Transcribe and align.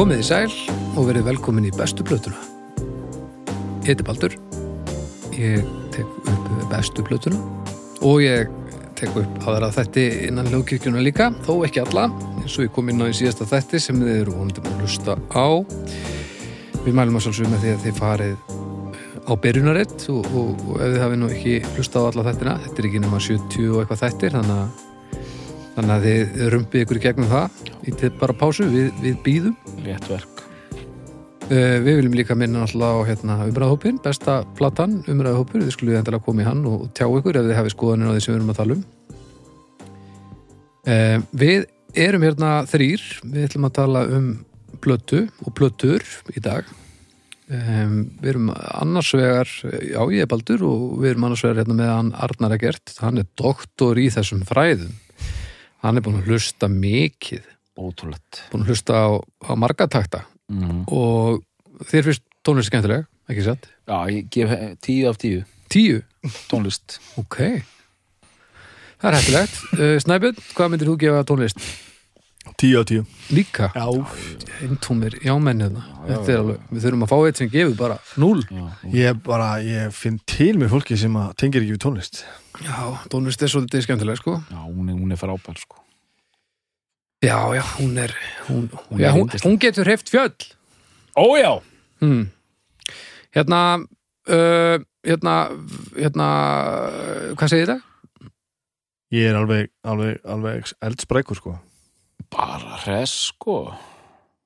Komið 0.00 0.22
í 0.22 0.24
sæl 0.24 0.52
og 0.96 1.10
verið 1.10 1.26
velkomin 1.26 1.66
í 1.68 1.70
bestu 1.76 2.00
plötuna. 2.08 2.38
Ég 3.84 3.90
heiti 3.90 4.06
Baldur, 4.06 4.32
ég 5.36 5.66
tek 5.92 6.14
upp 6.32 6.46
bestu 6.70 7.04
plötuna 7.04 7.36
og 8.08 8.22
ég 8.24 8.48
tek 8.96 9.12
upp 9.20 9.44
aðra 9.44 9.68
þætti 9.76 10.06
innan 10.30 10.48
hljókirkjuna 10.48 11.04
líka, 11.04 11.28
þó 11.44 11.66
ekki 11.68 11.82
alla, 11.84 12.06
eins 12.40 12.56
og 12.56 12.64
ég 12.64 12.72
kom 12.72 12.88
inn 12.88 13.04
á 13.04 13.12
í 13.12 13.18
síðasta 13.18 13.44
þætti 13.50 13.84
sem 13.84 14.00
þið 14.00 14.16
eru 14.22 14.38
vonandi 14.38 14.64
búin 14.64 14.78
að 14.78 14.86
hlusta 14.86 15.18
á. 15.36 15.48
Við 16.86 16.96
mælum 16.96 17.20
að 17.20 17.26
svolsum 17.26 17.52
með 17.52 17.66
því 17.66 17.74
að 17.74 17.84
þið 17.84 18.00
farið 18.00 18.54
á 19.28 19.32
byrjunaritt 19.44 20.06
og, 20.14 20.30
og, 20.32 20.64
og 20.64 20.78
ef 20.78 20.94
þið 20.94 21.02
hafið 21.04 21.20
nú 21.20 21.34
ekki 21.34 21.58
hlusta 21.74 22.00
á 22.00 22.08
alla 22.08 22.30
þættina, 22.30 22.60
þetta 22.64 22.80
er 22.80 22.88
ekki 22.88 23.04
nema 23.04 23.20
70 23.28 23.68
og 23.74 23.82
eitthvað 23.84 24.06
þættir, 24.06 24.38
þannig 24.38 24.62
að 24.62 24.86
Þannig 25.70 25.92
að 25.94 26.06
þið 26.06 26.40
rumpið 26.52 26.82
ykkur 26.84 26.98
í 26.98 27.02
gegnum 27.04 27.28
það 27.30 27.69
Ítið 27.88 28.12
bara 28.20 28.34
pásu, 28.36 28.66
við, 28.68 28.90
við 29.00 29.18
býðum 29.24 29.54
Létt 29.86 30.04
verk. 30.10 30.42
uh, 31.48 31.76
Við 31.80 31.94
viljum 32.00 32.16
líka 32.18 32.36
minna 32.36 32.66
alltaf 32.66 33.00
á 33.00 33.08
hérna, 33.08 33.38
umræðahópin 33.48 34.00
Besta 34.04 34.40
platan 34.58 34.98
umræðahópur 35.08 35.64
Þið 35.64 35.74
skulle 35.76 35.96
endilega 36.00 36.24
koma 36.26 36.44
í 36.44 36.48
hann 36.48 36.64
og 36.68 36.90
tjá 36.96 37.06
ykkur 37.08 37.40
Ef 37.40 37.48
þið 37.48 37.56
hafið 37.60 37.74
skoðanir 37.76 38.10
á 38.10 38.14
því 38.16 38.24
sem 38.24 38.34
við 38.34 38.40
erum 38.40 38.52
að 38.52 38.60
tala 38.60 38.76
um. 38.76 38.84
Uh, 40.84 41.16
Við 41.40 41.64
erum 42.04 42.26
hérna 42.28 42.50
þrýr 42.70 43.06
Við 43.24 43.48
ætlum 43.48 43.68
að 43.70 43.76
tala 43.80 44.04
um 44.18 44.28
plötu 44.80 45.26
og 45.44 45.52
plötur 45.58 46.04
í 46.32 46.40
dag. 46.40 46.68
Um, 47.50 47.96
Við 48.22 48.30
erum 48.30 48.46
annars 48.54 49.10
vegar 49.12 49.50
Já, 49.82 49.98
ég 50.14 50.22
er 50.24 50.28
Baldur 50.30 50.62
og 50.64 50.84
við 51.02 51.10
erum 51.10 51.26
annars 51.28 51.42
vegar 51.44 51.58
hérna 51.60 51.76
með 51.76 51.90
hann 51.90 52.12
Arnar 52.16 52.54
Egert. 52.56 52.92
Hann 53.02 53.20
er 53.20 53.26
doktor 53.36 53.98
í 54.00 54.06
þessum 54.14 54.44
fræðum. 54.48 54.94
Hann 55.84 55.98
er 55.98 56.04
búin 56.06 56.20
að 56.20 56.30
hlusta 56.30 56.68
mikið 56.72 57.42
Ótrúlegt. 57.80 58.42
búin 58.52 58.64
að 58.66 58.72
hlusta 58.74 58.92
á, 58.94 59.08
á 59.48 59.52
marga 59.56 59.86
takta 59.88 60.24
Mm. 60.50 60.82
og 60.90 61.44
þér 61.86 62.02
finnst 62.08 62.22
tónlist 62.44 62.68
skemmtileg, 62.72 63.04
ekki 63.30 63.44
satt? 63.46 63.68
Já, 63.86 63.98
ég 64.10 64.26
gef 64.34 64.50
tíu 64.82 65.08
af 65.08 65.16
tíu. 65.22 65.44
Tíu? 65.70 66.00
Tónlist. 66.50 66.98
Ok. 67.16 67.36
Það 69.00 69.06
er 69.12 69.16
hættulegt. 69.16 69.60
Uh, 69.78 69.94
Snæbjörn, 70.02 70.40
hvað 70.56 70.72
myndir 70.74 70.90
þú 70.90 70.96
gefa 71.00 71.22
tónlist? 71.24 71.62
Tíu 72.58 72.80
á 72.80 72.84
tíu 72.88 73.04
Líka? 73.30 73.68
Já 73.76 73.86
Eintómir, 74.64 75.14
já 75.22 75.34
mennið 75.38 75.76
Þetta 76.08 76.32
er 76.32 76.38
alveg, 76.40 76.60
við 76.72 76.84
þurfum 76.84 77.04
að 77.06 77.10
fá 77.12 77.16
eitt 77.28 77.36
sem 77.40 77.50
gefur 77.52 77.76
bara 77.78 77.98
núl. 78.20 78.40
Já. 78.50 78.66
Ég 78.96 79.20
bara, 79.22 79.48
ég 79.62 79.92
finn 79.94 80.18
til 80.26 80.56
með 80.58 80.72
fólki 80.74 80.96
sem 80.98 81.14
að 81.20 81.34
tengir 81.40 81.62
ekki 81.62 81.76
við 81.76 81.82
tónlist 81.84 82.24
Já, 82.64 82.80
tónlist 83.12 83.44
er 83.44 83.52
svolítið 83.52 83.84
skemmtileg, 83.86 84.18
sko. 84.20 84.38
Já, 84.50 84.58
hún 84.66 84.88
er, 84.90 84.96
hún 84.98 85.12
er 85.14 85.20
frábær, 85.20 85.56
sko. 85.62 85.78
Já, 87.20 87.54
já, 87.54 87.62
hún 87.76 87.98
er, 87.98 88.14
hún, 88.48 88.70
Hún 88.88 88.98
já, 88.98 89.12
hún, 89.12 89.28
hún 89.44 89.58
getur 89.60 89.84
hreift 89.84 90.08
fjöll. 90.08 90.32
Ó, 91.14 91.36
já! 91.36 91.60
Hmm. 92.00 92.30
Hérna, 93.30 93.84
uh, 94.24 94.80
hérna, 95.04 95.34
hérna, 95.92 96.28
hvað 97.36 97.52
segir 97.52 97.68
þetta? 97.68 98.30
Ég 99.12 99.28
er 99.28 99.36
alveg, 99.36 99.68
alveg, 99.84 100.16
alveg 100.24 100.72
eldsprækur 100.80 101.36
sko 101.36 101.52
Bara 102.30 102.78
hress, 102.84 103.32
sko. 103.34 103.74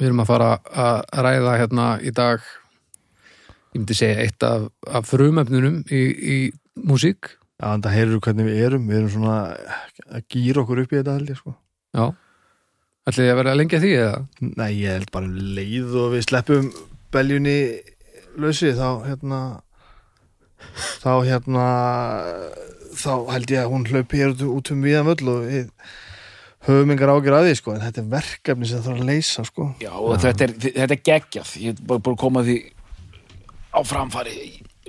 Við 0.00 0.08
erum 0.08 0.24
að 0.24 0.30
fara 0.32 0.50
að 0.72 1.22
ræða 1.26 1.54
hérna 1.60 1.86
í 2.02 2.10
dag 2.16 2.42
ég 2.42 3.78
myndi 3.78 3.96
segja 3.98 4.24
eitt 4.24 4.46
af, 4.48 4.66
af 4.88 5.06
frumefnunum 5.10 5.82
í, 5.92 6.02
í 6.10 6.38
músík 6.80 7.36
Já, 7.60 7.70
en 7.70 7.84
það 7.84 7.96
heyrur 8.00 8.24
hvernig 8.24 8.50
við 8.50 8.66
erum 8.66 8.90
Við 8.90 8.98
erum 8.98 9.12
svona 9.14 9.38
að 10.10 10.26
gýra 10.32 10.64
okkur 10.64 10.82
upp 10.82 10.94
í 10.94 10.98
þetta 10.98 11.18
held 11.20 11.34
ég 11.36 11.42
sko 11.44 11.54
Já 11.94 12.06
Ætli 13.04 13.26
ég 13.26 13.34
að 13.34 13.40
vera 13.42 13.52
lengi 13.58 13.76
að 13.76 13.84
því 13.84 13.92
eða? 14.00 14.20
Nei, 14.54 14.70
ég 14.80 14.94
held 14.96 15.10
bara 15.12 15.28
um 15.28 15.34
leið 15.58 15.96
og 16.00 16.12
við 16.14 16.22
sleppum 16.24 16.70
beljunni 17.12 17.58
lausi 18.40 18.70
þá 18.74 18.88
hérna 19.04 19.40
þá 21.02 21.10
hérna 21.28 21.66
þá 22.96 23.12
held 23.28 23.52
ég 23.52 23.60
að 23.60 23.74
hún 23.74 23.84
hlaupi 23.90 24.22
hér 24.22 24.32
út, 24.48 24.70
um 24.72 24.86
viðan 24.86 25.08
völl 25.10 25.30
og 25.34 25.44
við 25.44 25.66
höfum 26.64 26.94
engar 26.94 27.12
ágjör 27.12 27.36
að 27.38 27.48
því 27.48 27.56
sko 27.60 27.74
en 27.74 27.82
þetta 27.84 28.00
er 28.00 28.06
verkefni 28.14 28.68
sem 28.70 28.84
þarf 28.86 29.02
að 29.02 29.10
leysa 29.10 29.44
sko 29.50 29.66
Já, 29.82 29.90
og 29.92 30.14
þetta 30.22 30.46
er, 30.46 30.54
þetta 30.64 30.86
er 30.96 31.02
geggjað. 31.10 31.50
Ég 31.60 31.74
er 31.74 31.82
bara 31.90 32.04
búin 32.06 32.16
að 32.16 32.22
koma 32.24 32.44
því 32.46 32.56
á 33.74 33.80
framfæri. 33.84 34.38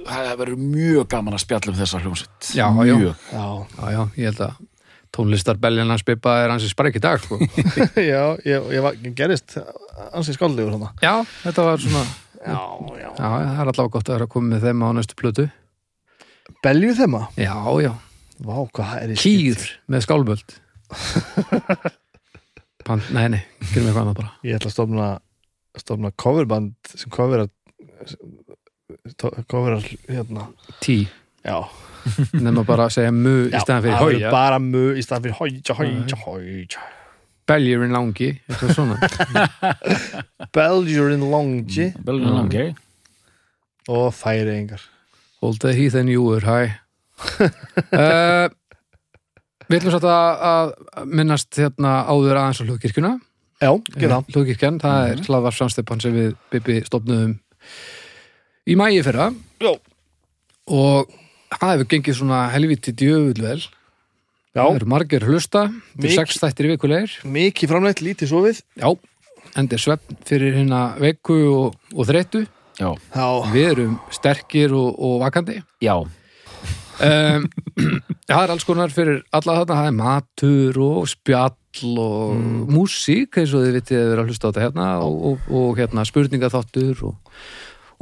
Það 0.06 0.32
verður 0.40 0.62
mjög 0.62 1.10
gaman 1.12 1.36
að 1.36 1.44
spjalla 1.44 1.74
um 1.74 1.78
þessa 1.82 2.00
hljómsveit. 2.04 2.50
Já, 2.54 2.68
já. 2.86 2.96
mjög. 2.96 3.28
Já, 3.34 3.46
Já, 3.76 3.86
já, 3.92 4.02
ég 4.22 4.30
held 4.30 4.42
að 4.48 4.64
tónlistarbeljan 5.16 5.92
hans 5.94 6.04
Bibba 6.08 6.38
er 6.44 6.52
hans 6.54 6.68
spræk 6.70 7.00
í 7.00 7.04
dag 7.04 7.24
sko. 7.24 7.40
já, 8.12 8.22
ég, 8.46 8.70
ég, 8.76 8.82
var, 8.84 8.98
gerist 9.18 9.58
ansið 10.12 10.38
skállegur 10.38 10.76
svona 10.76 10.92
Já, 11.04 11.14
þetta 11.44 11.68
var 11.70 11.84
svona 11.84 12.06
Já, 12.46 12.60
já. 13.00 13.10
Já, 13.10 13.26
það 13.26 13.44
er 13.44 13.70
allavega 13.72 13.94
gott 13.96 14.10
að 14.10 14.18
vera 14.18 14.28
að 14.28 14.34
koma 14.36 14.52
með 14.52 14.66
þeim 14.68 14.84
á 14.86 14.90
næstu 14.94 15.16
plötu. 15.18 15.46
Belju 16.62 16.92
þemma? 17.00 17.22
Já, 17.42 17.56
já, 17.82 17.94
Vá, 18.46 18.56
hvað 18.76 18.92
er 19.00 19.14
í 19.14 19.18
kýr 19.18 19.64
með 19.90 20.04
skálmöld. 20.06 20.58
Pant, 22.86 23.08
Nei, 23.16 23.26
nei, 23.34 23.42
gerum 23.72 23.88
eitthvað 23.90 24.02
annað 24.04 24.20
bara. 24.20 24.34
Ég 24.46 24.60
ætla 24.60 24.70
að 24.70 24.76
stofna 24.76 25.08
stofna 25.80 26.12
coverband 26.22 26.76
sem 26.94 27.10
coverar 27.12 27.50
coverar 29.50 29.82
hérna. 30.06 30.50
Tí, 30.84 31.06
Já, 31.46 31.64
nema 32.46 32.64
bara 32.68 32.86
að 32.90 32.94
segja 32.98 33.12
mu 33.16 33.34
í 33.48 33.52
Já, 33.54 33.60
staðan 33.64 33.84
fyrir 33.86 34.02
hója 34.02 34.32
bara 34.34 34.60
mu 34.62 34.84
í 34.98 35.04
staðan 35.06 35.24
fyrir 35.26 35.38
hója, 35.40 35.78
hója, 35.80 36.20
hója 36.26 36.84
Beljurinn 37.46 37.92
langi, 37.94 38.32
eitthvað 38.50 38.72
svona. 38.74 38.96
Belgurinn 40.56 41.22
Longi 41.30 41.92
Belgin 42.06 42.30
Mm. 42.32 42.38
langi. 42.40 42.64
og 43.88 44.14
Færeyingar. 44.18 44.82
Hold 45.42 45.60
the 45.62 45.74
heath 45.78 45.94
and 45.96 46.10
you 46.10 46.24
were 46.24 46.42
high. 46.42 46.72
Uh, 47.94 48.50
Við 49.70 49.78
ætlum 49.80 49.94
satt 49.94 50.08
að, 50.10 50.42
að 50.46 51.06
minnast 51.10 51.54
hérna 51.58 51.92
áður 52.10 52.38
aðeins 52.42 52.62
á 52.62 52.66
hlugkirkjuna. 52.66 53.12
Já, 53.62 53.72
gera. 53.98 54.20
Hlugkirkjan, 54.34 54.80
það 54.82 55.12
er 55.14 55.22
hlaðvar 55.26 55.56
samstipan 55.58 56.02
sem 56.02 56.14
við 56.18 56.34
Bibi 56.54 56.80
stofnuðum 56.86 57.38
í 58.70 58.76
mægi 58.78 59.04
fyrra. 59.06 59.30
Já. 59.62 59.72
og 60.66 61.14
það 61.60 61.74
hefur 61.74 61.90
gengið 61.94 62.20
svona 62.20 62.44
helviti 62.54 62.94
djöfull 62.96 63.44
vel. 63.44 63.60
Já, 64.56 64.64
það 64.64 64.78
eru 64.80 64.88
margir 64.94 65.26
hlusta 65.28 65.66
til 66.00 66.12
sex 66.16 66.38
þættir 66.40 66.70
í 66.70 66.74
vikulegir 66.76 67.16
mikið 67.28 67.72
framleitt, 67.74 68.04
lítið 68.06 68.32
sofið. 68.32 68.62
Já, 68.80 68.88
endur 69.60 69.82
svefn 69.84 70.20
fyrir 70.28 70.56
hérna 70.62 70.84
veiku 71.02 71.40
og, 71.52 71.80
og 71.92 72.08
þreyttu. 72.08 72.46
Já. 72.80 72.90
Já, 73.16 73.28
Við 73.52 73.68
erum 73.72 73.98
sterkir 74.12 74.76
og, 74.76 74.96
og 74.96 75.20
vakandi. 75.24 75.62
Já. 75.84 75.96
um, 76.00 77.46
það 78.30 78.42
er 78.42 78.56
alls 78.56 78.68
konar 78.68 78.96
fyrir 78.96 79.22
alla 79.36 79.60
þarna, 79.60 79.78
það 79.82 79.92
er 79.92 80.00
matur 80.00 80.82
og 80.88 81.12
spjall 81.12 82.00
og 82.00 82.72
músík 82.72 83.42
eins 83.42 83.52
og 83.52 83.66
þið 83.66 83.78
vitið 83.82 84.00
að 84.00 84.12
vera 84.14 84.24
að 84.24 84.32
hlusta 84.32 84.48
á 84.48 84.50
þetta 84.52 84.66
hérna 84.66 84.90
og, 85.04 85.16
og, 85.30 85.48
og 85.52 85.80
hérna 85.82 86.06
spurningaþáttur 86.08 87.04
og, 87.10 87.18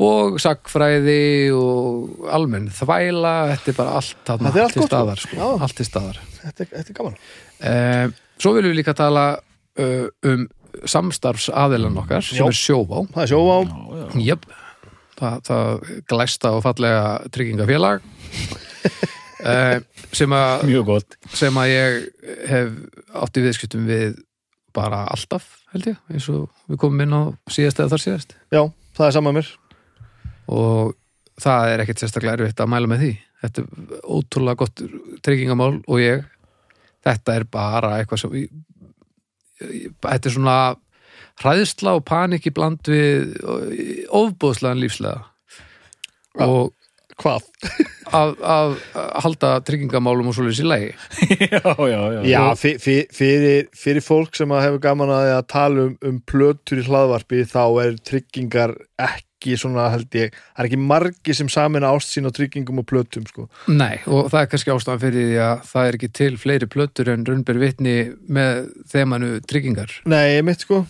og 0.01 0.39
sagfræði 0.41 1.51
og 1.53 2.25
almenn 2.33 2.69
þvæla 2.73 3.33
þetta 3.53 3.69
er 3.73 3.77
bara 3.77 3.95
allt 4.00 4.15
þarna 4.25 4.50
er 4.56 4.63
allt 4.63 4.73
til 4.73 4.81
gott, 4.81 4.89
staðar 4.89 5.21
sko. 5.21 5.50
allt 5.62 5.75
til 5.77 5.85
staðar. 5.85 6.19
Þetta, 6.44 6.63
er- 6.65 6.71
þetta 6.73 6.89
er 6.89 6.97
gaman. 7.00 7.18
Um, 7.63 8.13
Svo 8.41 8.53
viljum 8.56 8.73
við 8.73 8.79
líka 8.81 8.95
tala 8.97 9.25
uh, 9.79 10.07
um 10.25 10.47
samstarfsaðilan 10.89 12.00
okkar 12.01 12.25
sem 12.25 12.39
Já. 12.41 12.47
er 12.50 12.57
sjóvá. 12.57 13.03
Það 13.13 13.23
er 13.23 13.29
sjóvá, 13.31 13.57
Já, 13.62 14.01
já. 14.01 14.23
Jöp, 14.31 14.45
það, 15.19 15.35
það 15.47 15.91
glæsta 16.09 16.51
og 16.57 16.63
fallega 16.65 17.03
tryggingafélag 17.35 18.01
uh, 19.45 19.79
sem, 20.18 20.33
að, 20.33 20.65
Mjög 20.69 20.85
gott. 20.89 21.18
sem 21.38 21.59
að 21.62 21.71
ég 21.73 22.00
hef 22.50 22.73
átt 23.21 23.38
í 23.39 23.45
viðskiptum 23.45 23.85
við 23.88 24.18
bara 24.73 25.03
alltaf, 25.13 25.45
held 25.75 25.91
ég, 25.94 26.00
eins 26.09 26.25
og 26.33 26.47
við 26.65 26.79
komum 26.81 27.03
inn 27.06 27.13
á 27.13 27.21
síðast 27.53 27.77
eða 27.83 27.94
þar 27.94 28.01
síðast. 28.07 28.33
Já, 28.50 28.63
það 28.97 29.07
er 29.12 29.15
saman 29.19 29.38
mér 29.38 29.51
og 30.51 30.94
það 31.42 31.72
er 31.72 31.84
ekkert 31.84 32.04
sérstaklega 32.04 32.40
erfitt 32.40 32.63
að 32.63 32.72
mæla 32.74 32.92
með 32.92 33.04
því. 33.06 33.13
Þetta 33.44 33.63
er 33.63 34.04
ótrúlega 34.04 34.62
gott 34.63 34.84
tryggingamál 35.25 35.74
og 35.84 36.00
ég 36.00 36.24
þetta 37.04 37.38
er 37.38 37.48
bara 37.51 37.98
eitthvað 38.00 38.24
sem 38.24 38.38
ég, 38.38 38.54
ég, 39.63 39.90
þetta 40.04 40.30
er 40.30 40.36
svona 40.38 40.57
hræðsla 41.42 41.98
og 41.98 42.06
panik 42.07 42.48
í 42.48 42.54
bland 42.56 42.88
við 42.88 43.36
ofbóðslegan 44.13 44.81
lífslega 44.84 45.19
Já. 46.38 46.48
og 46.48 46.74
Hvað? 47.13 47.44
að, 48.18 48.31
að 48.42 48.72
halda 49.22 49.50
tryggingamálum 49.68 50.31
og 50.31 50.34
svoleiðis 50.34 50.63
í 50.63 50.66
lagi 50.66 50.88
já, 51.54 51.60
já, 51.62 52.00
já. 52.16 52.22
Já, 52.25 52.40
fyr, 52.57 52.80
fyr, 52.81 53.04
fyrir, 53.13 53.68
fyrir 53.78 54.06
fólk 54.06 54.40
sem 54.40 54.54
að 54.56 54.63
hefur 54.66 54.81
gaman 54.88 55.13
að 55.13 55.28
því 55.28 55.36
að 55.36 55.45
tala 55.54 55.86
um, 55.86 55.94
um 56.10 56.18
plötur 56.31 56.81
í 56.81 56.88
hlaðvarpi 56.88 57.44
þá 57.51 57.62
er 57.84 58.00
tryggingar 58.10 58.74
ekki 58.98 59.30
svona 59.60 59.90
held 59.94 60.18
ég, 60.18 60.34
það 60.54 60.63
er 60.63 60.69
ekki 60.69 60.81
margi 60.81 61.38
sem 61.38 61.51
samin 61.51 61.88
ást 61.88 62.13
sín 62.13 62.28
á 62.28 62.31
tryggingum 62.34 62.81
og 62.81 62.88
plötum 62.90 63.28
sko. 63.30 63.48
Nei, 63.68 64.00
og 64.07 64.31
það 64.34 64.40
er 64.42 64.51
kannski 64.54 64.74
ástæðan 64.74 65.04
fyrir 65.04 65.30
því 65.30 65.40
að 65.45 65.63
það 65.69 65.90
er 65.90 66.00
ekki 66.00 66.12
til 66.22 66.34
fleiri 66.42 66.72
plötur 66.72 67.13
en 67.13 67.28
raunber 67.28 67.62
vitni 67.62 67.98
með 68.28 68.68
þemanu 68.92 69.36
tryggingar 69.48 70.00
Nei, 70.10 70.38
ég 70.40 70.45
mitt 70.48 70.66
sko 70.66 70.86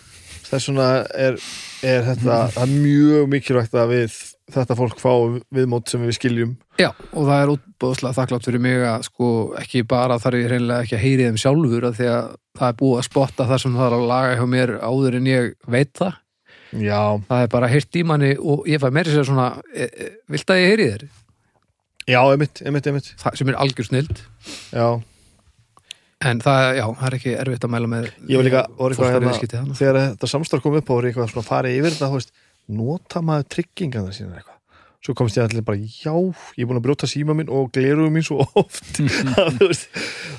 þess 0.54 0.70
vegna 0.70 0.88
er, 1.18 1.38
er 1.84 2.06
þetta 2.08 2.38
það 2.54 2.62
er 2.64 2.72
mjög 2.84 3.28
mikilvægt 3.32 3.76
að 3.78 3.92
við 3.94 4.16
þetta 4.54 4.76
fólk 4.76 5.00
fá 5.00 5.12
viðmót 5.54 5.90
sem 5.90 6.02
við 6.04 6.16
skiljum 6.18 6.54
Já, 6.80 6.90
og 7.14 7.28
það 7.28 7.38
er 7.38 7.52
útbóðslega 7.54 8.16
þakklátt 8.18 8.48
fyrir 8.48 8.64
mig 8.64 8.82
að 8.84 9.06
sko 9.08 9.28
ekki 9.60 9.84
bara 9.88 10.18
þarf 10.22 10.40
ég 10.42 10.50
hreinlega 10.50 10.84
ekki 10.84 10.98
að 10.98 11.04
heyri 11.04 11.28
þeim 11.28 11.40
sjálfur 11.40 11.88
að 11.88 12.00
því 12.00 12.10
að 12.12 12.28
það 12.58 12.68
er 12.68 12.76
búið 12.82 13.00
að 13.00 13.08
spotta 13.08 13.48
það 13.50 13.62
sem 13.64 13.78
það 13.78 13.86
er 13.86 13.96
að 13.96 14.06
laga 14.10 14.36
hjá 14.38 14.44
mér 14.54 14.74
áður 14.82 15.18
en 15.18 15.30
ég 15.30 15.48
veit 15.70 15.92
það. 15.96 16.20
Já, 16.82 17.00
Það 17.28 17.42
er 17.44 17.50
bara 17.52 17.70
heyrt 17.70 17.98
í 17.98 18.04
manni 18.06 18.34
og 18.40 18.68
ég 18.70 18.82
fæ 18.82 18.88
meiri 18.94 19.12
sér 19.14 19.26
svona, 19.28 19.50
e, 19.70 19.86
e, 19.86 20.08
vilt 20.32 20.50
að 20.50 20.62
ég 20.62 20.72
heyri 20.72 20.86
þér? 20.92 21.04
já, 22.10 22.20
emitt, 22.34 22.62
emitt, 22.66 22.86
emitt 22.90 23.10
Það 23.20 23.36
sem 23.40 23.50
er 23.52 23.60
algjör 23.62 23.86
snild. 23.88 24.22
Já, 24.74 24.88
En 26.24 26.40
það, 26.40 26.62
já, 26.78 26.84
það 26.96 27.06
er 27.08 27.16
ekki 27.18 27.32
erfitt 27.36 27.66
að 27.66 27.72
mæla 27.74 27.90
með 27.90 28.06
ég 28.30 28.38
var 28.38 28.46
líka 28.46 28.64
er 28.64 28.94
hérna, 28.96 29.76
þegar 29.76 29.98
þetta 30.00 30.30
samstarf 30.30 30.64
kom 30.64 30.76
upp 30.78 30.88
á 30.88 30.94
var 30.94 31.04
ég 31.04 31.12
eitthvað 31.12 31.32
svona 31.34 31.48
farið 31.48 31.78
yfir 31.80 31.96
þetta, 31.98 32.40
nota 32.80 33.20
maður 33.24 33.48
tryggingarna 33.52 34.14
sína 34.14 34.38
eitthvað 34.38 34.53
svo 35.04 35.14
komst 35.16 35.36
ég 35.36 35.44
allir 35.44 35.64
bara, 35.66 35.76
já, 35.76 36.14
ég 36.56 36.64
er 36.64 36.68
búin 36.70 36.80
að 36.80 36.86
brjóta 36.86 37.08
síma 37.10 37.36
minn 37.36 37.50
og 37.52 37.68
gleruðu 37.74 38.12
mín 38.14 38.24
svo 38.24 38.46
oft. 38.56 39.00
Að, 39.42 39.58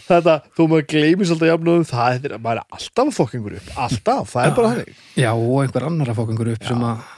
þetta, 0.08 0.40
þú 0.58 0.68
maður 0.72 0.88
gleymir 0.94 1.30
svolítið 1.30 1.52
jafnöðum, 1.52 1.86
það 1.90 2.30
er 2.30 2.38
er 2.40 2.62
alltaf 2.64 3.04
að 3.06 3.14
fokkingur 3.20 3.60
upp, 3.60 3.70
alltaf, 3.88 4.32
það 4.34 4.48
er 4.50 4.56
bara 4.58 4.72
þannig. 4.74 5.04
Já, 5.22 5.32
og 5.34 5.60
einhver 5.62 5.88
annar 5.90 6.14
að 6.14 6.24
einhver 6.26 6.54
upp 6.56 6.72
að, 6.76 7.12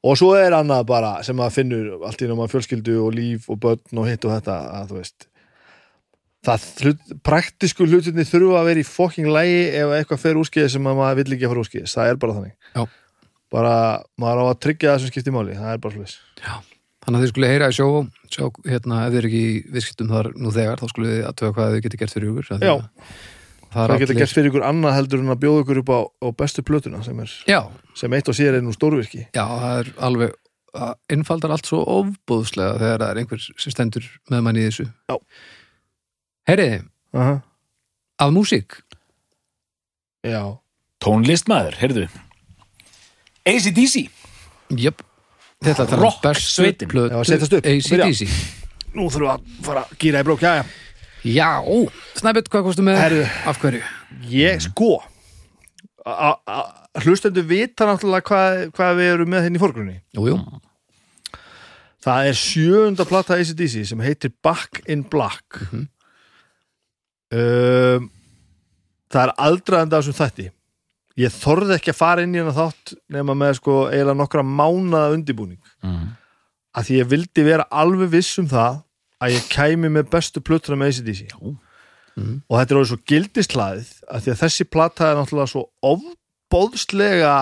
og 0.00 0.16
svo 0.16 0.30
er 0.40 0.56
annað 0.56 0.86
bara 0.88 1.16
sem 1.26 1.36
maður 1.36 1.58
finnur 1.58 2.06
allt 2.08 2.24
í 2.24 2.30
náma 2.30 2.48
fjölskyldu 2.48 2.96
og 3.04 3.12
líf 3.18 3.50
og 3.52 3.60
börn 3.60 4.00
og 4.00 4.08
hitt 4.08 4.24
og 4.24 4.38
þetta, 4.38 4.56
að 4.80 4.94
þú 4.94 5.02
veist 5.02 5.28
það 6.46 6.66
hlut, 6.80 7.10
praktisku 7.26 7.84
hlutinni 7.84 8.24
þurfa 8.24 8.62
að 8.62 8.70
vera 8.70 8.80
í 8.80 8.88
fokking 8.88 9.28
lægi 9.28 9.60
ef 9.76 9.92
eitthvað 9.98 10.22
fer 10.22 10.40
úrskeiði 10.40 10.72
sem 10.72 10.88
að 10.88 11.00
maður 11.02 11.18
vill 11.20 11.34
ekki 11.36 11.46
að 11.46 11.52
fara 11.52 11.64
úrskeiði, 11.64 11.90
það 11.92 12.12
er 12.12 12.20
bara 12.22 12.36
þannig. 12.38 12.54
Já. 12.72 12.82
Bara, 13.52 13.74
maður 14.20 14.42
á 14.42 14.44
að 14.50 14.60
tryggja 14.66 14.92
það 14.94 15.00
sem 15.04 15.12
skiptir 15.14 15.34
máli, 15.34 15.56
það 15.58 15.72
er 15.74 15.82
bara 15.82 16.04
já, 16.06 16.54
þannig 17.04 17.16
að 17.18 17.24
þið 17.24 17.32
skulle 17.32 17.50
heyra 17.50 17.68
í 17.72 17.76
sjó, 17.76 17.88
sjá, 18.30 18.44
hérna, 18.68 19.02
ef 19.06 19.12
þið 19.14 19.20
er 19.22 19.28
ekki 19.30 19.42
í 19.50 19.58
viðskiptum 19.74 20.12
þar 20.14 20.30
nú 20.38 20.54
þegar, 20.54 20.80
þá 20.82 20.86
skulle 20.92 21.12
þið 21.14 21.28
aðtöga 21.30 21.56
hvað 21.58 21.74
þið 21.76 21.84
geti 21.86 22.00
gert 22.04 22.14
fyrir 22.16 22.32
ykkur. 22.32 22.50
af 22.50 22.60
því 22.60 22.70
Já. 22.70 22.74
að 22.76 22.90
Það 23.70 23.86
það 23.86 24.00
getur 24.02 24.10
allir, 24.10 24.18
gert 24.24 24.34
fyrir 24.34 24.48
ykkur 24.50 24.64
annað 24.66 24.94
heldur 24.96 25.20
en 25.22 25.30
að 25.30 25.40
bjóða 25.44 25.60
ykkur 25.62 25.78
upp 25.84 25.90
á, 25.94 25.98
á 26.10 26.28
bestu 26.40 26.62
plötuna 26.66 27.02
sem, 27.06 27.20
er, 27.22 27.34
já, 27.46 27.60
sem 27.94 28.14
eitt 28.18 28.30
og 28.32 28.34
sér 28.34 28.56
er 28.58 28.64
nú 28.66 28.72
stórvirki 28.74 29.20
Já, 29.30 29.44
það 29.46 29.74
er 29.82 29.90
alveg 30.08 30.32
það 30.74 30.94
innfaldar 31.14 31.54
allt 31.54 31.70
svo 31.70 31.78
ofbúðslega 31.86 32.80
þegar 32.80 33.04
það 33.04 33.12
er 33.12 33.20
einhver 33.22 33.44
sem 33.46 33.74
stendur 33.74 34.08
með 34.30 34.42
manni 34.46 34.64
í 34.64 34.66
þessu. 34.68 34.86
Já. 35.10 35.16
Heyriði, 36.50 36.80
Aha. 37.14 37.36
að 38.26 38.34
músík. 38.34 38.76
Já, 40.26 40.42
Tónlistmaður, 41.02 41.78
heyrðu 41.80 42.08
ACDC 43.46 44.08
Jöp. 44.80 45.02
Þetta 45.60 45.84
er 45.86 45.98
Rock 46.00 46.20
bestu 46.22 46.62
sveitin. 46.62 46.88
plötu. 46.88 47.14
ACDC. 47.20 48.28
nú 48.94 49.06
þurfum 49.10 49.26
við 49.26 49.32
að 49.34 49.64
fara 49.66 49.82
að 49.84 49.96
gýra 50.02 50.20
í 50.20 50.26
brók, 50.26 50.40
já, 50.42 50.54
já 50.60 50.64
Já, 51.20 51.60
ó, 51.60 51.76
Snæbjörn, 52.16 52.48
hvað 52.48 52.62
kostu 52.64 52.82
með? 52.82 52.96
Herðu. 52.96 53.24
Af 53.50 53.58
hverju? 53.60 53.82
Ég 54.32 54.62
sko 54.64 55.02
hlustendur 57.04 57.44
vita 57.46 57.84
náttúrulega 57.86 58.24
hvað, 58.24 58.62
hvað 58.74 58.94
við 58.98 59.10
erum 59.14 59.28
með 59.30 59.44
henni 59.46 59.60
í 59.60 59.62
forgrunni 59.62 59.96
Jú, 60.16 60.24
jú. 60.32 60.38
Það 62.00 62.30
er 62.30 62.38
sjöunda 62.40 63.04
plata 63.04 63.36
ACDC 63.36 63.84
sem 63.90 64.00
heitir 64.00 64.32
Back 64.42 64.80
in 64.88 65.02
Black 65.04 65.60
Mhm. 65.70 65.88
um, 67.36 68.10
Það 69.10 69.22
er 69.26 69.32
aldraðandi 69.42 69.96
af 69.98 70.04
þessum 70.04 70.18
þætti 70.20 70.48
Ég 71.20 71.32
þorði 71.34 71.74
ekki 71.76 71.92
að 71.92 71.98
fara 72.00 72.22
inn 72.24 72.34
í 72.36 72.40
hana 72.40 72.54
þátt 72.56 72.94
nema 73.12 73.34
með 73.36 73.56
sko 73.58 73.74
eiginlega 73.90 74.16
nokkra 74.20 74.44
mánaða 74.46 75.14
undibúning 75.16 75.58
mm. 75.84 76.04
að 76.78 76.86
því 76.88 77.00
ég 77.00 77.10
vildi 77.10 77.44
vera 77.44 77.66
alveg 77.82 78.12
viss 78.14 78.38
um 78.40 78.48
það 78.50 78.78
að 79.20 79.34
ég 79.36 79.48
kæmi 79.52 79.90
með 79.92 80.08
bestu 80.14 80.40
plötuna 80.40 80.78
með 80.80 80.94
ACDC 80.94 81.26
Já. 81.28 81.36
Mhm. 82.16 82.36
og 82.48 82.54
þetta 82.58 82.72
er 82.74 82.78
orðið 82.80 82.92
svo 82.92 83.00
gildislaðið 83.12 83.90
að 84.10 84.22
því 84.24 84.32
að 84.32 84.40
þessi 84.44 84.64
plata 84.72 85.10
er 85.10 85.18
náttúrulega 85.20 85.52
svo 85.52 85.64
ofbóðslega 85.92 87.34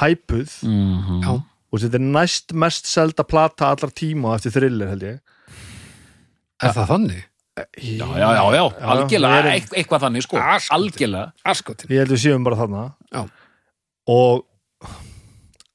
hæpuð 0.00 0.58
Mm 0.68 1.22
Já. 1.24 1.32
og 1.72 1.80
þetta 1.82 1.98
er 1.98 2.06
næst 2.18 2.52
mest 2.52 2.86
selda 2.90 3.24
plata 3.24 3.70
allar 3.72 3.90
tíma 3.96 4.34
eftir 4.36 4.52
thriller 4.58 4.92
held 4.92 5.02
ég 5.08 5.18
Er 6.58 6.72
það 6.74 6.88
þannig? 6.92 7.24
Já, 7.78 8.06
já, 8.18 8.28
já, 8.34 8.44
já, 8.54 8.64
algjörlega, 8.94 9.38
erum- 9.42 9.52
eit- 9.56 9.74
eitthvað 9.80 10.02
þannig 10.06 10.22
sko, 10.26 10.36
Askur. 10.38 10.76
algjörlega 10.78 11.32
Askotin. 11.44 11.90
ég 11.90 11.98
held 12.04 12.10
við 12.14 12.22
séum 12.24 12.44
bara 12.44 12.56
þarna 12.56 12.84
Já. 13.12 13.22
og 14.08 14.44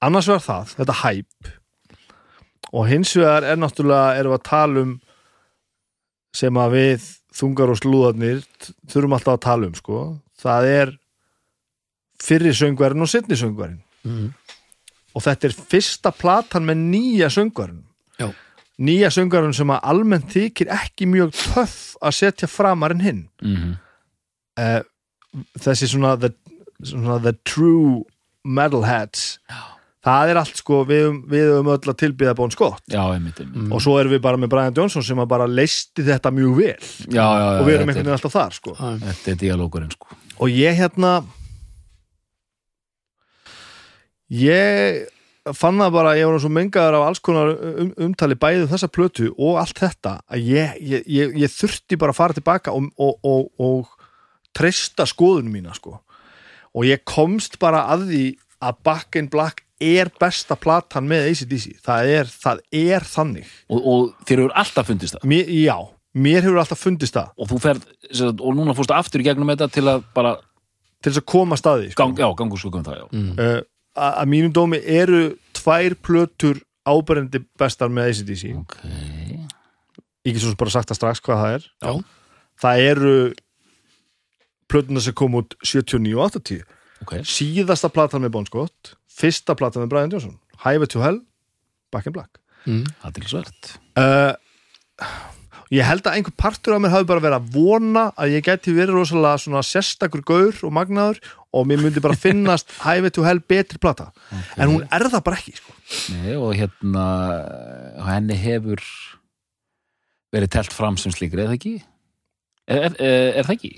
annars 0.01 0.27
vegar 0.27 0.43
það, 0.47 0.75
þetta 0.79 0.97
hæp 1.03 1.51
og 2.73 2.87
hins 2.89 3.13
vegar 3.15 3.43
er 3.43 3.55
náttúrulega 3.61 4.17
erum 4.19 4.33
við 4.33 4.39
að 4.39 4.47
tala 4.49 4.81
um 4.87 4.93
sem 6.33 6.53
að 6.57 6.71
við 6.77 7.09
þungar 7.33 7.69
og 7.73 7.77
slúðarnir 7.81 8.43
þurfum 8.89 9.13
alltaf 9.17 9.37
að 9.37 9.43
tala 9.47 9.67
um 9.69 9.75
sko 9.77 9.99
það 10.43 10.67
er 10.73 10.93
fyrri 12.23 12.53
söngvarinn 12.55 13.01
og 13.05 13.09
setni 13.11 13.35
söngvarinn 13.39 13.81
Mm. 14.03 14.33
og 15.15 15.21
þetta 15.23 15.47
er 15.47 15.53
fyrsta 15.71 16.11
platan 16.11 16.65
með 16.67 16.81
nýja 16.91 17.29
söngvarinn 17.31 17.83
Já. 18.19 18.33
Nýja 18.81 19.09
söngvarinn 19.13 19.53
sem 19.53 19.69
að 19.69 19.83
almennt 19.91 20.31
þykir 20.33 20.71
ekki 20.73 21.05
mjög 21.11 21.33
töff 21.37 21.93
að 22.01 22.15
setja 22.17 22.47
framar 22.49 22.95
en 22.95 23.03
hinn. 23.05 23.21
Mm 23.43 23.75
uh, 24.59 24.81
þessi 25.57 25.87
svona 25.89 26.15
the, 26.21 26.29
svona 26.85 27.15
the 27.23 27.31
true 27.47 28.03
metalheads. 28.45 29.39
Það 30.03 30.29
er 30.33 30.37
allt 30.41 30.57
sko 30.59 30.81
við, 30.85 30.99
höfum- 31.05 31.21
við 31.31 31.45
höfum 31.47 31.69
öll 31.73 31.89
að 31.93 31.97
tilbyða 32.01 32.33
Bon 32.35 32.51
Scott. 32.51 32.83
Já, 32.91 33.01
einmitt, 33.15 33.39
einmitt. 33.39 33.55
Mm. 33.63 33.71
og 33.71 33.81
svo 33.81 33.93
erum 34.01 34.11
við 34.11 34.21
bara 34.25 34.37
með 34.37 34.49
Brian 34.51 34.75
Johnson 34.75 35.05
sem 35.05 35.17
að 35.23 35.29
bara 35.31 35.47
leisti 35.47 36.03
þetta 36.03 36.29
mjög 36.35 36.57
vel. 36.59 36.75
Já, 37.07 37.23
já, 37.23 37.23
já, 37.39 37.59
og 37.61 37.65
við 37.69 37.77
erum 37.77 37.89
einhvern 37.93 38.03
veginn 38.03 38.17
alltaf 38.17 38.35
þar 38.35 38.57
sko. 38.57 38.75
Já. 38.75 38.91
Þetta 39.07 39.31
er 39.31 39.39
dialógurinn 39.45 39.93
sko. 39.95 40.19
Og 40.43 40.51
ég 40.51 40.75
hérna 40.81 41.13
ég 44.33 45.07
fann 45.51 45.81
það 45.81 45.91
bara, 45.97 46.13
ég 46.15 46.29
var 46.29 46.39
svo 46.39 46.51
mengaður 46.53 46.97
af 46.99 47.05
alls 47.09 47.21
konar 47.23 47.51
um, 47.51 47.89
umtali 48.05 48.37
bæðið 48.39 48.69
þessa 48.71 48.89
plötu 48.95 49.33
og 49.33 49.59
allt 49.59 49.81
þetta 49.81 50.15
að 50.31 50.47
ég, 50.53 50.77
ég, 50.79 51.03
ég, 51.11 51.33
ég 51.43 51.51
þurfti 51.51 51.99
bara 51.99 52.15
að 52.15 52.19
fara 52.21 52.37
tilbaka 52.37 52.75
og, 52.75 52.87
og, 52.95 53.17
og, 53.27 53.49
og 53.59 54.07
treysta 54.55 55.07
skoðunum 55.09 55.57
mína 55.57 55.75
sko 55.75 55.97
og 56.73 56.87
ég 56.87 57.03
komst 57.07 57.59
bara 57.61 57.83
að 57.91 58.07
því 58.11 58.23
að 58.63 58.79
Back 58.87 59.19
in 59.19 59.27
Black 59.31 59.65
er 59.83 60.07
besta 60.21 60.55
platan 60.55 61.09
með 61.09 61.27
ACDC 61.33 61.81
það 61.83 62.13
er, 62.13 62.31
það 62.45 62.63
er 62.79 63.07
þannig 63.07 63.51
og, 63.67 63.81
og 63.81 64.07
þér 64.23 64.45
hefur 64.45 64.55
alltaf 64.63 64.87
fundist 64.87 65.17
það 65.17 65.27
mér, 65.33 65.51
já, 65.59 65.75
mér 66.23 66.47
hefur 66.47 66.63
alltaf 66.63 66.83
fundist 66.85 67.19
það 67.19 67.35
og 67.35 67.51
þú 67.51 67.61
ferð, 67.65 67.85
sem 68.07 68.23
sagt, 68.23 68.39
og 68.39 68.55
núna 68.55 68.77
fórstu 68.77 68.95
aftur 68.95 69.23
í 69.23 69.27
gegnum 69.27 69.51
þetta 69.51 69.69
til 69.75 69.85
að 69.91 70.07
bara, 70.15 70.37
til 71.03 71.11
þess 71.11 71.23
að 71.25 71.29
koma 71.35 71.59
staði 71.59 71.91
sko. 71.91 71.99
gang, 72.05 72.23
já, 72.23 72.29
gangu 72.39 72.61
sko 72.61 72.71
um 72.71 72.87
það 72.87 73.01
já. 73.01 73.05
Mm. 73.11 73.31
uh, 73.35 73.59
að 73.95 74.19
að 74.23 74.29
mínum 74.33 74.53
dómi 74.55 74.79
eru 74.81 75.23
tvær 75.57 75.95
plötur 76.01 76.61
áberendi 76.87 77.43
bestar 77.59 77.91
með 77.93 78.11
ACDC 78.11 78.43
Ok, 78.57 78.77
ég 80.25 80.33
get 80.35 80.43
svo 80.43 80.53
bara 80.59 80.73
sagt 80.73 80.91
það 80.91 80.99
strax 80.99 81.23
hvað 81.23 81.41
það 81.43 81.57
er. 81.57 81.67
Já. 81.83 81.93
það 82.63 82.85
eru 82.91 83.15
plötuna 84.71 85.03
sem 85.03 85.15
kom 85.17 85.37
út 85.39 85.55
79 85.63 86.15
og 86.17 86.25
80 86.39 86.63
ok. 87.05 87.13
Síðasta 87.27 87.91
platan 87.93 88.23
með 88.25 88.33
Bon 88.37 88.47
Scott 88.49 88.95
fyrsta 89.13 89.55
platan 89.59 89.85
með 89.85 89.93
Brian 89.93 90.13
Johnson 90.13 90.39
Highway 90.63 90.87
to 90.87 91.01
Hell, 91.03 91.19
Back 91.91 92.07
in 92.07 92.15
Black. 92.15 92.39
Mm. 92.63 92.85
Það 93.01 93.17
er 93.19 93.31
svært 93.33 93.71
uh, 93.99 94.33
ég 95.73 95.87
held 95.87 96.05
að 96.05 96.17
einhver 96.17 96.35
partur 96.37 96.75
af 96.75 96.83
mér 96.83 96.93
hafi 96.93 97.07
bara 97.09 97.23
verið 97.23 97.39
að 97.39 97.55
vona 97.55 98.03
að 98.19 98.35
ég 98.35 98.45
geti 98.45 98.73
verið 98.75 98.97
rosalega 98.97 99.41
svona 99.41 99.63
sérstakur 99.65 100.23
gaur 100.27 100.59
og 100.67 100.75
magnaður 100.75 101.21
og 101.53 101.65
mér 101.69 101.81
myndi 101.81 102.03
bara 102.03 102.17
finnast 102.17 102.69
Highway 102.85 103.13
to 103.13 103.25
Hell 103.25 103.41
betri 103.41 103.81
plata 103.81 104.11
en 104.57 104.69
hún 104.69 104.85
er 104.85 105.07
það 105.09 105.25
bara 105.25 105.39
ekki 105.39 105.55
sko. 105.57 105.75
Nei, 106.13 106.35
og 106.37 106.53
hérna 106.57 107.07
henni 108.09 108.37
hefur 108.37 108.83
verið 110.33 110.53
telt 110.57 110.73
fram 110.73 110.97
sem 110.97 111.13
slíkri, 111.13 111.43
er 111.43 111.51
það 111.51 111.59
ekki? 111.59 111.75
Er, 112.63 112.85
er, 112.87 112.95
er, 113.41 113.43
það 113.43 113.57
ekki? 113.57 113.75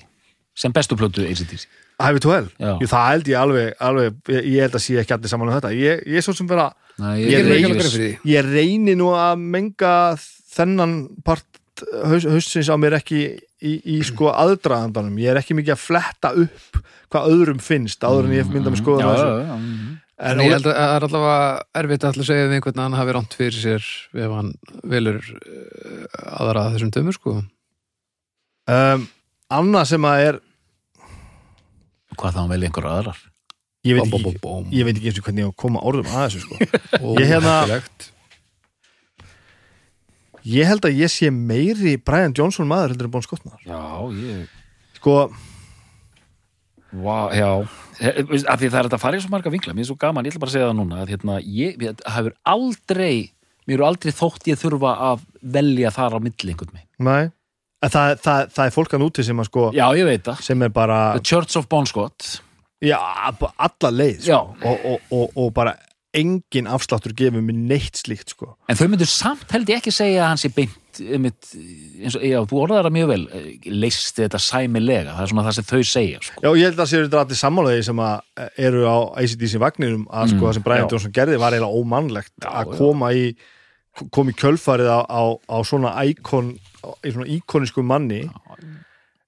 Sem 0.56 0.76
bestu 0.76 0.96
plötu 1.00 1.26
ACDC 1.26 1.66
Highway 1.96 2.20
to 2.24 2.32
Hell. 2.32 2.48
Jú, 2.60 2.88
það 2.92 3.06
held 3.14 3.30
ég 3.32 3.40
alveg, 3.40 3.76
alveg 3.80 4.34
ég, 4.36 4.48
ég 4.52 4.66
held 4.66 4.76
að 4.76 4.84
sé 4.84 4.98
ekki 5.00 5.16
allir 5.16 5.32
saman 5.32 5.52
um 5.52 5.56
þetta 5.56 5.72
ég, 5.76 6.02
ég 6.12 6.20
er 6.20 6.26
svo 6.26 6.36
sem 6.36 6.50
vera, 6.50 6.74
Nei, 7.00 7.26
Ég 7.28 7.44
ég 8.28 8.48
reyni 8.48 8.96
nú 8.96 9.10
að 9.16 9.40
menga 9.44 9.94
þennan 10.56 10.98
part 11.28 11.48
haus, 12.12 12.26
hausins 12.30 12.70
á 12.72 12.76
mér 12.80 12.96
ekki 13.00 13.20
í, 13.66 13.74
í 13.96 14.00
sko 14.08 14.30
aðdraðandanum, 14.32 15.18
ég 15.20 15.34
er 15.34 15.40
ekki 15.42 15.58
mikið 15.58 15.76
að 15.76 15.84
fletta 15.84 16.32
upp 16.46 16.80
hvað 17.12 17.30
öðrum 17.34 17.60
finnst 17.64 18.04
áður 18.06 18.30
en 18.30 18.36
ég 18.38 18.50
mynda 18.54 18.72
með 18.74 18.82
skoðan 18.84 19.06
já, 19.06 19.12
þessu 19.14 19.30
já, 19.30 19.46
já, 19.52 19.56
mhm. 19.60 19.94
En 20.16 20.40
ég 20.40 20.54
held 20.54 20.64
að 20.72 20.78
það 20.80 20.94
er 20.96 21.04
allavega 21.10 21.40
erfitt 21.82 22.04
að 22.08 22.18
segja 22.24 22.44
við 22.48 22.54
einhvern 22.56 22.78
að 22.80 22.86
hann 22.86 22.94
hafi 22.96 23.14
ránt 23.18 23.34
fyrir 23.36 23.58
sér 23.60 23.88
ef 24.24 24.32
hann 24.38 24.52
velur 24.88 25.18
uh, 25.20 26.06
aðra 26.40 26.62
að 26.70 26.78
þessum 26.78 26.94
dömur 26.96 27.18
sko. 27.18 27.34
um, 28.72 29.04
annað 29.60 29.90
sem 29.92 30.08
að 30.08 30.24
er 30.30 30.38
Hvað 32.16 32.32
þá 32.32 32.40
hann 32.40 32.52
velja 32.54 32.70
einhver 32.70 32.88
aðrar? 32.94 33.20
ég 33.86 34.00
veit 34.00 34.08
Bom, 34.08 34.16
ekki, 34.24 34.40
bom, 34.40 34.64
bom. 34.64 34.72
ég 34.74 34.88
veit 34.88 34.96
ekki 34.96 35.12
eins 35.12 35.20
og 35.20 35.28
hvernig 35.28 35.44
ég 35.44 35.50
á 35.50 35.52
að 35.52 35.60
koma 35.66 35.84
orðum 35.92 36.08
að 36.16 36.24
þessu 36.24 36.46
sko 36.46 36.56
og 37.12 37.20
Ég 37.20 37.28
hérna- 37.34 37.58
merkilegt. 37.68 38.08
Ég 40.46 40.70
held 40.70 40.86
að 40.88 41.00
ég 41.02 41.12
sé 41.12 41.32
meiri 41.34 41.96
Brian 41.98 42.34
Johnson 42.38 42.70
maður 42.70 42.94
heldur 42.94 43.10
en 43.10 43.14
Bon 43.18 43.26
Scott 43.26 43.46
maður 43.48 43.66
Já, 43.66 43.82
ég 44.22 45.00
sko, 45.00 45.18
Vá, 46.96 47.28
já, 47.36 47.48
af 47.60 48.60
því 48.62 48.70
það 48.72 48.78
er 48.80 48.88
þetta 48.88 48.96
að 48.96 49.02
fara 49.04 49.18
í 49.18 49.24
svo 49.24 49.32
marga 49.34 49.52
vinkla, 49.52 49.74
mér 49.76 49.84
er 49.84 49.90
svo 49.90 49.98
gaman, 50.00 50.24
ég 50.28 50.32
ætla 50.32 50.42
bara 50.46 50.52
að 50.52 50.56
segja 50.56 50.68
það 50.70 50.78
núna 50.78 51.00
að 51.04 51.10
hérna, 51.12 51.40
ég, 51.44 51.74
ég 51.84 52.04
hafur 52.08 52.36
aldrei 52.48 53.16
mér 53.66 53.76
eru 53.80 53.88
aldrei 53.90 54.14
þótt 54.16 54.48
ég 54.48 54.62
þurfa 54.62 54.94
að 55.10 55.26
velja 55.58 55.92
þar 55.96 56.16
á 56.16 56.20
milli 56.24 56.54
einhvern 56.54 56.72
veginn. 56.72 56.90
nei 57.10 57.90
það, 57.90 58.14
það, 58.24 58.48
það 58.56 58.64
er 58.70 58.76
fólk 58.78 58.96
að 58.96 59.04
núti 59.04 59.26
sem 59.28 59.42
að 59.44 59.50
sko 59.50 59.66
Já, 59.76 59.86
ég 59.98 60.08
veit 60.08 60.24
það. 60.30 60.44
sem 60.48 60.66
er 60.68 60.72
bara, 60.78 61.00
The 61.18 61.26
Church 61.34 61.60
of 61.60 61.68
Bon 61.72 61.90
Scott 61.90 62.30
já, 62.86 62.98
alla 63.02 63.92
leið 63.92 64.24
sko. 64.30 64.40
Og, 64.62 64.88
og, 64.94 65.12
og, 65.20 65.36
og 65.42 65.52
bara 65.58 65.76
engin 66.16 66.68
afsláttur 66.72 67.14
gefur 67.18 67.44
mér 67.44 67.58
neitt 67.74 68.00
slíkt 68.02 68.32
sko 68.36 68.54
en 68.72 68.80
þau 68.80 68.88
myndur 68.92 69.10
samt 69.12 69.52
held 69.56 69.70
ég 69.72 69.82
ekki 69.82 69.94
segja 69.94 70.24
að 70.26 70.32
hann 70.34 70.42
sé 70.42 70.52
beint 70.56 70.82
einmitt, 70.96 71.50
eins 72.00 72.16
og, 72.16 72.22
já, 72.24 72.38
þú 72.48 72.60
orðar 72.64 72.88
það 72.88 72.94
mjög 72.96 73.10
vel 73.12 73.24
eh, 73.36 73.48
leist 73.68 74.16
þetta 74.22 74.40
sæmilega, 74.40 75.16
það 75.18 75.26
er 75.26 75.32
svona 75.34 75.44
það 75.50 75.58
sem 75.58 75.66
þau 75.72 75.82
segja 75.92 76.22
sko. 76.24 76.44
Já, 76.46 76.50
ég 76.56 76.70
held 76.70 76.80
að 76.86 76.88
séu 76.92 77.02
þetta 77.04 77.24
allir 77.26 77.40
sammálaði 77.42 77.82
sem 77.90 78.02
að 78.06 78.46
eru 78.70 78.86
á 78.88 78.98
ACDC 79.20 79.58
vagninum 79.66 80.06
að 80.08 80.32
sko 80.32 80.40
Mm, 80.40 80.46
það 80.48 80.56
sem 80.60 80.66
Brian 80.70 80.86
já. 80.86 80.88
Johnson 80.94 81.16
gerði 81.20 81.42
var 81.44 81.58
eiginlega 81.58 81.82
ómannlegt 81.84 82.34
Já, 82.40 82.48
að 82.62 82.72
já. 82.72 82.78
koma 82.80 83.12
í 83.12 83.26
koma 84.16 84.32
í 84.32 84.38
kjölfarið 84.40 84.88
á, 84.92 85.00
á, 85.04 85.24
á 85.52 85.58
svona 85.68 85.92
íkon 86.08 86.54
í 86.56 87.12
svona 87.12 87.28
íkonisku 87.36 87.84
manni 87.84 88.24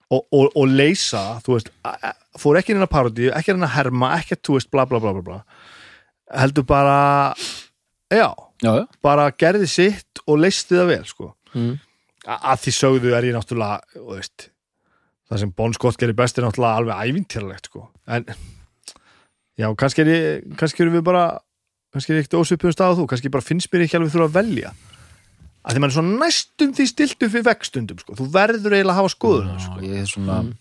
og, 0.07 0.23
og, 0.31 0.49
og 0.55 0.67
leysa 0.71 1.41
þú 1.43 1.57
veist, 1.57 1.71
fór 2.39 2.59
ekki 2.61 2.75
inn 2.75 2.83
að 2.85 2.91
parodíu 2.93 3.31
ekki 3.35 3.51
inn 3.55 3.65
að 3.67 3.75
herma, 3.75 4.13
ekki 4.21 4.37
að 4.37 4.43
þú 4.47 4.57
veist 4.57 4.71
bla 4.71 4.85
bla 4.87 4.99
bla 5.03 5.13
bla 5.17 5.23
bla 5.25 5.39
heldur 6.33 6.65
bara 6.67 7.33
já, 8.11 8.27
Já, 8.63 8.71
já, 8.73 8.85
bara 9.05 9.29
gerði 9.31 9.67
sitt 9.69 10.21
og 10.27 10.39
leysti 10.41 10.75
það 10.75 10.87
vel 10.95 11.05
sko 11.05 11.33
Mm. 11.55 11.77
Að 12.27 12.59
því 12.65 12.71
sögðu 12.75 13.13
er 13.15 13.23
ég 13.23 13.33
náttúrulega 13.33 13.79
þú 13.95 14.07
veist, 14.17 14.49
það 15.31 15.39
sem 15.39 15.51
Bon 15.55 15.73
Scott 15.73 15.97
gerir 15.97 16.13
best 16.13 16.37
er 16.37 16.43
náttúrulega 16.43 16.81
alveg 16.81 16.99
ævintýralegt 17.07 17.69
sko. 17.71 17.85
en 18.07 18.25
já, 19.57 19.67
kannski 19.79 20.01
er 20.03 20.07
ég 20.11 20.57
kannski 20.59 20.83
erum 20.83 20.97
við 20.99 21.05
bara 21.07 21.39
kannski 21.93 22.11
er 22.13 22.19
ég 22.19 22.25
ekkert 22.27 22.37
ósvipum 22.41 22.75
stað 22.75 22.93
á 22.93 22.97
þú, 22.99 23.07
kannski 23.07 23.31
bara 23.31 23.41
finnst 23.47 23.71
mér 23.71 23.85
ekki 23.87 23.95
alveg 23.97 24.11
þurfa 24.11 24.27
að 24.27 24.35
velja 24.37 24.73
að 25.63 25.73
því 25.73 25.79
mann 25.81 25.89
er 25.89 25.95
svo 25.95 26.05
næstum 26.05 26.73
því 26.77 26.85
stiltu 26.91 27.29
fyrir 27.31 27.47
vegstundum 27.47 27.99
sko. 28.03 28.13
þú 28.19 28.27
verður 28.35 28.75
eiginlega 28.75 28.93
að 28.93 28.99
hafa 28.99 29.13
skoðun 29.15 29.49
já 29.55 29.59
sko. 29.65 29.79
ég 29.87 29.97
er 30.03 30.05
svona 30.11 30.37
Mm. 30.43 30.53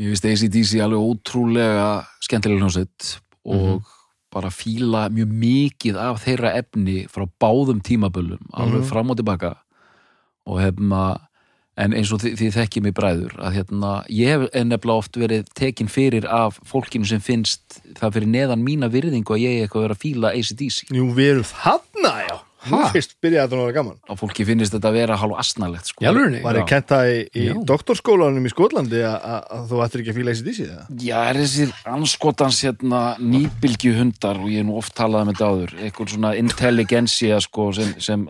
mér 0.00 0.12
finnst 0.12 0.28
ACDC 0.28 0.80
alveg 0.82 1.00
ótrúlega 1.08 1.88
skemmtilega 2.20 2.60
hljómsveit 2.64 3.08
og 3.44 3.80
Mhm. 3.80 3.84
bara 4.32 4.48
fíla 4.50 5.08
mjög 5.10 5.30
mikið 5.32 5.96
af 5.96 6.24
þeirra 6.24 6.54
efni 6.54 7.06
frá 7.08 7.26
báðum 7.42 7.80
tímaböllum 7.82 8.38
alveg 8.54 8.80
Mhm. 8.82 8.88
fram 8.88 9.10
og 9.10 9.16
tilbaka 9.16 9.56
og 10.46 10.60
hefna 10.60 11.20
en 11.76 11.92
eins 11.94 12.12
og 12.12 12.20
þið, 12.20 12.36
þið 12.36 12.52
þekkið 12.52 12.82
mig 12.82 12.94
bræður 12.94 13.32
að 13.40 13.52
hérna, 13.54 14.04
ég 14.10 14.26
hef 14.26 14.50
nefnilega 14.52 14.98
oft 14.98 15.12
verið 15.16 15.46
tekin 15.54 15.88
fyrir 15.88 16.26
af 16.28 16.58
fólkinu 16.64 17.06
sem 17.06 17.20
finnst 17.20 17.80
það 17.94 18.12
fyrir 18.12 18.26
neðan 18.28 18.62
mína 18.62 18.90
virðingu 18.90 19.32
að 19.34 19.40
ég 19.40 19.62
eitthvað 19.68 19.82
vera 19.82 19.94
að 19.94 20.02
fíla 20.04 20.34
ACDC 20.36 20.84
Jú, 20.92 21.14
við 21.14 21.30
erum 21.30 21.44
þarna, 21.44 22.28
já 22.28 22.38
Nú 22.68 22.76
Ha? 22.76 22.90
fyrst 22.92 23.14
byrjaði 23.24 23.48
þetta 23.48 23.56
að 23.56 23.62
vera 23.62 23.74
gaman 23.78 23.94
og 24.12 24.18
fólki 24.20 24.44
finnst 24.44 24.74
þetta 24.74 24.90
að 24.90 24.96
vera 24.98 25.16
hálf 25.16 25.38
asnalegt 25.40 25.88
sko. 25.88 26.04
Var 26.04 26.58
ég 26.58 26.66
kent 26.68 26.90
það 26.90 27.08
í, 27.08 27.22
í 27.40 27.44
doktorskólanum 27.70 28.44
í 28.44 28.52
Skotlandi 28.52 29.00
að, 29.00 29.16
að, 29.16 29.46
að 29.56 29.64
þú 29.70 29.80
ættir 29.86 30.02
ekki 30.02 30.12
að 30.12 30.18
fíla 30.18 30.34
ACDC 30.34 30.60
það? 30.66 30.90
Já, 31.06 31.16
er 31.30 31.40
þessir 31.40 31.72
anskotans 31.94 32.60
hérna 32.66 33.00
nýbylgju 33.24 33.94
hundar 33.96 34.42
og 34.42 34.52
ég 34.52 34.60
hef 34.60 34.68
nú 34.68 34.76
oft 34.76 34.96
talað 35.00 35.24
um 35.24 35.32
þetta 35.32 35.50
áður, 35.54 35.74
eitthvað 35.80 36.12
svona 36.14 36.34
intelligentsia 36.42 37.40
sko 37.46 37.70
sem, 37.80 37.96
sem 37.96 38.28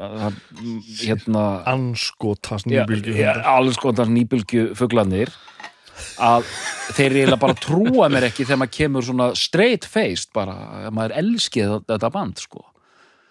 hérna 1.02 1.46
Anskotast 1.74 2.70
já, 2.70 2.84
nýbylgi 2.84 3.18
já, 3.18 3.32
anskotans 3.56 4.14
nýbylgju 4.14 4.70
fuglanir 4.78 5.34
að 6.22 6.46
þeir 6.94 7.16
eiginlega 7.18 7.42
bara 7.42 7.58
trúa 7.58 8.08
mér 8.12 8.30
ekki 8.30 8.46
þegar 8.46 8.62
maður 8.62 8.76
kemur 8.78 9.06
svona 9.10 9.30
straight 9.38 9.86
faced 9.88 10.30
bara, 10.36 10.54
að 10.86 10.94
maður 10.96 11.16
elskið 11.20 11.80
þetta 11.90 12.14
band 12.14 12.42
sko 12.46 12.69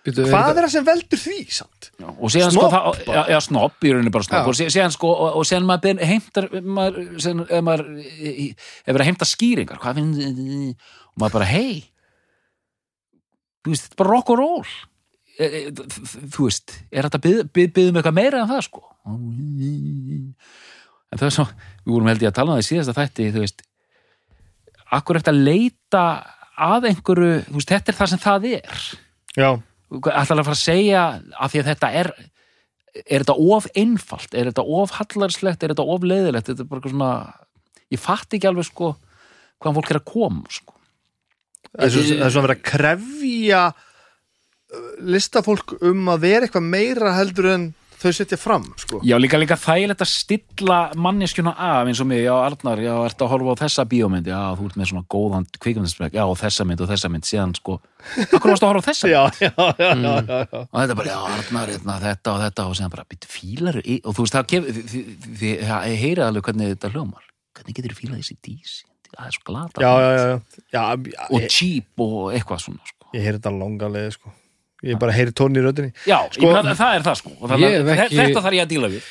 Hvað 0.07 0.57
er 0.57 0.63
það 0.63 0.71
sem 0.73 0.85
veldur 0.87 1.19
því, 1.19 1.37
samt? 1.51 1.89
Já, 1.99 2.07
og 2.09 2.31
síðan 2.31 2.53
Snobb 2.53 2.63
sko 2.63 2.69
það, 2.71 2.99
já, 3.13 3.21
já, 3.33 3.39
snobb, 3.43 3.73
í 3.83 3.89
rauninni 3.93 4.13
bara 4.15 4.25
snobb. 4.25 4.45
Já. 4.45 4.47
og 4.47 4.55
sí- 4.57 4.69
síðan 4.73 4.93
sko, 4.95 5.09
og, 5.11 5.33
og 5.41 5.47
síðan 5.49 5.67
maður 5.67 6.03
heimtar 6.07 6.47
maður, 6.63 7.09
síðan, 7.19 7.41
ef 7.49 7.65
maður 7.67 7.89
ef 7.99 8.93
verið 8.93 9.03
að 9.03 9.09
heimta 9.09 9.27
skýringar 9.27 9.81
hvað 9.83 9.99
finn, 9.99 10.13
og 11.11 11.19
maður 11.19 11.35
bara, 11.35 11.49
hei 11.51 11.83
þú 13.59 13.73
veist, 13.73 13.83
þetta 13.89 13.93
er 13.97 13.99
bara 13.99 14.13
rock 14.15 14.31
and 14.33 14.39
roll. 14.39 14.71
E, 15.39 15.45
e, 15.45 15.59
þú 16.31 16.47
veist, 16.47 16.73
er 16.91 17.07
þetta 17.09 17.21
byð, 17.27 17.41
byð, 17.55 17.69
byðum 17.75 17.99
eitthvað 17.99 18.17
meira 18.17 18.41
en 18.43 18.49
það 18.49 18.63
sko? 18.69 18.83
En 21.09 21.17
það 21.19 21.27
er 21.29 21.35
svo 21.35 21.45
við 21.49 21.93
vorum 21.93 22.09
held 22.11 22.23
ég 22.23 22.31
að 22.31 22.37
tala 22.39 22.53
um 22.53 22.57
það 22.59 22.63
í 22.63 22.69
síðasta 22.69 22.95
þætti 22.97 23.29
þú 23.35 23.43
veist, 23.43 23.63
akkur 24.99 25.19
eftir 25.19 25.33
að 25.35 25.43
leita 25.47 26.03
að 26.59 26.89
einhverju, 26.91 27.31
þú 27.49 27.55
veist, 27.59 27.71
þetta 27.71 27.91
er 27.93 27.97
það 27.99 28.11
sem 28.13 28.21
það 28.25 28.47
er? 28.55 28.81
Já, 29.39 29.49
ætlaði 29.89 30.41
að 30.41 30.47
fara 30.47 30.55
að 30.55 30.61
segja 30.61 31.03
af 31.39 31.53
því 31.53 31.61
að 31.63 31.71
þetta 31.73 31.91
er 32.01 32.13
er 33.05 33.21
þetta 33.21 33.35
of 33.55 33.67
einfalt, 33.77 34.33
er 34.33 34.49
þetta 34.49 34.65
of 34.65 34.95
hallarslegt, 34.97 35.63
er 35.63 35.73
þetta 35.73 35.85
of 35.93 36.05
leiðilegt? 36.09 36.49
Þetta 36.49 36.63
er 36.63 36.69
bara 36.69 36.81
eitthvað 36.81 36.95
svona 36.95 37.13
ég 37.93 38.01
fatt 38.01 38.35
ekki 38.35 38.49
alveg 38.49 38.67
sko 38.69 38.93
hvaðan 39.59 39.77
fólk 39.79 39.91
er 39.91 39.99
að 39.99 40.09
koma 40.09 40.53
sko. 40.53 40.75
það 41.69 41.85
er 41.85 41.93
svo, 41.93 42.03
það 42.09 42.25
er 42.25 42.33
svo 42.33 42.41
að 42.41 42.47
vera 42.47 42.57
að 42.57 42.65
krefja 42.69 43.61
uh, 43.69 44.89
listafólk 45.15 45.75
um 45.89 46.11
að 46.13 46.25
vera 46.25 46.47
eitthvað 46.47 46.69
meira 46.69 47.15
heldur 47.17 47.49
en 47.53 47.67
þau 47.99 48.11
setja 48.15 48.37
fram, 48.39 48.65
sko. 48.79 48.99
Já, 49.05 49.15
líka 49.19 49.39
líka 49.39 49.57
þægilegt 49.59 50.01
að 50.05 50.09
stilla 50.11 50.77
manneskjuna 50.95 51.53
af 51.55 51.89
eins 51.91 51.99
og 52.03 52.07
mig, 52.09 52.21
já 52.23 52.31
Arnar, 52.35 52.79
já, 52.83 52.93
ertu 53.09 53.25
að 53.25 53.31
horfa 53.33 53.55
á 53.55 53.61
þessa 53.63 53.85
bíómynd, 53.91 54.29
já, 54.31 54.39
þú 54.59 54.67
ert 54.69 54.77
með 54.79 54.89
svona 54.91 55.05
góðan 55.15 55.47
kvikmyndaspræk, 55.59 56.17
já, 56.19 56.23
þessa 56.43 56.67
mynd 56.69 56.83
og 56.85 56.89
þessa 56.93 57.11
mynd 57.13 57.27
síðan 57.29 57.55
sko, 57.59 57.77
akkur 58.25 58.53
varstu 58.53 58.67
að 58.67 58.73
horfa 58.73 58.83
á 58.83 58.89
þessa 58.89 59.07
mynd? 59.11 59.15
Já, 59.15 59.23
já, 59.43 59.51
já, 59.59 59.89
já, 59.89 60.13
já, 60.29 60.39
já. 60.39 60.61
og 60.65 60.77
þetta 60.79 60.97
bara, 61.01 61.13
já, 61.13 61.19
Arnar, 61.39 61.73
hérna, 61.75 61.97
þetta 62.05 62.35
og 62.35 62.43
þetta 62.45 62.67
og 62.71 62.77
síðan 62.79 62.93
bara, 62.95 63.07
býttu 63.11 63.31
fílar 63.35 63.81
og 63.83 64.11
þú 64.15 64.25
veist, 64.27 64.37
það 64.37 64.51
þið, 64.53 64.69
þið, 64.79 64.93
þið, 64.93 65.25
þið 65.43 65.97
heyrið 66.05 66.25
alveg 66.29 66.47
hvernig 66.49 66.73
þetta 66.75 66.93
hljómar. 66.95 67.25
Hvernig 67.59 67.75
getur 67.79 67.91
þið 67.95 67.99
fílað 68.03 68.21
þessi 68.23 68.37
dís? 68.45 68.75
Það 69.09 69.25
er 69.25 69.35
svo 69.35 69.43
glata 69.49 69.81
Já, 69.83 69.89
já, 69.99 70.09
já, 70.13 70.25
já. 70.29 70.35
já, 70.69 70.83
já 71.11 71.23
og 71.33 71.47
cheap 71.49 72.03
og 72.05 72.17
eitthvað 72.37 72.59
svona 72.63 72.85
sko. 72.87 73.07
ég 73.17 73.23
heyri 73.25 73.39
þetta 73.39 73.51
langa 73.57 73.89
leið, 73.89 74.11
sko 74.15 74.31
Ég 74.83 74.99
bara 74.99 75.11
heyri 75.11 75.31
tóni 75.35 75.59
í 75.59 75.63
röddinni. 75.65 75.91
Já, 76.07 76.19
Sko- 76.31 76.45
ég, 76.45 76.53
meina, 76.55 76.75
það 76.79 76.95
er 76.95 77.01
það 77.03 77.15
sko. 77.19 77.31
Og 77.41 77.49
þannig, 77.51 77.73
ekki- 77.97 78.15
þetta 78.19 78.43
þarf 78.45 78.55
ég 78.55 78.63
að 78.63 78.69
díla 78.71 78.89
við. 78.93 79.09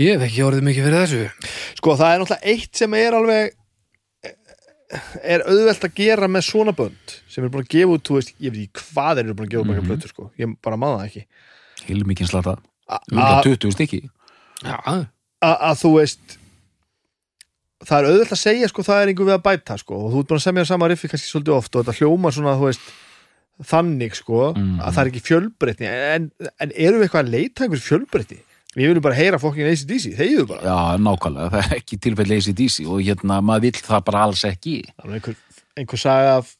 Ég 0.00 0.18
hef 0.18 0.24
ekki 0.28 0.42
orðið 0.46 0.64
mikið 0.66 0.86
fyrir 0.88 1.00
þessu. 1.04 1.50
Sko, 1.78 1.94
það 2.00 2.10
er 2.14 2.18
náttúrulega 2.24 2.54
eitt 2.54 2.76
sem 2.80 2.94
er 2.94 3.12
alveg 3.20 3.52
er 5.22 5.44
auðvelt 5.46 5.84
að 5.86 5.94
gera 5.94 6.26
með 6.26 6.42
svona 6.48 6.72
bönd 6.74 7.12
sem 7.30 7.44
er 7.46 7.50
búin 7.54 7.62
að 7.62 7.70
gefa 7.76 7.94
út, 7.94 8.02
þú 8.08 8.16
veist, 8.18 8.32
ég 8.42 8.50
veit 8.54 8.64
ekki 8.66 8.82
hvað 8.90 9.12
þeir 9.20 9.24
eru 9.28 9.34
búin 9.38 9.46
að 9.46 9.52
gefa 9.54 9.62
út 9.62 9.70
mm 9.70 9.86
plötur, 9.90 10.10
sko, 10.10 10.26
ég 10.42 10.54
bara 10.66 10.76
maður 10.82 10.98
það 10.98 11.06
ekki. 11.06 11.22
Heilmikinn 11.86 12.30
slata, 12.30 12.56
A- 12.90 12.98
umlega 13.12 13.38
a- 13.38 13.42
20 13.46 13.70
stykki. 13.76 14.00
Já, 14.66 14.76
a- 14.82 15.60
að 15.70 15.78
þú 15.84 15.92
veist 16.00 16.36
það 17.86 17.98
er 18.02 18.08
auðvelt 18.10 18.34
að 18.34 18.42
segja, 18.42 18.68
sko, 18.68 18.82
það 18.82 19.02
er 19.04 19.12
einhver 19.12 19.28
við 19.30 19.36
að 19.38 19.44
bæta, 19.46 19.78
sko, 19.78 19.94
og 19.94 20.10
þú 20.12 20.18
ert 20.24 20.28
búin 20.32 20.40
að 20.42 20.46
semja 20.48 20.66
sama 20.66 20.88
riffi 20.90 21.08
kannski 21.08 21.30
svolítið 21.30 21.54
oft 21.56 21.76
og 21.76 21.84
þetta 21.86 21.96
hljómar 22.00 22.34
svona, 22.34 22.56
þú 22.58 22.66
veist 22.66 22.90
þannig, 23.66 24.14
sko, 24.16 24.52
Mhm. 24.56 24.78
að 24.80 24.94
það 24.94 25.00
er 25.02 25.10
ekki 25.10 25.22
fjölbreytni. 25.26 25.86
En, 25.86 26.30
en 26.60 26.70
erum 26.74 27.00
við 27.00 27.08
eitthvað 27.08 27.24
að 27.26 27.32
leita 27.34 27.64
einhver 27.64 27.82
fjölbreytni? 27.84 28.38
Við 28.76 28.86
viljum 28.86 29.02
bara 29.02 29.14
heyra 29.18 29.38
fokkin 29.42 29.66
ACDC, 29.66 30.12
þegiðu 30.14 30.46
bara. 30.46 30.62
Já, 30.62 30.98
nákvæmlega, 31.02 31.50
það 31.50 31.64
er 31.72 31.76
ekki 31.80 31.96
tilfell 32.00 32.30
ACDC 32.36 32.86
og 32.86 33.00
hérna, 33.02 33.40
maður 33.42 33.60
vill 33.66 33.80
það 33.82 34.04
bara 34.06 34.22
alls 34.28 34.44
ekki. 34.46 34.76
Einhver, 35.04 35.36
einhver 35.76 35.98
saga 35.98 36.36
af 36.38 36.52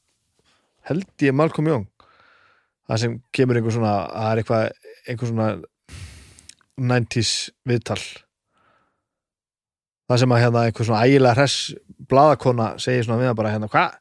held 0.89 1.05
ég 1.23 1.33
Malcolm 1.33 1.67
Young. 1.71 1.87
Það 2.89 2.99
sem 2.99 3.21
kemur 3.31 3.55
einhver 3.55 3.71
svona 3.77 3.93
það 4.11 4.31
er 4.31 4.41
eitthvað, 4.43 4.71
einhver 5.07 5.31
svona 5.31 5.63
90s 6.81 7.31
viðtal. 7.69 8.01
Það 10.11 10.19
sem 10.25 10.33
að 10.35 10.41
hérna 10.43 10.65
einhver 10.67 10.87
svona 10.89 11.03
ægilega 11.07 11.37
hress 11.37 11.57
bladakona 12.11 12.73
segir 12.81 13.05
svona 13.07 13.21
við 13.21 13.29
hann 13.31 13.39
bara 13.39 13.53
hérna 13.53 13.69
hvað, 13.71 13.95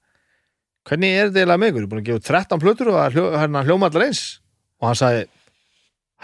hvernig 0.89 1.17
er 1.17 1.29
þetta 1.29 1.43
eiginlega 1.43 1.61
með 1.63 1.73
ykkur, 1.73 1.81
Ég 1.81 1.87
er 1.87 1.91
búin 1.91 2.03
að 2.03 2.09
gefa 2.09 2.21
út 2.21 2.31
13 2.31 2.63
plötur 2.65 2.93
og 2.93 3.19
hérna 3.41 3.65
hljóma 3.67 3.91
allar 3.91 4.07
eins? 4.07 4.23
Og 4.81 4.89
hann 4.91 5.01
sagði, 5.01 5.27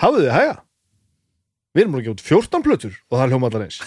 hafðu 0.00 0.22
þið 0.24 0.34
hæga. 0.36 0.56
Við 1.76 1.82
erum 1.82 1.92
búin 1.92 2.00
að 2.00 2.06
gefa 2.06 2.16
út 2.16 2.24
14 2.24 2.64
plötur 2.64 2.94
og 2.96 3.18
það 3.20 3.32
hljóma 3.34 3.50
allar 3.50 3.66
eins. 3.66 3.78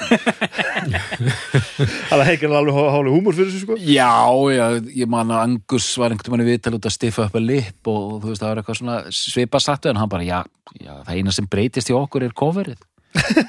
Það 2.09 2.21
er 2.21 2.31
ekki 2.35 2.49
alveg 2.49 2.77
háli 2.93 3.13
húmor 3.13 3.35
fyrir 3.35 3.49
þessu 3.49 3.63
sko. 3.63 3.77
Já, 3.81 4.13
já, 4.53 4.65
ég 4.93 5.09
man 5.09 5.33
að 5.33 5.41
Angus 5.47 5.87
var 5.99 6.13
einhvern 6.13 6.37
veginn 6.37 6.51
viðtal 6.51 6.75
út 6.77 6.85
að 6.85 6.95
stiffa 6.95 7.25
upp 7.25 7.39
að 7.39 7.47
lip 7.49 7.89
og 7.89 8.19
þú 8.21 8.29
veist, 8.29 8.43
það 8.43 8.51
var 8.51 8.61
eitthvað 8.61 8.79
svona 8.79 8.97
svipa 9.15 9.61
sattu 9.63 9.91
en 9.91 9.99
hann 10.01 10.11
bara, 10.11 10.27
já, 10.27 10.39
já, 10.77 10.93
það 11.07 11.11
eina 11.15 11.33
sem 11.35 11.49
breytist 11.49 11.89
í 11.91 11.97
okkur 11.97 12.27
er 12.27 12.37
coverið. 12.37 12.79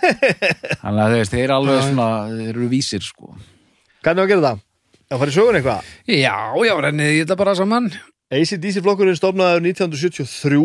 Þannig 0.81 1.03
að 1.05 1.17
þeir 1.35 1.45
eru 1.45 1.57
alveg 1.59 1.85
svona, 1.85 2.09
þeir 2.33 2.51
eru 2.55 2.71
vísir 2.73 3.05
sko. 3.05 3.35
Á 4.01 4.11
að 4.11 4.25
gera 4.25 4.45
það? 4.47 4.65
Að 5.11 5.23
fara 5.23 5.33
í 5.33 5.37
sögun 5.37 5.59
eitthvað? 5.59 5.91
Já, 6.11 6.37
já, 6.67 6.75
rennið 6.85 7.13
ég 7.15 7.25
þetta 7.25 7.39
bara 7.41 7.55
saman. 7.59 7.91
ACDC 8.31 8.83
flokkurinn 8.85 9.19
stofnaður 9.19 9.65
1973 9.67 10.61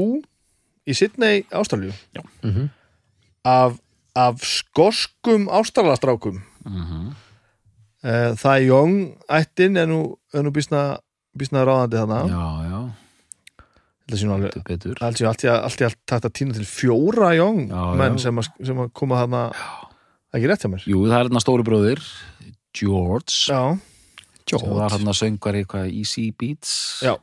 í 0.85 0.93
Sydney, 0.97 1.45
Ástralíu. 1.51 1.93
Mhm. 2.43 2.69
af, 3.45 3.79
af 4.15 4.41
skoskum 4.45 5.47
ástralastrákum. 5.49 6.41
Mhm. 6.65 7.07
uh, 8.05 8.31
það 8.37 8.51
er 8.55 8.65
Young 8.65 9.17
ættin 9.29 9.77
er 9.77 9.89
nú, 9.89 10.15
er 10.33 10.45
nú 10.45 10.53
býsna, 10.53 10.99
býsna 11.37 11.65
ráðandi 11.65 12.01
þarna. 12.01 12.21
Já, 12.29 12.45
já, 12.69 12.79
allt 15.01 15.21
í 15.21 15.25
allt 15.25 15.43
allt 15.49 15.81
í 15.81 15.85
allt 15.87 15.97
takt 16.05 16.25
að 16.29 16.33
tína 16.37 16.53
til 16.53 16.65
fjóra 16.69 17.31
Young 17.33 17.71
Já, 17.71 17.83
menn 17.97 18.19
sem 18.21 18.37
að, 18.37 18.51
sem 18.61 18.77
að 18.77 18.91
koma 18.93 19.23
þarna 19.23 19.41
ekki 20.35 20.49
rétt 20.51 20.65
hjá 20.65 20.69
mér. 20.69 20.85
Jú, 20.85 20.99
það 21.07 21.15
er 21.17 21.23
hérna 21.23 21.41
stóri 21.41 21.65
bróðir 21.65 22.01
George. 22.75 23.33
Já, 23.49 23.61
sem 24.49 24.75
var 24.75 24.91
hérna 24.93 25.13
söngari 25.13 25.65
hvað 25.65 25.91
Easy 25.93 26.31
Beats. 26.31 27.01
Já. 27.03 27.15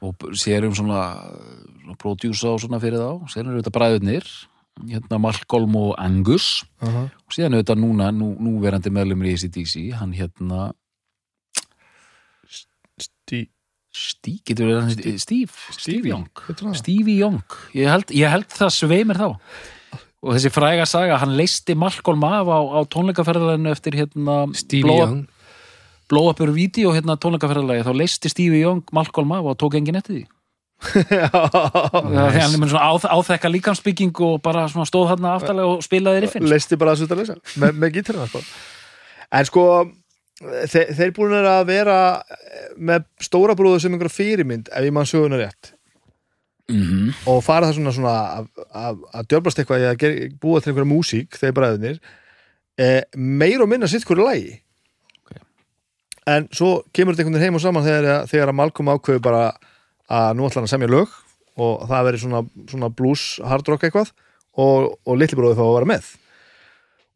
og 0.00 0.14
b- 0.14 0.30
sér 0.38 0.64
um 0.64 0.74
svona, 0.74 1.18
svona 1.82 1.96
prodjúsa 1.98 2.52
og 2.54 2.60
svona 2.62 2.78
fyrir 2.78 3.00
þá. 3.02 3.26
Sér 3.32 3.48
eru 3.48 3.58
þetta 3.58 3.74
bræðurnir 3.74 4.28
hérna 4.86 5.18
Malcolm 5.18 5.74
og 5.76 5.94
Angus. 5.98 6.64
Uh 6.80 6.88
-huh. 6.88 7.10
og 7.26 7.32
síðan 7.34 7.54
er 7.54 7.62
þetta 7.62 7.74
núna, 7.74 8.10
nú, 8.14 8.36
núverandi 8.38 8.90
meðlumur 8.90 9.26
í 9.26 9.32
ACDC, 9.34 9.92
hann 9.98 10.12
hérna 10.12 10.72
Stí, 12.98 13.48
Steve, 13.92 14.40
getur 14.44 14.66
við 14.66 14.80
hann 14.80 14.90
Steve, 14.90 15.18
Steve, 15.18 15.52
Steve 15.70 16.08
Young? 16.08 16.28
Stevie 16.74 17.18
Young, 17.18 17.42
ég 17.74 17.88
held, 17.90 18.10
ég 18.10 18.30
held 18.30 18.46
það 18.46 18.70
sveimir 18.70 19.16
þá. 19.16 19.36
Og 20.22 20.34
þessi 20.34 20.50
fræga 20.50 20.86
saga, 20.86 21.18
hann 21.18 21.36
leisti 21.36 21.74
Malcolm 21.74 22.24
af 22.24 22.46
á, 22.46 22.58
á 22.74 22.80
tónleikaferðalinu 22.86 23.70
eftir 23.70 23.92
hérna 23.92 24.54
Stevie 24.54 24.96
Young 24.96 25.26
blow 26.08 26.30
up 26.30 26.40
your 26.40 26.52
video 26.54 26.92
hérna 26.96 27.16
tónleikaferðalagi, 27.20 27.84
þá 27.86 27.92
leisti 27.96 28.28
Stevie 28.32 28.62
Young 28.64 28.82
Malcolm 28.92 29.32
af 29.36 29.44
og 29.52 29.58
tók 29.60 29.74
enginn 29.78 29.96
eftir 30.00 30.14
því 30.20 30.26
þegar 31.18 32.36
hann 32.38 32.52
er 32.54 32.60
með 32.62 32.70
svona 32.72 33.14
áþekka 33.18 33.50
líkamsbygging 33.50 34.12
og 34.22 34.36
bara 34.44 34.68
svona 34.70 34.86
stóð 34.86 35.08
þarna 35.12 35.32
aftalega 35.38 35.72
og 35.72 35.80
spilaði 35.82 36.20
riffin 36.22 36.46
leisti 36.48 36.78
bara 36.78 36.92
að 36.94 37.00
svolítið 37.00 37.16
að 37.16 37.22
lesa 37.24 37.62
með, 37.64 37.72
með 37.82 37.96
gítarna 37.96 38.26
sko. 38.30 38.42
en 39.40 39.48
sko 39.48 39.64
þe 40.70 40.84
þeir 41.00 41.14
búin 41.16 41.34
að 41.40 41.64
vera 41.66 41.96
með 42.78 43.08
stóra 43.26 43.56
bróðu 43.58 43.80
sem 43.82 43.96
einhverja 43.96 44.14
fyrirmynd 44.20 44.70
ef 44.70 44.86
ég 44.86 44.94
mann 44.94 45.08
söguna 45.10 45.40
rétt 45.42 45.72
mm 46.70 46.84
-hmm. 46.84 47.10
og 47.34 47.42
fara 47.44 47.66
það 47.66 47.74
svona 47.80 47.92
svona 47.98 48.14
að- 48.38 48.64
að 48.70 49.02
að 49.18 49.28
djöflast 49.32 49.58
eitthvað 49.58 49.88
að 49.90 49.98
gera, 49.98 50.30
búa 50.40 50.60
til 50.60 50.70
einhverja 50.72 50.92
músík 50.94 51.34
þeir 51.42 51.52
bræðinir 51.58 51.98
eh, 52.78 53.02
meir 53.16 53.60
og 53.62 53.68
minna 53.68 53.86
sitt 53.90 54.04
hverju 54.06 54.24
lægi 54.30 54.54
Ok. 54.54 54.67
En 56.28 56.48
svo 56.54 56.70
kemur 56.94 57.16
þetta 57.16 57.26
einhvern 57.26 57.38
veginn 57.38 57.48
heim 57.48 57.58
og 57.58 57.64
saman 57.64 57.86
þegar, 57.86 58.28
þegar 58.30 58.52
að 58.52 58.58
Malcolm 58.60 58.92
ákveður 58.94 59.24
bara 59.24 59.42
að 60.08 60.30
nú 60.38 60.46
ætla 60.46 60.62
hann 60.62 60.68
að 60.68 60.74
semja 60.74 60.90
lög 60.92 61.14
og 61.58 61.84
það 61.90 62.08
veri 62.08 62.22
svona, 62.22 62.42
svona 62.70 62.90
blues 62.94 63.26
hard 63.44 63.68
rock 63.68 63.86
eitthvað 63.88 64.12
og, 64.58 64.92
og 65.04 65.18
litli 65.18 65.38
bróði 65.38 65.58
þá 65.58 65.64
að 65.66 65.76
vera 65.76 65.92
með. 65.92 66.10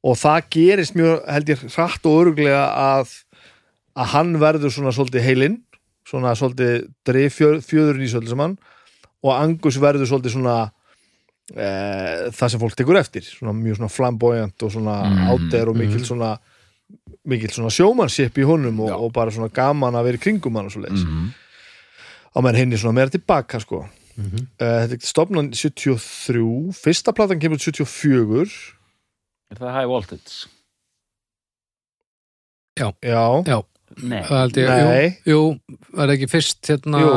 Og 0.03 0.17
það 0.19 0.49
gerist 0.57 0.97
mjög 0.99 1.21
held 1.31 1.53
ég 1.53 1.67
hratt 1.77 2.09
og 2.11 2.19
öruglega 2.23 2.65
að 2.75 3.13
að 3.99 4.13
hann 4.15 4.37
verður 4.41 4.73
svona 4.73 4.93
svolítið 4.95 5.27
heilinn 5.27 5.59
svona 6.09 6.35
svolítið 6.37 6.87
dreif 7.07 7.37
fjöðurinn 7.39 8.07
í 8.07 8.11
svolítið 8.11 8.35
saman 8.35 8.55
og 9.23 9.35
Angus 9.37 9.79
verður 9.83 10.09
svolítið 10.11 10.37
svona 10.37 10.57
e, 11.53 11.69
það 12.35 12.55
sem 12.55 12.63
fólk 12.63 12.79
tekur 12.79 12.99
eftir 13.01 13.27
svona 13.27 13.55
mjög 13.57 13.81
svona 13.81 13.93
flamboyant 13.93 14.67
og 14.67 14.73
svona 14.75 14.97
mm, 15.05 15.23
átter 15.35 15.71
og 15.71 15.79
mikill 15.79 16.05
svona 16.07 16.35
mikill 17.29 17.53
svona 17.55 17.71
sjómannship 17.71 18.39
í 18.39 18.45
honum 18.49 18.81
og, 18.83 18.89
Já. 18.91 18.97
og 18.99 19.13
bara 19.13 19.31
svona 19.31 19.53
gaman 19.55 19.95
að 19.95 20.05
vera 20.11 20.19
kringum 20.19 20.57
hann 20.59 20.67
og 20.67 20.73
svo 20.75 20.83
leiðis 20.87 21.05
Mm 21.07 21.31
og 22.35 22.41
menn 22.47 22.57
hinn 22.57 22.73
er 22.73 22.79
svona 22.81 22.95
meira 22.97 23.11
tilbaka 23.13 23.59
sko 23.61 23.83
Mhm. 24.17 24.47
uh, 24.61 24.87
þetta 24.89 24.95
er 24.97 25.05
stopnan 25.05 25.51
73 25.53 26.73
fyrsta 26.73 27.13
platan 27.13 27.39
kemur 27.41 27.57
út 27.61 27.65
74 27.65 28.49
Er 29.53 29.57
það 29.61 29.73
High 29.77 29.89
Voltage? 29.89 30.49
já, 32.79 32.89
Já, 33.03 33.63
Nei, 34.03 34.23
það 34.25 34.39
held 34.41 34.57
ég, 34.57 34.69
Nei. 34.69 35.19
jú, 35.29 35.33
jú, 35.33 35.77
var 35.99 36.09
ekki 36.15 36.29
fyrst 36.33 36.65
hérna, 36.71 37.01
Jú. 37.03 37.11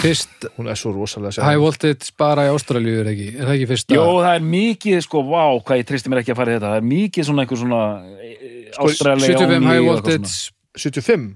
Fyrst 0.00 0.46
hún 0.56 0.68
er 0.70 0.78
svo 0.78 0.92
rosalega 0.94 1.44
High 1.44 1.60
Voltage 1.60 2.12
bara 2.20 2.46
í 2.48 2.52
Ástralíu 2.54 3.00
er 3.02 3.10
ekki, 3.12 3.28
er 3.36 3.44
það 3.48 3.54
ekki 3.56 3.68
fyrsta? 3.72 3.96
Jó, 3.96 4.06
það 4.20 4.34
er 4.38 4.46
mikið, 4.54 4.98
sko, 5.06 5.22
vá, 5.28 5.44
hvað 5.66 5.82
ég 5.82 5.88
tristi 5.90 6.12
mér 6.12 6.22
ekki 6.22 6.34
að 6.34 6.40
fara 6.40 6.52
í 6.52 6.58
þetta. 6.58 6.72
Það 6.72 6.80
er 6.82 6.88
mikið 6.90 7.28
svona 7.28 7.44
einhver 7.44 7.60
svona 7.62 7.82
e, 8.20 8.32
Sko, 8.70 8.86
Ástralega 8.86 9.26
75 9.26 9.56
only 9.56 9.70
High 9.70 9.86
Voltage. 9.88 10.34
75 10.78 11.28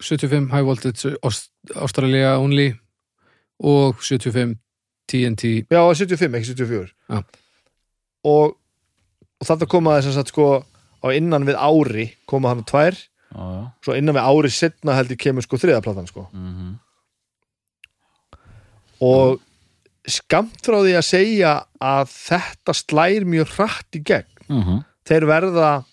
75 0.00 0.48
High 0.50 0.66
Voltage 0.66 1.14
Australia 1.76 2.32
Only 2.40 2.70
og 3.60 4.00
75 4.02 4.56
TNT 5.10 5.66
já, 5.68 5.80
75, 5.94 6.34
ekki 6.38 6.52
74 6.54 6.92
Já. 7.10 7.22
og, 8.24 8.54
og 9.40 9.46
þetta 9.48 9.66
komaði 9.70 10.06
sem 10.06 10.14
sagt 10.14 10.30
sko 10.32 10.46
á 11.02 11.06
innan 11.16 11.46
við 11.48 11.58
ári 11.58 12.06
koma 12.30 12.52
hann 12.52 12.62
tvær. 12.68 12.94
Svona. 12.94 13.08
Já, 13.30 13.42
já 13.56 13.66
svo 13.86 13.96
innan 13.98 14.16
við 14.16 14.28
ári 14.30 14.50
setna 14.54 14.94
held 14.98 15.12
ég 15.14 15.20
kemur 15.22 15.44
sko 15.46 15.58
þriðaplatan 15.60 16.08
sko. 16.10 16.26
Mhm. 16.34 16.72
Og 19.00 19.40
skamt 20.08 20.60
frá 20.64 20.80
því 20.82 20.94
að 20.98 21.06
segja 21.06 21.52
að 21.80 22.08
þetta 22.14 22.74
slær 22.76 23.24
mjög 23.28 23.54
hratt 23.56 23.96
í 23.98 24.02
gegn 24.04 24.26
Mhm. 24.50 24.84
þeir 25.06 25.26
verða 25.30 25.84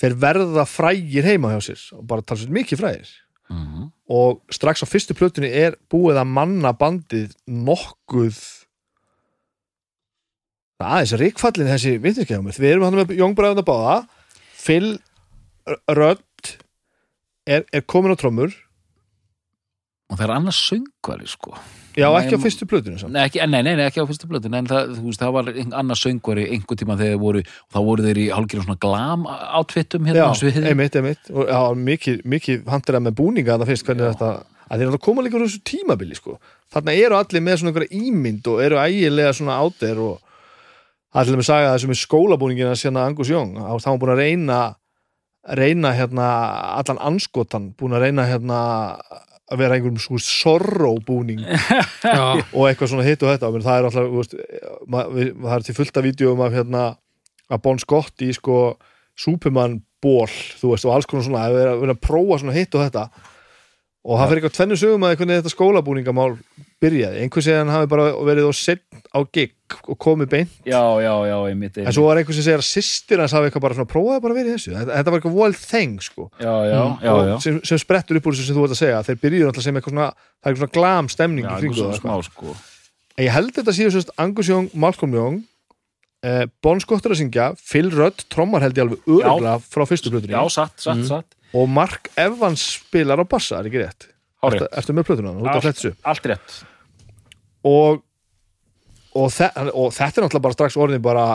þeir 0.00 0.14
verða 0.18 0.64
frægir 0.66 1.24
heima 1.28 1.52
hjá 1.52 1.60
sér 1.68 1.82
og 1.98 2.06
bara 2.06 2.22
tala 2.22 2.40
sér 2.40 2.50
mikið 2.56 2.78
frægir 2.80 3.10
Mhm. 3.50 3.90
og 4.08 4.40
strax 4.50 4.82
á 4.82 4.86
fyrstu 4.88 5.14
plötunni 5.14 5.50
er 5.52 5.76
búið 5.90 6.16
að 6.22 6.26
manna 6.26 6.72
bandið 6.72 7.34
nokkuð 7.48 8.38
aðeins 10.82 11.12
ríkfallin 11.20 11.68
þessi 11.70 11.92
vitneskeiðum 12.02 12.48
við 12.56 12.72
erum 12.72 12.84
hann 12.88 12.96
með 13.02 13.12
Jóngbræðuna 13.20 13.62
báða 13.66 13.96
Phil 14.62 14.98
Rödd 15.90 16.56
er, 17.46 17.62
er 17.72 17.82
komin 17.86 18.10
á 18.10 18.18
trommur 18.18 18.50
Og 20.12 20.18
það 20.18 20.26
er 20.26 20.34
annars 20.34 20.58
söngvari, 20.68 21.30
sko 21.30 21.56
já 21.96 22.06
ekki 22.08 22.36
á 22.36 22.40
fyrstu 22.40 22.66
samt. 23.00 23.12
Nei, 23.12 23.28
nei, 23.46 23.62
nei, 23.62 23.74
nei, 23.76 23.84
ekki 23.86 24.00
á 24.00 24.08
fyrstu 24.08 24.28
blötu 24.28 24.48
En 24.48 24.68
það, 24.68 24.94
þú 24.96 25.02
veist, 25.10 25.20
það 25.20 25.34
var 25.36 25.50
annars 25.80 26.04
söngvari 26.04 26.46
einhver 26.54 26.78
tíma 26.80 26.96
þegar 26.96 27.12
þeir 27.12 27.20
voru 27.20 27.42
Og 27.42 27.74
þá 27.74 27.80
voru 27.88 28.06
þeir 28.06 28.20
í 28.22 28.26
hálfgerðum 28.32 28.66
svona 28.68 28.80
glam 28.80 29.26
átfittum 29.28 30.08
já, 30.08 30.12
hérna 30.12 30.30
á 30.32 30.34
sviði 30.40 30.64
einmitt, 30.70 30.96
einmitt 30.96 31.30
og 31.32 31.52
já, 31.52 31.60
mikið, 31.90 32.22
mikið 32.24 32.64
handir 32.72 33.00
með 33.00 33.16
búninga 33.20 33.58
það 33.60 33.72
fyrst 33.72 33.88
hvernig 33.88 34.08
Já. 34.08 34.12
þetta 34.14 34.30
að 34.72 34.80
þeir 34.80 34.88
eru 34.88 34.96
að 34.98 35.04
koma 35.04 35.24
líka 35.24 35.36
úr 35.36 35.44
þessu 35.44 35.64
tímabili 35.68 36.16
sko. 36.16 36.38
þarna 36.72 36.94
eru 36.96 37.18
allir 37.18 37.44
með 37.44 37.58
svona 37.60 37.72
einhverja 37.72 38.04
ímynd 38.08 38.48
og 38.48 38.62
eru 38.64 38.78
ægilega 38.80 39.34
svona 39.36 39.58
átir 39.60 40.00
og 40.00 40.14
það 41.12 41.20
er 41.20 41.28
til 41.28 41.34
dæmis 41.36 41.50
sagði 41.50 41.66
að 41.68 41.74
þessu 41.76 41.90
með 41.90 42.00
skólabúningina 42.00 42.78
sérna 42.78 43.04
Angus 43.04 43.32
Young 43.32 43.58
þá 43.58 43.68
var 43.68 43.84
hann 43.84 44.00
búin 44.00 44.14
að 44.14 44.22
reyna 44.22 44.60
reyna 45.58 45.92
hérna 45.98 46.28
allan 46.78 47.02
anskotan 47.02 47.72
búin 47.76 47.98
að 47.98 48.06
reyna 48.06 48.24
hérna 48.30 48.60
að 49.52 49.60
vera 49.62 49.76
einhverjum 49.76 50.00
svo 50.02 50.18
sorrow 50.22 50.96
búning 51.06 51.42
Já, 52.02 52.24
og 52.40 52.66
eitthvað 52.70 52.90
svona 52.94 53.06
hitt 53.06 53.22
og 53.26 53.30
þetta 53.34 53.50
menn 53.54 53.64
það 53.66 53.78
er 53.82 53.88
alltaf, 53.90 54.10
veist, 54.16 54.36
ma- 54.90 55.06
við- 55.12 55.32
það 55.44 55.54
er 55.58 55.66
til 55.68 55.76
fullta 55.78 56.04
vídeoum 56.08 56.42
af 56.46 56.56
hérna 56.56 56.84
að 57.52 57.62
Bon 57.68 57.78
Scott 57.82 58.24
í 58.24 58.30
sko 58.36 58.58
Superman 59.18 59.78
ból, 60.02 60.26
þú 60.58 60.72
veist, 60.72 60.86
og 60.88 60.94
alls 60.96 61.06
konar 61.06 61.26
svona 61.28 61.44
að 61.46 61.56
vera, 61.60 61.74
vera 61.82 61.94
að 61.94 62.00
prófa 62.02 62.38
svona 62.40 62.54
hitt 62.56 62.72
og 62.74 62.80
þetta. 62.86 63.02
Og 64.02 64.16
það 64.18 64.30
fyrir 64.32 64.40
eitthvað 64.40 64.54
tvennu 64.56 64.78
sögum 64.80 65.04
að 65.06 65.12
veginn 65.12 65.34
þetta 65.36 65.52
skólabúningamál 65.52 66.32
byrjaði, 66.82 67.20
einhver 67.22 67.44
segir 67.46 67.56
að 67.56 67.62
hann 67.62 67.72
hafi 67.76 67.88
bara 67.92 68.06
verið 68.26 68.48
og 68.50 68.56
sett 68.58 68.82
á 69.14 69.20
gig 69.32 69.52
og 69.88 69.96
komið 70.02 70.28
beint, 70.32 70.54
Já, 70.68 70.80
já, 71.00 71.12
já, 71.30 71.36
einmitt, 71.48 71.76
en 71.78 71.84
einmitt. 71.86 71.94
svo 71.96 72.04
var 72.08 72.18
einhver 72.20 72.34
sem 72.36 72.44
segir 72.44 72.60
að 72.60 72.66
sýstir 72.68 73.22
hans 73.22 73.32
hafi 73.36 73.48
eitthvað 73.48 73.64
bara 73.64 73.76
svona 73.78 73.90
prófaði 73.92 74.22
bara 74.24 74.34
að 74.34 74.40
í 74.42 74.52
þessu. 74.52 74.72
Þetta, 74.76 74.96
þetta 74.98 75.12
var 75.14 75.20
eitthvað 75.22 75.38
wild 75.38 75.60
thing 75.62 75.94
sko. 76.04 76.26
Já, 76.42 76.52
já, 76.68 76.80
já, 77.06 77.12
Og 77.14 77.22
já. 77.30 77.36
Sem, 77.46 77.60
sem 77.70 77.78
sprettur 77.80 78.18
upp 78.20 78.26
úr 78.28 78.36
þessu 78.36 78.48
sem 78.50 78.58
þú 78.58 78.66
ert 78.66 78.74
að 78.76 78.82
segja 78.82 79.00
þeir 79.08 79.20
byrjuðu 79.22 79.48
alltaf 79.52 79.64
sem 79.68 79.78
eitthvað 79.80 79.94
svona 79.96 80.08
það 80.12 80.42
er 80.42 80.52
eitthvað 80.52 80.62
svona 80.66 80.76
glam 80.76 81.08
stemning 81.14 81.46
Já, 81.48 81.54
kringu 81.62 81.78
svona 81.78 81.94
það 81.96 82.02
smá, 82.02 82.18
sko. 82.28 82.56
En 83.16 83.24
ég 83.28 83.32
held 83.38 83.54
þetta 83.56 83.76
síðu 83.78 83.94
sérst 83.96 84.12
Angus 84.18 84.48
Young, 84.52 84.68
Malcolm 84.74 85.14
Young 85.16 85.40
eh, 86.24 86.44
Bon 86.64 86.80
Scott 86.80 87.04
er 87.08 87.14
að 87.16 87.20
syngja 87.22 87.48
Phil 87.60 87.90
Rudd, 87.92 88.24
trommar 88.32 88.62
held 88.64 88.76
ég 88.78 88.84
alveg 88.86 89.08
öruglega 89.08 89.56
frá 89.64 89.84
fyrstu 89.88 90.12
plötunni. 90.12 90.32
Já, 90.36 90.44
satt, 90.52 90.76
satt, 90.80 90.96
Mhm. 91.00 91.08
satt. 91.08 91.38
Og 91.52 91.68
Mark 91.68 92.08
Evans 92.16 92.62
spilar 92.80 93.20
á 93.20 93.24
bassa, 93.28 93.58
er 93.60 93.68
ekki 93.68 93.82
rétt? 93.84 94.08
Eftir, 94.42 94.68
eftir 94.72 94.94
með 94.96 95.04
plötuna, 95.06 95.32
þú 95.36 95.44
ert 95.46 95.56
að 95.60 95.66
fletsu 95.68 95.90
allt 96.08 96.24
rétt 96.26 96.54
og, 97.68 98.02
og, 99.14 99.28
þe 99.32 99.48
og 99.70 99.92
þetta 99.94 100.20
er 100.20 100.26
náttúrulega 100.26 100.46
bara 100.46 100.56
strax 100.58 100.78
orðin 100.80 101.04
bara 101.04 101.26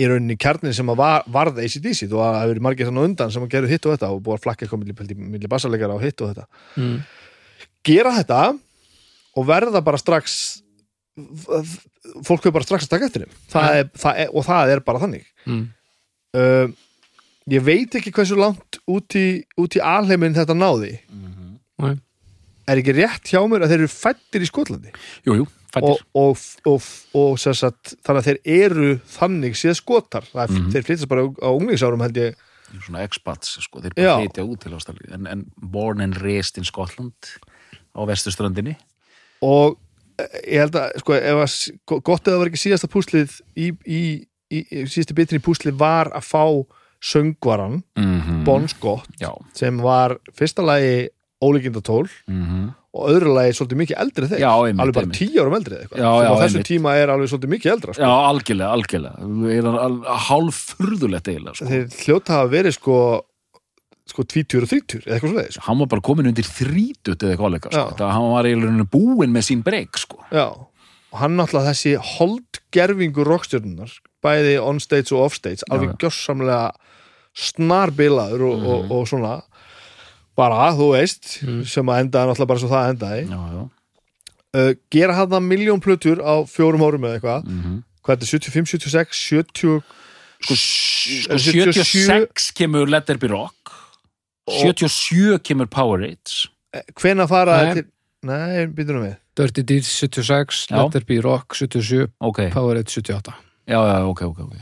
í 0.00 0.06
rauninni 0.08 0.36
kjarnin 0.40 0.74
sem 0.76 0.88
að 0.92 1.00
var, 1.02 1.26
varð 1.30 1.60
ACDC 1.60 2.08
þú 2.08 2.20
að 2.22 2.30
það 2.30 2.40
hefur 2.40 2.52
verið 2.54 2.66
margir 2.66 2.88
þannig 2.88 3.08
undan 3.10 3.32
sem 3.34 3.44
að 3.44 3.52
gera 3.54 3.70
hitt 3.70 3.86
og 3.86 3.94
þetta 3.96 4.10
og 4.14 4.22
búið 4.24 4.38
að 4.38 4.44
flakka 4.46 4.66
eitthvað 4.66 4.84
milli, 4.84 5.16
milli 5.34 5.50
bassalegara 5.50 5.96
og 5.98 6.04
hitt 6.04 6.24
og 6.24 6.32
þetta 6.32 6.46
mm. 6.80 6.94
gera 7.90 8.14
þetta 8.16 8.40
og 9.36 9.48
verða 9.50 9.82
bara 9.84 10.00
strax 10.00 10.36
fólk 12.24 12.46
hefur 12.46 12.54
bara 12.56 12.66
strax 12.66 12.86
að 12.86 12.94
taka 12.94 13.10
eftir 13.10 13.26
þeim 13.26 13.34
það 13.52 13.80
er, 13.80 13.90
það 14.04 14.22
er, 14.24 14.30
og 14.32 14.46
það 14.46 14.76
er 14.76 14.86
bara 14.86 15.02
þannig 15.06 15.26
Mm. 15.48 15.62
uh, 16.36 16.66
ég 17.48 17.62
veit 17.64 17.94
ekki 17.96 18.10
hversu 18.12 18.36
langt 18.36 18.76
út 18.84 19.14
í, 19.16 19.40
í 19.40 19.80
alheimin 19.80 20.36
þetta 20.36 20.52
náði 20.52 20.98
Nei. 21.80 21.94
Er 22.72 22.82
ekki 22.82 22.94
rétt 22.96 23.30
hjá 23.32 23.40
mér 23.48 23.64
að 23.66 23.72
þeir 23.74 23.82
eru 23.84 23.90
fættir 23.94 24.44
í 24.44 24.48
Skotlandi? 24.50 24.92
Jú, 25.26 25.34
jú, 25.40 25.46
fættir 25.74 26.04
og, 26.14 26.44
og, 26.66 26.86
og, 27.14 27.38
sagt, 27.40 27.94
þannig 28.06 28.20
að 28.22 28.28
þeir 28.30 28.40
eru 28.58 28.88
þannig 29.16 29.58
séð 29.60 29.76
skotar. 29.80 30.24
Er, 30.34 30.48
Mhm. 30.50 30.70
þeir 30.74 30.86
flytast 30.88 31.08
bara 31.08 31.26
á, 31.28 31.48
unglingsárum 31.54 32.00
held 32.06 32.16
ég. 32.16 32.34
Svona 32.86 33.02
expats, 33.02 33.56
sko, 33.64 33.80
þeir 33.82 33.94
bara 33.96 34.18
flytja 34.22 34.44
út 34.46 34.60
til 34.62 34.72
Ástralíu. 34.76 35.12
En, 35.14 35.26
en 35.26 35.46
born 35.58 36.00
and 36.00 36.16
raised 36.22 36.58
in 36.58 36.64
Scotland 36.64 37.14
á 37.96 38.00
vestuströndinni 38.06 38.76
og 39.42 39.78
eh, 40.20 40.26
ég 40.54 40.60
held 40.62 40.76
að 40.78 40.98
sko, 41.02 41.14
ef 41.18 41.40
að, 41.42 41.54
gott 42.06 42.22
eða 42.28 42.36
það 42.36 42.38
var 42.38 42.50
ekki 42.52 42.60
síðasta 42.62 42.90
púslið 42.92 43.32
í, 43.58 43.72
í, 43.86 44.02
í, 44.54 44.58
í 44.70 44.84
síðasta 44.86 45.16
bitin 45.18 45.40
í 45.40 45.42
púslið 45.42 45.74
var 45.80 46.12
að 46.14 46.28
fá 46.28 46.44
söngvaran 47.02 47.80
mm 47.98 48.44
Bon 48.44 48.68
Scott 48.68 49.08
já, 49.20 49.32
sem 49.56 49.76
var 49.82 50.18
fyrsta 50.36 50.62
lagi 50.62 51.08
ólíkindatól 51.42 52.06
mm 52.28 52.68
og 52.90 53.04
öðru 53.06 53.30
lagi 53.36 53.52
svolítið 53.54 53.78
mikið 53.78 53.98
eldri 54.02 54.26
þeir 54.26 54.40
Já, 54.42 54.50
einmitt, 54.66 54.80
alveg 54.82 54.94
bara 54.96 55.06
einmitt. 55.06 55.18
tíu 55.20 55.38
árum 55.44 55.54
eldri 55.54 55.76
já, 55.78 56.08
á 56.10 56.32
þessum 56.42 56.42
einmitt. 56.58 56.66
tíma 56.66 56.94
er 56.98 57.08
alveg 57.14 57.28
svolítið 57.30 57.50
mikið 57.52 57.70
eldra 57.70 57.92
sko. 57.94 58.02
já, 58.02 58.10
algjörlega, 58.30 58.70
algjörlega 58.74 60.16
hálf 60.26 60.58
furðulegt 60.74 61.28
eiginlega 61.30 61.54
sko. 61.54 61.68
þeir 61.70 61.84
hljóta 62.00 62.34
hafa 62.34 62.50
verið 62.50 62.74
sko 62.74 62.96
sko 64.10 64.24
20 64.26 64.58
og 64.64 64.66
30 64.72 65.04
eða 65.06 65.14
eitthvað 65.14 65.30
svoleiðis 65.30 65.54
sko. 65.54 65.64
hann 65.68 65.78
var 65.78 65.86
bara 65.94 66.04
komin 66.10 66.26
undir 66.32 66.48
þrítut 66.50 67.22
eða 67.22 67.30
eitthvað 67.36 67.54
leika, 67.54 67.70
sko. 67.70 67.84
Þetta- 67.94 68.10
hann 68.16 68.28
var 68.34 68.44
eiginlega 68.50 68.88
búinn 68.90 69.30
með 69.38 69.46
sín 69.52 69.62
breyk 69.62 69.94
sko. 70.02 70.18
já, 70.34 70.46
og 70.50 71.18
hann 71.22 71.36
náttúrulega 71.38 71.70
þessi 71.70 71.94
holdgerfingur 72.18 73.30
rockstjörnunar 73.30 73.92
bæði 74.20 74.58
on 74.66 74.80
stage 74.82 75.12
og 75.14 75.28
off 75.30 75.34
stage 75.38 75.62
alveg 75.70 75.94
já. 75.94 75.98
gjörsamlega 76.10 76.72
snarbilaður 77.38 78.42
og, 78.50 78.66
og, 78.66 78.84
Mhm. 78.84 78.90
og 78.90 79.06
svona 79.06 79.42
bara, 80.40 80.70
þú 80.78 80.88
veist 80.94 81.30
sem 81.70 81.92
að 81.92 82.02
endaði 82.06 82.30
náttúrulega 82.32 82.50
bara 82.54 82.62
svo 82.64 82.70
það 82.72 82.90
endaði. 82.94 83.22
Já, 83.28 83.40
já. 83.54 83.62
uh, 84.60 84.72
gera 84.96 85.16
hann 85.20 85.30
það 85.36 85.46
miljón 85.52 85.84
plötur 85.84 86.24
á 86.24 86.34
fjórum 86.48 86.84
árum 86.88 87.06
eða 87.10 87.20
eitthvað. 87.20 87.46
Mm 87.52 87.78
hvað 88.00 88.14
er 88.16 88.20
þetta, 88.22 88.28
75, 88.32 88.70
76, 88.80 89.18
70 89.28 89.82
sko, 90.40 90.54
Er 90.56 91.36
sko 91.36 91.36
77 91.36 91.74
76 91.84 92.46
kemur 92.56 92.88
Let 92.88 93.04
There 93.10 93.20
Be 93.20 93.28
Rock. 93.28 93.74
77 94.48 95.38
kemur 95.44 95.68
Powerades 95.70 96.46
hvena 96.96 97.26
fara 97.28 97.58
Nei. 97.66 97.74
til 97.76 97.84
nei, 98.26 98.64
býtum 98.72 99.02
við. 99.04 99.14
Dirty 99.38 99.62
Deeds 99.68 99.90
76, 100.00 100.64
Já. 100.70 100.76
Let 100.80 100.92
There 100.96 101.04
Be 101.08 101.20
Rock 101.24 101.54
77, 101.60 102.08
ok, 102.20 102.40
Powerade 102.54 102.88
78 102.90 103.34
já, 103.68 103.78
já, 103.78 104.00
ok, 104.08 104.22
ok, 104.32 104.40
ok. 104.48 104.56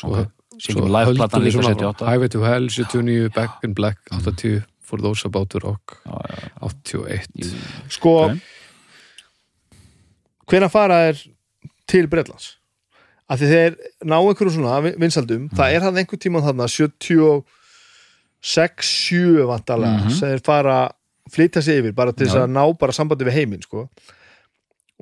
Svo- 0.00 0.10
Ok. 0.16 0.32
Svo 0.58 0.88
live-platan 0.90 1.44
líka 1.44 1.62
78 1.62 2.02
Highway 2.08 2.28
to 2.28 2.40
Hell 2.42 2.68
79, 2.68 3.28
Back 3.36 3.62
in 3.62 3.74
Black 3.74 3.98
80, 4.10 4.64
For 4.88 4.98
Those 5.04 5.26
About 5.28 5.50
to 5.52 5.58
Rock 5.64 5.98
Já, 6.06 6.16
já, 6.32 6.36
81 6.64 7.52
sko, 7.92 8.14
Ok. 8.30 8.38
hvena 10.48 10.68
fara 10.72 10.96
er 11.10 11.18
til 11.88 12.06
Bretlands? 12.08 12.54
Af 13.28 13.38
því 13.42 13.48
þeir 13.52 13.74
ná 14.08 14.16
einhverjum 14.24 14.54
svona 14.54 14.78
vin- 14.86 14.96
vinsaldum, 15.02 15.48
það 15.52 15.74
er 15.76 15.80
hann 15.84 15.98
einhver 16.00 16.16
tíma 16.20 16.40
þarna 16.40 16.64
76 16.68 17.44
7 19.10 19.44
vantarlega, 19.50 20.04
Mhm. 20.06 20.10
sem 20.16 20.28
þeir 20.32 20.44
fara 20.44 20.78
flytja 21.30 21.62
sig 21.62 21.82
yfir, 21.82 21.92
bara 21.94 22.12
til 22.12 22.26
þess 22.26 22.36
að 22.40 22.50
ná 22.56 22.64
bara 22.78 22.92
sambandi 22.92 23.24
við 23.28 23.32
heiminn, 23.36 23.62
sko. 23.62 23.88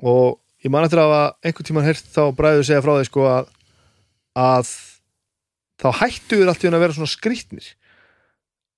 Og 0.03 0.39
ég 0.65 0.69
man 0.71 0.83
eftir 0.83 0.99
að 0.99 1.07
hafa 1.07 1.35
einhver 1.45 1.63
tíma 1.63 1.83
heyrt 1.85 2.03
þá 2.11 2.35
bræður 2.35 2.65
segja 2.67 2.81
frá 2.83 2.93
því, 2.99 3.05
sko 3.05 3.21
að, 3.21 3.47
að 4.35 4.67
þá 5.79 5.91
hættu 6.01 6.35
þeir 6.41 6.47
allt 6.49 6.63
í 6.63 6.67
að 6.67 6.79
vera 6.83 6.93
svona 6.93 7.15
skrýtnir 7.15 7.73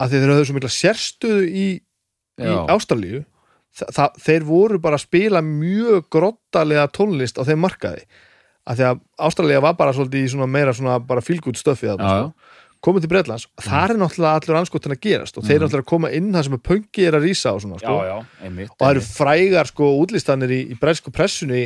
því 0.08 0.22
þeir 0.22 0.34
höfðu 0.34 0.48
svo 0.48 0.56
mikla 0.58 0.72
sérstöðu 0.74 1.50
í, 1.50 1.68
í 2.40 2.48
Já. 2.48 2.56
Ástralíu 2.72 3.26
það, 3.76 4.18
þeir 4.24 4.48
voru 4.48 4.80
bara 4.82 5.00
að 5.00 5.06
spila 5.06 5.44
mjög 5.46 6.08
grottalega 6.14 6.88
tónlist 6.96 7.40
á 7.40 7.44
þeim 7.48 7.62
markaði 7.66 8.06
af 8.70 8.78
því 8.78 8.88
að 8.90 9.04
Ástralía 9.28 9.62
var 9.64 9.78
bara 9.80 9.94
svolítið 9.96 10.26
í 10.26 10.32
svona 10.34 10.50
meira 10.50 10.74
svona 10.76 11.00
bara 11.02 11.24
fílgút 11.26 11.60
stöfið 11.60 11.96
já, 11.98 12.10
já. 12.22 12.26
komið 12.86 13.06
til 13.06 13.12
Bretlands, 13.14 13.48
það 13.60 13.94
er 13.96 14.02
náttúrulega 14.02 14.34
allur 14.40 14.60
anskotin 14.62 14.96
að 14.96 15.02
gerast 15.06 15.40
og 15.40 15.48
þeir 15.48 15.58
eru 15.58 15.68
náttúrulega 15.68 15.88
að 15.88 15.92
koma 15.94 16.12
inn 16.16 16.32
það 16.36 16.48
sem 16.48 16.58
er 16.58 16.64
pöngi 16.70 17.08
er 17.08 17.18
að 17.18 17.26
rísa 17.28 17.54
og 17.56 17.64
svona 17.64 17.80
já, 17.80 17.86
sko. 17.86 17.96
já, 18.06 18.44
einmitt 18.46 18.74
og 18.76 18.84
það 18.84 18.94
eru 18.94 19.06
frægar 19.08 19.72
sko 19.72 19.92
útlistanir 20.04 20.54
í, 20.54 20.62
í 20.70 20.80
bresku 20.80 21.14
pressunni 21.16 21.64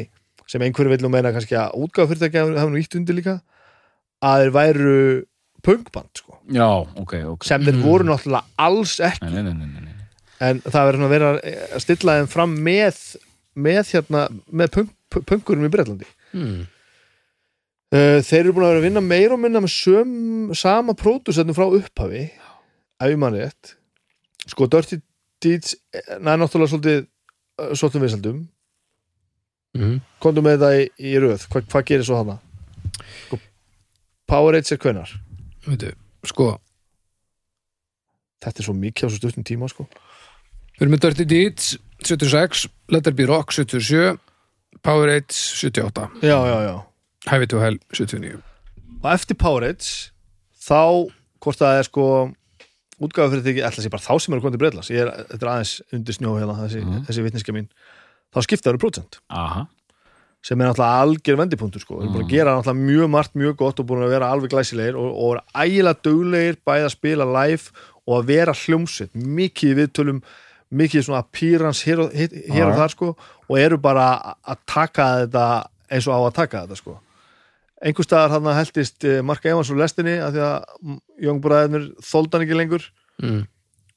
sem 0.50 0.64
einhverju 0.64 0.94
vil 0.94 1.04
nú 1.04 1.12
meina 1.12 1.34
kannski 1.36 1.58
að 1.60 1.76
útgáfafyrirtæki 1.86 2.44
hafa 2.44 2.72
nú 2.72 2.80
ítt 2.80 2.98
undir 3.00 3.20
líka 3.20 3.38
að 4.24 4.46
þeir 4.46 4.56
væru 4.56 4.98
pöngband 5.64 6.23
sko, 6.23 6.23
já, 6.52 6.68
ok, 7.00 7.14
ok 7.36 7.44
sem 7.48 7.64
þeir 7.64 7.78
Mm. 7.78 7.84
voru 7.86 8.04
náttúrulega 8.10 8.44
alls 8.58 8.98
ekki 9.00 9.30
nei, 9.30 9.44
nei, 9.44 9.54
nei, 9.54 9.68
nei, 9.68 9.82
nei. 9.82 9.94
en 10.50 10.60
það 10.66 10.88
verður 10.90 11.06
að 11.08 11.14
vera 11.16 11.30
að 11.78 11.84
stilla 11.86 12.18
þeim 12.20 12.28
fram 12.34 12.58
með 12.66 13.00
með 13.56 13.92
hérna, 13.94 14.28
með 14.52 14.72
punk, 14.74 14.92
punkurum 15.30 15.66
í 15.68 15.70
Bretlandi 15.72 16.08
hmm. 16.34 16.64
uh, 17.94 18.20
þeir 18.26 18.40
eru 18.42 18.54
búin 18.58 18.66
að 18.66 18.72
vera 18.74 18.82
að 18.82 18.88
vinna 18.90 19.04
meira 19.06 19.36
og 19.38 19.44
minna 19.44 19.62
með 19.62 19.76
söm, 19.76 20.14
sama 20.58 20.96
pródusendum 20.98 21.56
frá 21.56 21.68
upphafi 21.70 22.26
ef 22.34 23.08
ég 23.14 23.20
manni 23.22 23.44
rétt 23.46 23.76
sko 24.50 24.68
Dirty 24.68 25.00
Deeds 25.44 25.76
næ, 26.20 26.34
náttúrulega 26.40 26.72
svolítið 26.74 27.06
svolítið 27.78 28.04
vinsaldum 28.08 28.42
Mm. 29.74 29.96
komdu 30.22 30.42
með 30.46 30.60
þetta 30.62 30.68
í, 30.78 30.82
í 31.02 31.12
röð, 31.18 31.48
Hva, 31.50 31.64
hvað 31.66 31.86
gerir 31.90 32.06
svo 32.06 32.20
hana 32.20 32.36
sko, 33.26 33.40
Powerade 34.30 34.70
er 34.70 34.78
hvenar 34.84 35.10
Veitu, 35.66 35.90
sko 36.30 36.60
þetta 38.44 38.60
er 38.60 38.68
svo 38.68 38.76
mikið 38.76 39.08
á 39.08 39.10
svo 39.12 39.20
stuttum 39.22 39.46
tíma 39.48 39.70
sko. 39.72 39.86
Við 40.76 40.86
erum 40.86 40.96
með 40.96 41.04
Dirty 41.06 41.26
Deeds 41.30 41.68
76, 42.04 42.66
Let 42.92 43.06
There 43.06 43.16
Be 43.16 43.28
Rock 43.30 43.54
77 43.56 44.18
Powerade 44.84 45.32
78 45.32 46.10
já, 46.26 46.36
já, 46.36 46.58
já. 46.68 46.76
Highway 47.30 47.48
to 47.54 47.62
Hell 47.64 47.78
79 47.94 48.42
og 49.04 49.10
eftir 49.14 49.36
Powerade 49.40 49.84
þá, 50.64 51.08
hvort 51.44 51.60
það 51.60 51.78
er 51.80 51.88
sko 51.88 52.04
útgáfa 53.04 53.34
fyrir 53.34 53.44
því, 53.44 53.54
ætla 53.68 53.84
sér 53.84 53.92
bara 53.92 54.04
þá 54.06 54.14
sem 54.24 54.34
eru 54.36 54.44
komið 54.44 54.54
til 54.56 54.62
Breitlands, 54.64 54.90
ég 54.94 55.02
er, 55.04 55.10
þetta 55.32 55.44
er 55.44 55.52
aðeins 55.54 55.72
undir 55.96 56.16
snjó 56.16 56.34
hérna, 56.40 56.56
þessi, 56.62 56.84
Mhm. 56.86 57.02
þessi 57.08 57.24
vitniska 57.26 57.52
mín. 57.56 57.66
Þá 58.34 58.40
skipta 58.46 58.64
það 58.70 58.72
eru 58.74 58.82
prótsent 58.84 59.18
aha, 59.30 59.66
sem 60.44 60.60
er 60.62 60.68
náttúrulega 60.68 61.02
algjör 61.04 61.38
vendipunktur 61.40 61.82
sko. 61.84 61.98
við 61.98 62.04
erum 62.04 62.14
búin 62.18 62.26
að 62.26 62.34
gera 62.36 62.56
náttúrulega 62.58 62.88
mjög 62.92 63.10
margt 63.14 63.36
mjög 63.40 63.56
gott 63.62 63.80
og 63.80 63.88
búin 63.88 64.04
að 64.04 64.12
vera 64.18 64.32
alveg 64.34 64.52
glæsilegir 64.52 64.98
og, 65.00 65.10
og 65.16 65.30
vera 65.34 65.66
ægilega 65.66 66.02
duglegir 66.04 66.58
bæði 66.68 66.88
að 66.90 66.96
spila 66.98 67.28
live 67.32 67.86
og 68.04 68.18
að 68.18 68.26
vera 68.34 68.54
hljómsveit. 68.60 69.14
Mikið 69.16 69.78
viðtölum 69.80 70.20
mikið 70.74 71.06
svona 71.06 71.22
appearance 71.24 71.86
hér 71.88 72.02
og, 72.04 72.12
hér, 72.18 72.34
og 72.68 72.76
þar 72.82 72.92
sko 72.92 73.12
og 73.48 73.58
eru 73.62 73.78
bara 73.78 74.08
að- 74.18 74.52
að 74.52 74.58
taka 74.68 75.06
þetta 75.24 75.46
eins 75.94 76.08
og 76.10 76.14
á 76.18 76.20
að 76.28 76.34
taka 76.42 76.64
þetta 76.66 76.78
sko. 76.82 76.98
Einhver 77.84 78.04
staðar 78.08 78.30
hann 78.32 78.48
heldist 78.58 79.04
eh, 79.06 79.22
Mark 79.22 79.46
Evans 79.46 79.70
úr 79.72 79.78
lestinni 79.80 80.18
að 80.24 80.34
því 80.38 80.44
að 80.48 81.00
Jóngbúræðinur 81.28 81.88
þóldan 82.04 82.44
ekki 82.46 82.56
lengur. 82.58 82.86
Mm. 83.22 83.44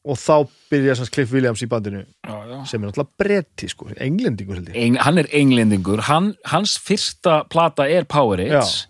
Og 0.06 0.18
þá 0.20 0.34
byrja 0.70 0.96
sem 0.98 1.08
Cliff 1.10 1.32
Williams 1.34 1.62
í 1.64 1.68
bandinu 1.70 2.02
já, 2.04 2.34
já. 2.46 2.58
sem 2.70 2.82
er 2.82 2.90
náttúrulega 2.90 3.22
bretti 3.22 3.70
sko, 3.70 3.88
englendingur 3.94 4.60
held 4.60 4.70
ég. 4.70 4.78
Eng, 4.78 4.98
hann 5.02 5.18
er 5.22 5.28
englendingur. 5.34 6.04
Hann, 6.06 6.34
hans 6.46 6.76
fyrsta 6.82 7.40
plata 7.50 7.88
er 7.90 8.06
Powerades. 8.10 8.84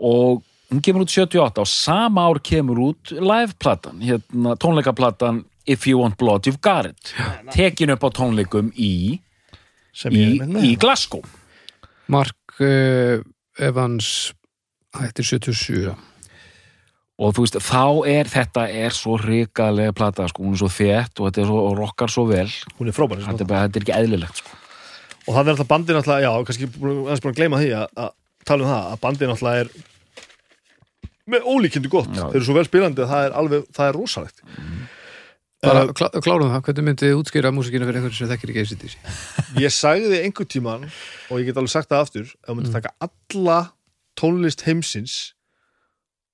Og 0.00 0.40
hún 0.70 0.82
kemur 0.84 1.04
út 1.04 1.12
78 1.12 1.60
og 1.60 1.68
sama 1.68 2.24
ár 2.30 2.40
kemur 2.46 2.80
út 2.88 3.12
live-platan, 3.12 4.00
hérna, 4.06 4.56
tónleikaplatan 4.56 5.44
If 5.68 5.86
You 5.86 6.00
Want 6.00 6.16
Blood, 6.18 6.48
You've 6.48 6.62
Got 6.64 6.88
It. 6.88 7.12
Tekin 7.52 7.92
upp 7.92 8.06
á 8.06 8.10
tónleikum 8.16 8.72
í, 8.80 9.20
sem 9.92 10.16
í, 10.16 10.26
í 10.64 10.72
Glasgow. 10.80 11.20
Mark 12.10 12.56
uh, 12.64 13.20
Evans 13.60 14.32
hættir 14.96 15.28
77 15.36 16.09
og 17.20 17.34
þú 17.36 17.44
veist, 17.44 17.58
þá 17.66 17.82
er 18.08 18.30
þetta 18.32 18.64
er 18.82 18.96
svo 18.96 19.18
ríkalega 19.20 19.92
plata, 19.96 20.26
sko, 20.30 20.46
hún 20.46 20.56
er 20.56 20.62
svo 20.62 20.70
þétt 20.72 21.20
og 21.20 21.28
þetta 21.28 21.42
er 21.42 21.50
svo, 21.50 21.60
og 21.68 21.76
rockar 21.78 22.12
svo 22.12 22.24
vel. 22.30 22.48
Hún 22.78 22.88
er 22.88 22.96
frábær 22.96 23.20
þetta 23.26 23.44
er, 23.44 23.50
bara, 23.50 23.66
þetta 23.68 23.80
er 23.80 23.86
ekki 23.86 23.96
eðlilegt, 23.98 24.40
sko. 24.40 24.56
Og 25.26 25.34
það 25.36 25.42
er 25.42 25.52
alltaf 25.52 25.70
bandið 25.70 25.98
náttúrulega, 25.98 26.24
já, 26.24 26.46
kannski 26.48 26.68
aðeins 26.70 27.22
búin 27.24 27.34
að 27.34 27.40
gleyma 27.42 27.60
því 27.60 27.70
að, 27.76 27.90
að 28.06 28.14
tala 28.48 28.64
um 28.64 28.70
það, 28.72 28.86
að 28.94 29.02
bandið 29.04 29.30
náttúrulega 29.30 29.66
er 29.66 29.72
með 31.30 31.46
ólíkindu 31.46 31.90
gott, 31.92 32.10
Já. 32.10 32.24
þeir 32.24 32.40
eru 32.40 32.46
svo 32.48 32.56
vel 32.56 32.66
spilandi 32.66 33.04
að 33.04 33.12
það 33.12 33.26
er 33.26 33.36
alveg, 33.38 33.68
það 33.76 33.90
er 33.90 33.98
rosalegt. 34.00 34.40
Bara 35.60 35.82
uh, 35.84 35.92
klá, 35.92 36.08
klárum 36.24 36.48
það, 36.50 36.62
hvernig 36.66 36.86
myndið 36.86 37.10
þið 37.10 37.18
útskýra 37.20 37.52
músikina 37.52 37.84
fyrir 37.88 38.00
einhvern 38.00 38.16
sem 38.16 38.30
þekkir 38.30 38.52
ekki 38.54 38.62
ACDC 38.64 38.94
ég 39.66 39.74
sagði 39.76 40.22
einhver 40.24 40.48
tíman 40.48 40.86
og 40.88 41.34
ég 41.36 41.50
get 41.50 41.60
alveg 41.60 41.72
sagt 41.74 41.90
það 41.92 42.04
aftur 42.06 42.30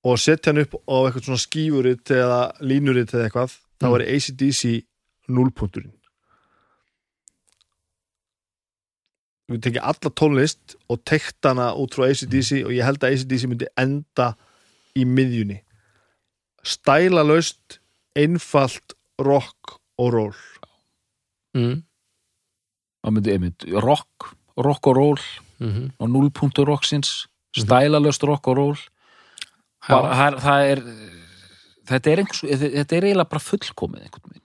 og 0.05 0.19
setja 0.21 0.51
hann 0.53 0.61
upp 0.63 0.73
á 0.85 0.95
eitthvað 1.07 1.25
svona 1.25 1.41
skífurit 1.41 2.11
eða 2.13 2.41
línurit 2.61 3.13
eða 3.13 3.29
eitthvað, 3.29 3.55
þá 3.81 3.87
Mm. 3.87 3.95
er 4.01 4.07
ACDC 4.15 4.61
núlpunturinn 5.29 5.93
við 9.47 9.61
tekja 9.63 9.83
alla 9.87 10.11
tónlist 10.11 10.75
og 10.91 10.99
tekt 11.07 11.45
hana 11.47 11.69
út 11.79 11.95
frá 11.95 12.09
ACDC 12.11 12.65
og 12.65 12.73
ég 12.75 12.83
held 12.83 12.99
að 13.03 13.13
ACDC 13.15 13.47
myndi 13.47 13.67
enda 13.79 14.33
í 14.97 15.05
miðjunni. 15.07 15.61
Stælalaust 16.67 17.77
einfalt 18.17 18.95
rock 19.23 19.77
og 19.97 20.11
roll. 20.13 20.35
Mm. 21.55 21.83
það 23.05 23.13
myndi 23.15 23.31
einmitt 23.37 23.63
rock, 23.81 24.33
rock 24.57 24.87
og 24.91 24.95
roll 24.97 25.21
Mm 25.59 25.87
og 25.97 26.09
nullpunktur 26.11 26.67
rocksins. 26.69 27.25
Stælalöst 27.57 28.21
rock 28.27 28.47
og 28.51 28.57
roll 28.57 28.77
bara, 29.87 30.17
það, 30.17 30.27
er- 30.27 30.41
það 30.43 30.71
er 30.71 30.83
þetta 31.87 32.11
er, 32.13 32.21
einhvers, 32.23 32.41
þetta 32.77 32.97
er 32.99 33.07
eiginlega 33.09 33.31
bara 33.33 33.45
fullkomið 33.47 34.05
einhvern 34.07 34.27
veginn. 34.33 34.43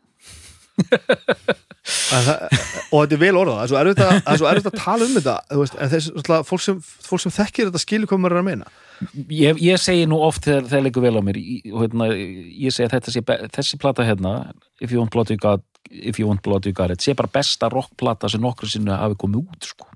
Það, 1.82 2.28
og 2.94 3.00
þetta 3.02 3.16
er 3.16 3.20
vel 3.20 3.38
orðað. 3.40 3.56
Það 3.58 3.64
er 3.64 3.68
svo 4.38 4.48
erfitt 4.48 4.68
að, 4.68 4.68
að 4.70 4.76
tala 4.78 5.06
um 5.08 5.14
þetta. 5.16 5.34
Veist, 5.58 5.74
en 5.82 5.90
þess, 5.90 6.06
náttúrulega, 6.14 6.46
fólk, 6.46 6.62
sem, 6.62 6.76
fólk 7.08 7.22
sem 7.24 7.34
þekkir 7.34 7.68
þetta 7.68 7.80
skilur 7.82 8.10
hvað 8.10 8.20
maður 8.22 8.36
er 8.36 8.42
að 8.42 8.46
meina. 8.48 8.68
Ég, 9.34 9.58
ég 9.66 9.80
segi 9.82 10.04
nú 10.06 10.20
oft 10.22 10.46
þegar 10.46 10.68
það 10.70 10.84
leikur 10.86 11.02
vel 11.08 11.14
á 11.18 11.22
mér 11.26 11.40
og 11.74 11.80
hérna, 11.82 12.06
ég 12.14 12.74
segi 12.76 12.86
að 12.86 12.94
þetta 12.94 13.14
sé 13.16 13.24
þessi 13.58 13.80
plata 13.82 14.06
hérna 14.06 14.34
If 14.78 14.94
You 14.94 15.02
Want 15.02 15.10
Blood 15.16 15.32
You 15.34 15.40
Got 15.42 15.64
If 15.90 16.20
You 16.22 16.28
Want 16.30 16.44
Blood 16.46 16.68
You 16.70 16.76
Got 16.78 16.94
sé 17.02 17.16
bara 17.18 17.32
besta 17.34 17.66
rockplata 17.72 18.30
sem 18.30 18.42
nokkru 18.44 18.70
sinni 18.70 18.94
hafi 18.94 19.18
komið 19.18 19.42
út 19.42 19.72
sko. 19.72 19.88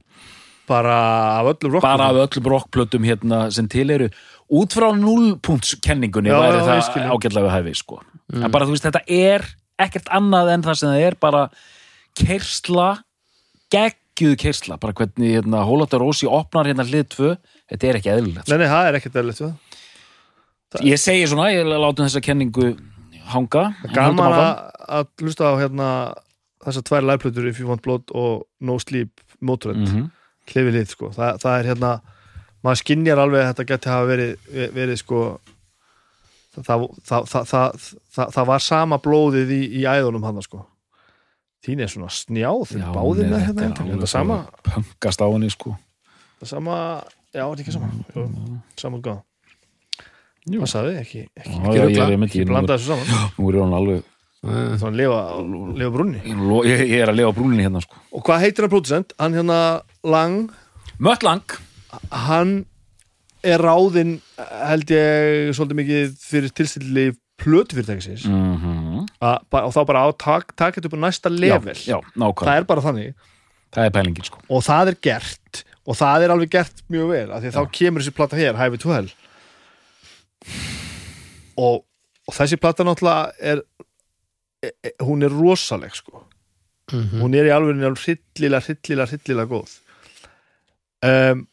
bara 0.67 0.97
af 1.39 1.53
öllum 1.53 1.77
rock 1.77 1.85
bara 1.87 2.09
af 2.11 2.19
öllum 2.25 2.51
rockplötum 2.51 3.07
hérna 3.07 3.45
sem 3.55 3.69
til 3.71 3.87
eru 3.95 4.09
út 4.51 4.73
frá 4.77 4.93
nullpunktskenningunni 4.95 6.31
Já, 6.31 6.39
væri 6.39 6.61
já, 6.61 6.67
það 6.67 7.11
ágætlega 7.17 7.47
við 7.47 7.55
hæfi 7.57 7.75
sko. 7.81 8.01
en 8.33 8.51
bara 8.55 8.67
þú 8.67 8.75
veist 8.77 8.87
þetta 8.87 9.03
er 9.09 9.47
ekkert 9.79 10.09
annað 10.15 10.53
en 10.55 10.63
það 10.63 10.75
sem 10.81 10.89
það 10.93 11.07
er 11.07 11.17
bara 11.21 11.43
kersla 12.17 12.89
geggjuð 13.75 14.37
kersla, 14.41 14.77
bara 14.81 14.95
hvernig 14.97 15.35
hérna, 15.37 15.65
Hólóttar 15.67 16.01
Rósi 16.01 16.27
opnar 16.31 16.67
hérna 16.71 16.87
hlið 16.87 17.09
tvö 17.13 17.33
þetta 17.71 17.89
er 17.91 17.99
ekki 17.99 18.13
eðlilegt 18.15 18.49
Nei, 18.49 18.59
nei, 18.63 18.69
það 18.71 18.89
er 18.91 18.99
ekkert 19.01 19.19
eðlilegt 19.21 19.43
það. 19.43 20.85
ég 20.87 21.01
segi 21.03 21.27
svona, 21.31 21.51
ég 21.53 21.67
látum 21.67 22.07
þessa 22.07 22.23
kenningu 22.25 22.71
hanga 23.33 23.67
Gaman 23.95 24.37
að, 24.39 25.09
hlusta 25.21 25.51
á 25.51 25.55
hérna 25.59 25.89
þessar 26.67 26.87
tvær 26.87 27.07
lægplötur 27.11 27.49
If 27.51 27.59
You 27.61 27.69
Want 27.71 27.83
Blood 27.83 28.11
og 28.15 28.47
No 28.61 28.79
Sleep 28.79 29.21
Motorhead 29.41 29.83
mm 29.83 29.93
Mhm. 29.97 30.11
hlifið 30.47 30.77
lið 30.79 30.91
sko. 30.95 31.09
Þa, 31.11 31.33
það 31.43 31.55
er 31.59 31.65
hérna, 31.75 31.89
maður 32.66 32.81
skinjar 32.83 33.22
alveg 33.22 33.42
að 33.42 33.50
þetta 33.52 33.66
geti 33.70 33.92
hafa 33.92 34.09
verið, 34.11 34.48
verið 34.76 35.00
sko 35.00 35.20
það, 36.57 36.87
það, 37.07 37.29
það, 37.33 37.50
það, 37.50 37.85
það, 38.16 38.33
það 38.38 38.48
var 38.50 38.64
sama 38.64 38.98
blóðið 39.05 39.52
í, 39.57 39.61
í 39.81 39.85
æðunum 39.87 40.26
hann 40.26 40.42
sko. 40.44 40.64
Þín 41.66 41.83
er 41.83 41.90
svona 41.90 42.11
snjáð 42.12 42.76
báðir 42.94 43.26
nei, 43.26 43.33
með 43.33 43.46
þetta 43.48 43.64
hérna 43.64 43.85
alveg 43.85 43.94
þetta 43.96 44.11
sama, 44.12 44.40
pöngast 44.66 45.22
á 45.24 45.26
henni 45.26 45.48
sko. 45.50 45.72
það 46.40 46.52
sama 46.52 46.76
já, 47.33 47.42
þetta 47.42 47.57
er 47.57 47.64
ekki 47.64 47.74
sama. 47.74 47.88
Jú, 48.14 48.26
sama 48.79 49.00
útgáð 49.00 49.24
það 50.46 50.68
sagði 50.70 50.98
ekki, 51.00 51.22
ekki, 51.35 51.57
Já, 51.57 51.70
ekki, 51.83 51.96
já, 51.96 52.05
ekki 52.29 52.44
blanda 52.46 52.76
þessu 52.76 52.92
saman. 52.92 53.33
Nú 53.35 53.48
er 53.50 53.59
hann 53.64 53.74
alveg 53.74 54.05
þannig 54.46 54.85
að 54.87 54.98
lifa, 55.00 55.20
lifa 55.81 55.92
brunni 55.96 56.20
ég, 56.68 56.83
ég, 56.87 57.00
er 57.00 57.11
að 57.11 57.18
lifa 57.18 57.33
á 57.35 57.37
brúninni 57.37 57.64
hérna 57.66 57.83
sko. 57.83 57.98
Og 58.14 58.22
hvað 58.26 58.44
heitir 58.44 58.66
hann 58.66 58.72
producent? 58.76 59.14
hann 59.18 59.35
hérna 59.35 59.59
Lang? 60.07 60.52
Mött 61.02 61.26
lang 61.26 61.57
hann 62.11 62.65
er 63.47 63.63
ráðinn 63.63 64.19
held 64.37 64.91
ég 64.91 65.55
svolítið 65.55 65.81
mikið 65.81 66.19
fyrir 66.21 66.53
tilstilli 66.57 67.07
plötufyrirtækisins. 67.37 68.27
Mm 68.27 68.57
-hmm. 68.57 69.07
mm. 69.21 69.37
og 69.53 69.73
þá 69.75 69.81
bara 69.87 70.09
á 70.09 70.11
tak, 70.17 70.57
taka 70.57 70.81
þetta 70.81 70.89
upp 70.89 70.99
á 70.99 71.05
næsta 71.05 71.31
level. 71.31 71.75
já, 71.75 72.01
já, 72.01 72.33
það 72.35 72.57
er 72.57 72.65
bara 72.65 72.81
þannig. 72.81 73.15
Það 73.75 73.85
er 73.85 73.91
pælingin 73.91 74.25
sko. 74.25 74.39
Og 74.49 74.63
það 74.63 74.89
er 74.89 74.97
gert. 75.03 75.65
Og 75.87 75.97
það 75.97 76.23
er 76.23 76.31
alveg 76.31 76.51
gert 76.51 76.83
mjög 76.89 77.09
vel 77.09 77.31
af 77.33 77.43
því 77.43 77.49
að 77.49 77.57
þá 77.57 77.71
kemur 77.73 78.01
þessi 78.01 78.15
plata 78.17 78.37
hér, 78.37 78.57
Highway 78.57 78.79
to 78.79 78.93
Hell. 78.93 79.11
Og, 81.57 81.85
og 82.27 82.35
þessi 82.35 82.57
plata 82.57 82.85
náttúrulega 82.85 83.33
er 83.41 83.63
e, 84.63 84.71
e, 84.83 84.91
hún 85.05 85.23
er 85.23 85.31
rosaleg 85.31 85.95
sko. 85.95 86.25
Mhm. 86.93 87.21
hún 87.21 87.35
er 87.35 87.49
í 87.49 87.51
alveg 87.51 87.77
hryllilega, 87.77 88.63
hryllilega, 88.63 89.07
hryllilega 89.11 89.51
góð. 89.51 89.73
Um, 91.03 91.47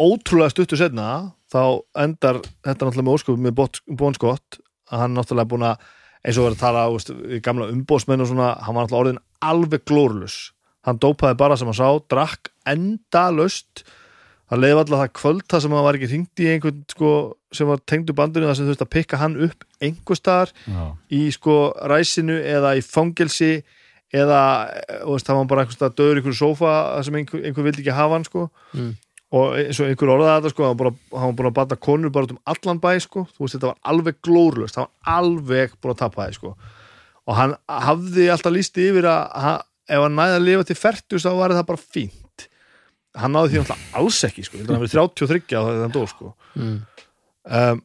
ótrúlega 0.00 0.52
stuttu 0.54 0.78
setna 0.78 1.08
þá 1.52 1.64
endar 2.04 2.40
þetta 2.64 2.86
náttúrulega 2.86 3.06
með 3.06 3.18
ósköpum 3.18 3.46
með 3.48 3.58
Bon 3.98 4.16
Scott 4.16 4.60
að 4.92 5.04
hann 5.04 5.16
náttúrulega 5.16 5.52
búin 5.52 5.68
að 5.68 5.90
eins 6.22 6.38
og 6.38 6.46
verið 6.46 6.56
að 6.56 6.62
tala 6.62 6.82
veist, 6.92 7.12
gamla 7.42 7.70
umbóðsmenn 7.72 8.22
og 8.22 8.30
svona 8.30 8.52
hann 8.62 8.76
var 8.76 8.86
náttúrulega 8.86 9.04
orðin 9.04 9.22
alveg 9.42 9.84
glórulus 9.88 10.38
hann 10.86 11.00
dópaði 11.02 11.38
bara 11.38 11.58
sem 11.58 11.68
hann 11.70 11.78
sá, 11.78 11.88
drakk 12.10 12.50
endalaust. 12.68 13.84
Það 14.52 14.60
leiði 14.62 14.78
alltaf 14.80 15.00
það 15.00 15.12
kvöld 15.16 15.44
það 15.48 15.62
sem 15.64 15.74
hann 15.74 15.86
var 15.86 15.98
ekki 15.98 16.08
hringt 16.10 16.42
í 16.42 16.48
einhvern 16.52 16.80
sko, 16.92 17.12
sem 17.56 17.68
var 17.70 17.84
tengdu 17.88 18.16
bandinu 18.16 18.48
það 18.50 18.58
sem 18.58 18.66
þurfti 18.68 18.84
að 18.84 18.90
pikka 18.96 19.20
hann 19.22 19.38
upp 19.46 19.64
einhver 19.80 20.18
staðar 20.18 20.52
í 21.08 21.22
sko 21.32 21.54
ræsinu 21.88 22.36
eða 22.36 22.74
í 22.76 22.82
fangelsi 22.84 23.62
eða 24.12 24.42
eh, 24.68 24.98
þú 25.06 25.14
veist, 25.14 25.28
það 25.28 25.38
var 25.38 25.48
bara 25.48 25.64
einhvers 25.64 25.78
stað 25.78 25.96
döður 25.96 26.18
í 26.18 26.20
einhverju 26.20 26.36
sófa 26.36 26.74
þar 26.90 27.06
sem 27.08 27.16
einhver, 27.22 27.44
einhver 27.48 27.66
vildi 27.68 27.80
ekki 27.80 27.96
hafa 27.96 28.18
hann 28.18 28.28
sko. 28.28 28.44
Mm. 28.76 28.92
Og 29.32 29.56
eins 29.56 29.80
og 29.80 29.88
einhver 29.88 30.12
orðaði 30.12 30.34
þetta 30.34 30.52
sko 30.52 30.64
hann 30.66 30.78
var, 30.80 30.92
hann 31.16 31.36
búin 31.36 31.48
að 31.48 31.56
bata 31.56 31.78
konur 31.80 32.12
bara 32.12 32.28
út 32.28 32.34
um 32.34 32.40
allan 32.52 32.80
bæ 32.82 32.90
sko, 33.00 33.24
þú 33.32 33.44
veist, 33.44 33.56
þetta 33.56 33.70
var 33.70 33.92
alveg 33.92 34.18
glórlust 34.26 34.76
það 34.76 34.88
var 34.88 35.14
alveg 35.18 35.76
búin 35.78 35.94
að 35.94 36.00
tapa 36.02 36.26
það 36.26 36.38
sko. 36.38 36.54
Og 37.22 37.38
hann 37.38 37.54
hafði 37.70 38.26
alltaf 38.34 38.52
lísti 38.52 38.88
yfir 38.90 39.08
að 39.08 39.22
hann, 39.44 39.68
ef 39.88 40.04
hann 40.04 40.18
næði 40.18 40.36
að 40.36 40.48
lifa 40.48 40.66
til 40.68 40.76
færtus 40.78 41.24
þá 41.24 41.30
var 41.38 41.54
það 41.56 41.68
bara 41.70 41.84
fínt. 41.96 42.48
Hann 43.22 43.34
náði 43.36 43.54
því 43.54 43.62
alltaf 43.62 43.86
alls 44.00 44.18
ekki 44.28 44.44
sko, 44.46 44.60
að 44.60 44.74
hann 44.74 44.82
verið 44.84 44.98
33 44.98 45.56
á 45.56 45.62
þetta 45.68 45.88
dó 45.94 46.02
sko. 46.10 46.34
Mm. 46.58 46.76
um, 47.48 47.82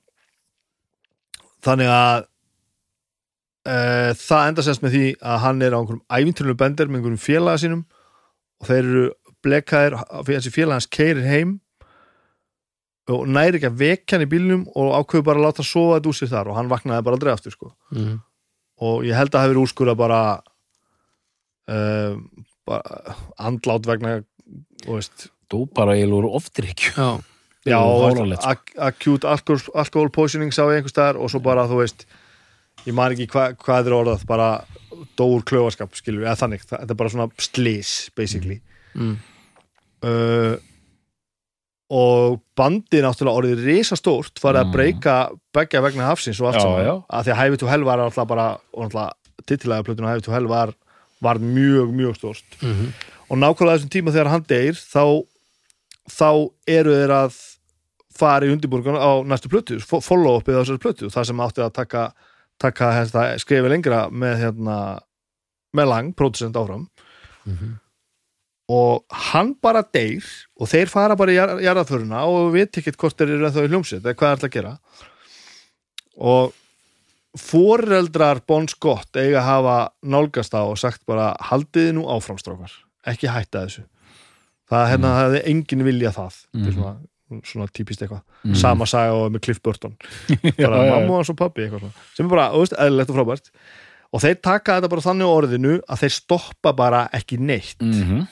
þannig 1.68 1.92
að 1.92 2.26
uh, 3.68 4.12
það 4.20 4.50
enda 4.50 4.66
sérst 4.66 4.84
með 4.84 4.98
því 4.98 5.06
að 5.32 5.40
hann 5.46 5.64
er 5.64 5.76
á 5.76 5.80
einhverjum 5.80 6.04
æfinturlunum 6.12 6.60
bendir 6.60 6.92
með 6.92 7.00
einhverjum 7.00 7.24
félaga 7.24 7.64
sínum 7.64 7.86
og 8.58 8.70
þeir 8.70 8.84
eru 8.84 9.08
blekaðir 9.46 9.98
fyrir 10.26 10.40
þessi 10.40 10.54
félag 10.56 10.80
hans 10.80 10.90
keirir 10.92 11.28
heim 11.28 11.58
og 13.14 13.28
næri 13.32 13.60
ekki 13.60 13.70
að 13.70 13.80
vekja 13.82 14.18
hann 14.18 14.26
í 14.26 14.32
bílnum 14.32 14.66
og 14.76 14.96
ákveður 15.00 15.28
bara 15.30 15.42
að 15.42 15.48
láta 15.48 15.64
hann 15.64 15.70
sofa 15.70 15.98
þetta 15.98 16.12
úr 16.12 16.18
sér 16.18 16.32
þar 16.34 16.52
og 16.52 16.60
hann 16.60 16.72
vaknaði 16.72 17.06
bara 17.08 17.20
aldrei 17.20 17.32
aftur 17.34 17.56
sko. 17.56 17.72
Mm. 17.96 18.18
og 18.84 19.08
ég 19.08 19.18
held 19.18 19.32
að 19.32 19.38
það 19.38 19.48
hefur 19.48 19.62
úrskurða 19.64 19.96
bara 20.00 20.22
um, 21.72 22.28
bara 22.68 23.16
andlát 23.40 23.88
vegna 23.88 24.20
þú 25.48 25.64
bara 25.76 25.96
ég 25.98 26.12
lúru 26.12 26.34
oftir 26.36 26.70
ekki 26.74 26.94
Já, 26.98 27.10
Já, 27.68 27.80
sko. 27.84 28.62
alcohol, 29.28 29.60
alcohol 29.76 30.12
poisoning 30.16 30.54
sá 30.56 30.64
ég 30.68 30.80
einhvers 30.80 30.96
staðar 30.96 31.20
og 31.20 31.32
svo 31.32 31.42
bara, 31.44 31.68
þú 31.68 31.82
veist 31.82 32.06
ég 32.88 32.96
man 32.96 33.12
ekki 33.12 33.28
hva, 33.34 33.50
hvað 33.60 33.90
er 33.90 33.96
orðað 33.98 34.24
bara 34.30 34.50
dóur 35.20 35.44
klöfaskap, 35.48 35.96
skilur 35.98 36.24
við, 36.24 36.30
eða 36.30 36.40
þannig 36.44 36.64
það, 36.64 36.80
þetta 36.80 36.94
er 36.94 37.00
bara 37.02 37.14
svona 37.14 37.28
slís, 37.44 37.92
basically 38.16 38.60
mm. 38.60 38.77
Uh, 38.98 40.56
og 41.88 42.42
bandið 42.60 43.06
náttúrulega 43.06 43.40
orðið 43.40 43.62
risastórt 43.64 44.42
farið 44.44 44.60
að 44.62 44.66
Mm. 44.68 44.74
breyka 44.76 45.16
beggja 45.56 45.82
vegna 45.86 46.10
hafsins 46.10 46.42
og 46.42 46.50
allt 46.50 46.62
saman, 46.62 47.04
að 47.10 47.24
því 47.24 47.32
að 47.32 47.40
Hæfi 47.42 47.58
to 47.62 47.68
Hell 47.72 47.84
var 47.88 48.00
alltaf 48.04 48.28
bara, 48.28 48.48
og 48.74 48.84
náttúrulega 48.84 49.46
titilæga 49.48 49.84
plötun 49.88 50.10
Hæfi 50.10 50.24
to 50.26 50.32
Hell 50.36 50.48
var, 50.48 50.74
var 51.22 51.36
mjög, 51.40 51.94
mjög 51.96 52.16
stórt. 52.20 52.44
Mm 52.62 52.92
og 53.30 53.36
nákvæmlega 53.38 53.76
þessum 53.76 53.90
tíma 53.92 54.12
þegar 54.16 54.30
hann 54.32 54.44
deyr 54.48 54.72
þá, 54.80 55.04
þá 56.08 56.30
eru 56.68 56.94
þeir 56.96 57.12
að 57.12 57.34
fara 58.16 58.46
í 58.48 58.52
undirbúrgun 58.54 58.96
á 58.96 59.20
næstu 59.28 59.50
plötu, 59.52 59.76
fo- 59.84 60.00
follow-upið 60.00 60.56
á 60.56 60.64
þessari 60.64 60.80
plötu 60.80 61.10
það 61.12 61.26
sem 61.28 61.42
átti 61.44 61.60
að 61.66 61.74
taka, 61.76 62.06
taka 62.58 62.88
hérna, 62.96 63.26
skrifa 63.38 63.68
lengra 63.68 64.08
með 64.10 64.38
hérna, 64.46 64.78
með 65.76 65.88
lang, 65.92 66.14
producent 66.16 66.56
áfram. 66.56 66.88
Mhm. 67.46 67.76
Og 68.70 69.06
hann 69.32 69.54
bara 69.64 69.82
deyr 69.96 70.26
og 70.60 70.68
þeir 70.68 70.90
fara 70.92 71.16
bara 71.16 71.32
í 71.32 71.38
jar- 71.38 71.60
jarðaföruna 71.64 72.26
og 72.28 72.50
við 72.52 72.66
veit 72.66 72.80
ekkert 72.82 72.98
hvort 73.00 73.18
þeir 73.18 73.36
eru 73.38 73.48
ennþá 73.48 73.64
í 73.64 73.70
hljómsveit 73.72 74.02
eða 74.04 74.16
hvað 74.20 74.28
er 74.28 74.36
alltaf 74.36 74.50
að 74.50 74.56
gera. 74.58 74.74
Og 76.18 76.54
foreldrar 77.38 78.42
Bon 78.48 78.66
Scott 78.72 79.18
eiga 79.20 79.42
að 79.44 79.48
hafa 79.48 79.76
nálgast 80.10 80.56
á 80.58 80.62
og 80.66 80.78
sagt 80.82 81.04
bara 81.10 81.34
haldiði 81.52 81.94
nú 81.98 82.08
áframstrákar 82.10 82.74
ekki 83.08 83.30
hætta 83.32 83.66
þessu. 83.68 83.86
Það 84.68 84.88
hérna, 84.92 85.12
það 85.16 85.26
hefði 85.28 85.42
enginn 85.54 85.84
vilja 85.88 86.12
það. 86.16 86.40
Mhm. 86.58 86.72
svona, 86.76 86.96
svona 87.48 87.68
típist 87.72 88.02
eitthvað. 88.04 88.24
Mhm. 88.44 88.56
sama 88.60 88.86
saga 88.86 89.14
og 89.16 89.32
með 89.32 89.42
Cliff 89.48 89.62
Burton. 89.64 89.96
Bara 90.58 90.82
mamma 90.92 91.20
hans 91.22 91.30
og 91.32 91.38
pappi 91.40 91.62
eitthvað 91.64 91.86
svona. 91.86 91.94
sem 92.18 92.26
er 92.26 92.30
bara, 92.30 92.50
eðlilegt 92.52 93.10
og 93.14 93.16
frábært. 93.22 93.52
Og 94.16 94.22
þeir 94.24 94.42
taka 94.42 94.76
þetta 94.80 94.90
bara 94.90 95.02
þannig 95.04 95.32
orðinu 95.38 95.74
að 95.88 96.02
þeir 96.04 96.14
stoppa 96.16 96.74
bara 96.76 97.06
ekki 97.14 97.38
neitt. 97.40 97.80
Mhm. 97.80 98.28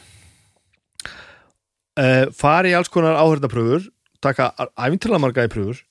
Uh, 1.99 2.25
fari 2.35 2.73
í 2.73 2.77
alls 2.77 2.91
konar 2.93 3.19
áhörðapröfur 3.19 3.89
taka 4.23 4.51
æfintilega 4.75 5.21
marga 5.21 5.45
í 5.45 5.51
pröfur 5.51 5.81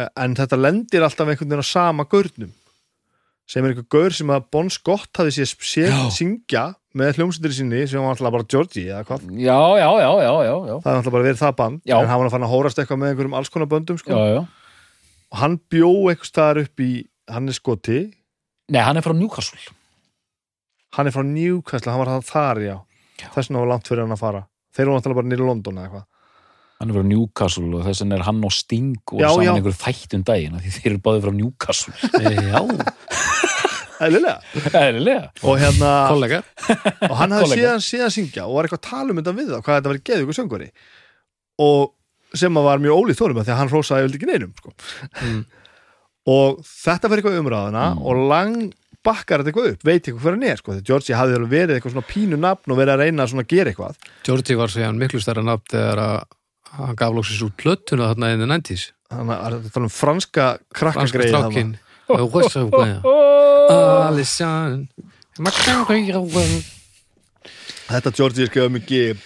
uh, 0.00 0.08
en 0.22 0.36
þetta 0.38 0.58
lendir 0.60 1.04
alltaf 1.06 1.28
einhvern 1.28 1.52
veginn 1.52 1.66
á 1.66 1.72
sama 1.72 2.06
gaurnum 2.10 2.52
sem 3.46 3.62
er 3.62 3.72
einhver 3.72 3.86
gaur 3.92 4.14
sem 4.14 4.30
að 4.34 4.48
Bon 4.50 4.68
Scott 4.72 5.20
hafi 5.20 5.46
séð 5.46 5.92
Já. 5.92 5.98
syngja 6.10 6.64
með 6.96 7.20
hljómsyndir 7.20 7.54
sinni 7.54 7.82
sem 7.86 8.02
var 8.02 8.16
alltaf 8.16 8.34
bara 8.34 8.48
Georgie 8.50 8.88
eða 8.90 9.04
hvað 9.06 9.26
já, 9.38 9.58
já, 9.78 9.88
já, 10.02 10.10
já, 10.24 10.32
já, 10.48 10.54
já. 10.66 10.76
það 10.82 10.90
er 10.92 11.00
alltaf 11.00 11.14
bara 11.14 11.26
verið 11.28 11.42
það 11.42 11.56
band 11.60 11.82
Já. 11.86 11.96
en 12.00 12.10
hann 12.10 12.22
var 12.22 12.30
að 12.30 12.34
fann 12.34 12.46
að 12.46 12.54
hórast 12.54 12.80
eitthvað 12.82 13.02
með 13.02 13.12
einhverjum 13.12 13.36
alls 13.38 13.52
konar 13.52 13.70
böndum 13.70 14.00
sko. 14.00 14.16
já, 14.16 14.34
já. 14.34 14.40
og 14.42 14.64
og 15.26 15.40
hann 15.42 15.58
bjó 15.70 15.90
eitthvað 16.10 16.30
staðar 16.30 16.62
upp 16.64 16.82
í 16.82 16.90
hann 17.30 17.50
er 17.50 17.56
skoti, 17.56 18.00
Nei, 18.70 18.82
hann 18.82 18.98
er 18.98 19.04
frá 19.04 19.14
Newcastle 19.14 19.60
hann 20.96 21.10
er 21.10 21.14
frá 21.14 21.22
Newcastle 21.26 21.92
hann 21.92 22.02
var 22.02 22.12
það 22.16 22.28
þar, 22.30 22.60
já, 22.64 22.76
þess 23.34 23.50
vegna 23.50 23.62
var 23.62 23.72
langt 23.74 23.90
fyrir 23.90 24.04
hann 24.06 24.14
að 24.16 24.22
fara 24.22 24.42
þeir 24.76 24.84
eru 24.86 24.94
náttúrulega 24.98 25.20
bara 25.22 25.30
nýri 25.32 25.46
London 25.48 25.80
eða 25.80 25.88
eitthvað 25.88 26.06
Hann 26.76 26.90
er 26.92 26.96
frá 26.98 27.04
Newcastle 27.08 27.70
og 27.78 27.86
þess 27.86 28.02
vegna 28.04 28.16
er 28.18 28.24
hann 28.26 28.40
og 28.44 28.52
Sting 28.52 28.90
og 29.14 29.20
Já, 29.22 29.28
saman 29.32 29.46
já. 29.46 29.52
einhver 29.56 29.76
þætt 29.80 30.16
um 30.18 30.24
daginn 30.28 30.56
af 30.58 30.64
því 30.66 30.72
þeir 30.76 30.90
eru 30.90 30.98
báðið 31.06 31.22
frá 31.24 31.32
Newcastle 31.38 31.94
Já, 32.20 32.60
og 35.40 35.54
hérna 35.62 35.92
og 37.08 37.14
hann 37.16 37.32
hafði 37.32 37.46
Kollega. 37.46 37.56
síðan, 37.56 37.84
síðan 37.86 38.12
syngja 38.12 38.44
og 38.44 38.58
var 38.58 38.68
eitthvað 38.68 38.80
að 38.82 38.88
tala 38.90 39.14
um 39.14 39.20
þetta 39.22 39.34
við 39.38 39.48
þá, 39.48 39.56
hvað 39.64 39.78
þetta 39.78 39.92
var 39.92 40.00
geðugur 40.10 40.36
söngvari 40.36 40.68
og 41.64 42.36
sem 42.36 42.58
að 42.60 42.66
var 42.68 42.82
mjög 42.84 42.98
honum 43.24 43.40
af 43.40 43.46
því 43.48 43.54
að 43.54 43.60
hann 43.62 43.72
hrósaði 43.72 44.04
vel 44.04 44.16
ekki 44.18 44.28
neinum 44.28 44.52
sko. 44.60 44.74
Mm. 45.24 45.40
og 46.36 46.60
þetta 46.68 47.08
fyrir 47.08 47.22
eitthvað 47.24 47.40
umræðuna 47.40 47.84
Mm. 47.96 48.02
og 48.04 48.22
lang 48.34 48.56
bakkar 49.06 49.42
þetta 49.42 49.52
eitthvað 49.52 49.70
upp, 49.72 49.84
veit 49.86 50.00
eitthvað 50.00 50.24
hver 50.26 50.36
hann 50.36 50.48
er 50.50 50.60
sko. 50.60 50.74
þegar 50.74 50.88
Georgie 50.90 51.18
hafði 51.18 51.38
alveg 51.38 51.52
verið 51.54 51.78
eitthvað 51.78 51.94
svona 51.94 52.10
pínu 52.10 52.40
nafn 52.42 52.74
og 52.74 52.80
verið 52.80 52.94
að 52.96 53.04
reyna 53.04 53.26
að 53.26 53.46
gera 53.52 53.72
eitthvað. 53.72 54.10
Georgie 54.26 54.58
var 54.58 54.74
segjan 54.74 54.98
miklu 55.00 55.22
stærra 55.22 55.46
nafn 55.46 55.70
þegar 55.72 56.02
að 56.02 56.18
hann 56.76 56.98
gaf 56.98 57.14
lóksins 57.14 57.42
út 57.46 57.56
plötuna 57.60 58.10
þarna 58.12 58.32
in 58.34 58.42
the 58.42 58.48
90s 58.50 58.90
þannig 59.10 59.36
að 59.36 59.56
þetta 59.56 59.74
tala 59.74 59.88
um 59.88 59.94
franska 59.94 60.46
Franska 60.56 60.80
krakkagreið 60.80 61.30
strákin 61.32 61.70
Alisson 64.10 64.88
þetta 67.86 68.12
Georgie 68.16 68.46
skrifaði 68.48 68.74
mikið 68.76 69.22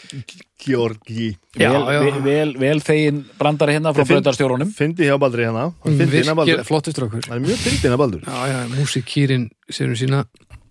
Georgi. 0.61 1.31
Já, 1.57 1.71
vel, 1.73 1.81
já. 1.95 2.01
vel, 2.05 2.21
vel, 2.25 2.51
vel 2.61 2.83
þegin 2.85 3.23
brandari 3.39 3.79
hérna 3.79 3.95
frá 3.97 4.05
bröndarstjórunum 4.09 4.71
fyndi 4.77 5.09
hjá 5.09 5.17
Baldri 5.21 5.47
hérna. 5.49 5.71
Hérna 5.87 6.11
Virkir 6.13 6.37
Baldur 6.37 6.63
flottur 6.69 6.95
strákur. 6.97 7.25
Hann 7.31 7.41
er 7.41 7.47
mjög 7.47 7.63
fyndi 7.65 7.87
hérna 7.87 7.99
Baldur. 8.01 8.27
Já, 8.27 8.41
já, 8.53 8.59
músikýrin 8.77 9.49
sérum 9.73 9.97
sína. 9.97 10.25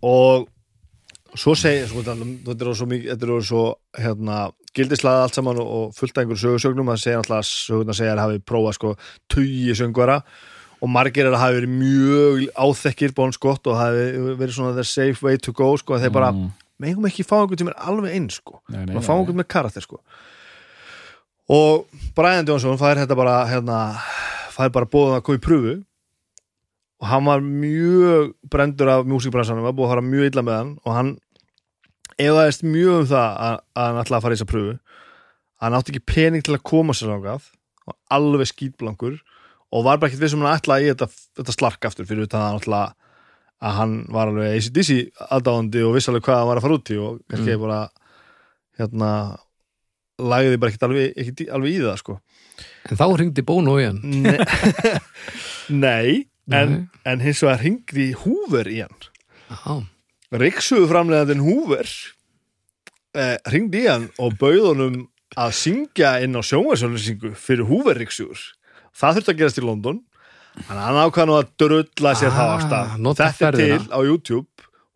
Og 0.05 0.47
svo 1.37 1.55
segja 1.57 1.89
sko, 1.89 2.05
þetta 2.05 2.55
er 2.69 2.77
svo 2.77 2.87
mikið 2.89 3.11
þetta 3.15 3.27
er 3.29 3.49
svo 3.49 3.65
hérna, 3.97 4.37
gildislaða 4.77 5.25
allt 5.25 5.39
saman 5.41 5.59
og, 5.61 5.73
og 5.79 5.97
fullt 5.97 6.15
af 6.17 6.23
einhverju 6.23 6.43
sögursögnum 6.45 6.93
það 6.93 7.03
segja 7.03 7.19
alltaf 7.23 7.49
sögurnar 7.49 7.97
segja 7.97 8.15
að 8.15 8.23
hafi 8.27 8.39
prófað 8.45 8.77
sko 8.79 8.95
tugi 9.33 9.75
söngvara. 9.77 10.21
Og 10.79 10.87
margir 10.87 11.25
er 11.27 11.33
að 11.33 11.41
hafi 11.41 11.57
verið 11.59 11.73
mjög 11.75 12.43
áþekkir 12.55 13.11
Bon 13.17 13.33
Scott 13.35 13.67
og 13.67 13.75
hafi 13.81 14.05
verið 14.39 14.55
svona 14.55 14.77
the 14.77 14.85
safe 14.87 15.25
way 15.25 15.41
to 15.41 15.51
go 15.51 15.73
sko, 15.81 15.97
þeir 15.99 16.13
bara, 16.15 16.31
Mm. 16.31 16.53
Megum 16.81 17.07
ekki 17.09 17.25
fá 17.27 17.37
einhvern 17.41 17.61
sem 17.61 17.71
er 17.71 17.77
alveg 17.91 18.15
eins 18.15 18.39
sko, 18.39 18.61
Nei, 18.69 18.85
nei, 18.85 18.95
nei, 18.95 19.03
fá 19.05 19.13
einhvern 19.15 19.39
með 19.41 19.49
karakter 19.51 19.85
sko. 19.85 20.01
Og 21.49 21.87
Brian 22.17 22.47
Johnson 22.47 22.77
fær 22.79 22.99
þetta 23.01 23.17
bara 23.17 23.39
hérna, 23.49 23.79
fær 24.53 24.69
bara 24.73 24.89
bóðum 24.89 25.17
að 25.17 25.23
koma 25.27 25.39
í 25.39 25.45
pröfu 25.45 25.77
og 26.99 27.07
hann 27.07 27.25
var 27.25 27.41
mjög 27.45 28.33
brendur 28.51 28.91
af 28.91 29.07
músikbransanum, 29.07 29.63
var 29.63 29.75
búið 29.75 29.87
að 29.87 29.93
fara 29.95 30.05
mjög 30.05 30.29
illa 30.29 30.43
með 30.43 30.57
hann. 30.59 30.71
Og 30.83 30.95
hann 30.97 31.11
efaðist 32.19 32.65
mjög 32.67 32.97
um 32.97 33.09
það 33.09 33.37
að, 33.47 33.59
að 33.79 33.87
hann 33.87 34.01
ætlaði 34.03 34.19
að 34.19 34.25
fara 34.25 34.35
í 34.35 34.39
þessa 34.39 34.51
pröfu 34.51 34.77
hann 35.59 35.75
átti 35.75 35.93
ekki 35.93 36.05
pening 36.07 36.45
til 36.45 36.55
að 36.55 36.65
koma 36.67 36.95
sér 36.95 37.13
ángað 37.15 37.49
og 37.89 37.95
alveg 38.15 38.49
skýtblankur 38.51 39.17
og 39.69 39.85
var 39.85 39.99
bara 39.99 40.09
ekkert 40.09 40.23
við 40.23 40.33
sem 40.33 40.43
hann 40.43 40.55
ætlaði 40.59 40.87
í 40.87 40.91
þetta, 40.93 41.09
þetta 41.39 41.55
slark 41.55 41.87
aftur 41.89 42.07
fyrir 42.09 42.27
utan 42.27 42.45
að, 42.45 42.57
náttúrulega 42.57 43.08
að 43.59 43.75
hann 43.79 43.93
var 44.15 44.29
alveg 44.31 44.55
ACDC 44.57 44.89
aðdáðandi 45.35 45.81
og 45.87 45.95
vissi 45.97 46.11
alveg 46.11 46.23
hvað 46.29 46.37
hann 46.41 46.49
var 46.51 46.59
að 46.61 46.65
fara 46.67 46.77
út 46.79 46.91
í 46.93 46.97
og 47.03 47.19
kannski 47.29 47.55
Mm. 47.57 47.61
bara 47.65 47.79
hérna 48.79 49.11
lagði 50.19 50.59
bara 50.59 50.71
ekkert 50.71 50.87
alveg, 50.87 51.13
ekkert 51.19 51.43
alveg 51.55 51.75
í 51.75 51.81
það 51.83 51.97
sko. 52.01 52.17
En 52.89 52.97
þá 52.99 53.05
hringdi 53.15 53.43
Bono 53.47 53.75
í 53.79 53.85
hann. 53.87 53.99
Nei, 55.69 56.25
Nei 56.49 56.59
en, 56.59 56.89
en 57.07 57.19
hins 57.23 57.43
vegar 57.45 57.59
hringdi 57.61 58.09
Húver 58.23 58.67
í 58.71 58.79
hann. 58.83 58.95
Já, 59.49 59.75
Ríksuðu 60.39 60.87
framleiðandinn 60.91 61.41
Húver 61.45 61.87
eh, 63.17 63.37
hringdi 63.49 63.83
í 63.85 63.89
hann 63.89 64.09
og 64.21 64.35
bauð 64.41 64.67
honum 64.73 64.99
að 65.39 65.53
syngja 65.57 66.15
inn 66.25 66.37
á 66.37 66.41
sjónvarsjónlýsingu 66.45 67.31
fyrir 67.37 67.67
Húver 67.69 67.97
Ríksugur 68.01 68.39
það 68.97 69.19
þurfti 69.19 69.33
að 69.33 69.39
gerast 69.43 69.61
í 69.61 69.65
London 69.65 69.99
þannig 70.67 70.79
að 70.79 70.87
hann 70.89 71.01
ákvað 71.05 71.29
nú 71.29 71.37
að 71.39 71.51
drulla 71.63 72.15
sér 72.19 72.31
Ah, 72.31 72.37
það 72.39 72.49
á 72.49 72.57
stað 72.67 72.95
nota 73.07 73.27
þetta 73.29 73.29
er 73.29 73.59
ferðina. 73.59 73.83
til 73.83 73.93
á 73.95 73.99
YouTube 74.05 74.47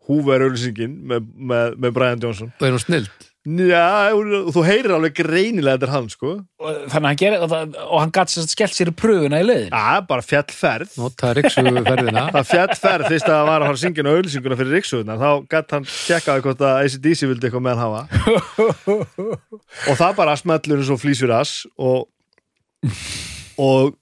Húver 0.04 0.42
auðlýsingin 0.44 0.98
með, 1.08 1.28
með, 1.32 1.76
með 1.80 1.92
Brian 1.96 2.20
Johnson. 2.20 2.50
Það 2.60 2.66
er 2.68 2.74
nú 2.74 2.80
snild? 2.82 3.30
Já, 3.44 4.08
og 4.16 4.50
þú 4.56 4.62
heyrir 4.64 4.92
alveg 4.96 5.14
greinilega 5.18 5.76
þetta 5.76 5.86
er 5.86 5.92
hann 5.92 6.06
sko. 6.12 6.30
Og 6.64 6.76
þannig 6.88 6.94
að 6.94 7.08
hann 7.10 7.18
gerir 7.20 7.42
það 7.44 7.74
og 7.84 7.98
hann 8.00 8.12
gæti 8.16 8.32
sér 8.38 8.46
skellt 8.48 8.76
sér 8.76 8.88
í 8.88 8.94
pröfuna 8.96 9.40
í 9.42 9.44
leiðin 9.44 9.72
Já, 9.74 9.98
bara 10.08 10.24
fjallferð 10.24 10.94
Nota 11.00 11.32
riksu 11.36 11.64
ferðina 11.88 12.22
það 12.36 12.48
fjallferð 12.52 13.08
fyrst 13.12 13.28
að 13.28 13.34
það 13.36 13.48
var 13.50 13.56
að 13.64 13.66
fara 13.68 13.74
að 13.76 13.82
syngja 13.82 14.06
auðlýsinguna 14.14 14.58
fyrir 14.60 14.76
Ríksugunar 14.78 15.20
þá 15.24 15.28
gætt 15.56 15.74
hann 15.76 15.88
tjekkaði 15.92 16.46
hvort 16.48 16.64
að 16.68 16.78
ACDC 16.84 17.26
vildi 17.32 17.50
eitthvað 17.50 17.66
með 17.68 17.82
hann 17.82 17.84
hafa. 17.84 18.02
Og 19.90 20.00
það 20.00 20.16
bara 20.22 20.38
smellur 20.40 20.80
eins 20.80 20.92
og 20.96 21.02
flýsur 21.04 21.36
ass 21.36 21.54
og, 21.76 22.08
og 23.60 23.92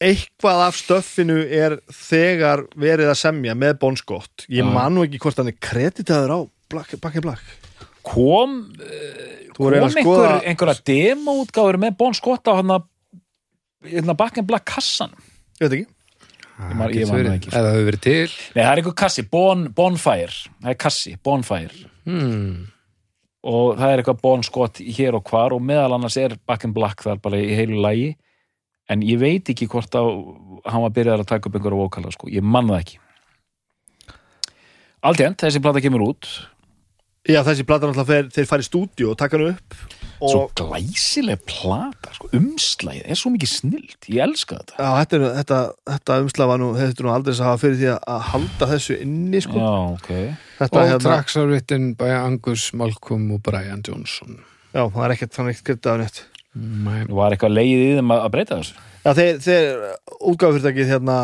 eitthvað 0.00 0.62
af 0.66 0.78
stöffinu 0.80 1.38
er 1.44 1.76
þegar 1.92 2.62
verið 2.80 3.10
að 3.12 3.18
semja 3.20 3.54
með 3.58 3.78
Bon 3.82 3.96
Scott. 4.00 4.46
Ég 4.48 4.64
Já. 4.64 4.70
man 4.72 4.94
nú 4.96 5.04
ekki 5.04 5.20
hvort 5.20 5.36
hann 5.40 5.50
er 5.52 5.58
kreditaður 5.60 6.32
á 6.32 6.38
Black, 6.70 6.94
in 6.94 7.20
Black. 7.26 7.42
Kom, 8.06 8.54
Þú 8.74 9.56
kom 9.58 9.66
er 9.74 9.82
að 9.82 9.88
einhver, 9.90 10.04
skoða 10.06 10.34
einhverja 10.48 10.82
demo-útgáfur 10.88 11.78
með 11.82 11.96
Bon 12.00 12.14
Scott 12.16 12.48
á 12.48 12.56
hann 12.56 12.72
að 12.78 12.86
hérna 13.90 14.16
back 14.16 14.38
and 14.38 14.46
black 14.48 14.64
kassan 14.68 15.12
ég 15.60 15.66
veit 15.68 15.74
ekki. 15.80 15.86
Ég 16.60 16.76
man- 16.76 16.92
ég 16.92 17.08
man 17.08 17.20
það 17.24 17.34
ekki, 17.34 17.50
sko. 17.50 17.56
Eða 17.56 17.68
það 17.68 17.76
hefur 17.76 17.88
verið 17.90 18.00
til. 18.04 18.32
Nei, 18.54 18.64
það 18.64 18.70
er 18.72 18.80
einhver 18.82 18.96
kassi, 19.00 19.22
bon, 19.30 19.68
Bonfire. 19.72 20.34
Það 20.60 20.70
er 20.70 20.74
kassi, 20.74 21.16
Bonfire. 21.22 21.86
Hmm. 22.04 22.66
og 23.42 23.78
það 23.78 23.92
er 23.92 24.02
eitthvað 24.02 24.20
Bon 24.20 24.42
Scott 24.42 24.80
hér 24.84 25.14
og 25.16 25.24
hvar 25.24 25.52
og 25.56 25.62
meðal 25.64 25.94
annars 25.96 26.16
er 26.20 26.34
back 26.46 26.64
and 26.64 26.74
black 26.74 27.00
þar 27.00 27.20
bara 27.22 27.36
í 27.40 27.54
heilu 27.56 27.80
lægi 27.80 28.16
en 28.90 29.04
ég 29.06 29.20
veit 29.22 29.50
ekki 29.52 29.68
hvort 29.70 29.94
að 29.98 30.10
hann 30.66 30.82
var 30.84 30.94
byrjað 30.96 31.22
að 31.24 31.30
taka 31.30 31.48
upp 31.50 31.56
einhverja 31.60 31.80
vókala 31.84 32.12
sko, 32.14 32.28
ég 32.32 32.42
man 32.44 32.68
það 32.72 32.82
ekki. 32.84 32.98
Aldrei, 35.06 35.30
þessi 35.40 35.62
plata 35.64 35.80
kemur 35.80 36.02
út. 36.10 36.28
Já, 37.28 37.42
þessi 37.44 37.64
alltaf 37.68 38.06
fer, 38.08 38.28
þeir 38.32 38.46
fara 38.48 38.64
í 38.64 38.66
stúdíu 38.66 39.10
og 39.12 39.18
taka 39.20 39.36
hann 39.38 39.54
upp 39.54 39.74
og 40.20 40.28
svo 40.32 40.40
glæsileg 40.56 41.40
plata 41.48 42.10
sko, 42.16 42.28
umslægið 42.36 43.06
er 43.12 43.16
svo 43.16 43.30
mikið 43.32 43.50
snilt. 43.54 44.08
Ég 44.12 44.20
elska 44.24 44.58
þetta. 44.58 44.76
Já, 44.76 44.88
þetta, 44.98 45.16
er, 45.16 45.24
þetta, 45.38 45.60
þetta 45.94 46.16
umslag 46.24 46.50
var 46.50 46.60
nú, 46.60 46.68
þetta 46.76 47.00
er 47.04 47.06
nú 47.06 47.12
aldrei 47.14 47.32
að 47.34 47.46
hafa 47.48 47.60
fyrir 47.62 47.78
því 47.80 47.88
að- 47.94 48.26
halda 48.32 48.68
þessu 48.74 48.98
inni, 49.00 49.40
sko. 49.44 49.56
Já, 49.56 49.72
ok. 49.96 50.10
Þetta, 50.58 50.80
All 50.82 50.90
hérna, 50.90 51.46
written 51.48 51.86
by 51.96 52.10
Angus 52.18 52.66
Malcolm 52.76 53.30
og 53.32 53.42
Brian 53.48 53.80
Johnson. 53.86 54.40
Já, 54.74 54.84
það 54.92 55.04
er 55.06 55.16
ekkert, 55.16 55.32
þannig 55.38 55.60
ekkert 55.62 55.86
af 55.92 55.98
neitt. 56.04 56.20
Mæ, 56.54 57.04
Var 57.14 57.34
eitthvað 57.36 57.54
leiðið 57.54 57.84
í 57.84 57.92
þeim 58.00 58.12
að 58.16 58.30
breyta 58.34 58.56
þessu? 58.58 58.74
Já, 59.04 59.10
þeir, 59.16 59.36
þeir 59.44 59.82
útgáfufyrirtækið 60.32 60.90
hérna 60.90 61.16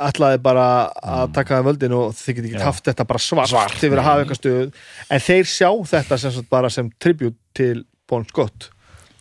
ætlaði 0.00 0.38
bara 0.44 0.66
að 1.02 1.32
taka 1.36 1.56
það 1.58 1.66
völdin 1.66 1.94
og 1.98 2.12
þið 2.16 2.36
get 2.36 2.44
ekki 2.46 2.62
haft 2.62 2.86
þetta 2.86 3.06
bara 3.10 3.22
svart, 3.24 3.50
Svart, 3.50 3.74
verið 3.82 4.00
að 4.00 4.06
hafa 4.06 4.22
eitthvað 4.22 4.38
stuð. 4.38 4.78
En 5.10 5.24
þeir 5.26 5.50
sjá 5.50 5.68
þetta 5.90 6.18
sem 6.22 6.70
sem 6.76 6.92
tribut 7.02 7.36
til 7.58 7.82
Bon 8.08 8.24
Scott. 8.30 8.70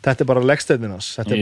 Þetta 0.05 0.23
er 0.23 0.29
bara 0.29 0.45
leggstæðinans 0.45 1.09
þetta, 1.17 1.35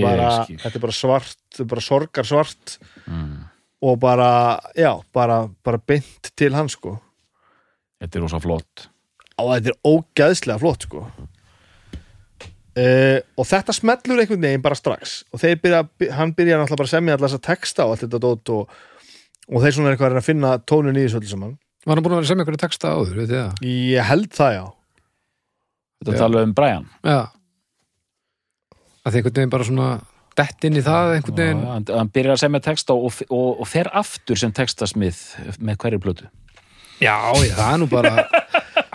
þetta 0.64 0.74
er 0.80 0.84
bara 0.88 0.96
svart, 0.96 1.38
bara 1.68 1.84
sorgar 1.84 2.26
svart 2.26 2.78
Mm. 3.08 3.44
og 3.82 4.00
bara, 4.00 4.60
já, 4.76 4.90
bara, 5.14 5.48
bara 5.64 5.78
beint 5.78 6.32
til 6.36 6.54
hans 6.56 6.74
sko. 6.74 6.98
Þetta 8.02 8.18
er 8.18 8.22
rosa 8.26 8.40
flott. 8.40 8.88
Og 9.38 9.52
þetta 9.54 9.70
er 9.72 9.78
ógæðslega 9.86 10.60
flott 10.60 10.84
sko 10.88 11.06
uh, 12.78 13.18
og 13.38 13.48
þetta 13.50 13.76
smellur 13.76 14.22
einhvern 14.24 14.46
veginn 14.48 14.64
bara 14.66 14.78
strax. 14.78 15.18
Og 15.34 15.42
þeir 15.42 15.60
byrja, 15.64 15.84
hann 16.18 16.34
byrja 16.38 16.60
náttúrulega 16.62 16.82
bara 16.84 16.90
að 16.92 16.96
semja 16.96 17.18
allar 17.18 17.32
þess 17.34 17.40
að 17.42 17.48
texta 17.50 17.86
og 17.88 17.96
allt 17.96 18.06
þetta 18.06 18.22
dót 18.28 18.54
og, 18.56 18.76
og 19.48 19.64
þeir 19.66 19.78
svona 19.78 19.92
er 19.92 19.98
eitthvað 19.98 20.16
að 20.18 20.22
að 20.22 20.28
finna 20.30 20.54
tónin 20.70 21.00
í 21.00 21.06
þessu 21.08 21.22
öllu 21.22 21.32
saman. 21.34 21.56
Var 21.88 21.96
hann 21.96 22.04
búin 22.06 22.18
að 22.18 22.22
vera 22.22 22.30
sem 22.32 22.42
einhverju 22.44 22.60
texta 22.66 22.94
áður, 22.94 23.16
veit 23.22 23.30
þið 23.32 23.40
það? 23.40 23.66
ég 23.72 24.08
held 24.12 24.32
það 24.36 24.54
já. 24.58 24.64
Þetta 25.98 26.14
Já. 26.14 26.20
tala 26.22 26.42
um 26.46 26.54
Brian. 26.54 26.86
Já. 27.08 27.20
Að 29.08 29.14
því 29.14 29.20
einhvern 29.22 29.38
veginn 29.40 29.54
bara 29.54 29.68
svona 29.68 29.88
dett 30.38 30.68
inn 30.68 30.78
í 30.78 30.84
það 30.86 31.14
einhvern 31.16 31.38
Já, 31.38 31.44
veginn. 31.46 31.62
hann, 31.72 31.86
hann 31.98 32.12
byrjar 32.14 32.36
að 32.36 32.42
semja 32.44 32.62
texta 32.68 32.94
og, 32.98 33.22
og, 33.32 33.48
og 33.64 33.70
fer 33.72 33.90
aftur 33.98 34.38
sem 34.38 34.52
textasmið 34.54 35.22
með 35.58 35.80
hverju 35.82 36.02
plötu. 36.04 36.28
Já, 37.02 37.16
já, 37.46 37.54
það 37.56 37.72
er 37.72 37.82
nú 37.82 37.88
bara 37.90 38.12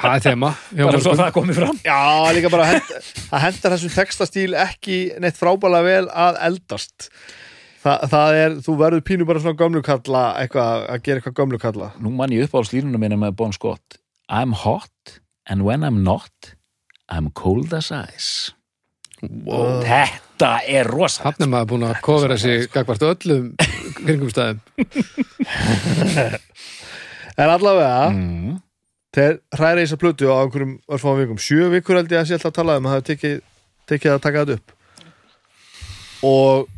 það 0.02 0.16
er 0.16 0.24
þema 0.26 0.50
bara 0.78 1.00
svo 1.02 1.14
það 1.18 1.30
komið 1.36 1.60
fram. 1.60 1.78
Já, 1.86 2.00
líka 2.36 2.50
bara 2.52 2.68
hend, 2.68 2.90
það 3.28 3.44
hendar 3.46 3.74
þessum 3.76 3.94
textastíl 3.94 4.50
ekki 4.64 4.98
neitt 5.22 5.38
frábælega 5.38 5.86
vel 5.88 6.06
að 6.10 6.40
eldast. 6.48 7.08
Þa, 7.82 7.96
það 8.12 8.38
er, 8.38 8.56
þú 8.62 8.76
verður 8.78 9.04
pínu 9.08 9.26
bara 9.26 9.42
svona 9.42 9.58
gömlukalla 9.58 10.24
eitthvað, 10.42 10.84
að 10.86 11.00
gera 11.02 11.18
eitthvað 11.18 11.38
gömlukalla 11.40 11.88
Nú 11.98 12.12
man 12.14 12.30
ég 12.30 12.46
upp 12.46 12.54
á 12.54 12.60
slínunum 12.68 13.02
minna 13.02 13.18
með 13.18 13.34
Bon 13.40 13.54
Scott. 13.54 13.98
I'm 14.30 14.54
hot 14.54 15.18
and 15.50 15.66
when 15.66 15.82
I'm 15.82 16.04
not 16.06 16.54
I'm 17.10 17.32
cold 17.34 17.74
as 17.74 17.90
ice. 17.90 18.54
Wow. 19.22 19.82
Þetta 19.86 20.52
er 20.66 20.88
rosa 20.90 21.26
Hann 21.28 21.44
er 21.44 21.50
maður 21.50 21.68
búin 21.74 21.84
að 21.86 21.98
kofera 22.02 22.38
sig 22.40 22.70
gagvart 22.74 23.02
öllum 23.06 23.52
kringumstæðum. 23.98 24.62
En 27.40 27.48
allavega, 27.48 28.10
mm. 28.12 28.56
Þeir 29.12 29.40
hræri 29.58 29.82
þess 29.84 29.96
að 29.96 30.02
plötu 30.04 30.28
á 30.32 30.36
einhverjum 30.42 30.76
örfáum 30.88 31.18
vikum, 31.22 31.40
sjö 31.40 31.68
vikur 31.74 31.98
held 32.00 32.12
ég 32.14 32.20
að 32.22 32.28
sé 32.30 32.36
alltaf 32.38 32.52
að 32.52 32.58
tala 32.60 32.76
um 32.80 32.86
að 32.88 32.94
hafa 32.96 33.08
tekið, 33.10 33.40
tekið 33.92 34.14
að 34.14 34.22
taka 34.28 34.44
þetta 34.44 34.58
upp. 34.60 34.78
Og 36.22 36.68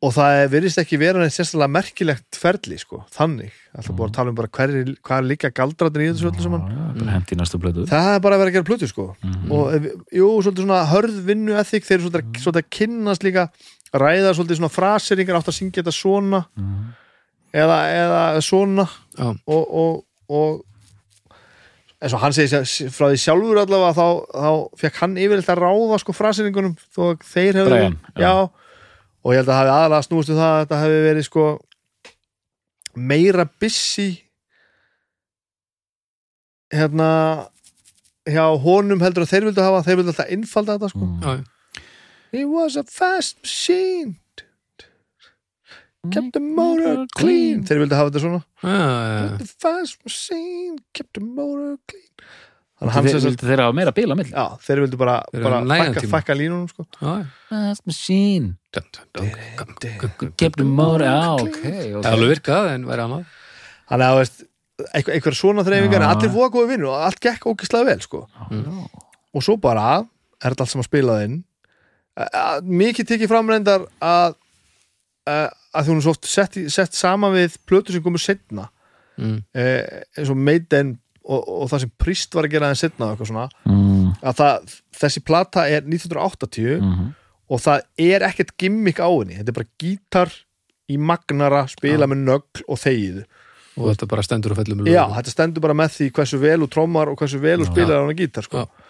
og 0.00 0.14
það 0.16 0.34
er- 0.40 0.48
virðist 0.48 0.78
ekki 0.80 0.96
vera 0.96 1.20
neitt 1.20 1.34
sérstaklega 1.34 1.68
merkilegt 1.74 2.36
ferli 2.40 2.78
sko, 2.80 3.02
þannig. 3.12 3.50
Alltaf 3.76 3.92
búið 3.98 4.08
að 4.08 4.14
tala 4.16 4.30
um 4.32 4.34
bara 4.38 4.48
hver, 4.48 4.70
hvað 5.04 5.18
er 5.18 5.26
líka 5.28 5.50
galdratin 5.52 6.00
í 6.06 6.06
þessu 6.14 6.30
öllu 6.30 6.40
saman. 6.46 6.62
Í 6.96 7.58
blödu 7.60 7.84
það 7.86 8.14
er 8.14 8.20
bara 8.24 8.34
að 8.36 8.40
vera 8.40 8.50
að 8.50 8.54
gera 8.56 8.64
plötu 8.70 8.88
sko. 8.88 9.14
Mhm. 9.22 9.52
og 9.52 9.74
ef- 9.74 9.92
jú, 10.10 10.28
svolítið 10.40 10.64
svona 10.64 10.86
hörð 10.88 11.20
vinnu 11.28 11.52
ethik, 11.52 11.84
þeir 11.84 11.98
eru 12.00 12.08
svolítið, 12.08 12.40
svolítið 12.40 12.62
að 12.64 12.70
kynnast 12.70 13.22
líka 13.22 13.50
ræða 13.92 14.32
svolítið 14.34 14.56
svona 14.56 14.72
fraseringar 14.72 15.36
átt 15.36 15.48
að 15.52 15.58
syngja 15.60 15.82
þetta 15.82 15.92
svona. 15.92 16.46
Mhm. 16.56 16.94
Eða, 17.52 17.78
eða 17.94 18.20
svona 18.44 18.86
Já, 19.18 19.28
og, 19.46 19.74
og, 19.82 20.04
og 20.30 20.66
eins 22.00 22.14
og 22.16 22.22
hann 22.22 22.32
segir 22.36 22.62
sér- 22.64 22.92
frá 22.94 23.10
því 23.10 23.20
sjálfur 23.20 23.60
allavega 23.60 23.96
þá, 23.98 24.06
þá 24.32 24.80
fekk 24.80 25.00
hann 25.02 25.18
yfirleitt 25.20 25.52
að 25.52 25.62
ráða 25.64 25.98
sko 26.00 26.14
fraseringunum 26.16 26.76
þó 26.94 27.02
að 27.10 27.26
þeir 27.28 27.60
hefur 27.60 27.74
Brian, 27.74 27.98
já. 28.14 28.22
já, 28.24 28.32
og 29.20 29.34
ég 29.34 29.42
held 29.42 29.52
að 29.52 29.60
hafi 29.60 29.74
aðalega 29.74 30.06
snúist 30.08 30.32
um 30.32 30.40
það 30.40 30.54
að 30.54 30.60
þetta 30.64 30.82
hefði 30.84 31.02
verið 31.08 31.28
sko 31.28 31.46
meira 33.10 33.46
busy 33.60 34.08
hérna 36.70 37.10
hjá 38.30 38.44
honum 38.62 39.00
heldur 39.02 39.24
að 39.26 39.32
þeir 39.32 39.46
vildu 39.48 39.64
hafa. 39.64 39.82
Þeir 39.86 40.00
vildu 40.00 40.12
alltaf 40.12 40.32
innfalda 40.34 40.76
þetta 40.76 40.90
sko. 40.92 41.06
Mm. 41.06 41.44
It 42.30 42.46
was 42.46 42.76
a 42.78 42.84
fast 42.86 43.40
machine 43.42 44.16
kept 46.14 46.32
the 46.36 46.40
motor 46.40 47.06
clean. 47.16 47.64
Þeir 47.68 47.82
vildu 47.84 47.98
hafa 47.98 48.10
þetta 48.10 48.22
svona. 48.24 48.40
Já, 48.64 49.38
The 49.40 49.48
fast 49.60 49.98
machine? 50.06 50.78
Kept 50.96 51.12
the 51.18 51.24
motor 51.24 51.76
clean. 51.90 52.06
Þannig 52.80 52.88
að 52.88 52.96
hann 52.96 53.04
Þeir 53.04 53.44
þeirra 53.50 53.64
hafa 53.68 53.76
meira 53.76 53.92
bíl 53.92 54.06
á 54.08 54.16
milli? 54.16 54.32
Já, 54.32 54.44
þeir 54.64 54.80
vildu 54.86 55.00
bara, 55.00 55.16
bara 55.34 55.58
tíma. 56.06 56.12
fækka 56.14 56.36
línunum 56.38 56.68
sko. 56.70 56.86
já. 56.96 57.10
Fast 57.50 57.84
machine. 57.90 58.54
Kept 58.72 60.56
the 60.56 60.64
motor, 60.64 61.04
já, 61.04 61.34
ok, 61.36 61.58
Það 61.60 61.98
ok 61.98 62.06
er 62.06 62.14
alveg 62.14 62.32
virkað 62.32 62.70
en 62.72 62.86
væri 62.88 63.04
annað. 63.04 63.36
Þannig 63.90 64.06
að 64.06 64.18
veist, 64.22 64.42
einhver, 64.94 65.14
einhver 65.18 65.36
svona 65.36 65.64
en 66.00 66.08
allir 66.08 66.32
voða 66.32 66.52
góði 66.56 66.70
vinnu 66.72 66.88
og 66.88 67.04
allt 67.10 67.20
gekk 67.20 67.46
ógislega 67.52 67.90
vel 67.90 68.00
sko. 68.06 68.22
Já. 68.40 68.46
og 69.36 69.44
svo 69.44 69.58
bara 69.60 69.88
er 70.40 70.54
þetta 70.54 70.64
allt 70.64 70.72
sem 70.72 70.80
að 70.82 70.88
spila 70.88 71.18
inn. 71.26 71.40
Að, 72.16 72.64
mikið 72.80 73.10
tekið 73.12 73.30
framrendar 73.30 73.84
að 74.00 74.38
að, 75.28 75.46
að 75.74 75.86
þú 75.86 75.94
erum 75.94 76.02
svo 76.04 76.14
oft 76.16 76.28
sett, 76.28 76.58
sett 76.72 76.96
saman 76.96 77.34
við 77.36 77.56
plötu 77.68 77.94
sem 77.94 78.04
komur 78.04 78.22
setna 78.22 78.68
mm. 79.20 79.38
eh, 79.54 80.02
eins 80.18 80.32
og 80.32 80.38
Maiden 80.38 80.96
og, 81.30 81.40
og 81.40 81.70
það 81.70 81.84
sem 81.84 81.92
Priest 82.00 82.36
var 82.36 82.48
að 82.48 82.54
gera 82.54 82.70
þeim 82.70 82.80
setna 82.80 83.06
og 83.06 83.14
eitthvað 83.14 83.30
svona. 83.30 83.46
Mm, 83.68 84.06
að 84.26 84.38
það, 84.40 84.76
þessi 85.02 85.24
plata 85.26 85.66
er 85.70 85.84
1980 85.86 86.70
mhm. 86.80 87.10
og 87.50 87.62
það 87.64 87.84
er 88.06 88.26
ekkert 88.30 88.54
gimmick 88.60 89.02
á 89.02 89.08
henni. 89.08 89.38
Þetta 89.38 89.52
er 89.52 89.58
bara 89.60 89.84
gítar 89.84 90.34
í 90.90 90.98
magnara 90.98 91.64
spila 91.70 92.08
með 92.10 92.24
nögl 92.26 92.66
og 92.66 92.80
þegið. 92.82 93.22
Og 93.78 93.88
þetta 93.92 94.10
bara 94.10 94.26
stendur 94.26 94.52
og 94.52 94.58
fellur 94.58 94.80
með 94.80 94.92
já, 94.92 95.04
þetta 95.14 95.32
stendur 95.32 95.62
bara 95.64 95.76
með 95.78 95.92
því 95.94 96.06
hversu 96.16 96.38
vel 96.42 96.58
og 96.66 96.70
trommar 96.72 97.08
og 97.12 97.20
hversu 97.20 97.38
vel 97.40 97.60
og 97.62 97.68
spilar 97.70 98.00
hann 98.00 98.10
að 98.10 98.18
gítar 98.18 98.44
sko. 98.44 98.64
Já. 98.64 98.88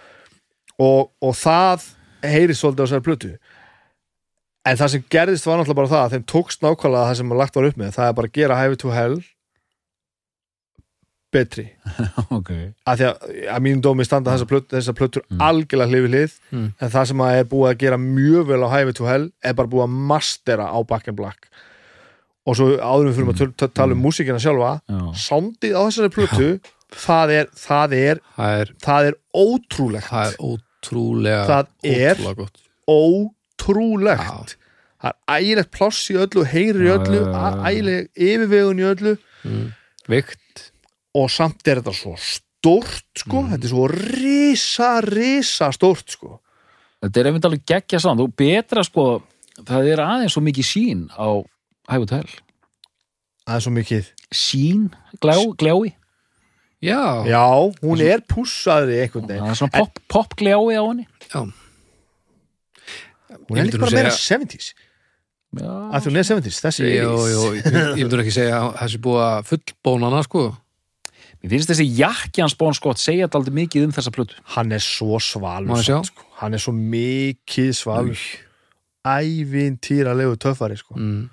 og, 0.81 1.11
og 1.21 1.35
það 1.37 1.85
heyrist 2.25 2.65
svolítið 2.65 2.81
á 2.81 2.87
þessari 2.89 3.05
plötu 3.07 3.31
en 4.67 4.77
það 4.77 4.89
sem 4.93 5.05
gerðist 5.11 5.47
var 5.47 5.59
náttúrulega 5.61 5.81
bara 5.81 5.89
það 5.95 6.05
að 6.07 6.15
þeim 6.17 6.25
tókst 6.35 6.61
nákvæmlega 6.65 7.07
það 7.11 7.17
sem 7.21 7.29
maður 7.31 7.41
lagt 7.43 7.57
var 7.57 7.69
upp 7.71 7.77
með 7.81 7.95
það 7.97 8.09
er 8.11 8.17
bara 8.19 8.29
að 8.31 8.37
gera 8.41 8.59
Highway 8.61 8.77
to 8.83 8.91
Hell 8.97 9.19
betri. 11.31 11.65
Ok. 12.37 12.49
Að 12.91 12.99
því 13.01 13.05
að, 13.07 13.27
að 13.55 13.61
mínum 13.65 13.83
dómi 13.85 14.05
standa 14.07 14.33
þessar 14.35 14.49
plötur, 14.51 14.75
þessar 14.81 14.97
plötur 14.99 15.23
Mm. 15.31 15.43
algjörlega 15.47 15.91
hlifið 15.93 16.11
hlið 16.15 16.33
Mm. 16.51 16.65
en 16.83 16.91
það 16.91 17.05
sem 17.11 17.23
að 17.27 17.35
er 17.39 17.45
búið 17.53 17.69
að 17.71 17.79
gera 17.85 17.99
mjög 18.03 18.47
vel 18.51 18.63
á 18.67 18.69
Highway 18.75 18.97
to 18.99 19.07
Hell 19.07 19.27
er 19.47 19.55
bara 19.55 19.69
búið 19.71 19.85
að 19.87 19.95
mastera 20.11 20.67
á 20.67 20.79
Back 20.91 21.09
in 21.09 21.15
Black. 21.21 21.47
Og 22.49 22.57
svo 22.59 22.67
áðurum 22.83 23.15
fyrir 23.15 23.31
að 23.31 23.55
töl- 23.55 23.71
tala 23.79 23.93
um 23.95 24.03
músíkina 24.03 24.41
sjálfa 24.43 24.73
Já. 24.91 25.01
soundið 25.15 25.77
á 25.79 25.83
þessari 25.87 26.15
plötu 26.17 26.49
það 26.91 27.31
er, 27.39 27.47
það 27.55 27.93
er, 27.95 28.21
Það 28.37 28.61
er, 28.61 28.73
það 28.83 29.07
er 29.11 29.15
ótrúlegt. 29.37 30.09
það 30.11 30.27
er 30.27 30.37
ótrúlega 30.51 31.47
Það 31.47 31.67
er- 31.85 32.17
ótrúlega 32.17 32.37
gott 32.43 32.59
ótrúlegt 33.61 34.57
það 35.01 35.13
er 35.13 35.39
ægilegt 35.41 35.73
pláss 35.73 36.11
í 36.13 36.17
öllu 36.21 36.45
heyrir 36.45 36.85
í 36.85 36.91
öllu, 36.93 37.21
ægileg 37.65 38.11
yfirvegun 38.15 38.83
í 38.83 38.87
öllu. 38.91 39.15
Mm. 39.49 39.71
Vikt 40.13 40.67
og 41.17 41.31
samt 41.33 41.65
er 41.69 41.81
þetta 41.81 41.95
svo 41.97 42.13
stórt 42.21 43.23
sko, 43.23 43.47
þetta 43.49 43.65
er 43.65 43.73
svo 43.73 43.87
risa, 43.95 44.91
risa 45.07 45.71
stórt 45.73 46.17
sko. 46.17 46.37
Þetta 47.01 47.21
er 47.23 47.31
einmitt 47.31 47.49
alveg 47.49 47.65
geggja 47.65 48.03
saman, 48.03 48.21
þú 48.21 48.43
betra 48.43 48.85
sko 48.85 49.07
það 49.65 49.89
er 49.95 50.05
aðeins 50.05 50.37
svo 50.37 50.45
mikið 50.45 50.69
sín 50.69 51.07
á 51.17 51.41
hæfutel, 51.91 52.27
það 53.47 53.57
er 53.57 53.65
svo 53.65 53.73
mikið. 53.79 54.13
Sín 54.31 54.85
glá, 55.19 55.35
glái, 55.59 55.97
Já, 56.81 57.27
já, 57.29 57.45
hún 57.83 58.01
er 58.01 58.23
pússaðri 58.25 59.03
einhvern 59.03 59.27
það 59.27 59.35
veginn 59.35 59.51
er 59.53 59.57
svona 59.59 59.73
pop, 59.75 59.99
pop 60.09 60.31
á 60.41 60.57
henni. 60.57 61.05
Já. 61.29 61.43
Hún 63.51 63.59
er 63.61 63.67
líka 63.69 63.83
bara 63.83 63.97
meira 63.99 64.15
segja- 64.15 64.39
70s 64.39 64.73
Já, 65.51 65.67
að 65.67 66.05
því 66.05 66.11
hún 66.13 66.19
er 66.21 66.27
70s, 66.31 66.59
þessi 66.63 66.91
Jó, 66.95 67.15
jó, 67.27 67.41
ég, 67.59 67.65
ég 67.99 68.05
myndur 68.05 68.21
ekki 68.23 68.35
segja 68.37 68.59
að 68.71 68.93
sé 68.93 69.01
búið 69.03 69.23
að 69.27 69.49
fullbónana 69.51 70.21
sko 70.29 70.45
Mér 71.41 71.55
finnst 71.57 71.71
þessi 71.73 71.87
jakki 71.97 72.43
hans 72.45 72.55
Bon 72.61 72.75
Scott 72.77 73.01
segja 73.01 73.27
þetta 73.27 73.39
aldrei 73.41 73.55
mikið 73.65 73.87
um 73.89 73.93
þessa 73.97 74.13
plötu 74.15 74.37
hann 74.55 74.71
er 74.77 74.83
svo 74.85 75.19
svalur 75.25 75.83
sko. 75.83 76.03
hann 76.39 76.55
er 76.55 76.63
svo 76.63 76.73
mikið 76.77 77.71
svalur 77.81 78.23
ævintýralegu 79.11 80.37
töffari 80.39 80.77
sko. 80.79 80.95
mm. 80.99 81.29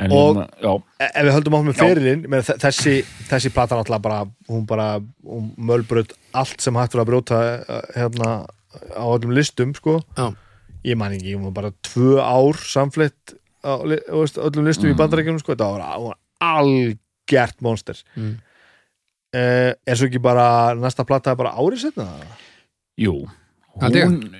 en, 0.00 0.10
Og- 0.12 0.82
E- 1.00 1.10
ef 1.14 1.24
við 1.26 1.32
höldum 1.36 1.54
áfram 1.56 1.68
með 1.70 1.76
Já. 1.76 1.84
ferilinn 1.86 2.22
meina, 2.28 2.42
þe- 2.42 2.58
þessi, 2.66 2.94
þessi 3.28 3.50
plata 3.52 3.76
náttúrulega 3.76 4.02
bara 4.02 4.20
hún 4.48 4.66
bara, 4.66 5.00
hún 5.24 5.50
mölbröð 5.56 6.12
allt 6.34 6.60
sem 6.60 6.74
hægt 6.74 6.94
var 6.94 7.04
að 7.04 7.10
brjóta 7.10 7.40
eh, 7.68 7.82
hérna 7.96 8.46
á 8.96 9.04
öllum 9.08 9.34
listum 9.36 9.74
sko 9.74 10.00
Já. 10.16 10.34
Ég 10.84 10.96
man 10.96 11.12
ekki, 11.12 11.34
hún 11.36 11.48
var 11.50 11.56
bara 11.62 11.72
tvö 11.86 12.18
ár 12.22 12.56
samfleytt 12.56 13.34
á 13.64 13.76
veist, 13.84 14.38
öllum 14.40 14.64
listum 14.66 14.88
í 14.88 14.94
Mm. 14.94 14.98
bandarækjunum 15.02 15.40
sko, 15.42 15.52
þetta 15.54 15.68
var, 16.00 16.16
algjert 16.40 17.60
monster. 17.62 17.98
Mm. 18.16 18.38
eh, 19.34 19.74
er 19.86 19.94
svo 19.98 20.08
ekki 20.08 20.18
bara 20.22 20.74
næsta 20.74 21.04
plata 21.06 21.30
er 21.30 21.36
bara 21.38 21.52
árið 21.54 21.84
setna 21.84 22.06
jú. 22.98 23.28
Held 23.80 23.94
ég. 23.94 24.04
hún, 24.08 24.34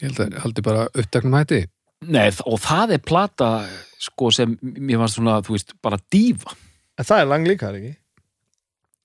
Ég 0.00 0.08
held 0.08 0.18
að 0.24 0.38
haldi 0.42 0.62
bara 0.64 0.86
uppteknum 0.96 1.34
hætti. 1.36 1.66
Nei, 2.08 2.26
og 2.48 2.58
það 2.58 2.94
er 2.96 2.98
plata 3.06 3.48
sko 4.00 4.30
sem 4.34 4.56
mér 4.64 4.98
fannst 4.98 5.18
svona, 5.20 5.36
þú 5.44 5.52
veist, 5.54 5.74
bara 5.84 5.98
dífa 6.10 6.56
en 6.98 7.04
það 7.04 7.20
er 7.20 7.26
lang 7.30 7.46
líka, 7.46 7.68
er 7.68 7.78
ekki? 7.78 7.96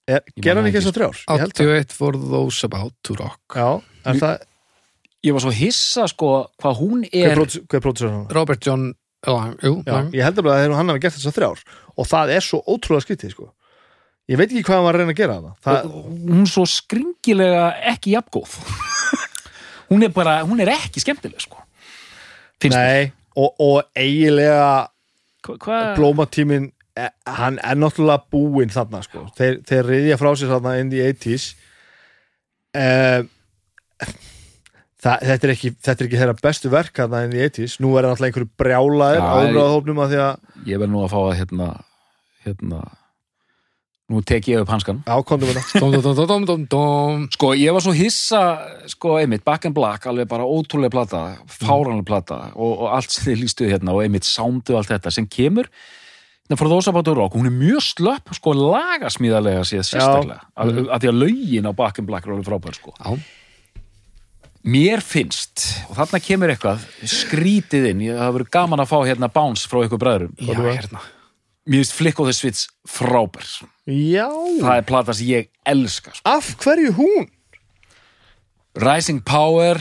Er, 0.08 0.22
Ég 0.38 0.46
man 0.48 0.56
hann 0.58 0.66
ekki 0.72 0.80
Ég 1.28 1.40
held 1.44 1.54
það. 1.54 1.68
81 1.68 1.92
for 1.94 2.12
those 2.14 2.64
about 2.64 2.94
to 3.04 3.14
rock. 3.20 3.42
Já, 3.54 3.84
en 4.06 4.16
Ég- 4.16 4.22
það, 4.24 4.42
ég 5.28 5.36
var 5.36 5.44
svo 5.44 5.54
hissa 5.56 6.08
sko 6.12 6.32
hvað 6.62 6.80
hún 6.82 7.04
er 7.12 7.36
pródus- 7.36 7.62
hver 7.68 7.84
pródusur 7.84 8.10
hann? 8.14 8.26
Robert 8.34 8.64
John 8.66 8.90
Lang, 9.28 9.56
jú, 9.66 9.82
Já, 9.84 9.96
ég 10.14 10.36
bara 10.46 10.60
að 10.62 10.74
hann 10.78 10.90
hafi 10.94 11.02
gert 11.04 11.16
þessar 11.18 11.34
þrjár. 11.36 11.62
Og 11.98 12.06
það 12.08 12.30
er 12.38 12.44
svo 12.46 12.60
ótrúlega 12.70 13.04
skyttið 13.04 13.32
sko. 13.34 13.48
ég 14.30 14.38
veit 14.38 14.52
ekki 14.52 14.62
hvað 14.68 14.76
hann 14.78 14.86
var 14.86 14.96
að 14.98 15.02
reyna 15.02 15.14
að 15.16 15.20
gera 15.22 15.36
það, 15.40 15.54
það 15.66 15.86
hún 16.28 16.42
er 16.44 16.50
svo 16.52 16.64
skringilega 16.68 17.62
ekki 17.94 18.12
jafngóð 18.14 18.56
hún 19.90 20.04
er 20.04 20.12
bara, 20.16 20.34
hún 20.44 20.60
er 20.64 20.72
ekki 20.74 21.00
skemmtileg 21.04 21.40
sko. 21.44 21.62
Finnst 22.62 22.76
nei, 22.78 23.12
og, 23.40 23.54
og 23.64 23.78
eiginlega 23.96 24.90
Hva- 25.48 25.58
hvað 25.64 25.90
blómatímin 25.98 26.70
eh, 27.00 27.10
hann 27.40 27.60
er 27.64 27.80
náttúrulega 27.80 28.28
búinn 28.32 28.70
þarna 28.74 29.02
sko. 29.06 29.26
þeir, 29.40 29.62
þeir 29.68 29.90
reyðja 29.92 30.20
frá 30.20 30.32
sér 30.36 30.52
þarna 30.56 30.76
in 30.82 30.92
the 30.92 31.04
80s 31.08 31.50
uh, 32.76 33.24
það, 35.04 35.26
þetta 35.32 35.48
er 35.48 35.54
ekki 35.56 35.74
þetta 35.76 35.98
er 35.98 36.10
ekki 36.10 36.22
þeirra 36.22 36.38
bestu 36.42 36.72
verk 36.74 37.02
þarna 37.02 37.26
in 37.28 37.36
the 37.36 37.50
80s 37.50 37.80
nú 37.84 37.96
er 37.96 38.08
það 38.08 38.14
náttúrulega 38.14 38.32
einhverju 38.32 38.52
brjálaðir 38.64 39.20
Já, 39.22 39.28
á 39.28 39.36
umræðahópnum 39.48 40.04
að 40.04 40.14
því 40.14 40.24
að 40.28 40.72
ég 40.72 40.82
verð 40.84 40.94
nú 40.94 41.04
að 41.04 41.14
fá 41.14 41.20
að 41.24 41.36
hérna 41.42 41.68
hérna 42.48 42.82
nú 44.08 44.22
tek 44.24 44.46
ég 44.48 44.62
upp 44.64 44.70
hanskan 44.72 45.02
ákondum 45.04 46.64
dóm 46.72 47.26
sko 47.34 47.52
ég 47.60 47.76
var 47.76 47.84
svo 47.84 47.92
hissa 47.96 48.42
sko 48.88 49.18
einmitt 49.20 49.44
Back 49.48 49.68
in 49.68 49.76
Black 49.76 50.08
alveg 50.08 50.30
bara 50.32 50.48
ótrúlega 50.48 50.94
plata 50.94 51.22
fáranlega 51.52 52.08
plata 52.08 52.38
og, 52.56 52.86
og 52.86 52.94
allt 52.96 53.12
sem 53.12 53.28
þið 53.28 53.42
lístuð 53.44 53.74
hérna 53.74 53.96
og 53.98 54.06
einmitt 54.06 54.28
soundu 54.28 54.76
og 54.76 54.82
allt 54.82 54.94
þetta 54.96 55.12
sem 55.12 55.28
kemur. 55.28 55.68
Hérna 56.48 56.60
frá 56.62 56.70
þósa 56.72 56.94
bátur 56.96 57.20
rock 57.20 57.36
hún 57.36 57.50
er 57.50 57.56
mjög 57.56 57.84
slöpp 57.84 58.32
sko 58.38 58.54
lagasmíðarlega 58.56 59.66
séð 59.68 59.84
sérstaklega. 59.90 60.40
Að, 60.56 60.80
að 60.88 61.04
því 61.04 61.12
að 61.12 61.20
lögin 61.26 61.68
á 61.68 61.72
Back 61.76 62.00
in 62.00 62.08
Black 62.08 62.24
er 62.24 62.38
alveg 62.38 62.48
frábær 62.48 62.80
sko. 62.80 62.96
Já, 62.96 63.20
mér 64.68 65.04
finnst 65.06 65.64
og 65.88 65.96
þarna 66.00 66.20
kemur 66.24 66.52
eitthvað 66.54 66.84
skrítið 67.08 67.92
inn, 67.92 68.02
ég 68.10 68.20
hafa 68.20 68.36
verið 68.40 68.52
gaman 68.58 68.84
að 68.84 68.92
fá 68.92 68.98
hérna 69.08 69.30
báns 69.32 69.64
frá 69.70 69.80
ykkur 69.86 70.02
bræðurum 70.02 70.36
Já, 70.44 70.58
hérna 70.58 71.02
mér 71.68 71.82
finnst 71.82 71.96
Flick 71.98 72.20
of 72.20 72.28
the 72.30 72.36
Switch 72.36 72.68
frábær 72.88 73.48
Já, 73.88 74.28
það 74.60 74.74
er 74.76 74.86
plata 74.90 75.16
sem 75.16 75.32
ég 75.32 75.50
elska 75.68 76.14
sko. 76.16 76.24
af 76.28 76.52
hverju 76.64 76.94
hún? 77.00 77.32
Rising 78.78 79.24
Power 79.26 79.80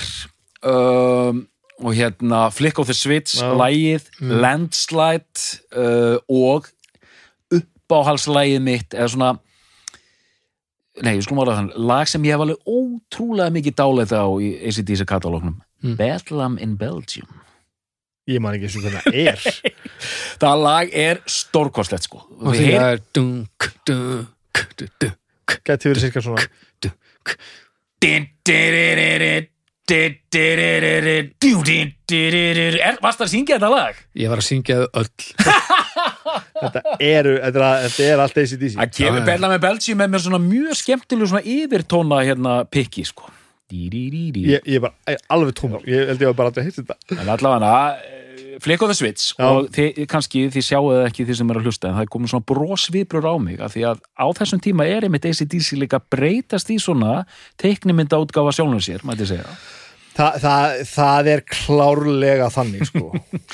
um, 0.65 1.43
og 1.83 1.93
hérna 1.99 2.47
Flick 2.55 2.79
of 2.81 2.89
the 2.89 2.97
Switch, 2.97 3.37
Já. 3.43 3.51
lægið 3.59 4.07
Landslide 4.23 5.61
uh, 5.77 6.17
og 6.33 6.71
uppáhalslægið 7.53 8.63
mitt 8.65 8.95
eða 8.97 9.11
svona 9.13 9.35
nei, 11.05 11.19
skulum 11.25 11.43
ára 11.45 11.59
þann, 11.59 11.73
lag 11.77 12.09
sem 12.09 12.25
ég 12.25 12.33
hef 12.37 12.45
alveg 12.47 12.61
ótrúlega 12.65 13.53
mikið 13.53 13.75
dálæta 13.77 14.23
á 14.25 14.29
í 14.41 14.53
ACDC 14.71 15.05
katalóknum 15.09 15.59
Mm. 15.85 15.93
Bedlam 15.99 16.55
in 16.57 16.71
Belgium 16.81 17.29
Ég 18.27 18.41
man 18.41 18.57
ekki 18.57 18.71
sem 18.73 18.81
hvernig 18.81 19.05
það 19.05 19.19
er 19.29 19.43
það 20.41 20.63
lag 20.65 20.95
er 21.05 21.21
stórkostlegt 21.29 22.07
sko 22.09 22.23
Og 22.41 22.57
því 22.57 22.71
það 22.73 22.87
er 22.95 23.03
dunk, 23.15 23.67
dunk, 23.85 24.63
dunk, 24.81 24.95
dunk 25.05 25.57
Gæti 25.69 25.91
verið 25.93 26.07
sirka 26.07 26.23
svona 26.25 26.47
Er, 32.81 32.97
varst 33.05 33.21
að 33.21 33.31
syngja 33.37 33.61
þetta 33.61 33.71
lag? 33.73 34.01
Ég 34.17 34.33
var 34.33 34.41
að 34.41 34.49
syngja 34.49 34.81
þau 34.81 34.89
öll 35.05 35.13
Þetta, 36.57 36.83
eru, 37.01 37.37
þetta, 37.43 37.71
er, 37.71 37.87
þetta 37.87 38.05
er 38.07 38.23
allt 38.25 38.39
kemur 38.97 39.21
Já, 39.21 39.23
já. 39.23 39.27
Bella 39.31 39.51
með 39.53 39.65
Belgium 39.67 40.01
með 40.03 40.13
mér 40.15 40.25
svona 40.27 40.43
mjög 40.43 40.79
skemmtileg 40.81 41.33
svona 41.33 41.57
yfirtóna 41.57 42.21
hérna 42.27 42.59
pikki 42.73 43.07
sko. 43.07 43.31
Ég, 44.47 44.61
ég 44.63 44.79
er 44.79 44.85
bara 44.85 44.95
ég, 45.11 45.17
er 45.17 45.35
alveg 45.35 45.57
tómur 45.59 45.83
Ég 45.91 46.07
held 46.07 46.23
ég 46.23 46.31
var 46.31 46.39
bara 46.39 46.53
aldrei 46.53 46.63
að 46.63 46.69
hitta 46.71 46.85
þetta 46.87 47.17
En 47.19 47.33
allavega 47.35 47.71
Flick 48.63 48.83
of 48.83 48.89
the 48.89 48.95
Switch 48.97 49.35
Já. 49.37 49.49
og 49.51 49.67
þið, 49.75 49.99
kannski 50.09 50.47
þið 50.55 50.65
sjáu 50.65 50.85
það 50.87 51.03
ekki 51.11 51.27
þið 51.29 51.39
sem 51.41 51.51
er 51.51 51.59
að 51.59 51.67
hlusta 51.69 51.89
en 51.91 51.97
það 51.99 52.07
er 52.07 52.13
komið 52.15 52.33
svona 52.33 52.47
brosvibrur 52.53 53.27
á 53.29 53.35
mig 53.43 53.59
af 53.61 53.75
því 53.75 53.83
að 53.91 54.01
á 54.17 54.27
þessum 54.39 54.63
tíma 54.65 54.87
er 54.89 55.07
einmitt 55.07 55.29
ACDC 55.29 55.81
líka 55.83 56.01
að 56.01 56.07
breytast 56.15 56.73
í 56.73 56.79
svona 56.81 57.19
teiknimynda 57.61 58.21
útgáfa 58.23 58.55
sjálfum 58.57 58.81
sér, 58.81 59.05
mætti 59.05 59.29
segja 59.29 59.51
Þa, 60.17 60.31
það, 60.41 60.79
það 60.89 61.31
er 61.35 61.43
klárlega 61.45 62.49
þannig 62.55 62.89
sko. 62.89 63.11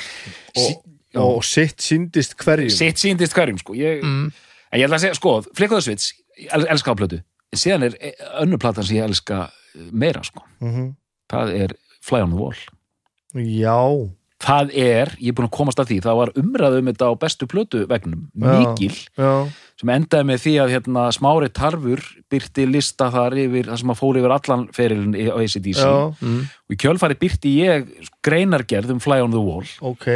og. 0.63 0.92
Og 1.21 1.45
sitt 1.45 1.83
síndist 1.85 2.37
hverjum. 2.41 2.71
Sitt 2.73 2.99
síndist 3.03 3.35
hverjum 3.37 3.59
sko. 3.59 3.75
Ég, 3.75 4.03
mm. 4.03 4.33
En 4.73 4.81
ég 4.81 4.87
ætla 4.89 4.97
að 4.97 5.05
segja, 5.05 5.15
sko, 5.19 5.35
ég 5.53 6.53
el, 6.57 6.67
elska 6.73 6.95
á 6.95 6.97
plötu, 6.97 7.19
en 7.53 7.61
síðan 7.61 7.83
er 7.91 7.97
eh, 8.01 8.15
önnur 8.41 8.59
platan 8.63 8.87
sem 8.89 8.97
ég 8.97 9.05
elska 9.05 9.45
eh, 9.77 9.91
meira 9.93 10.23
sko. 10.25 10.41
Mhm. 10.65 10.95
það 11.33 11.53
er 11.65 11.75
Fly 12.03 12.21
on 12.25 12.31
the 12.33 12.39
Wall. 12.41 12.57
Já, 13.33 13.77
það 14.43 14.73
er, 14.77 15.13
ég 15.23 15.31
er 15.31 15.37
búin 15.39 15.47
að 15.49 15.55
komast 15.57 15.79
að 15.81 15.93
því 15.93 15.99
það 16.05 16.17
var 16.19 16.33
umræðu 16.41 16.81
um 16.83 16.89
þetta 16.91 17.09
á 17.09 17.13
bestu 17.23 17.47
plötu 17.49 17.85
vegnum 17.89 18.25
mikil, 18.35 18.97
já, 19.17 19.31
sem 19.81 19.93
endaði 19.95 20.29
með 20.29 20.43
því 20.43 20.53
að 20.65 20.73
hérna, 20.75 21.05
smári 21.15 21.49
tarfur 21.55 22.03
byrti 22.33 22.67
lista 22.69 23.09
þar 23.15 23.37
yfir, 23.45 23.71
það 23.71 23.81
sem 23.85 23.93
að 23.95 24.01
fór 24.03 24.19
yfir 24.21 24.35
allan 24.37 24.65
ferilin 24.77 25.15
á 25.17 25.37
ACDC 25.41 25.85
Mm. 26.21 26.43
og 26.69 26.75
í 26.75 26.81
kjölfari 26.83 27.17
byrti 27.23 27.55
ég 27.63 27.89
greinargerð 28.25 28.91
um 28.97 29.01
Fly 29.01 29.21
on 29.23 29.31
the 29.33 29.41
Wall. 29.41 29.65
Ok 29.81 30.09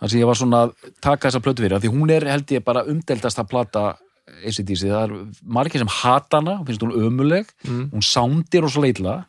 þar 0.00 0.10
sem 0.10 0.20
ég 0.20 0.26
var 0.28 0.38
svona 0.40 0.62
að 0.66 0.72
taka 1.00 1.28
þessa 1.28 1.42
plötu 1.44 1.62
fyrir 1.64 1.80
því 1.82 1.92
hún 1.94 2.10
er 2.14 2.26
held 2.32 2.50
ég 2.56 2.64
bara 2.66 2.84
umdeldast 2.90 3.38
að 3.38 3.48
plata 3.52 3.84
ACDC, 4.24 4.86
það 4.88 5.02
er 5.04 5.12
margir 5.44 5.82
sem 5.82 5.90
hata 6.00 6.38
hana, 6.40 6.58
finnst 6.64 6.80
hún 6.82 6.94
ömuleg 6.96 7.46
Mm. 7.68 7.90
hún 7.92 8.02
soundir 8.04 8.64
og 8.64 8.70
svo 8.72 8.82
leitla 8.82 9.24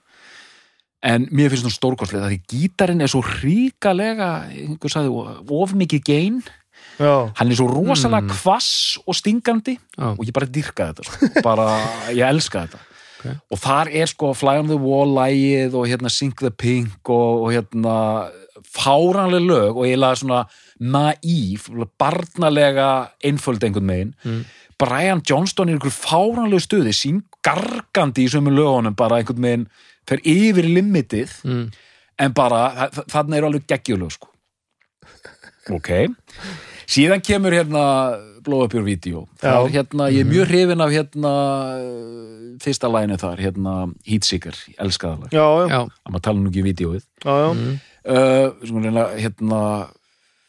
en 1.05 1.27
mér 1.29 1.51
finnst 1.51 1.65
hún 1.67 1.75
stórkostlega 1.75 2.29
því 2.31 2.39
gítarinn 2.49 3.01
er 3.03 3.11
svo 3.11 3.21
ríkalega 3.21 4.29
of 5.51 5.73
mikið 5.73 6.03
gein 6.07 6.39
Já, 6.99 7.27
hann 7.35 7.51
er 7.51 7.55
svo 7.59 7.67
rosalega 7.67 8.29
kvass 8.31 8.97
og 9.05 9.15
stingandi 9.15 9.75
Já. 9.97 10.13
og 10.15 10.23
ég 10.23 10.31
bara 10.35 10.47
dyrka 10.47 10.93
þetta 10.93 11.03
sko. 11.03 11.41
bara, 11.43 11.65
ég 12.15 12.23
elska 12.27 12.65
þetta 12.67 12.79
Ok. 13.25 13.31
og 13.51 13.59
þar 13.59 13.89
er 13.91 14.05
sko 14.11 14.33
Fly 14.37 14.59
on 14.61 14.67
the 14.69 14.77
Wall 14.79 15.11
lægið 15.17 15.73
og 15.75 15.87
hérna 15.89 16.09
Sink 16.11 16.39
the 16.39 16.51
Pink 16.51 17.09
og, 17.09 17.43
og 17.45 17.51
hérna 17.55 17.95
fáranlega 18.73 19.45
lög 19.45 19.77
og 19.77 19.85
ég 19.87 19.97
laði 20.01 20.21
svona 20.23 20.43
naív, 20.79 21.69
barnalega 21.99 23.11
einföld 23.23 23.63
einhvern 23.63 23.85
megin 23.89 24.13
Mm. 24.25 24.45
Brian 24.77 25.21
Johnston 25.23 25.69
er 25.69 25.77
einhver 25.77 25.93
fáranlega 25.95 26.59
stuði 26.65 26.91
sín 26.93 27.21
gargandi 27.45 28.25
í 28.25 28.31
sömu 28.31 28.51
lögunum 28.51 28.95
bara 28.95 29.21
einhvern 29.21 29.39
megin 29.39 29.67
fer 30.07 30.19
yfir 30.23 30.65
limitið 30.67 31.31
Mm. 31.45 31.71
en 32.19 32.31
bara, 32.33 32.89
þa- 32.91 33.05
þannig 33.07 33.37
eru 33.37 33.47
alveg 33.47 33.67
geggjulög 33.67 34.11
sko. 34.11 34.27
Ok. 35.71 35.89
Síðan 36.85 37.21
kemur 37.25 37.51
hérna 37.51 37.81
your 38.47 38.83
video. 38.83 39.27
Það 39.41 39.65
er 39.65 39.71
hérna, 39.73 40.09
ég 40.13 40.19
er 40.21 40.29
mjög 40.29 40.45
hrifin 40.51 40.81
af 40.81 40.91
hérna 40.93 41.31
uh, 41.81 42.57
fyrsta 42.61 42.87
læginu 42.93 43.17
þar 43.17 43.37
hérna 43.41 43.73
Heatseeker, 44.05 44.53
ég 44.69 44.75
elska 44.77 45.07
það 45.15 45.21
lag. 45.23 45.31
Já, 45.33 45.47
já, 45.65 45.67
Já, 45.71 45.79
að 46.05 46.11
maður 46.13 46.21
tala 46.27 46.39
nú 46.43 46.51
ekki 46.51 46.61
í 46.61 46.67
vídeoið 46.67 47.01
já, 47.25 47.33
já. 47.41 47.53
mm. 47.55 47.79
Uh, 48.05 48.49
hérna 49.19 49.61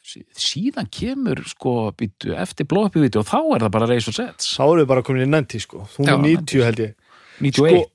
sí- 0.07 0.25
síðan 0.37 0.89
kemur 0.93 1.43
sko 1.49 1.93
býtu, 1.99 2.35
eftir 2.37 2.67
your 2.69 3.03
video 3.07 3.23
þá 3.27 3.39
er 3.57 3.65
það 3.67 3.73
bara 3.79 3.89
Razor 3.91 4.15
Sets 4.17 4.53
Þá 4.57 4.63
erum 4.67 4.83
við 4.83 4.91
bara 4.93 5.03
komin 5.07 5.25
í 5.27 5.31
90 5.33 5.65
sko. 5.65 5.87
Já, 5.99 6.13
er 6.15 6.23
90 6.25 6.65
held 6.69 6.83
ég. 6.85 6.95
91 7.41 7.87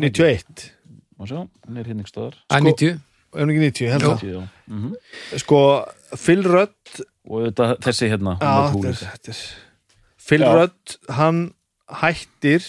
91 0.00 0.68
Má 1.18 1.26
sjá, 1.28 1.40
hann 1.66 1.76
er 1.80 1.88
hérna 1.90 2.02
ykkur 2.04 2.12
stöðar 2.14 2.38
að 2.50 2.68
90 2.70 3.00
Er 3.32 3.40
hún 3.46 3.50
ekki 3.54 3.62
90, 3.64 3.90
held 3.94 4.02
það 4.04 4.14
90, 4.20 4.32
já. 4.32 4.42
Mhm. 4.68 4.94
Sko, 5.40 5.58
Phil 6.20 6.42
Rudd 6.44 7.02
og 7.32 7.44
þetta, 7.46 7.68
þessi 7.86 8.08
hérna 8.12 8.34
Já, 8.42 8.52
Phil 10.22 10.44
Já. 10.44 10.50
Rudd, 10.58 10.96
hann 11.18 11.38
hættir 12.02 12.66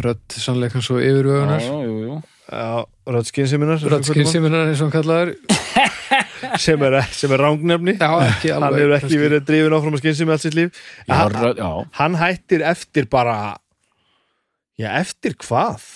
Rödd 0.00 0.32
sannleikan 0.32 0.80
svo 0.80 0.96
yfirvögunar 1.02 1.60
já, 1.60 1.74
jú, 1.84 1.96
jú. 2.06 2.14
Já, 2.48 2.86
Rödd 3.08 3.30
skynsiminar 3.30 4.68
eins 4.68 4.82
og 4.82 4.88
hann 4.88 4.92
kallaður 4.92 5.34
sem 6.64 6.82
er, 6.84 6.98
sem 7.16 7.32
er 7.34 7.42
rángnefni 7.42 7.96
Hann 8.02 8.36
hefur 8.44 8.94
ekki 8.98 9.20
verið 9.20 9.46
drifin 9.48 9.76
áfram 9.78 9.96
að 9.96 10.02
skynsemi 10.04 10.34
allt 10.34 10.44
sitt 10.44 10.56
líf. 10.58 10.82
Já, 11.08 11.14
hann, 11.16 11.50
já. 11.56 11.70
hann 12.00 12.18
hættir 12.20 12.64
eftir 12.68 13.08
bara 13.10 13.36
Já, 14.78 14.92
eftir 15.00 15.34
hvað? 15.42 15.86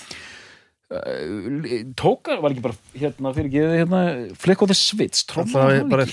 tókar, 1.96 2.40
var 2.42 2.52
ekki 2.52 2.64
bara 2.64 2.76
hérna 3.00 3.32
fyrir 3.32 3.48
ekki 3.48 3.62
hérna, 3.80 4.00
flick 4.36 4.62
of 4.64 4.68
the 4.68 4.76
switch 4.76 5.22
Það 5.24 5.52
tróma 5.52 5.66
er 5.72 5.86
bara 5.88 6.06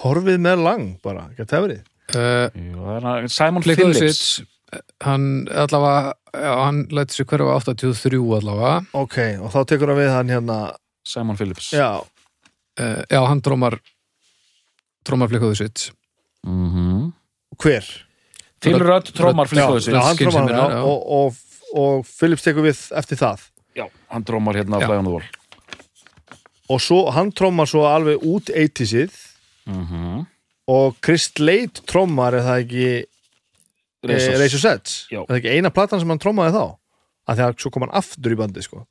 horfið 0.00 0.38
með 0.46 0.62
lang 0.64 0.86
bara, 1.04 1.26
ekki 1.32 1.44
að 1.44 1.50
tefrið 1.52 1.80
uh, 2.16 3.26
Simon 3.28 3.64
Flick 3.66 3.82
of 3.82 3.92
the 3.92 3.98
Phillips. 3.98 4.22
Switch 4.38 4.55
hann 5.04 5.48
allavega 5.48 6.14
já, 6.32 6.52
hann 6.64 6.86
læti 6.90 7.14
sig 7.14 7.26
hverfa 7.26 7.60
83 7.60 8.18
allavega. 8.38 8.86
Ok, 8.92 9.18
og 9.40 9.52
þá 9.54 9.60
tekur 9.70 9.92
hann 9.92 10.00
við 10.00 10.10
hann 10.12 10.32
hérna 10.32 10.58
Simon 11.06 11.38
Phillips. 11.38 11.70
Já, 11.72 12.02
uh, 12.80 13.02
já, 13.10 13.20
hann 13.26 13.42
drómar 13.42 13.78
drómar 15.06 15.28
the 15.28 15.54
Switch 15.54 15.92
mm 16.46 16.70
-hmm. 16.70 17.12
hver? 17.62 17.84
Phil 18.60 18.78
Rudd 18.78 19.12
trómar 19.12 19.46
flick 19.46 19.64
of 19.64 19.84
the 19.84 19.92
Já, 19.92 20.00
hann 20.00 20.16
trómar 20.16 20.52
hann, 20.52 20.72
og, 20.72 21.10
og, 21.10 21.34
og 21.74 22.06
Phillips 22.06 22.42
tekur 22.42 22.62
við 22.62 22.78
eftir 22.96 23.16
það. 23.16 23.40
Já, 23.76 23.88
hann 24.08 24.24
trómar 24.24 24.54
hérna 24.56 24.78
the 24.78 25.10
Wall. 25.10 25.22
Og 26.68 26.80
svo, 26.80 27.10
hann 27.10 27.32
trómar 27.32 27.66
svo 27.66 27.84
alveg 27.86 28.18
út 28.22 28.50
80-sið 28.50 29.12
mm 29.66 29.86
-hmm. 29.86 30.26
og 30.66 30.96
Chris 31.04 31.30
Slade 31.34 31.84
trómar 31.86 32.34
er 32.34 32.42
það 32.42 32.58
ekki 32.60 33.04
Razor 34.04 34.62
Sets. 34.62 35.06
Já. 35.12 35.22
er 35.22 35.30
það 35.30 35.40
ekki 35.40 35.56
eina 35.56 35.72
platan 35.74 36.02
sem 36.02 36.12
hann 36.12 36.22
trómaði 36.22 36.56
þá? 36.58 36.64
Að 37.26 37.38
því 37.38 37.46
að 37.46 37.56
svo 37.62 37.72
kom 37.74 37.86
hann 37.86 37.96
aftur 37.98 38.34
í 38.34 38.38
bandi 38.38 38.62
sko. 38.62 38.84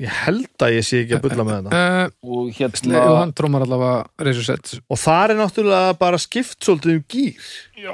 Ég 0.00 0.12
held 0.22 0.62
að 0.62 0.76
ég 0.78 0.84
sé 0.86 1.00
ekki 1.02 1.16
að 1.18 1.24
bulla 1.24 1.44
með 1.44 1.56
þetta. 1.66 1.78
Uh, 1.80 2.12
og 2.30 2.44
Sle, 2.54 2.60
hérna 2.62 3.00
jú, 3.02 3.14
hann 3.18 3.32
drómar 3.36 3.64
allavega 3.66 4.24
Razor 4.24 4.46
Sets. 4.46 4.78
Og 4.86 5.00
það 5.02 5.32
er 5.34 5.38
náttúrulega 5.40 5.96
bara 6.00 6.20
skipt 6.22 6.56
svolítið 6.64 6.94
um 6.94 7.02
gýr 7.10 7.48
já. 7.82 7.92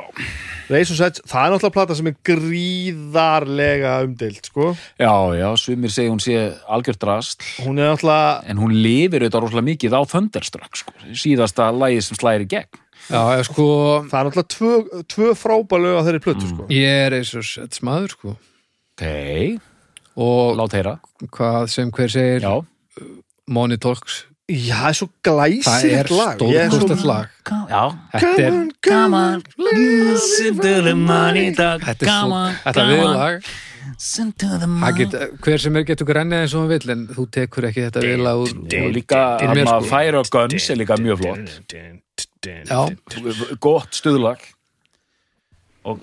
Razor 0.68 1.00
Sets, 1.00 1.24
það 1.26 1.46
er 1.46 1.54
náttúrulega 1.54 1.76
plata 1.78 1.96
sem 1.98 2.10
er 2.12 2.16
gríðarlega 2.28 3.96
umdeild 4.06 4.50
sko. 4.52 4.68
Já, 5.00 5.14
já, 5.40 5.48
svimir 5.64 5.94
segja 5.96 6.12
hún 6.12 6.22
sé 6.22 6.38
algjört 6.68 7.02
drast 7.02 7.42
hún 7.64 7.80
er 7.80 7.90
náttúrulega 7.90 8.44
en 8.52 8.62
hún 8.62 8.76
lifir 8.76 9.24
auðvitað 9.24 9.46
rosalega 9.48 9.70
mikið 9.72 9.98
á 9.98 10.00
Thunderstruck 10.12 10.82
sko. 10.84 10.94
síðasta 11.10 11.72
lagi 11.74 12.04
sem 12.04 12.20
slæðir 12.20 12.46
í 12.46 12.50
gegn 12.54 12.84
já, 13.10 13.20
ég 13.38 13.48
sko 13.48 13.66
það 14.10 14.18
er 14.18 14.28
náttúrulega 14.28 14.52
tvö, 14.56 15.02
tvö 15.14 15.32
frábælög 15.38 15.98
á 15.98 16.02
þeirri 16.06 16.22
plötu 16.24 16.50
sko. 16.52 16.68
Ég 16.72 17.02
er 17.06 17.12
Razor 17.16 17.46
Sets 17.46 17.82
maður 17.86 18.14
sko. 18.16 18.36
Ok, 18.96 19.60
og 20.16 20.56
lát 20.60 20.78
heyra. 20.78 20.96
hvað 21.30 21.68
sem 21.72 21.92
hver 21.92 22.12
segir 22.12 22.46
já, 22.46 22.54
Money 23.46 23.78
Talks. 23.78 24.24
Já, 24.46 24.76
það 24.78 24.88
er 24.88 24.94
svo 24.94 25.06
það 25.06 25.22
glæsilegt 25.26 26.10
lag. 26.14 26.42
Ég 26.46 26.60
er 26.60 26.68
stórkostlegt 26.70 27.06
lag. 27.08 27.30
Já. 27.66 27.80
Þetta 28.12 28.42
er, 28.44 28.58
come 28.86 29.18
on 29.18 29.40
listen 29.58 30.60
to 30.60 30.74
the 30.86 30.92
money 30.94 31.50
talk. 31.50 31.82
Þetta 31.82 32.06
er 32.06 32.12
svo 32.12 32.42
þetta 32.62 32.84
er 32.84 32.92
viðlag. 32.92 33.48
Það 33.96 35.00
Get, 35.00 35.16
hver 35.42 35.62
sem 35.62 35.76
er 35.78 35.84
getur 35.86 36.08
grennið 36.08 36.44
eins 36.44 36.54
og 36.54 36.64
hann 36.64 36.70
vill 36.72 36.94
en 36.94 37.04
þú 37.16 37.26
tekur 37.32 37.66
ekki 37.68 37.84
þetta 37.86 38.02
vel 38.02 38.30
að 38.30 38.42
og 38.44 38.94
líka 38.94 39.20
að 39.38 39.60
maður 39.62 39.86
færa 39.90 40.22
guns 40.30 40.70
er 40.70 40.80
líka 40.80 40.98
mjög 41.00 41.22
flott 41.22 42.25
gott 43.60 43.96
stuðlag 43.96 44.42
og 45.86 46.02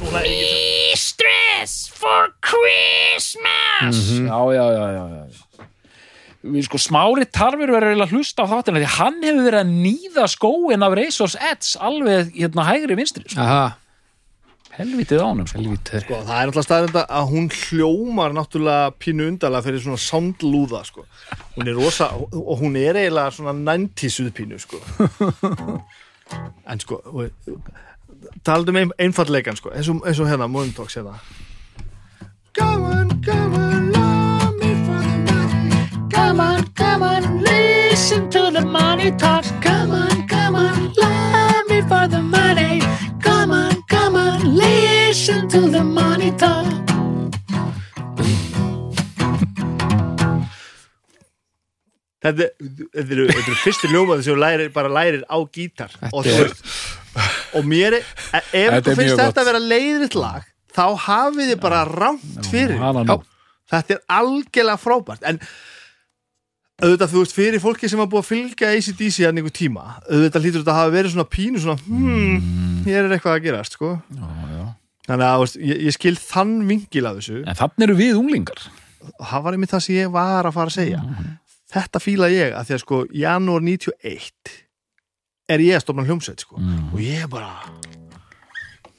stress 0.95 1.89
for 1.91 2.31
Christmas 2.43 3.99
já, 4.19 4.39
já, 4.55 4.65
já, 4.71 4.85
já, 4.95 5.05
já. 5.09 5.67
Við 6.43 6.65
sko 6.67 6.79
smári 6.81 7.23
tarfur 7.31 7.71
verður 7.71 7.93
eiginlega 7.93 8.09
að 8.09 8.17
hlusta 8.17 8.43
á 8.43 8.51
þáttina 8.51 8.81
því 8.83 8.89
hann 8.97 9.21
hefur 9.23 9.45
verið 9.45 9.61
að 9.61 9.69
nýða 9.85 10.25
skóin 10.31 10.83
af 10.83 10.95
Reisors 10.99 11.37
Eds 11.39 11.77
alveg 11.79 12.33
hérna 12.35 12.65
hægri 12.67 12.97
vinstri 12.99 13.23
sko. 13.29 13.39
aha, 13.39 13.77
helvitið 14.75 15.23
á 15.23 15.27
honum 15.29 15.47
sko. 15.47 15.61
helvítur 15.61 16.03
Sko, 16.03 16.19
það 16.27 16.41
er 16.41 16.51
náttúrulega 16.51 16.67
staðrinda 16.67 17.05
að 17.07 17.31
hún 17.31 17.47
hljómar 17.61 18.35
náttúrulega 18.35 18.91
pínu 18.99 19.29
undarlega 19.31 19.65
fyrir 19.69 19.83
svona 19.85 20.03
soundlúða 20.03 20.83
sko. 20.89 21.07
hún 21.55 21.71
er 21.71 21.79
rosa 21.79 22.11
og 22.15 22.55
hún 22.59 22.75
er 22.81 22.99
eiginlega 23.05 23.35
svona 23.39 23.55
90 23.63 24.15
suðpínu 24.17 24.59
sko. 24.63 24.83
en 26.67 26.79
sko 26.79 27.01
talaðum 28.43 28.75
um 28.75 28.81
ein, 28.81 28.91
einfallleikan 28.99 29.55
sko. 29.55 29.69
eins, 29.69 29.89
og, 29.89 30.03
eins 30.07 30.19
og 30.19 30.29
hérna, 30.29 30.47
Morning 30.47 30.75
Talks 30.75 30.95
hérna 30.97 31.19
Come 32.53 32.85
on, 32.85 33.21
come 33.25 33.55
on, 33.55 33.91
love 33.91 34.53
me 34.59 34.75
for 34.85 35.01
the 35.01 35.17
money 35.31 36.09
Come 36.13 36.39
on, 36.39 36.63
come 36.75 37.03
on, 37.03 37.43
listen 37.43 38.29
to 38.29 38.51
the 38.51 38.65
money 38.65 39.11
talk. 39.11 39.45
Come 39.61 39.91
on, 39.91 40.27
come 40.27 40.55
on, 40.55 40.93
love 40.93 41.67
me 41.69 41.81
for 41.81 42.07
the 42.07 42.21
money. 42.21 42.81
Come 43.21 43.51
on, 43.51 43.81
come 43.89 44.15
on, 44.15 44.55
listen 44.55 45.47
to 45.49 45.61
the 45.61 45.83
money 45.83 46.31
talk. 46.31 46.92
Þetta, 52.23 52.47
þetta, 52.93 53.09
eru, 53.17 53.27
eru 53.33 53.57
fyrstu 53.65 53.89
ljómaði 53.91 54.23
sem 54.29 54.39
lærir, 54.39 54.69
bara 54.75 54.91
lærir 54.91 55.25
á 55.27 55.37
gítar. 55.51 55.91
Og, 56.13 56.25
er- 56.25 56.55
og 57.57 57.67
mér 57.67 57.99
er, 57.99 58.07
ef 58.31 58.47
Þetta 58.53 58.77
er 58.77 58.87
þú 58.87 58.95
finnst 59.01 59.17
þetta 59.17 59.27
gott. 59.27 59.41
að 59.43 59.49
vera 59.51 59.63
leiðritt 59.67 60.15
lag 60.17 60.49
þá 60.73 60.85
hafið 61.05 61.51
þið 61.51 61.59
bara 61.61 61.83
rámt 61.89 62.47
fyrir. 62.49 62.79
nú. 62.79 63.19
þetta 63.73 63.95
er 63.95 64.01
algjörlega 64.17 64.79
frábært. 64.81 65.25
En 65.29 65.39
auðvitað 66.83 67.11
þú 67.13 67.21
veist 67.21 67.35
fyrir 67.37 67.61
fólki 67.63 67.89
sem 67.89 68.01
hafa 68.01 68.11
búið 68.11 68.23
að 68.23 68.29
fylgja 68.31 68.71
ACDC 68.73 69.19
hann 69.27 69.37
einhver 69.39 69.53
tíma 69.55 69.83
auðvitað 70.09 70.43
hlýtur 70.47 70.63
þetta 70.63 70.73
að 70.73 70.79
hafa 70.81 70.93
verið 70.95 71.13
svona 71.13 71.29
pínu 71.31 71.61
svona 71.61 71.77
hmm, 71.85 72.81
hér 72.87 73.05
er 73.05 73.13
eitthvað 73.15 73.37
að 73.37 73.45
gerast 73.45 73.77
sko. 73.77 73.91
Já, 74.09 74.25
já. 74.57 74.63
þannig 75.07 75.27
að 75.29 75.43
veist, 75.43 75.59
ég, 75.61 75.83
ég 75.87 75.95
skil 75.97 76.15
þann 76.19 76.55
vingil 76.71 77.05
af 77.09 77.19
þessu. 77.19 77.43
En 77.45 77.59
þannig 77.61 77.87
eru 77.87 77.99
við 77.99 78.19
unglingar. 78.19 78.65
Það 79.19 79.45
var 79.45 79.55
einmitt 79.57 79.73
það 79.75 79.85
sem 79.85 79.97
ég 79.99 80.11
var 80.13 80.47
að 80.49 80.55
fara 80.57 80.71
að 80.71 80.77
segja 80.79 81.03
þetta 81.73 82.01
fíla 82.03 82.29
ég 82.33 82.53
að 82.57 82.69
því 82.69 82.75
að 82.75 82.83
sko 82.83 82.99
janúar 83.17 83.63
91 83.65 84.53
er 85.53 85.63
ég 85.63 85.77
að 85.77 85.85
stofna 85.85 86.05
hljómsveit 86.07 86.43
sko 86.45 86.59
og 86.59 86.99
ég 87.01 87.25
er 87.25 87.31
bara 87.31 87.51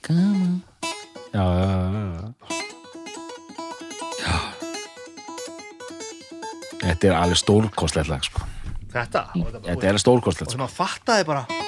já, 0.09 0.15
já, 1.35 1.45
já, 1.95 2.03
já. 4.25 4.35
Þetta 6.85 7.09
er 7.09 7.15
alveg 7.17 7.39
stórkostlegt 7.41 8.11
lag 8.13 8.25
sko. 8.27 8.45
þetta 8.93 9.23
þetta, 9.33 9.71
er 9.73 9.95
alveg 9.95 10.03
stórkostlegt 10.03 10.51
og 10.51 10.53
sko. 10.53 10.59
svona 10.59 10.73
fattaði 10.73 11.25
bara 11.31 11.64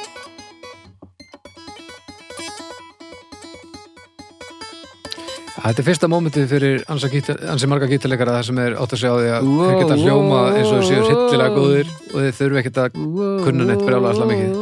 Þetta 5.67 5.83
er 5.83 5.87
fyrsta 5.89 6.07
mómentið 6.07 6.45
fyrir 6.47 6.83
ansi, 6.95 7.67
marga 7.67 7.89
gítarleikara 7.91 8.37
það 8.37 8.45
sem 8.47 8.59
er 8.63 8.75
átt 8.79 8.93
að 8.95 9.01
segja 9.01 9.11
á 9.11 9.19
því 9.19 9.31
að 9.35 9.47
Wow, 9.49 9.65
þeir 9.65 9.81
geta 9.81 9.97
hljóma 9.99 10.39
eins 10.53 10.69
og 10.71 10.77
þeir 10.77 10.87
séu 10.87 11.01
hryllilega 11.09 11.57
góðir 11.57 11.91
og 11.97 12.21
þeir 12.21 12.37
þurfi 12.39 12.61
ekkert 12.61 12.79
að 12.85 13.01
kunna 13.43 13.67
neitt 13.67 13.83
brjálæðislega 13.83 14.31
mikið 14.31 14.55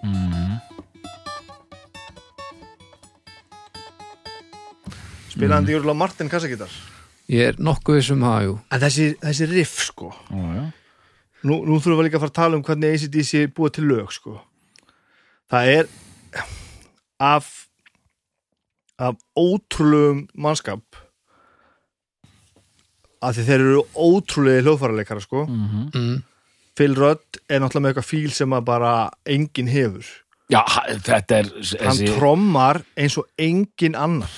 Mhm. 0.00 0.56
spilaði 5.28 5.76
hann 5.76 5.84
mm. 5.84 5.96
Martin 6.00 6.32
kassagítar 6.32 6.72
Ég 7.28 7.52
er 7.52 7.60
nokkuð 7.60 8.00
vissum 8.00 8.24
það, 8.24 8.42
jú 8.48 8.58
en 8.64 8.80
þessi, 8.80 9.12
þessi 9.20 9.52
riff 9.52 9.76
sko 9.92 10.08
Já, 10.32 10.40
já. 10.56 10.64
nú, 11.44 11.60
nú 11.68 11.76
þurfum 11.76 12.00
við 12.00 12.08
líka 12.08 12.16
að 12.16 12.24
fara 12.24 12.32
að 12.32 12.40
tala 12.40 12.56
um 12.56 12.64
hvernig 12.64 12.96
ACDC 12.96 13.44
er 13.44 13.52
búið 13.52 13.76
til 13.76 13.90
lög 13.92 14.14
sko 14.16 14.40
það 15.52 15.74
er 15.76 15.92
af 17.20 17.68
af 19.00 19.20
ótrúlegum 19.38 20.26
mannskap. 20.36 20.82
Af 23.20 23.36
því 23.36 23.46
þeir 23.48 23.62
eru 23.66 23.84
ótrúlega 23.94 24.64
hljóðfæraleikara 24.64 25.24
sko. 25.24 25.46
Mhm. 25.46 25.86
mm. 25.94 26.18
Phil 26.78 26.94
Rudd 26.96 27.40
er 27.50 27.60
náttúrulega 27.60 27.82
með 27.84 27.90
eitthvað 27.90 28.08
fíl 28.08 28.30
sem 28.32 28.52
að 28.56 28.66
bara 28.68 28.92
enginn 29.28 29.68
hefur. 29.68 30.06
Já, 30.50 30.62
þetta 31.04 31.36
er 31.36 31.48
hann 31.50 31.98
þessi, 31.98 32.06
trommar 32.16 32.80
eins 32.98 33.18
og 33.20 33.26
enginn 33.38 33.98
annar. 33.98 34.32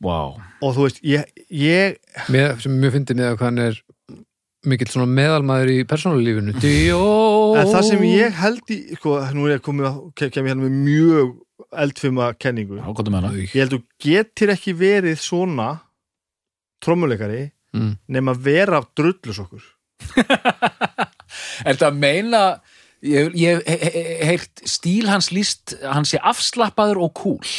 Wow. 0.00 0.38
og 0.64 0.72
þú 0.76 0.84
veist, 0.86 1.00
ég, 1.04 1.26
ég 1.52 1.98
með, 2.32 2.62
sem 2.62 2.72
mjög 2.80 2.94
fyndi 2.94 3.16
með 3.18 3.34
að 3.34 3.42
hann 3.44 3.58
er 3.66 3.80
mikill 4.70 4.88
svona 4.88 5.08
meðalmaður 5.12 5.72
í 5.74 5.76
persónulífinu. 5.88 6.54
Díó 6.62 7.02
en 7.60 7.68
það 7.68 7.84
sem 7.90 8.06
ég 8.08 8.38
held 8.40 8.72
í 8.72 8.78
sko, 8.96 9.18
nú 9.36 9.44
er 9.48 9.58
ég 9.58 9.64
komið 9.64 9.90
að 9.90 10.00
kem 10.16 10.48
ég 10.48 10.54
hérna 10.54 10.64
með 10.64 10.78
mjög 10.86 11.34
eldfima 11.84 12.32
kenningu 12.40 12.80
Já, 12.80 12.88
hvað 12.88 13.10
með 13.10 13.20
hana? 13.20 13.32
ég 13.38 13.54
held 13.58 13.76
þú 13.76 13.80
getur 14.06 14.52
ekki 14.54 14.74
verið 14.78 15.20
svona 15.22 15.70
trommuleikari 16.84 17.46
mm. 17.76 17.94
nema 18.08 18.34
vera 18.36 18.82
drullus 18.96 19.40
okkur. 19.42 19.64
Er 21.64 21.76
þetta 21.76 21.90
að 21.90 21.98
meina 22.00 22.42
ég 23.06 23.34
ég 23.38 23.60
hef 23.60 23.68
he, 23.68 23.90
he, 23.94 24.14
heyrt 24.28 24.62
stíl 24.68 25.08
hans 25.08 25.30
líst 25.32 25.76
hann 25.80 26.08
sé 26.08 26.20
afslappaður 26.26 27.00
og 27.06 27.14
cool 27.16 27.52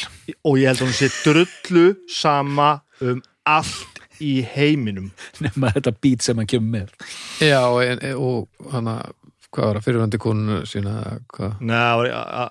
og 0.46 0.60
ég 0.60 0.70
held 0.70 0.84
að 0.84 0.90
hún 0.90 0.98
sé 0.98 1.10
drullu 1.24 1.86
sama 2.12 2.74
um 3.02 3.24
allt 3.50 4.02
í 4.22 4.42
heiminum. 4.46 5.10
Nema 5.44 5.72
þetta 5.76 5.96
beat 5.98 6.26
sem 6.26 6.38
hann 6.38 6.50
kemur 6.50 6.76
með. 6.76 6.92
Já, 7.42 7.62
og, 7.66 8.06
og 8.22 8.74
hann 8.74 8.90
að 8.92 9.16
hvað 9.52 9.68
var 9.68 9.80
að 9.80 9.86
fyrirvændi 9.88 10.20
konu 10.22 10.62
sína 10.70 10.94
Nei, 11.60 12.10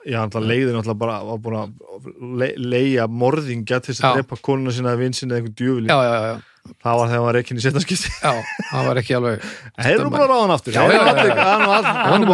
ég 0.09 0.17
hann 0.19 0.47
leiði 0.47 0.75
náttúrulega 0.75 1.01
bara 1.01 1.19
var 1.27 1.41
búin 1.45 1.59
að 1.61 2.11
le, 2.43 2.51
leia 2.61 3.07
morðingja 3.09 3.81
til 3.81 3.95
þess 3.95 4.07
að 4.07 4.21
drepa 4.21 4.41
konuna 4.45 4.75
sína 4.77 4.93
eða 4.95 5.03
vinn 5.05 5.17
sinna 5.17 5.37
eða 5.37 5.43
einhvern 5.43 5.59
djúvili 5.61 5.89
það 5.91 6.99
var 7.01 7.09
þegar 7.09 7.15
hann 7.17 7.25
var 7.25 7.39
reikin 7.39 7.61
í 7.61 7.65
setnarskipti 7.65 8.13
já, 8.21 8.35
það 8.71 8.91
var 8.91 9.01
ekki 9.01 9.17
alveg 9.17 9.47
Þeir 9.81 9.95
eru 9.95 10.11
bara 10.13 10.27
ráðan 10.29 10.53
aftur. 10.57 10.77
Hann 10.77 11.65
hann 12.05 12.27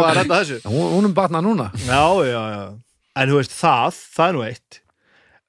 Hún, 0.67 1.07
er 1.07 1.13
batnað 1.15 1.47
núna. 1.47 1.69
Já, 1.87 2.03
já, 2.27 2.41
já. 2.51 2.65
En 3.17 3.31
þú 3.31 3.39
veist, 3.39 3.55
það, 3.55 4.01
það 4.17 4.27
er 4.27 4.35
nú 4.35 4.43
eitt. 4.45 4.81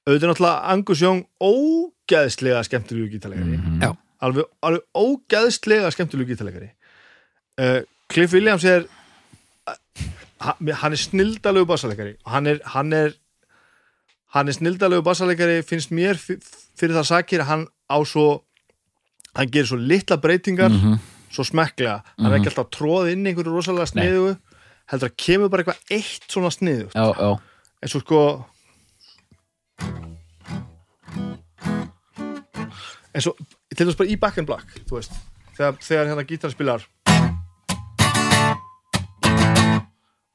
Auðvitað 0.09 0.31
náttúrulega 0.31 0.73
Angus 0.73 1.01
Young 1.03 1.19
ógeðslega 1.43 2.63
skemmtilegu 2.65 3.11
gítalegari 3.13 3.59
Já. 3.83 3.91
alveg, 4.25 4.47
alveg 4.65 4.85
ógeðslega 4.97 5.91
skemmtilegu 5.93 6.33
gítalegari 6.33 6.71
uh, 7.61 7.81
Cliff 8.09 8.33
Williams 8.33 8.65
er 8.65 8.87
hann 10.39 10.93
er 10.95 11.01
snildalegu 11.01 11.65
bassalegari 11.67 12.15
hann 12.25 12.47
er 12.47 12.59
hann 12.73 12.93
er, 12.93 13.13
hann 14.35 14.47
er 14.47 14.53
snildalegu 14.55 15.03
bassalegari 15.03 15.61
finnst 15.67 15.91
mér 15.91 16.15
fyrir 16.19 16.95
það 16.95 17.07
sakir 17.11 17.43
hann 17.49 17.67
á 17.91 17.97
svo 18.05 18.43
hann 19.35 19.49
gerir 19.51 19.67
svo 19.67 19.77
litla 19.77 20.17
breytingar 20.17 20.69
Mhm. 20.71 20.99
svo 21.29 21.43
smekklega, 21.45 22.01
hann 22.17 22.31
er 22.31 22.39
ekki 22.39 22.49
alltaf 22.49 22.69
tróð 22.73 23.11
inn 23.11 23.25
í 23.25 23.29
einhverju 23.33 23.53
rosalega 23.53 23.85
sniðu 23.91 24.37
heldur 24.89 25.09
að 25.11 25.17
kemur 25.21 25.49
bara 25.49 25.63
eitthvað 25.63 25.97
eitt 25.99 26.25
svona 26.31 26.49
sniðu 26.49 26.87
eins 27.83 27.95
og 27.95 28.01
sko 28.01 28.21
eins 33.13 33.27
og 33.29 33.37
til 33.75 33.85
þess 33.87 33.97
bara 33.99 34.09
í 34.13 34.17
Back 34.19 34.37
in 34.41 34.45
Black 34.49 34.73
þegar, 35.57 35.77
þegar 35.83 36.09
hérna 36.11 36.25
gítar 36.29 36.53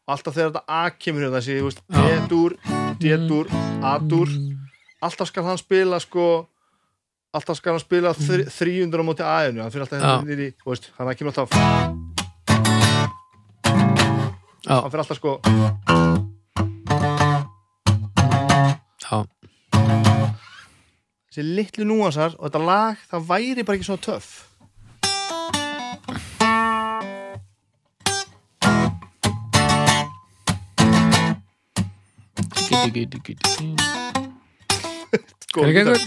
alltaf 0.04 0.34
þegar 0.36 0.50
þetta 0.52 0.64
A 0.68 0.82
kemur 1.00 1.24
hérna 1.24 1.40
þessi, 1.40 1.54
þú 1.60 1.68
veist, 1.68 1.80
D-dur 1.94 2.56
D-dur, 3.00 3.46
A-dur 3.84 4.32
alltaf 5.04 5.30
skal 5.30 5.46
hann 5.48 5.60
spila 5.60 6.00
sko 6.02 6.26
alltaf 7.34 7.58
skal 7.58 7.74
hann 7.74 7.82
spila 7.82 8.12
þri, 8.16 8.44
300 8.52 9.00
á 9.00 9.04
móti 9.08 9.24
A-inu, 9.24 9.62
hann 9.64 9.72
fyrir 9.72 9.86
alltaf 9.86 10.00
hérna 10.04 10.36
í 10.36 10.50
þú 10.60 10.74
veist, 10.74 10.90
hann 10.98 11.14
kemur 11.16 11.32
alltaf 11.32 11.50
Já, 14.64 14.76
hann 14.80 14.90
fyrir 14.92 15.04
alltaf 15.04 15.20
sko 15.20 15.32
já, 19.04 19.18
þessi 21.32 21.48
litlu 21.48 21.88
núansar 21.88 22.36
og 22.38 22.44
þetta 22.50 22.64
lag, 22.64 23.00
það 23.08 23.30
væri 23.32 23.64
bara 23.64 23.80
ekki 23.80 23.88
svona 23.88 24.04
töff 24.04 24.34
Hvernig 35.54 35.74
gengur? 35.76 35.98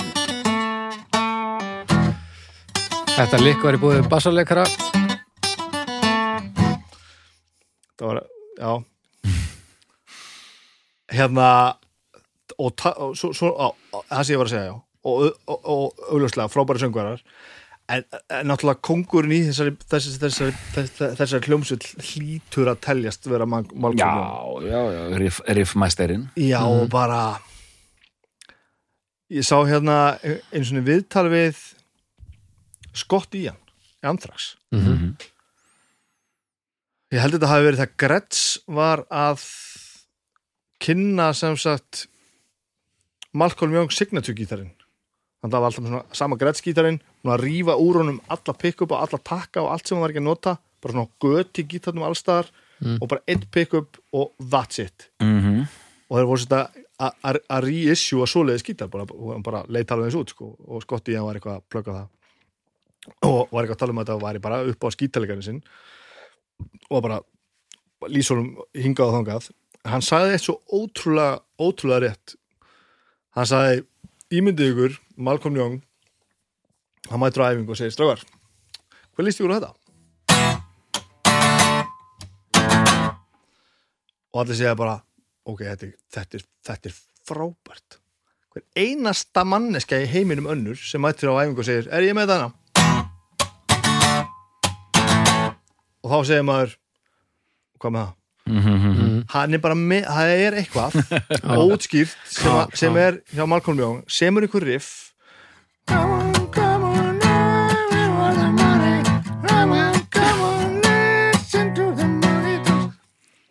Þetta 3.17 3.37
lík 3.41 3.61
var 3.63 3.77
í 3.77 3.81
búið 3.81 4.07
bassarleikara 4.11 4.65
það 7.97 8.07
var, 8.07 8.19
já. 8.57 8.71
Hérna 11.17 11.47
og, 12.57 12.73
það 12.77 14.21
sem 14.21 14.33
ég 14.35 14.41
var 14.41 14.49
að 14.49 14.53
segja 14.53 14.67
já. 14.67 14.75
Og, 15.07 15.17
augljóslega 16.11 16.51
frábæri 16.51 16.83
söngvarar 16.83 17.23
en, 17.87 18.03
en 18.33 18.49
náttúrulega 18.49 18.83
kongurinn 18.83 19.35
í 19.35 19.41
þessari, 19.47 19.73
þessari, 19.87 20.19
þessari, 20.23 20.55
þessari, 20.75 21.17
þessari 21.19 21.47
hljómsveit 21.51 21.87
hlýtur 22.09 22.71
að 22.71 22.81
teljast 22.87 23.29
vera 23.29 23.47
Já, 23.47 23.69
málkvæmum 23.85 24.67
já, 24.67 24.81
já, 24.95 25.01
riff, 25.23 25.39
riffmæsterinn. 25.59 26.27
Já 26.41 26.59
og 26.67 26.89
bara 26.93 27.21
ég 29.33 29.47
sá 29.47 29.57
hérna 29.67 30.17
einu 30.23 30.65
svona 30.67 30.85
viðtal 30.87 31.27
við 31.31 31.63
Scott 32.97 33.35
Ian 33.37 33.57
í 34.03 34.09
Anthrax. 34.09 34.55
Mhm. 34.75 35.15
Ég 37.13 37.23
held 37.23 37.37
að 37.37 37.39
þetta 37.39 37.49
hafi 37.53 37.67
verið 37.69 37.81
það 37.85 37.97
Gretz 38.03 38.39
var 38.67 39.05
að 39.07 39.43
kynna 40.83 41.31
sem 41.33 41.55
sagt 41.55 42.07
Malcolm 43.37 43.71
Young 43.71 43.93
signature 43.95 44.35
gítarinn 44.35 44.73
þannig 45.41 45.47
að 45.47 45.51
það 45.53 45.61
var 45.61 45.67
alltaf 45.71 45.85
svona 45.87 46.03
sama 46.13 46.35
Gretz 46.41 46.61
gítarinn 46.65 46.99
að 47.27 47.41
rífa 47.43 47.75
úr 47.77 47.99
honum 48.01 48.21
alla 48.29 48.53
pick-up 48.57 48.91
og 48.91 49.01
alla 49.03 49.19
takka 49.23 49.61
og 49.61 49.71
allt 49.73 49.87
sem 49.87 49.97
hann 49.97 50.01
var 50.05 50.09
ekki 50.13 50.23
að 50.23 50.29
nota. 50.29 50.57
Bara 50.81 50.93
svona 50.93 51.09
göti 51.21 51.67
gítarnum 51.67 52.07
allstaðar 52.07 52.49
Mm. 52.77 52.99
og 53.01 53.07
bara 53.09 53.21
einn 53.27 53.41
pick-up 53.51 53.97
og 54.13 54.33
that's 54.39 54.77
it. 54.79 55.09
Mm 55.19 55.41
-hmm. 55.41 55.67
og 56.09 56.17
þeir 56.17 56.25
voru 56.27 56.37
svona 56.37 56.69
að- 56.99 57.13
að 57.23 57.39
að 57.49 57.63
reissue 57.63 58.21
að 58.21 58.29
svoleiðis 58.29 58.63
gítar 58.63 58.87
bara, 58.89 59.05
hann 59.33 59.41
bara 59.41 59.63
leitt 59.67 59.89
alveg 59.91 60.05
eins 60.05 60.15
út 60.15 60.29
sko, 60.29 60.55
og 60.67 60.81
Skotti 60.83 61.15
hann 61.15 61.25
var 61.25 61.33
eitthvað 61.35 61.55
að 61.57 61.63
plugga 61.69 61.91
það. 61.93 62.07
Og 63.23 63.49
var 63.51 63.63
eitthvað 63.63 63.75
að 63.75 63.79
tala 63.79 63.91
um 63.91 63.97
að 63.97 64.05
þetta 64.05 64.21
væri 64.21 64.39
bara 64.41 64.61
upp 64.69 64.83
á 64.83 64.89
skítalegarinn 64.93 65.43
sinn 65.43 65.63
og 66.91 67.01
bara 67.01 67.19
lýsólum 68.07 68.55
hingað 68.75 69.07
og 69.09 69.13
þangað. 69.25 69.49
Hann 69.85 70.01
sagði 70.01 70.33
eitt 70.33 70.41
svo 70.45 70.61
ótrúlega 70.71 71.39
ótrúlega 71.59 71.99
rétt. 72.11 72.35
Hann 73.31 73.45
sagði, 73.45 73.83
ímyndið 74.31 74.71
ykkur 74.71 74.97
Malcolm 75.17 75.55
Young 75.57 75.81
hann 77.09 77.19
mætur 77.21 77.45
á 77.45 77.49
æfingu 77.53 77.73
og 77.73 77.79
segir, 77.79 77.93
strafgar 77.95 78.23
hvað 79.15 79.25
líst 79.27 79.41
ykkur 79.41 79.53
á 79.53 79.57
þetta? 79.57 79.73
og 84.33 84.41
allir 84.43 84.59
segja 84.59 84.75
bara 84.77 84.99
ok, 85.47 85.63
þetta, 85.63 85.89
þetta, 86.13 86.37
er, 86.37 86.45
þetta 86.69 86.91
er 86.91 86.97
frábært 87.27 87.97
hver 88.53 88.65
einasta 88.77 89.43
manneska 89.47 89.99
í 90.01 90.09
heiminum 90.11 90.49
önnur 90.53 90.77
sem 90.77 91.01
mættir 91.01 91.31
á 91.33 91.39
æfingu 91.41 91.63
og 91.63 91.69
segir, 91.69 91.89
er 91.89 92.05
ég 92.05 92.17
með 92.17 92.33
þarna? 92.33 92.53
og 96.03 96.13
þá 96.13 96.17
segir 96.29 96.45
maður 96.47 96.77
hvað 97.81 97.97
með 97.97 98.05
það? 98.05 98.13
Mhm. 98.47 99.25
hann 99.33 99.53
er 99.57 99.59
bara 99.59 99.75
með, 99.75 100.05
það 100.07 100.29
er 100.45 100.55
eitthvað 100.61 100.93
ótskýrt 101.67 102.13
sem, 102.31 102.77
sem 102.79 102.95
er 103.01 103.17
hjá 103.33 103.43
Malcolm 103.49 103.81
Young 103.81 104.05
semur 104.07 104.45
ykkur 104.47 104.63
riff 104.63 105.06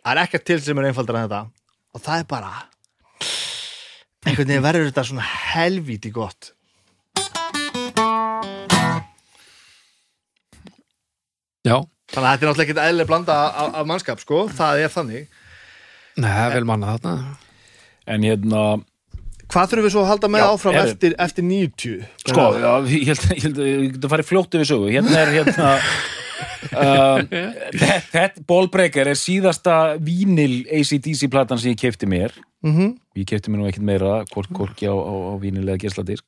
það 0.07 0.15
er 0.15 0.23
ekkert 0.23 0.45
til 0.47 0.59
sem 0.63 0.79
er 0.79 0.87
einfaldar 0.89 1.17
en 1.19 1.25
þetta. 1.27 1.41
Og 1.95 2.03
það 2.03 2.21
er 2.21 2.27
bara 2.29 2.51
einhvern 4.27 4.49
veginn 4.49 4.63
verður 4.65 4.87
þetta 4.89 5.03
svona 5.07 5.25
helvíti 5.25 6.11
gott. 6.15 6.53
Já, 11.67 11.81
þannig 12.13 12.23
að 12.23 12.31
þetta 12.31 12.45
er 12.45 12.47
náttúrulega 12.47 12.63
ekkert 12.63 12.83
eðlileg 12.85 13.09
blanda 13.09 13.35
af, 13.47 13.73
af 13.81 13.89
mannskap 13.89 14.21
sko, 14.23 14.45
það 14.47 14.83
er 14.85 14.93
þannig. 14.93 15.23
Nei, 16.17 16.29
það 16.29 16.45
er 16.45 16.55
vel 16.55 16.67
mannað 16.69 16.93
þarna. 16.95 17.35
En 18.07 18.23
hérna, 18.23 18.61
hvað 19.53 19.69
þurfum 19.71 19.85
við 19.87 19.93
svo 19.95 20.01
að 20.03 20.09
halda 20.11 20.29
með 20.33 20.43
Já, 20.43 20.47
áfram 20.53 20.75
heyrðu. 20.77 20.91
eftir, 20.95 21.15
eftir 21.25 21.45
90 21.47 22.05
sko, 22.27 22.45
já, 22.59 22.71
ég 22.91 23.07
held, 23.11 23.25
ég 23.31 23.43
held 23.47 23.61
ég 23.63 23.83
getur 23.95 24.11
farið 24.13 24.29
fljótt 24.31 24.57
yfir 24.59 24.69
sögu 24.73 24.91
Hérna 24.91 25.21
er 25.23 25.31
hérna 25.37 25.69
uh, 26.83 27.21
Þetta 28.11 28.43
Ballbreaker 28.49 29.09
er 29.13 29.17
síðasta 29.19 29.77
vínil 30.03 30.59
ACDC 30.79 31.29
platan 31.33 31.61
sem 31.61 31.71
ég 31.73 31.79
kefti 31.85 32.09
mér 32.09 32.35
mm 32.65 32.95
Ég 33.17 33.25
kefti 33.31 33.49
mér 33.49 33.63
nú 33.63 33.69
ekkert 33.71 33.87
meira 33.87 34.11
hvort 34.33 34.51
hvorki 34.53 34.85
á, 34.85 34.93
á, 34.93 35.13
á 35.31 35.33
vínil 35.41 35.65
eða 35.65 35.79
geisladisk 35.81 36.25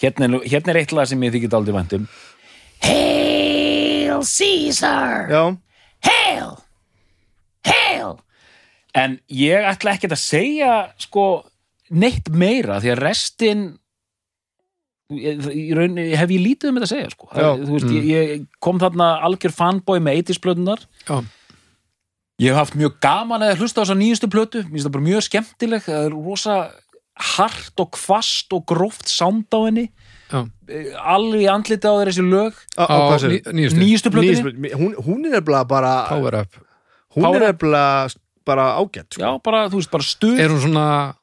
hérna, 0.00 0.24
er 0.24 0.30
nú- 0.32 0.44
hérna 0.48 0.72
er 0.72 0.78
eitt 0.80 0.94
lag 0.96 1.08
sem 1.10 1.20
ég 1.26 1.34
þykir 1.34 1.56
aldrei 1.58 1.74
væntum 1.76 2.06
Hail 2.82 4.22
Caesar! 4.22 5.28
já, 5.30 5.42
Hail! 6.06 6.54
Hail! 7.66 8.16
En 8.94 9.18
ég 9.32 9.64
ætla 9.70 9.94
ekkert 9.96 10.14
að 10.16 10.20
segja 10.22 10.72
sko 11.00 11.24
neitt 11.92 12.28
meira 12.32 12.80
því 12.82 12.90
að 12.94 13.00
restin 13.02 13.62
ég- 15.12 15.46
í 15.52 15.66
raun, 15.76 15.96
hef 15.98 16.30
ég 16.32 16.40
lítið 16.40 16.70
um 16.70 16.78
þetta 16.80 16.88
að 16.88 16.92
segja 16.94 17.10
sko. 17.12 17.28
Já. 17.36 17.48
þú 17.60 17.72
veist, 17.76 17.90
ég, 17.92 18.04
ég 18.12 18.46
kom 18.64 18.78
þarna 18.80 19.08
algjör 19.26 19.52
fanboy 19.52 20.00
með 20.00 20.22
80s 20.22 20.40
plötunar 20.40 20.80
Já, 21.08 21.18
ég 22.40 22.48
hef 22.52 22.56
haft 22.62 22.78
mjög 22.80 22.96
gaman 23.04 23.44
að 23.44 23.58
hlusta 23.60 23.82
á 23.82 23.84
þessa 23.84 23.98
nýjustu 24.00 24.28
plötu. 24.32 24.62
Mér 24.64 24.72
finnst 24.72 24.86
það 24.88 24.94
bara 24.96 25.04
mjög 25.04 25.22
skemmtileg. 25.28 25.82
Það 25.84 26.06
er 26.06 26.14
rosa 26.16 26.56
hart 27.36 27.78
og 27.84 27.90
kvast 27.92 28.54
og 28.56 28.64
gróft 28.66 29.06
sound 29.12 29.44
á 29.52 29.58
henni. 29.68 29.84
Já. 30.32 30.40
Eh, 30.72 30.88
alveg 30.96 31.44
í 31.44 31.48
andliti 31.52 31.86
á 31.86 31.92
þessi 32.02 32.24
lög. 32.24 32.56
Á, 32.80 32.82
á, 32.88 32.96
Á 33.12 33.18
ný- 33.20 33.44
nýjustu. 33.52 33.78
Nýjustu 33.78 34.10
Nýjustu- 34.16 34.74
hún, 34.80 34.94
hún 34.96 35.26
er 35.28 35.38
nefnilega 35.40 35.68
bara 35.68 36.08
Power 36.08 36.34
Up. 36.40 36.56
Hún 37.14 37.22
Power 37.22 37.42
er 37.42 37.48
Up. 37.52 37.60
nefnilega 37.60 38.16
bara 38.44 38.64
ágætt 38.80 39.12
sko. 39.12 39.20
já, 39.22 39.38
bara, 39.42 39.68
þú 39.68 39.76
veist, 39.78 39.90
bara 39.92 40.02
stuð. 40.02 40.40
Er 40.40 40.48
hún 40.48 40.58
svona 40.64 41.14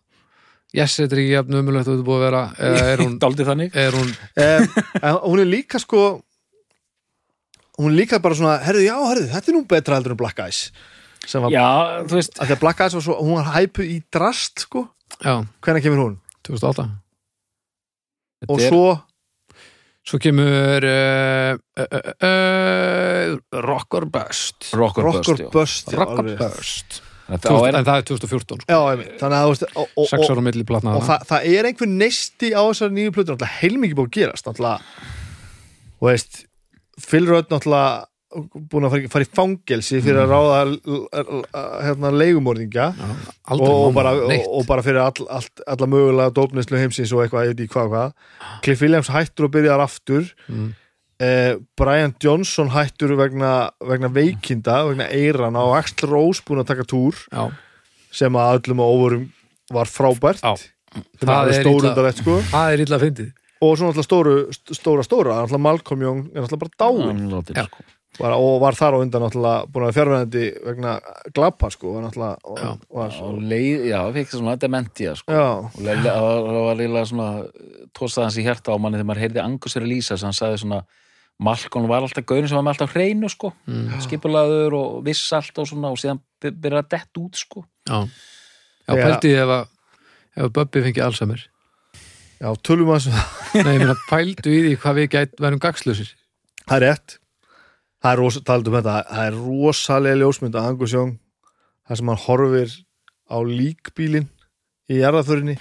Yes, 0.76 0.96
þetta 1.00 1.16
er 1.16 1.22
ekki 1.24 1.32
jafn 1.34 1.56
umulegt 1.60 1.88
og 1.90 1.96
þetta 1.96 2.06
búið 2.06 2.20
að 2.20 2.26
vera 2.28 2.42
eða 2.70 2.82
er 2.94 3.02
hún, 3.02 3.14
daldið 3.24 3.48
þannig. 3.50 3.78
er 3.84 3.96
hún 3.98 4.12
um, 4.14 4.68
hún 5.32 5.42
er 5.42 5.50
líka 5.50 5.82
sko 5.82 6.04
hún 7.80 7.90
er 7.94 7.98
líka 7.98 8.20
bara 8.22 8.38
svona 8.38 8.58
herðu, 8.62 8.84
já, 8.86 8.96
herðu, 9.10 9.28
þetta 9.34 9.50
er 9.52 9.58
nú 9.58 9.64
betra 9.74 9.98
heldur 9.98 10.14
en 10.14 10.20
Black 10.22 10.42
Eyes 10.46 10.62
sem 11.30 11.42
var, 11.44 11.52
já, 11.54 11.66
þú 12.10 12.18
veist, 12.20 12.38
að 12.40 12.50
því 12.52 12.56
að 12.58 12.62
Black 12.64 12.84
Eyes 12.86 12.96
var 13.00 13.06
svo, 13.08 13.18
hún 13.24 13.38
var 13.40 13.50
hæpuð 13.58 13.90
í 13.92 14.00
drast 14.14 14.66
sko, 14.68 14.86
Já, 15.20 15.34
hvernig 15.66 15.84
kemur 15.88 16.04
hún? 16.06 16.18
2008 16.48 16.86
og 16.86 18.54
þetta 18.54 18.66
er- 18.66 18.74
svo, 18.74 18.84
Svo 20.10 20.18
kemur 20.18 20.86
uh, 20.90 21.58
uh, 21.78 21.84
uh, 21.86 22.14
uh, 22.26 23.34
Rock 23.62 23.94
or 24.00 24.08
Bust. 24.10 24.72
Rock 24.74 24.98
or 24.98 25.04
Rock 25.06 25.20
or 25.20 25.36
Bust, 25.36 25.44
já. 25.44 25.50
Bust 25.54 25.92
já, 25.92 25.98
Rock 26.00 26.14
or 26.16 26.30
alveg. 26.32 27.02
Bust 27.30 27.48
Þá 27.48 27.56
er, 27.70 27.78
En 27.80 27.88
það 27.88 28.02
er 28.02 28.06
2014 28.10 28.62
sko. 28.64 28.76
já, 28.76 29.08
þannig 29.22 29.40
að 29.40 29.56
Sex 29.60 30.20
og, 30.20 30.28
ára 30.34 30.46
milli 30.50 30.68
platna 30.68 30.98
og 31.00 31.08
það, 31.08 31.26
það 31.32 31.50
er 31.54 31.70
einhver 31.70 31.92
neisti 31.94 32.52
á 32.56 32.62
þessar 32.62 32.94
nýju 32.96 33.16
plötur 33.16 33.36
náttúrulega 33.36 33.60
heilmikið 33.62 34.00
búið 34.00 34.12
að 34.12 34.16
gerast 34.20 34.50
náttúrulega, 34.50 35.10
og 36.00 36.10
veist 36.10 36.46
Phil 37.00 37.28
Rudd 37.30 37.52
náttúrulega 37.54 38.08
búin 38.70 38.86
að 38.86 39.08
fara, 39.10 39.26
í 39.26 39.30
fangelsi 39.34 40.00
fyrir 40.06 40.22
að 40.22 40.34
ráða 40.36 40.58
hérna, 41.82 42.12
leigumorðingja 42.14 42.92
Aldrei 43.50 43.72
og, 43.72 43.88
og, 43.88 43.94
bara, 43.96 44.12
og, 44.38 44.60
bara 44.70 44.84
fyrir 44.86 45.02
all, 45.02 45.26
all, 45.34 45.48
alla 45.66 45.88
mögulega 45.90 46.34
dópnislu 46.38 46.78
heimsins 46.78 47.14
og 47.16 47.24
eitthvað, 47.24 47.48
ég 47.48 47.56
veit 47.56 47.64
ekki 47.66 47.80
hvað. 47.90 48.14
Cliff 48.66 48.86
Williams 48.86 49.10
hættur 49.10 49.48
og 49.48 49.56
byrjar 49.56 49.82
aftur. 49.82 50.30
Mm. 50.46 50.70
Eh, 51.20 51.56
Brian 51.78 52.14
Johnson 52.24 52.70
hættur 52.74 53.16
vegna, 53.20 53.70
vegna 53.86 54.10
veikinda, 54.16 54.82
vegna 54.90 55.08
eirana 55.12 55.64
og 55.68 55.78
Axl 55.80 56.08
Rose 56.10 56.44
búin 56.48 56.64
að 56.64 56.72
taka 56.74 56.88
túr 56.88 57.16
Já, 57.32 57.50
sem 58.12 58.34
að 58.40 58.60
öllum 58.62 58.80
og 58.86 58.96
óvurum 58.96 59.28
var 59.70 59.86
frábært. 59.86 60.42
Já. 60.42 60.56
Það 61.22 61.36
er 61.36 61.52
er 61.54 61.62
stórundarlegt 61.62 62.24
sko. 62.24 62.40
það 62.50 62.74
er 62.74 62.82
illa 62.88 62.98
fyndið. 63.04 63.30
Og 63.62 63.76
svo 63.78 63.90
náttúrulega 63.90 64.08
stóru, 64.08 64.36
st- 64.56 64.76
stóra 64.80 65.04
stóra 65.06 65.36
náttúrulega 65.44 65.66
Malcolm 65.68 66.02
Young 66.02 66.22
er 66.34 66.42
náttúrulega 66.42 66.64
bara 66.64 66.78
dáin 66.80 67.66
sko. 67.68 67.84
bara, 68.20 68.38
og 68.42 68.56
var 68.64 68.74
þar 68.74 68.96
á 68.96 69.02
undan 69.04 69.22
náttúrulega 69.22 69.68
búin 69.70 69.86
að 69.86 69.98
fjárvæðandi 70.00 70.46
vegna 70.66 70.94
glapa 71.36 71.70
sko 71.70 71.92
og 71.98 72.02
náttúrulega 72.08 72.38
og, 72.50 72.80
var, 72.90 73.20
og 73.22 73.38
leið, 73.52 73.84
já, 73.92 74.00
fikk 74.16 74.32
svona 74.34 74.56
dementia 74.58 75.14
sko. 75.20 75.30
já, 75.36 75.46
og 75.60 76.48
það 76.50 76.64
var 76.66 76.80
líka 76.80 77.04
svona 77.12 77.30
tóstaði 77.94 78.26
hans 78.26 78.40
í 78.42 78.48
hjarta 78.48 78.74
á 78.74 78.78
manni 78.82 78.98
þegar 78.98 79.10
maður 79.12 79.24
heyrði 79.28 79.44
Angus 79.44 79.78
Elísa 79.78 80.18
sem 80.18 80.32
hann 80.32 80.40
sagði 80.40 80.64
svona 80.64 80.82
Malcolm 81.40 81.88
var 81.88 82.04
alltaf 82.04 82.26
gaurin 82.28 82.50
sem 82.52 82.58
var 82.58 82.66
með 82.68 82.76
alltaf 82.76 82.96
hreinu 82.98 83.30
sko, 83.32 83.54
mm. 83.70 84.00
skipulaður 84.04 84.76
og 84.76 85.04
viss 85.06 85.30
allt 85.36 85.62
og 85.62 85.70
svona 85.70 85.92
og 85.94 86.00
síðan 86.02 86.20
by- 86.42 86.52
byrjaði 86.52 86.84
að 86.84 86.90
dett 86.96 87.22
út 87.22 87.40
sko. 87.40 87.64
Já, 87.88 88.00
já 88.90 88.98
ég 89.00 89.44
ef 89.44 89.54
að 89.56 89.68
að 90.40 90.54
Bubbi 90.56 90.84
fengi 90.86 91.02
Alzheimer. 91.04 91.42
Já, 92.40 92.50
tölum 92.64 92.92
að 92.96 93.10
Nei, 93.66 93.74
ég 93.76 93.82
meina 93.82 93.96
pældu 94.08 94.52
í 94.52 94.60
því 94.64 94.76
hvað 94.80 95.00
við 95.00 95.08
gæt 95.16 95.40
verðum 95.42 95.64
gagslausir 95.64 96.14
það 96.70 96.78
er 96.78 96.86
rétt. 96.86 97.16
Það 98.00 98.12
er 98.14 98.22
rosa, 98.22 98.42
talað 98.48 98.70
um 98.70 98.78
þetta, 98.78 98.96
það 99.10 99.26
er 99.26 99.38
rosalega 99.44 100.20
ljósmynd 100.22 100.56
að 100.56 100.68
Angus 100.70 100.96
Young 100.96 101.16
það 101.90 102.00
sem 102.00 102.12
hann 102.12 102.24
horfir 102.24 102.76
á 103.28 103.38
líkbílin 103.50 104.30
í 104.90 105.00
jarðaförinni 105.02 105.58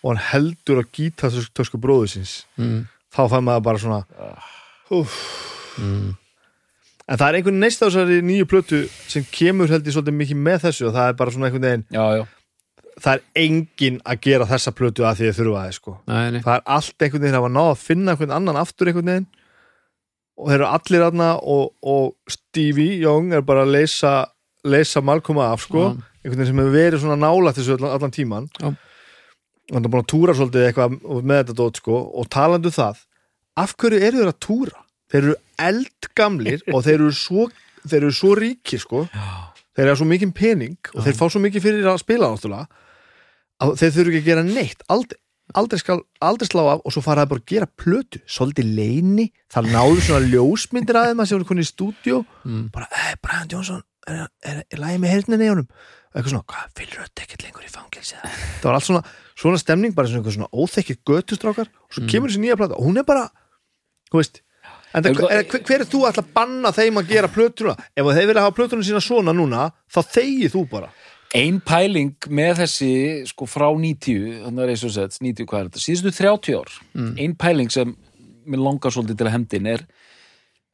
og 0.00 0.12
hann 0.12 0.22
heldur 0.30 0.80
á 0.80 0.84
gítartösku 0.86 1.80
bróðu 1.82 2.12
síns. 2.14 2.36
Mm. 2.56 2.86
þá 3.12 3.22
fær 3.32 3.44
maður 3.44 3.66
bara 3.66 3.82
svona 3.82 4.00
úf. 4.06 4.55
Mm. 4.90 6.14
en 7.06 7.18
það 7.18 7.26
er 7.28 7.38
einhvern 7.40 7.60
neist 7.60 7.82
á 7.82 7.86
þessari 7.88 8.22
nýju 8.24 8.46
plötu 8.48 8.78
sem 9.10 9.26
kemur 9.32 9.70
held 9.70 9.86
ég 9.86 9.96
svolítið 9.96 10.18
mikið 10.22 10.42
með 10.46 10.62
þessu 10.66 10.88
og 10.88 10.94
það 10.96 11.10
er 11.10 11.18
bara 11.18 11.34
svona 11.34 11.48
einhvern 11.50 11.66
veginn 11.66 11.84
já, 11.92 12.04
já, 12.16 12.22
það 13.02 13.10
er 13.16 13.24
enginn 13.44 13.98
að 14.06 14.22
gera 14.26 14.46
þessa 14.48 14.72
plötu 14.76 15.04
að 15.06 15.18
því 15.20 15.28
að 15.30 15.40
þurfa 15.40 15.64
það 15.64 15.74
sko. 15.76 15.96
Það 16.06 16.54
er 16.54 16.62
allt 16.78 17.04
einhvern 17.04 17.24
veginn 17.26 17.36
að 17.36 17.42
hafa 17.42 17.52
náð 17.56 17.72
að 17.72 17.82
finna 17.82 18.14
einhvern 18.14 18.36
annan 18.38 18.60
aftur 18.62 18.90
einhvern 18.90 19.10
veginn 19.12 19.28
og 20.36 20.48
þeir 20.50 20.56
eru 20.58 20.68
allir 20.70 21.04
aðna 21.06 21.28
og, 21.40 21.68
og 21.82 22.32
Stevie 22.32 22.96
Young 23.02 23.32
er 23.36 23.44
bara 23.44 23.64
að 23.66 23.74
leysa 23.76 24.14
leysa 24.66 25.02
Malcolm 25.04 25.40
af 25.44 25.66
sko 25.66 25.82
Já. 25.82 25.90
einhvern 26.24 26.40
veginn 26.40 26.50
sem 26.50 26.62
hefur 26.62 26.76
verið 26.76 27.04
svona 27.04 27.18
nála 27.20 27.52
þessu 27.56 27.76
allan, 27.76 27.92
allan 27.96 28.16
tíman 28.16 28.48
og 28.62 28.80
hann 29.74 29.84
er 29.84 29.90
búin 29.92 30.04
að 30.04 30.10
túra 30.12 30.34
svolítið 30.36 30.66
eitthvað 30.68 30.96
með 31.26 31.40
þetta 31.42 31.56
dót 31.60 31.80
sko 31.82 32.00
og 32.20 32.28
talandu 32.32 32.72
það 32.74 33.04
af 33.56 33.74
hverju 33.80 34.00
eru 34.02 34.22
þeir 34.22 34.32
að 34.32 34.40
túra? 34.46 34.82
þeir 35.06 35.22
eru 35.22 35.34
eldgamlir 35.62 36.62
og 36.74 36.80
þeir 36.82 36.96
eru 36.98 37.12
svo, 37.14 37.44
þeir 37.86 38.00
eru 38.02 38.14
svo 38.16 38.32
ríkir 38.38 38.80
sko. 38.82 39.04
Þeir 39.76 39.86
eru 39.90 39.98
svo 40.00 40.06
mikið 40.10 40.32
pening 40.34 40.90
og 40.96 41.04
þeir 41.04 41.14
fá 41.18 41.26
svo 41.30 41.42
mikið 41.44 41.62
fyrir 41.62 41.86
að 41.92 42.00
spila 42.02 42.32
náttúrulega 42.32 42.66
þeir 43.80 43.92
þurfu 43.94 44.10
ekki 44.12 44.20
að 44.24 44.26
gera 44.30 44.42
neitt. 44.48 44.82
Aldrei, 44.92 45.18
aldrei, 45.56 45.78
skal, 45.80 46.00
aldrei 46.26 46.48
slá 46.50 46.62
af 46.74 46.82
og 46.84 46.92
svo 46.96 47.02
fara 47.04 47.22
það 47.24 47.30
bara 47.32 47.44
að 47.44 47.52
gera 47.54 47.68
plötu. 47.84 48.20
Svolítið 48.28 48.72
leini, 48.80 49.28
það 49.54 49.70
náðu 49.76 50.02
svona 50.08 50.26
ljósmyndir 50.32 50.98
að 51.00 51.08
þeim 51.12 51.22
að 51.22 51.30
sem 51.30 51.38
voru 51.38 51.48
konið 51.52 51.68
í 51.68 51.70
stúdíu 51.70 52.18
Mm. 52.42 52.66
bara, 52.74 52.88
hei, 52.92 53.14
Brian 53.22 53.48
Johnson 53.54 53.82
er, 54.08 54.26
er, 54.42 54.60
er 54.70 54.78
lægi 54.82 55.00
með 55.02 55.14
heyrninni 55.14 55.46
í 55.46 55.52
honum? 55.54 55.70
Eitthvað 56.16 56.32
svona, 56.34 56.46
hvað, 56.50 56.68
fylgur 56.78 57.06
þetta 57.06 57.24
ekkert 57.26 57.42
lengur 57.46 57.64
í 57.66 57.72
fangilsi 57.72 58.16
það 58.20 58.66
var 58.68 58.76
allt 58.78 58.86
svona, 58.90 59.02
svona 59.36 59.58
stemning 59.60 59.94
bara 59.96 60.08
svona, 60.08 60.34
svona 60.34 60.50
óþekkir 60.52 60.98
götustrákar. 61.06 61.68
Og 61.88 61.96
svo 61.96 62.06
kemur 62.10 62.30
þessi 62.32 62.42
nýja 62.44 62.56
plata 62.58 62.76
og 62.78 62.86
hún 62.88 62.98
er 63.00 63.04
bara 63.08 63.26
þú 64.16 64.22
veist 64.22 64.42
En 64.96 65.04
það, 65.04 65.26
er, 65.28 65.42
hver, 65.44 65.60
hver 65.68 65.82
er 65.82 65.88
þú 65.90 65.98
að 66.06 66.14
ætla 66.14 66.22
að 66.24 66.28
banna 66.38 66.70
þeim 66.72 66.98
að 67.02 67.10
gera 67.10 67.28
plötuna? 67.28 67.74
Ef 67.92 68.06
þeir 68.16 68.28
vilja 68.30 68.44
hafa 68.46 68.54
plötuna 68.56 68.86
sína 68.86 69.00
svona 69.04 69.34
núna, 69.36 69.66
þá 69.92 69.98
þegið 70.14 70.54
þú 70.54 70.62
bara. 70.70 70.88
ein 71.36 71.58
pæling 71.60 72.28
með 72.32 72.62
þessi 72.62 72.90
sko 73.28 73.48
frá 73.50 73.66
90 73.76 74.44
þannig 74.44 74.62
er 74.62 74.72
eins 74.72 74.84
og 74.86 74.92
sett, 74.94 75.16
90 75.20 75.48
hvað 75.50 75.58
er 75.58 75.66
þetta, 75.68 75.82
síðustu 75.82 76.12
30 76.16 76.54
ár 76.56 76.76
ein 77.20 77.34
pæling 77.36 77.72
sem 77.74 77.92
mér 78.46 78.62
langar 78.62 78.94
svolítið 78.94 79.18
til 79.18 79.26
að 79.26 79.34
hendin 79.34 79.68
er 79.74 79.82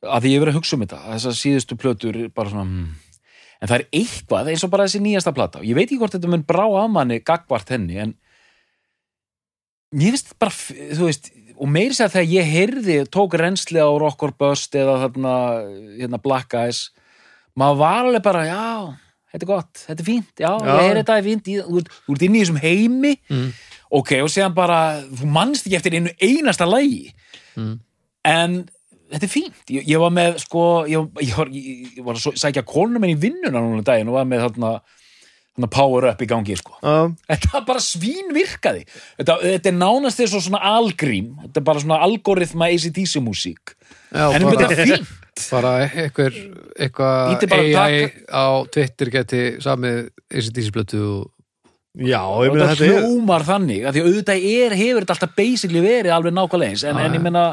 að 0.02 0.26
því 0.26 0.34
ég 0.34 0.42
verið 0.42 0.52
að 0.52 0.58
hugsa 0.60 0.76
um 0.76 0.84
þetta 0.84 1.00
að 1.00 1.14
þessar 1.16 1.38
síðustu 1.38 1.78
plötur 1.80 2.18
bara 2.36 2.52
svona 2.52 2.66
hmm. 2.68 2.90
en 3.58 3.72
það 3.72 3.78
er 3.78 3.86
eitthvað 4.02 4.52
eins 4.52 4.66
og 4.66 4.74
bara 4.74 4.86
þessi 4.86 5.02
nýjasta 5.06 5.34
plata 5.36 5.64
ég 5.64 5.78
veit 5.78 5.86
ekki 5.86 6.00
hvort 6.02 6.16
þetta 6.18 6.32
mun 6.32 6.46
brá 6.46 6.64
að 6.66 6.92
manni 6.94 7.18
gagvart 7.24 7.72
henni 7.72 7.98
en 8.04 8.14
mér 9.92 10.14
finnst 10.14 10.34
bara, 10.40 10.52
þú 10.52 11.08
veist 11.08 11.32
og 11.58 11.68
meiri 11.68 11.94
sér 11.96 12.10
þegar 12.12 12.32
ég 12.32 12.50
heyrði 12.52 12.96
tók 13.12 13.34
reynsli 13.38 13.80
á 13.82 13.88
Rock 14.00 14.22
or 14.26 14.32
Bust 14.38 14.74
eða 14.78 14.98
þarna 15.06 15.34
hérna 16.00 16.20
Black 16.22 16.54
Eyes 16.54 16.90
maður 17.58 17.78
var 17.82 18.04
alveg 18.06 18.22
bara, 18.24 18.44
já 18.48 18.64
þetta 19.32 19.42
er 19.44 19.48
gott, 19.48 19.72
þetta 19.88 20.00
er 20.00 20.08
fínt, 20.08 20.32
já, 20.40 20.50
Já. 20.52 20.72
ég 20.72 20.82
heyri 20.86 21.00
þetta 21.02 21.16
er 21.18 21.26
fínt, 21.26 21.46
ég- 21.52 21.66
þú 21.68 21.82
þú 22.06 22.14
ert 22.16 22.22
inn 22.26 22.34
í 22.36 22.42
þessum 22.42 22.60
heimi 22.62 23.12
Mm. 23.30 23.52
ok, 23.90 24.12
og 24.22 24.28
séðan 24.32 24.54
bara 24.54 24.78
þú 25.08 25.26
mannst 25.32 25.66
ekki 25.66 25.76
eftir 25.76 25.94
einu 25.96 26.10
einasta 26.20 26.66
lægi 26.68 27.12
Mm. 27.56 27.78
en 28.24 28.68
þetta 29.12 29.22
er 29.24 29.32
fínt, 29.32 29.64
ég, 29.68 29.84
ég 29.88 29.98
var 30.00 30.10
með 30.10 30.38
sko, 30.40 30.84
ég, 30.88 31.08
ég, 31.20 31.34
var, 32.04 32.14
að 32.14 32.36
sækja 32.40 32.62
konum 32.64 33.00
minn 33.00 33.16
í 33.16 33.20
vinnuna 33.20 33.60
núna 33.60 33.78
um 33.78 33.84
daginn 33.84 34.08
og 34.08 34.14
var 34.14 34.24
með 34.24 34.48
þarna 34.48 34.80
power 35.72 36.08
up 36.08 36.22
í 36.24 36.28
gangi 36.28 36.56
sko. 36.56 36.78
Uh, 36.80 37.12
þetta 37.28 37.60
bara 37.68 37.82
svín 37.84 38.32
virkaði 38.32 38.86
þetta, 39.18 39.36
þetta 39.42 39.72
er 39.72 39.76
nánast 39.76 40.22
þess 40.22 40.38
og 40.38 40.46
svona 40.46 40.62
algrím. 40.72 41.34
Þetta 41.42 41.60
er 41.60 41.66
bara 41.66 41.82
svona 41.84 42.00
algoritma 42.06 42.70
ACDC 42.72 43.20
músík. 43.24 43.74
Já, 44.12 44.26
en 44.32 44.46
þetta 44.48 44.70
er 44.70 44.80
fínt. 44.80 45.12
bara 45.48 45.74
eitthvað 45.84 47.54
AI 47.56 48.08
á 48.28 48.64
Twitter 48.72 49.12
geti 49.12 49.44
samið 49.64 50.10
ACDC-blötu 50.28 51.00
og 51.00 51.30
já, 51.96 52.20
ég 52.20 52.52
og 52.52 52.56
meina 52.56 52.70
þetta 52.70 52.78
þetta 52.80 52.88
er... 52.88 53.04
hljómar 53.06 53.44
þannig 53.48 53.84
að 53.84 53.96
því 53.96 54.04
auðvitað 54.06 54.46
er, 54.52 54.76
hefur 54.80 55.04
þetta 55.04 55.16
alltaf 55.16 55.36
basically 55.36 55.84
verið 55.84 56.16
alveg 56.16 56.36
nákvæmlega 56.36 56.74
eins 56.74 56.84
en, 56.84 57.00
en 57.00 57.08
ég 57.08 57.20
já. 57.20 57.24
meina 57.24 57.44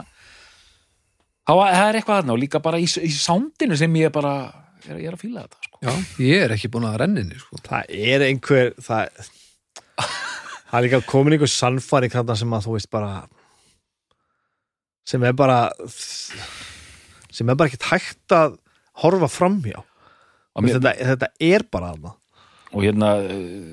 það 1.49 1.61
það 1.63 1.85
er 1.85 1.99
eitthvað 1.99 2.19
þarna 2.19 2.35
og 2.35 2.41
líka 2.43 2.63
bara 2.63 2.79
í, 2.79 2.87
í 2.87 3.11
soundinu 3.15 3.79
sem 3.79 3.95
ég 3.99 4.13
bara 4.15 4.35
ég 4.86 4.93
er, 4.93 5.01
ég 5.03 5.09
er 5.11 5.17
að 5.17 5.23
fíla 5.23 5.43
þetta 5.45 5.67
sko. 5.67 5.82
já, 5.84 5.91
ég 6.25 6.45
er 6.45 6.55
ekki 6.55 6.71
búin 6.73 6.88
að 6.89 6.97
renninni 7.03 7.39
sko. 7.41 7.59
Það 7.65 7.93
er 8.13 8.25
einhver... 8.30 8.71
Það, 8.86 9.27
það 9.99 10.77
er 10.80 10.86
líka 10.88 11.01
komin 11.09 11.36
einhver 11.36 11.51
sannfæring 11.53 12.13
þarna 12.13 12.38
sem 12.39 12.55
að 12.57 12.65
þú 12.67 12.77
veist 12.77 12.91
bara... 12.93 13.11
sem 15.09 15.27
er 15.27 15.36
bara... 15.38 15.59
sem 17.30 17.49
er 17.49 17.59
bara 17.59 17.71
ekkert 17.71 17.89
hægt 17.91 18.38
að 18.38 18.57
horfa 19.03 19.30
framhjá. 19.32 19.84
og, 19.84 20.63
mér, 20.65 20.80
Þetta, 20.80 20.95
þetta 21.13 21.32
er 21.49 21.67
bara 21.71 21.93
þarna. 21.93 22.15
Og 22.70 22.84
hérna 22.86 23.09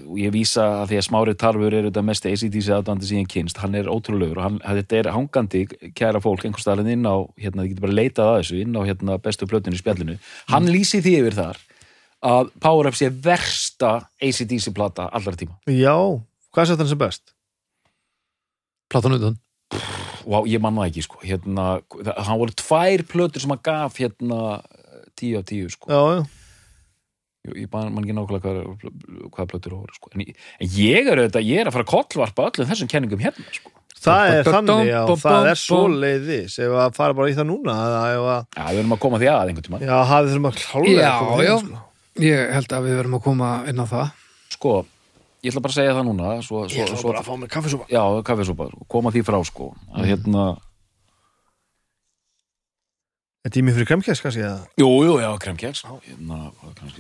og 0.09 0.16
ég 0.16 0.32
vísa 0.32 0.64
að 0.80 0.92
því 0.92 0.99
að 0.99 1.05
Smári 1.05 1.34
Tarfur 1.36 1.74
er 1.76 1.88
þetta 1.90 2.05
mest 2.07 2.26
ACDC 2.28 2.70
aðdandi 2.72 3.09
síðan 3.11 3.28
kynst 3.28 3.61
hann 3.61 3.76
er 3.76 3.90
ótrúlegur 3.92 4.40
og 4.40 4.47
hann, 4.47 4.59
þetta 4.64 4.99
er 4.99 5.11
hangandi 5.12 5.64
kæra 5.97 6.22
fólk 6.24 6.47
einhvers 6.47 6.64
staðarinn 6.64 6.94
inn 6.94 7.09
á 7.09 7.16
hérna, 7.36 7.64
þið 7.64 7.74
getur 7.74 7.84
bara 7.84 7.99
leitað 7.99 8.30
að 8.30 8.38
þessu 8.40 8.61
inn 8.62 8.78
á 8.78 8.82
hérna, 8.88 9.18
bestu 9.20 9.49
plötinu 9.51 9.76
í 9.76 9.82
spjallinu. 9.82 10.16
Hann 10.53 10.70
lýsi 10.72 11.03
því 11.05 11.16
yfir 11.20 11.36
þar 11.36 11.61
að 12.26 12.53
Power 12.64 12.88
Up 12.88 12.97
sé 12.97 13.11
versta 13.11 13.92
ACDC 14.16 14.72
plata 14.76 15.11
allra 15.12 15.36
tíma. 15.36 15.59
Já, 15.68 15.97
hvað 16.55 16.64
er 16.64 16.72
þetta 16.72 16.88
sem 16.88 17.03
best? 17.05 17.36
Platan 18.92 19.18
utan. 19.18 19.36
Vá, 20.26 20.40
ég 20.49 20.62
man 20.62 20.78
það 20.80 20.88
ekki 20.88 21.05
sko. 21.05 21.20
Hérna, 21.22 21.68
það, 21.92 22.16
hann 22.30 22.40
voru 22.40 22.57
tvær 22.59 23.05
plötur 23.12 23.44
sem 23.44 23.53
hann 23.53 23.62
gaf 23.66 24.01
hérna 24.01 24.40
tíu 25.18 25.36
af 25.38 25.47
tíu 25.49 25.68
sko. 25.70 25.92
Já, 25.92 26.01
já. 26.16 26.45
Ég, 27.47 27.57
ég 27.62 27.70
man 27.72 28.03
ekki 28.03 28.16
nákvæmlega 28.16 28.53
hvað, 28.53 29.30
hvað 29.36 29.49
plötur 29.55 29.76
voru 29.78 29.97
sko. 29.97 30.12
En 30.14 30.24
ég, 30.26 30.36
en 30.61 30.76
ég 30.76 31.11
er 31.12 31.22
auðvitað, 31.22 31.49
ég 31.49 31.62
er 31.62 31.70
að 31.70 31.76
fara 31.76 31.86
að 31.86 31.92
kollvarpa 31.94 32.47
öllum 32.51 32.70
þessum 32.72 32.90
kenningum 32.92 33.22
hérna 33.22 33.47
sko. 33.55 33.72
Það 34.07 34.32
er 34.36 34.47
þannig, 34.53 34.80
já, 34.90 34.99
það 35.22 35.47
er 35.51 35.59
svo 35.59 35.78
leiðis 35.90 36.59
ef 36.62 36.74
að 36.84 36.92
fara 36.99 37.16
bara 37.16 37.30
í 37.32 37.36
það 37.38 37.47
núna 37.49 37.76
eða 37.86 38.03
ef 38.12 38.26
að, 38.34 38.42
Já, 38.59 38.64
við 38.68 38.80
erum 38.82 38.92
að 38.97 39.01
koma 39.07 39.20
því 39.22 39.30
að 39.32 39.49
einhvern 39.51 39.66
tímann. 39.66 39.86
Já, 39.88 39.94
hafið 40.11 40.28
þurfum 40.34 40.49
að 40.51 40.59
klálega 40.61 41.07
Já, 41.07 41.14
koma 41.22 41.47
já. 41.47 41.55
sko. 41.62 41.80
Ég 42.26 42.53
held 42.57 42.74
að 42.76 42.86
við 42.86 42.99
verum 43.01 43.16
að 43.16 43.22
koma 43.24 43.49
inn 43.72 43.80
á 43.82 43.86
það. 43.90 44.12
Sko, 44.53 44.74
ég 45.42 45.51
ætla 45.51 45.62
bara 45.64 45.72
að 45.74 45.78
segja 45.80 45.97
það 45.97 46.07
núna 46.11 46.34
svo, 46.44 46.62
Ég 46.66 46.76
svo, 46.76 46.84
ætla 46.86 47.01
svo, 47.01 47.09
bara 47.11 47.22
að 47.24 47.26
fá 47.26 47.34
mér 47.40 47.53
kaffisúpa 47.57 47.88
Já, 47.97 48.03
kaffisúpa, 48.30 48.68
koma 48.94 49.12
því 49.16 49.24
frá 49.26 49.38
sko. 49.49 49.70
Að 49.97 50.09
hérna, 50.12 50.44
Er 53.47 53.53
tími 53.55 53.70
fyrir 53.70 53.86
kremkjæs, 53.86 54.18
kannski? 54.24 54.42
eða? 54.42 54.64
jú, 54.74 54.88
jú, 55.07 55.12
já, 55.22 55.28
kremkjæks 55.38 55.84
hérna, 55.86 56.38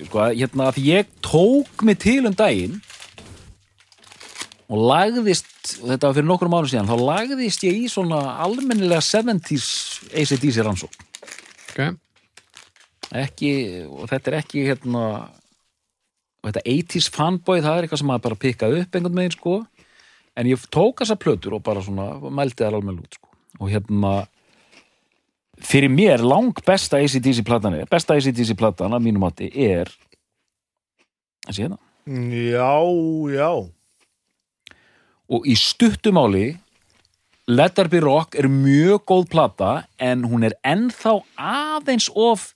sko, 0.04 0.20
hérna, 0.30 0.68
að 0.70 0.76
ég 0.84 1.08
tók 1.24 1.82
mig 1.82 1.98
til 1.98 2.22
um 2.28 2.36
daginn 2.38 2.76
og 4.70 4.84
lagðist 4.92 5.72
og 5.80 5.90
þetta 5.90 6.06
var 6.06 6.14
fyrir 6.14 6.28
nokkur 6.28 6.50
mánu 6.52 6.70
síðan 6.70 6.90
þá 6.90 7.02
lagðist 7.02 7.66
ég 7.66 7.80
í 7.80 7.88
svona 7.90 8.20
almennilega 8.44 9.02
70s 9.02 9.66
ACDC 10.12 10.60
rannsók 10.62 10.94
okay. 11.72 11.96
ekki, 13.10 13.50
og 13.90 14.06
þetta 14.12 14.30
er 14.30 14.38
ekki 14.44 14.68
hérna 14.68 15.02
og 16.44 16.52
þetta 16.52 16.64
80s 16.76 17.10
fanboy, 17.10 17.58
það 17.58 17.72
er 17.80 17.88
eitthvað 17.88 18.04
sem 18.04 18.10
maður 18.12 18.26
bara 18.28 18.40
pikkaði 18.46 18.84
upp 18.84 18.94
einhvern 18.94 19.18
veginn 19.18 19.34
sko 19.34 19.58
en 20.38 20.54
ég 20.54 20.70
tók 20.70 21.02
þessa 21.02 21.18
plötur 21.18 21.58
og 21.58 21.66
bara 21.66 21.82
svona 21.82 22.12
mældi 22.22 22.62
þær 22.62 22.78
alveg 22.78 23.02
út 23.02 23.18
sko 23.18 23.34
og 23.58 23.74
hérna 23.74 24.14
fyrir 25.62 25.90
mér 25.92 26.24
lang 26.24 26.56
besta 26.66 27.00
ACDC 27.00 27.42
platan 27.46 27.78
er 27.78 27.88
besta 27.90 28.16
ACDC 28.16 28.54
platan 28.58 28.94
að 28.96 29.06
mínum 29.06 29.24
mati 29.24 29.48
er 29.50 29.90
þessi 31.46 31.64
hérna. 31.64 31.78
Já, 32.06 32.76
já. 33.34 33.50
Og 35.26 35.46
í 35.48 35.56
stuttumáli 35.58 36.54
Let 37.46 37.76
There 37.78 37.90
Be 37.90 38.00
Rock 38.02 38.34
er 38.38 38.48
mjög 38.50 39.04
góð 39.06 39.28
plata 39.30 39.70
en 40.02 40.24
hún 40.26 40.46
er 40.46 40.56
ennþá 40.66 41.20
aðeins 41.38 42.08
of 42.10 42.52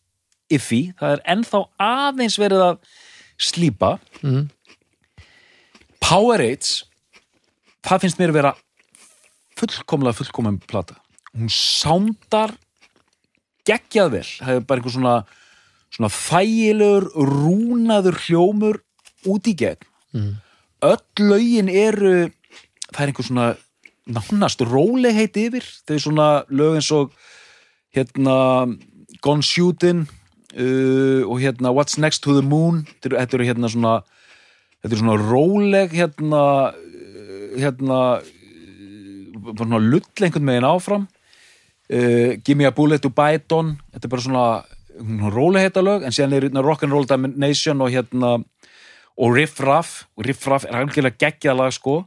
iffy, 0.51 0.91
það 0.99 1.13
er 1.17 1.23
ennþá 1.35 1.61
aðeins 1.79 2.39
verið 2.43 2.65
að 2.67 2.81
slípa. 3.41 3.93
Mhm. 4.23 4.49
Powerades 6.03 6.83
það 7.87 8.03
finnst 8.03 8.19
mér 8.19 8.33
að 8.33 8.39
vera 8.41 8.55
fullkomlega 9.61 10.19
fullkomum 10.19 10.59
plata. 10.67 10.99
Hún 11.37 11.51
sándar 11.53 12.57
geggjað 13.71 14.11
vel, 14.17 14.27
það 14.27 14.57
er 14.57 14.67
bara 14.67 14.83
einhver 14.83 14.97
svona 14.97 15.15
svona 15.91 16.11
þægilegur 16.15 17.09
rúnaður 17.31 18.19
hljómur 18.27 18.81
út 19.31 19.51
í 19.51 19.55
gegn. 19.59 19.87
Mhm. 20.15 20.37
öll 20.81 21.29
lögin 21.29 21.69
eru 21.69 22.33
það 22.91 23.03
er 23.03 23.11
einhver 23.11 23.27
svona 23.27 23.49
nánast 24.09 24.63
rólegheit 24.65 25.37
yfir. 25.37 25.65
Þau 25.87 25.95
er 25.95 26.03
svona 26.03 26.29
lög 26.49 26.79
eins 26.79 26.91
og 26.91 27.13
hérna 27.95 28.79
Gone 29.21 29.43
Shootin' 29.43 30.09
uh, 30.57 31.23
og 31.29 31.41
hérna 31.41 31.75
What's 31.75 31.99
Next 31.99 32.23
to 32.25 32.35
the 32.35 32.43
Moon. 32.43 32.87
Þetta 33.03 33.37
eru, 33.37 33.45
hérna 33.45 33.69
svona 33.69 34.03
þetta 34.81 34.95
eru 34.95 35.03
svona 35.03 35.19
róleg 35.21 35.93
hérna 35.93 36.43
uh, 36.73 37.61
hérna 37.61 38.01
bara 39.41 39.57
svona 39.57 39.81
lull 39.81 40.25
einhvern 40.25 40.45
megin 40.45 40.69
áfram 40.69 41.09
uh, 41.93 42.37
Give 42.45 42.57
me 42.57 42.67
a 42.67 42.73
bullet 42.73 43.03
to 43.03 43.11
bite 43.11 43.53
on 43.55 43.77
þetta 43.93 44.07
er 44.07 44.13
bara 44.15 44.27
svona, 44.27 44.47
svona 44.97 45.35
róleheita 45.35 45.83
lög 45.85 46.07
en 46.07 46.15
síðan 46.15 46.37
er 46.37 46.49
hérna 46.49 46.65
Rock'n'Roll 46.65 47.09
Nation 47.37 47.81
og 47.81 47.93
hérna 47.95 48.39
og 49.21 49.37
Riff 49.37 49.61
Raff. 49.61 50.07
Og 50.17 50.25
Riff 50.27 50.47
Raff 50.49 50.67
er 50.69 50.79
algjörlega 50.81 51.21
geggjað 51.21 51.59
lag 51.61 51.75
sko. 51.77 52.01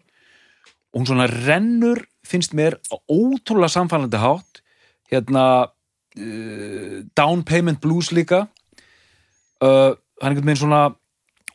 Og 0.94 1.00
hún 1.00 1.10
svona 1.10 1.28
rennur 1.30 2.04
finnst 2.26 2.56
mér 2.58 2.80
ótrúlega 3.10 3.72
samfælandi 3.74 4.22
hátt. 4.22 4.62
Hérna 5.12 5.46
uh, 5.70 7.00
Down 7.18 7.44
Payment 7.44 7.82
Blues 7.82 8.12
líka. 8.12 8.48
Uh, 9.62 9.94
það 10.20 10.26
er 10.26 10.30
einhvern 10.30 10.50
veginn 10.50 10.64
svona 10.64 10.84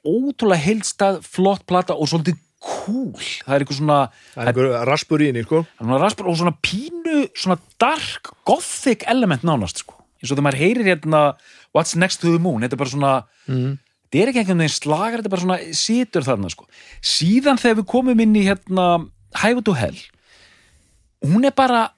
ótrúlega 0.07 0.63
heildstað, 0.63 1.23
flott 1.27 1.67
plata 1.67 1.97
og 1.97 2.11
svolítið 2.11 2.39
cool. 2.65 3.13
Það 3.45 3.55
er 3.55 3.65
eitthvað 3.65 3.81
svona, 3.81 3.99
Það 4.35 4.43
er 4.43 4.51
einhver 4.53 4.87
raspur 4.89 5.23
í 5.23 5.31
henni, 5.31 5.45
sko. 5.47 5.63
Raspar 6.05 6.31
og 6.31 6.39
svona 6.41 6.55
pínu 6.65 7.19
svona 7.39 7.59
dark, 7.81 8.33
gothic 8.49 9.05
element 9.11 9.47
nánast 9.47 9.85
sko, 9.85 9.99
eins 10.19 10.31
og 10.33 10.37
þegar 10.37 10.49
maður 10.49 10.63
heyrir 10.65 10.91
hérna 10.93 11.23
What's 11.77 11.95
Next 11.99 12.23
to 12.25 12.33
the 12.35 12.43
Moon, 12.43 12.65
þetta 12.65 12.75
er 12.79 12.83
bara 12.83 12.95
svona 12.95 13.15
mm. 13.47 13.77
þetta 14.09 14.23
er 14.23 14.33
ekki 14.33 14.43
einhvern 14.43 14.65
veginn 14.65 14.77
slagar, 14.77 15.21
þetta 15.21 15.31
er 15.31 15.37
bara 15.37 15.47
svona 15.47 15.81
situr 15.85 16.27
þarna 16.27 16.53
sko. 16.55 16.69
Síðan 17.05 17.61
þegar 17.63 17.83
við 17.83 17.91
komum 17.95 18.25
inn 18.25 18.39
í 18.39 18.47
hérna 18.49 18.89
Highway 19.39 19.67
to 19.67 19.77
Hell 19.79 19.99
hún 21.25 21.45
er 21.45 21.55
bara 21.55 21.93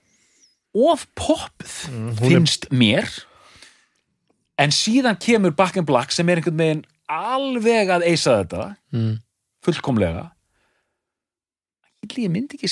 of 0.74 1.06
hún 1.16 2.10
er- 2.10 2.14
finnst 2.16 2.68
mér. 2.70 3.08
En 4.58 4.70
síðan 4.70 5.18
kemur 5.18 5.56
Back 5.56 5.76
in 5.76 5.84
Black 5.84 6.12
sem 6.12 6.28
er 6.28 6.36
einhvern 6.36 6.56
veginn 6.56 6.84
alveg 7.08 7.88
að 7.88 8.04
eisa 8.06 8.44
þetta. 8.44 8.76
Mm. 8.92 9.20
fullkomlega 9.64 10.30
ég 12.08 12.32
myndi 12.32 12.58
ekki 12.58 12.70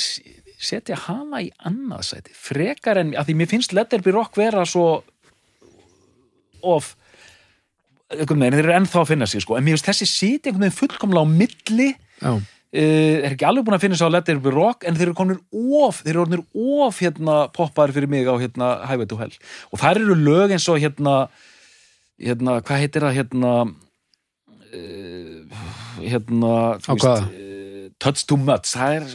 setja 0.58 0.98
hana 1.06 1.42
í 1.44 1.50
annað 1.68 2.06
sæti 2.10 2.34
frekar 2.34 2.98
en, 3.00 3.14
að 3.14 3.28
því 3.28 3.38
mér 3.38 3.50
finnst 3.52 3.74
Let 3.76 3.92
There 3.92 4.02
Be 4.02 4.14
Rock 4.14 4.38
vera 4.38 4.64
svo 4.66 5.02
of 6.66 6.94
einhvern 8.08 8.40
veginn, 8.40 8.56
þeir 8.56 8.64
eru 8.64 8.76
ennþá 8.78 9.02
að 9.02 9.10
finna 9.12 9.28
sig 9.28 9.44
sko. 9.44 9.58
en 9.58 9.66
mér 9.66 9.76
finnst 9.76 9.90
þessi 9.90 10.08
siti 10.08 10.48
einhvern 10.48 10.66
veginn 10.66 10.78
fullkomlega 10.78 11.24
á 11.28 11.28
milli. 11.28 11.88
Já, 12.18 12.32
uh, 12.34 13.16
er 13.22 13.34
ekki 13.34 13.46
alveg 13.48 13.66
búin 13.66 13.76
að 13.76 13.84
finna 13.84 13.98
sig 14.00 14.08
á 14.08 14.14
Let 14.14 14.26
There 14.26 14.42
Be 14.42 14.54
Rock 14.54 14.86
en 14.88 14.96
þeir 14.98 15.10
eru 15.10 15.18
konur 15.20 15.42
of 15.84 16.00
þeir 16.02 16.14
eru 16.14 16.24
orðnir 16.24 16.44
of 16.88 17.02
hérna 17.04 17.36
poppaðir 17.54 17.94
fyrir 17.98 18.10
mig 18.10 18.26
á 18.26 18.34
hérna 18.40 18.72
Highway 18.88 19.10
to 19.10 19.20
Hell. 19.20 19.36
Og 19.70 19.82
þær 19.84 20.00
eru 20.00 20.16
lög 20.16 20.56
eins 20.56 20.68
og 20.72 20.80
hérna 20.82 21.28
hérna, 22.18 22.58
hvað 22.64 22.82
heitir 22.82 23.06
það 23.06 23.18
hérna 23.20 23.52
uh, 24.74 25.60
hérna 26.02 26.54
þú 26.82 26.98
uh, 26.98 27.47
Touch 27.98 28.24
Too 28.28 28.38
Much 28.38 28.70
það 28.74 28.94
er, 28.98 29.06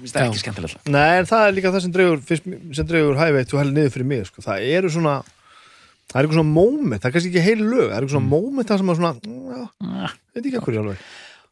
það 0.00 0.16
Já. 0.16 0.28
ekki 0.30 0.40
skemmtilega 0.40 0.80
Nei, 0.94 1.18
en 1.20 1.28
það 1.28 1.46
er 1.48 1.56
líka 1.58 1.72
það 1.74 1.84
sem 1.84 2.86
dregur 2.88 3.18
hæveit 3.20 3.52
og 3.52 3.60
heldur 3.60 3.76
niður 3.76 3.94
fyrir 3.96 4.08
mig, 4.08 4.22
sko. 4.30 4.44
Það 4.46 4.68
eru 4.78 4.92
svona 4.94 5.16
það 6.10 6.14
er 6.16 6.24
eitthvað 6.24 6.38
svona 6.40 6.54
moment, 6.56 7.02
það 7.02 7.08
er 7.10 7.14
kannski 7.16 7.30
ekki 7.34 7.42
heil 7.44 7.60
lög 7.64 7.82
það 7.90 7.96
er 7.96 7.98
eitthvað 8.00 8.14
svona 8.16 8.30
moment 8.32 8.70
það 8.70 8.80
sem 8.80 8.88
er 8.94 9.00
svona 9.00 9.12
já, 9.20 9.66
Ah, 9.90 10.14
veit 10.34 10.46
ekki 10.48 10.56
að 10.58 10.64
hverju 10.68 10.80
alveg. 10.84 11.04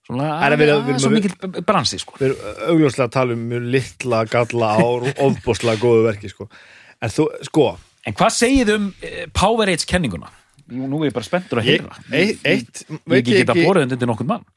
Svona, 0.08 0.26
En 0.46 0.54
við- 0.56 0.70
við- 0.72 0.94
að, 0.94 1.00
svo 1.04 1.10
mikil 1.12 1.62
bransi 1.68 1.98
sko. 2.00 2.14
við 2.16 2.30
erum 2.30 2.62
augljóslega 2.72 3.06
að 3.10 3.12
tala 3.18 3.34
um 3.36 3.42
mjög 3.50 3.66
litla 3.76 4.22
galla 4.32 4.70
á 4.72 4.86
ofbóðslega 5.28 5.82
góðu 5.84 6.06
verki, 6.08 6.30
sko. 6.32 6.48
En 7.04 7.12
þú, 7.12 7.26
sko, 7.44 7.66
en 8.08 8.16
hvað 8.16 8.32
segið 8.40 8.72
um 8.78 8.86
uh, 9.04 9.24
Power 9.36 9.68
Age 9.68 9.84
kenninguna? 9.86 10.30
Nú, 10.72 10.88
nú 10.88 11.02
er 11.04 11.10
ég 11.10 11.14
bara 11.16 11.24
spenntur 11.28 11.60
að 11.60 11.68
heyra. 11.68 11.94
Eitt, 12.12 12.40
veit 13.04 13.28
ég 13.28 13.44
ekki, 13.44 13.62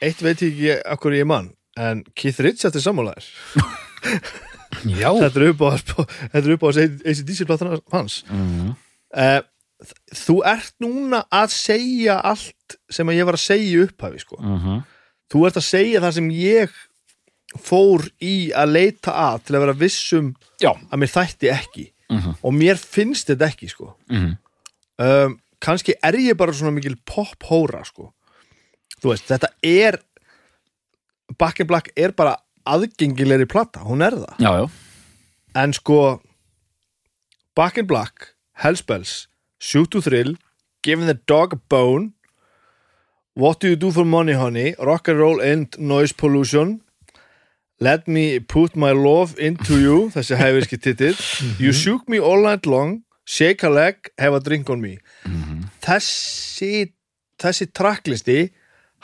eitt 0.01 0.23
veit 0.23 0.41
ég 0.47 0.79
ekki 0.79 0.97
hverju 1.03 1.19
ég 1.21 1.27
mann 1.27 1.51
en 1.81 2.03
Keith 2.17 2.39
Richards 2.43 2.77
er 2.79 2.83
sammálaðir 2.83 3.27
já. 5.01 5.09
þetta 5.11 5.31
er 5.41 5.47
upp 5.51 5.63
á 5.65 5.69
þetta 5.77 6.41
er 6.41 6.53
upp 6.55 6.65
á 6.65 6.69
ACDC 6.71 7.43
platan 7.49 7.75
hans 7.93 8.21
mm. 8.29 8.71
uh, 9.17 9.41
þú 10.13 10.37
ert 10.45 10.75
núna 10.83 11.23
að 11.33 11.53
segja 11.55 12.19
allt 12.31 12.77
sem 12.93 13.09
að 13.09 13.17
ég 13.21 13.27
var 13.29 13.37
að 13.39 13.45
segja 13.47 13.85
upphafi 13.87 14.23
sko. 14.25 14.41
Mm 14.41 14.81
þú 15.31 15.45
ert 15.47 15.55
að 15.61 15.63
segja 15.63 15.99
það 16.03 16.11
sem 16.17 16.25
ég 16.35 16.71
fór 17.63 18.01
í 18.19 18.33
að 18.51 18.73
leita 18.75 19.13
að 19.15 19.37
til 19.47 19.53
að 19.55 19.61
vera 19.63 19.75
vissum 19.79 20.25
já 20.59 20.71
að 20.75 20.99
mér 20.99 21.11
þætti 21.13 21.51
ekki 21.53 21.85
Mhm. 22.11 22.33
og 22.43 22.51
mér 22.51 22.75
finnst 22.75 23.29
þetta 23.31 23.47
ekki 23.47 23.69
sko. 23.71 23.93
mm 24.11 24.33
um, 24.99 25.37
kannski 25.63 25.93
er 26.03 26.17
ég 26.19 26.35
bara 26.35 26.51
svona 26.51 26.73
mikil 26.75 26.97
pop-hóra 27.07 27.85
sko. 27.87 28.09
þú 28.99 29.13
veist, 29.13 29.29
þetta 29.31 29.47
er 29.63 29.99
Back 31.39 31.59
in 31.59 31.67
Black 31.67 31.91
er 31.95 32.11
bara 32.17 32.37
aðgengilegri 32.67 33.47
plata, 33.49 33.81
hún 33.87 34.03
er 34.05 34.15
það. 34.17 34.37
Já, 34.43 34.51
já, 34.61 34.69
en 35.63 35.73
sko 35.73 35.97
Back 37.55 37.77
in 37.77 37.87
Black, 37.87 38.35
Hellspells 38.63 39.27
Shoot 39.59 39.91
to 39.91 40.01
Thrill, 40.01 40.37
Giving 40.83 41.07
the 41.07 41.17
Dog 41.27 41.53
a 41.53 41.59
Bone 41.69 42.13
What 43.35 43.59
Do 43.59 43.67
You 43.67 43.75
Do 43.75 43.91
for 43.91 44.05
Money 44.05 44.33
Honey 44.33 44.73
Rock 44.79 45.07
and 45.09 45.19
Roll 45.19 45.41
and 45.41 45.75
Noise 45.77 46.13
Pollution 46.13 46.81
Let 47.79 48.07
Me 48.07 48.39
Put 48.39 48.75
My 48.75 48.91
Love 48.91 49.35
Into 49.39 49.77
You 49.79 49.97
þessi 50.15 50.37
hæfiski 50.39 50.79
titill 50.79 51.17
You 51.59 51.73
Shook 51.73 52.07
Me 52.09 52.19
All 52.19 52.43
Night 52.47 52.65
Long 52.65 53.01
Shake 53.25 53.63
a 53.63 53.69
Leg, 53.69 54.09
Have 54.17 54.35
a 54.35 54.39
Drink 54.41 54.69
on 54.69 54.81
Me. 54.81 54.97
Þessi 55.85 56.91
þessi 57.39 57.67
tracklisti 57.71 58.39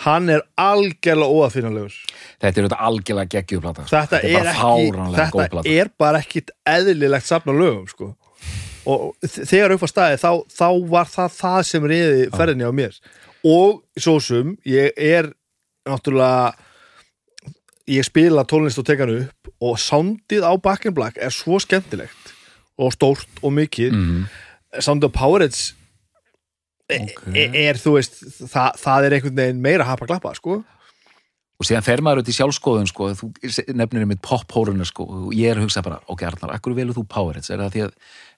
hann 0.06 0.30
er 0.30 0.44
algjörlega 0.62 1.34
óafinnalegur 1.34 1.96
þetta 2.38 2.52
er 2.52 2.68
þetta 2.68 2.80
algjörlega 2.90 3.32
geggjuplata 3.34 3.88
þetta, 3.90 4.22
er, 4.22 4.38
bara 4.38 4.54
ekki 4.54 5.18
þetta 5.18 5.64
er 5.74 5.92
bara 5.98 6.22
ekkit 6.22 6.54
eðlilegt 6.70 7.30
safna 7.30 7.56
lögum 7.58 7.88
sko. 7.90 8.12
og 8.88 9.16
þegar 9.26 9.76
upp 9.76 9.88
á 9.88 9.90
staði 9.90 10.22
þá, 10.22 10.32
þá 10.54 10.68
var 10.94 11.10
það 11.12 11.34
það 11.40 11.60
sem 11.72 11.90
reyði 11.92 12.30
ferðinni 12.36 12.70
á 12.70 12.74
mér. 12.76 13.02
Og 13.48 13.82
svo 14.00 14.18
sem 14.24 14.56
ég 14.68 14.96
er 14.96 15.32
náttúrulega 15.88 16.56
ég 17.88 18.08
spila 18.08 18.46
tónlist 18.48 18.80
og 18.82 18.88
teka 18.88 19.06
hann 19.08 19.26
upp 19.26 19.52
og 19.64 19.80
soundið 19.82 20.44
á 20.44 20.54
Back 20.62 20.88
in 20.88 20.96
Black 20.96 21.20
er 21.20 21.34
svo 21.34 21.60
skemmtilegt 21.64 22.34
og 22.78 22.94
stórt 22.94 23.42
og 23.42 23.56
mikið. 23.58 23.96
Mm. 23.96 24.26
soundið 24.80 25.10
á 25.10 25.18
Powerheads 25.18 25.62
Ok. 26.88 27.28
er, 27.36 27.54
er 27.68 27.80
þú 27.82 27.98
veist 27.98 28.22
það, 28.48 28.82
það 28.82 29.06
er 29.06 29.16
einhvern 29.18 29.40
veginn 29.42 29.64
meira 29.64 29.88
hapa 29.88 30.08
glappa 30.08 30.34
sko. 30.38 30.62
Og 31.58 31.66
síðan 31.66 31.82
fer 31.82 32.04
maður 32.06 32.22
út 32.22 32.28
í 32.30 32.36
sjálfskoðun 32.38 32.86
sko, 32.86 33.08
þú 33.18 33.28
nefnir 33.74 34.04
einmitt 34.04 34.20
pop-hóruna 34.22 34.86
sko, 34.86 35.08
og 35.10 35.32
ég 35.34 35.50
er 35.50 35.58
að 35.58 35.66
hugsa 35.66 35.82
bara, 35.82 35.98
ok 36.06 36.22
Arnar, 36.28 36.52
akkur 36.54 36.76
velur 36.78 36.94
þú 36.94 37.04
Powerheads, 37.10 37.50
er 37.50 37.64
það 37.64 37.72
því 37.74 37.82
að 37.88 37.96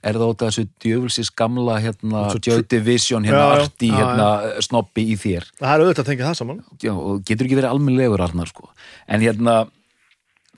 er 0.07 0.19
það 0.21 0.31
út 0.31 0.45
af 0.45 0.53
þessu 0.53 0.63
djöfulsis 0.85 1.31
gamla 1.41 1.75
hérna, 1.83 2.21
Joy 2.39 2.63
Division, 2.71 3.27
hérna, 3.27 3.41
Já, 3.43 3.65
arti 3.65 3.89
Já, 3.91 3.97
hérna, 3.97 4.29
snobbi 4.63 5.03
í 5.11 5.17
þér? 5.19 5.49
Það 5.59 5.73
er 5.73 5.83
auðvitað 5.83 6.05
að 6.05 6.11
tengja 6.13 6.29
það 6.29 6.39
saman. 6.39 6.63
Já, 6.79 6.93
og 6.95 7.19
getur 7.27 7.49
ekki 7.49 7.59
verið 7.59 7.73
almennlegur 7.73 8.23
Arnar 8.23 8.53
sko. 8.53 8.71
en 9.11 9.27
hérna 9.27 9.57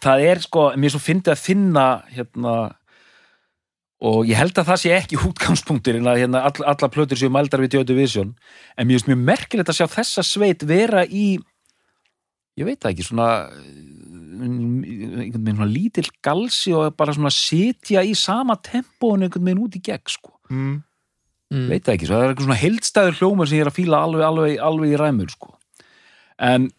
það 0.06 0.28
er 0.30 0.44
sko, 0.46 0.68
mér 0.78 0.94
svo 0.94 1.02
fyndi 1.02 1.34
að 1.34 1.42
finna 1.42 1.88
hérna 2.14 2.56
og 4.02 4.26
ég 4.26 4.40
held 4.40 4.58
að 4.58 4.70
það 4.72 4.82
sé 4.82 4.92
ekki 4.96 5.20
útgangspunktur 5.22 6.00
en 6.00 6.10
að 6.10 6.24
hérna, 6.24 6.44
all, 6.50 6.66
alla 6.74 6.90
plötur 6.94 7.20
séu 7.20 7.32
mældar 7.34 7.62
við 7.62 7.78
Joy 7.78 7.88
Division 7.92 8.34
en 8.76 8.88
mér 8.88 8.98
finnst 8.98 9.10
mjög 9.12 9.24
merkilegt 9.30 9.72
að 9.72 9.82
sjá 9.82 9.88
þessa 10.00 10.26
sveit 10.26 10.66
vera 10.68 11.06
í 11.06 11.36
ég 12.58 12.68
veit 12.68 12.82
það 12.82 12.96
ekki, 12.96 13.08
svona 13.08 13.30
einhvern 14.42 15.44
veginn 15.46 15.60
svona 15.60 15.70
lítill 15.70 16.08
galsi 16.26 16.74
og 16.74 16.96
bara 16.98 17.14
svona 17.14 17.34
sitja 17.34 18.02
í 18.02 18.16
sama 18.18 18.58
tempó 18.66 19.14
en 19.16 19.28
einhvern 19.28 19.52
veginn 19.52 19.64
út 19.68 19.78
í 19.78 19.84
gegn 19.86 20.10
sko 20.10 20.34
mm. 20.50 20.76
Mm. 21.52 21.66
veit 21.70 21.86
það 21.86 21.96
ekki, 21.98 22.10
svo 22.10 22.18
það 22.18 22.26
er 22.26 22.34
eitthvað 22.34 22.48
svona 22.48 22.62
heildstæður 22.66 23.18
hljómar 23.20 23.52
sem 23.52 23.60
ég 23.60 23.66
er 23.66 23.72
að 23.72 23.78
fíla 23.78 24.04
alveg, 24.08 24.26
alveg, 24.28 24.54
alveg 24.72 24.96
í 24.96 25.02
ræmur 25.02 25.34
sko. 25.34 25.54
en 26.42 26.70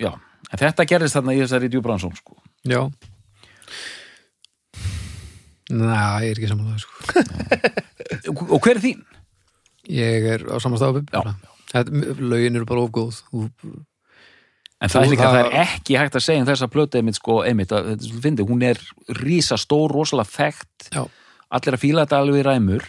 já, 0.00 0.12
en 0.48 0.62
þetta 0.64 0.88
gerðist 0.88 1.18
þarna 1.18 1.36
í 1.36 1.42
þessari 1.42 1.70
djúbransón 1.72 2.16
sko. 2.16 2.38
Já 2.64 2.86
Næ, 5.72 5.96
ég 6.26 6.34
er 6.34 6.38
ekki 6.40 6.50
samanlega 6.50 6.82
sko. 6.82 6.92
og, 8.52 8.58
hver 8.60 8.76
er 8.76 8.82
þín? 8.84 9.00
Ég 9.88 10.26
er 10.36 10.44
á 10.52 10.56
samanstafu 10.62 11.00
Já, 11.08 11.22
Lögin 12.20 12.58
eru 12.60 12.66
bara 12.68 12.84
ofgóð 12.84 13.22
en 14.82 14.90
það 14.90 15.04
er 15.06 15.10
líka, 15.12 15.28
það 15.30 15.36
það- 15.38 15.46
er 15.46 15.60
ekki 15.62 15.96
hægt 16.00 16.16
að 16.18 16.24
segja 16.26 16.42
um 16.42 16.48
þessa 16.50 16.68
plötu 16.68 16.98
einmitt, 16.98 17.16
sko, 17.20 17.36
einmitt, 17.46 17.70
að, 17.72 18.02
fyndið, 18.24 18.48
hún 18.50 18.64
er 18.66 18.80
rísa 19.22 19.56
stór, 19.60 19.92
rosalega 19.94 20.28
þekkt 20.34 20.88
Já. 20.92 21.04
allir 21.54 21.76
að 21.78 21.82
fíla 21.84 22.04
þetta 22.04 22.18
alveg 22.18 22.40
í 22.42 22.46
ræmur 22.48 22.88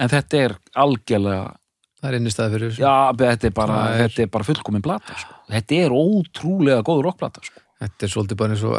en 0.00 0.12
þetta 0.12 0.44
er 0.44 0.56
algjörlega 0.84 1.48
Það 2.00 2.08
er 2.10 2.16
innistæði 2.16 2.52
fyrir 2.56 2.76
já, 2.80 2.92
þetta 3.20 3.46
er 3.50 3.54
bara, 3.56 3.74
Það 3.84 3.98
þetta 4.02 4.26
bara 4.32 4.46
fullkomin 4.48 4.82
plata 4.84 5.16
sko. 5.20 5.34
þetta 5.52 5.80
er 5.84 5.94
ótrúlega 5.94 6.84
góð 6.86 7.02
rockplata 7.06 7.42
sko. 7.44 7.60
Þetta 7.80 8.04
er 8.04 8.10
svolítið 8.12 8.36
bara 8.36 8.52
eins 8.52 8.62
og 8.68 8.74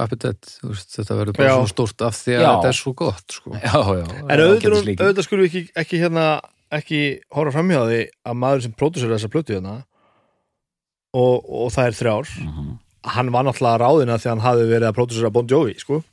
veist, 0.70 0.92
Þetta 0.94 1.16
verður 1.18 1.38
bara 1.40 1.50
Já. 1.50 1.56
svo 1.58 1.70
stórt 1.72 2.02
af 2.06 2.18
því 2.22 2.34
að 2.38 2.42
Já. 2.44 2.50
þetta 2.52 2.68
er 2.72 2.78
svo 2.78 2.92
gott 2.94 3.36
sko. 3.38 3.54
já, 3.58 3.80
já, 3.82 4.04
En 4.30 4.44
auðvitað, 4.46 4.92
auðvitað 5.02 5.26
skulum 5.26 5.46
við 5.46 5.50
ekki, 5.50 5.64
ekki 5.82 6.02
hérna 6.04 6.26
ekki 6.72 7.00
horfa 7.36 7.56
framhjá 7.58 7.82
því 7.90 8.02
að 8.30 8.38
maður 8.44 8.62
sem 8.68 8.76
pródusur 8.78 9.10
þessa 9.12 9.32
plötu 9.34 9.56
hérna 9.58 9.74
og, 11.18 11.42
og 11.50 11.72
það 11.74 11.90
er 11.90 11.98
þrjár 11.98 12.30
Mhm. 12.46 12.70
hann 13.16 13.32
var 13.34 13.44
náttúrulega 13.48 13.82
ráðina 13.82 14.16
því 14.22 14.28
að 14.30 14.34
hann 14.36 14.46
hafi 14.46 14.66
verið 14.70 14.88
að 14.92 14.96
pródusera 15.00 15.32
Bon 15.34 15.48
Jovi 15.50 15.74
sko. 15.82 16.04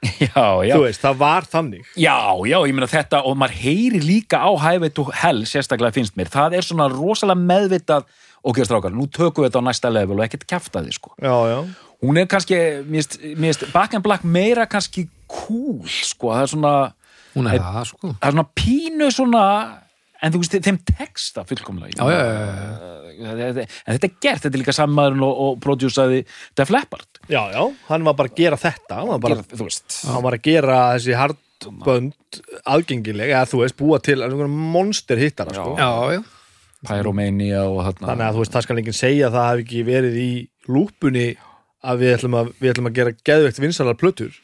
já, 0.00 0.64
já, 0.64 0.72
þú 0.74 0.80
veist, 0.86 1.02
það 1.04 1.16
var 1.20 1.44
þannig 1.44 1.84
já, 2.00 2.16
já, 2.48 2.56
ég 2.64 2.72
meina 2.72 2.88
þetta 2.88 3.20
og 3.28 3.36
maður 3.36 3.58
heyri 3.60 4.00
líka 4.00 4.40
á 4.40 4.48
Highway 4.56 4.88
to 4.96 5.04
Hell 5.12 5.42
sérstaklega 5.44 5.92
finnst 5.92 6.16
mér, 6.16 6.30
það 6.32 6.56
er 6.56 6.64
svona 6.64 6.86
rosalega 6.88 7.36
meðvitað, 7.36 8.06
ok, 8.42 8.62
strákar, 8.64 8.94
nú 8.96 9.04
tökum 9.12 9.44
við 9.44 9.50
þetta 9.52 9.60
á 9.60 9.68
næsta 9.68 9.92
level 9.92 10.16
og 10.16 10.24
ekkert 10.24 10.46
kæfta 10.48 10.80
því, 10.86 10.94
sko 10.96 11.12
já, 11.20 11.34
já, 11.52 11.58
hún 12.02 12.18
er 12.20 12.26
kannski, 12.30 12.56
mér 12.88 13.04
finnst- 13.04 13.68
Back 13.72 13.94
and 13.94 14.04
Black 14.04 14.24
meira 14.24 14.66
kannski 14.66 15.08
cool, 15.28 15.82
sko, 15.86 16.32
það 16.34 16.42
er 16.42 16.50
svona 16.54 16.74
hún 17.36 17.46
er 17.52 17.60
það 17.60 17.84
sko. 17.92 18.08
það 18.16 18.26
er 18.28 18.32
svona 18.36 18.48
pínu 18.56 19.10
svona 19.14 19.44
en 20.22 20.32
þú 20.34 20.40
veist, 20.42 20.56
þeim 20.66 20.78
texta 20.84 21.44
fullkomlega. 21.48 21.96
Já, 21.96 22.04
já, 22.12 22.24
já, 22.28 23.46
já. 23.56 23.66
en 23.86 23.94
þetta 23.96 24.04
er 24.04 24.16
gert, 24.20 24.42
þetta 24.42 24.50
er 24.52 24.60
líka 24.60 24.74
sammaðurinn 24.76 25.22
og, 25.24 25.38
og 25.46 25.60
prodjúsaði 25.64 26.18
Def 26.56 26.68
Leppard. 26.74 27.06
Já, 27.32 27.40
já. 27.54 27.62
Hann 27.88 28.04
var 28.04 28.14
bara 28.18 28.28
að 28.28 28.36
gera 28.36 28.58
þetta. 28.60 28.98
Hann 28.98 29.08
var, 29.08 29.18
bara, 29.24 29.38
Gera- 29.38 29.56
þú 29.56 29.64
veist. 29.70 29.96
hann 30.10 30.22
var 30.26 30.36
að 30.36 30.42
gera 30.44 30.76
þessi 30.98 31.16
hardbönd 31.16 32.40
aðgengileg, 32.68 33.32
eða 33.32 33.46
þú 33.48 33.62
veist, 33.62 33.76
búa 33.80 34.00
til 34.04 34.20
monster 34.48 35.16
hittara, 35.16 35.54
sko. 35.56 35.72
Já, 35.80 35.88
já. 36.18 36.22
Pyromania 36.88 37.64
og 37.68 37.80
þarna 37.84 38.08
þannig 38.12 38.26
að 38.28 38.36
þú 38.36 38.44
veist, 38.44 38.52
það 38.56 38.62
skal 38.68 38.78
enginn 38.80 38.96
segja 38.96 39.26
að 39.28 39.34
það 39.36 39.48
hafi 39.50 39.64
ekki 39.66 39.82
verið 39.88 40.14
í 40.20 40.30
lúpunni 40.68 41.26
að 41.84 41.98
við 42.02 42.14
ætlum 42.18 42.34
að, 42.40 42.52
við 42.60 42.70
ætlum 42.74 42.88
að 42.90 42.96
gera 42.98 43.12
geðveikt 43.24 43.60
vinsalar 43.62 43.96
plötur 44.00 44.34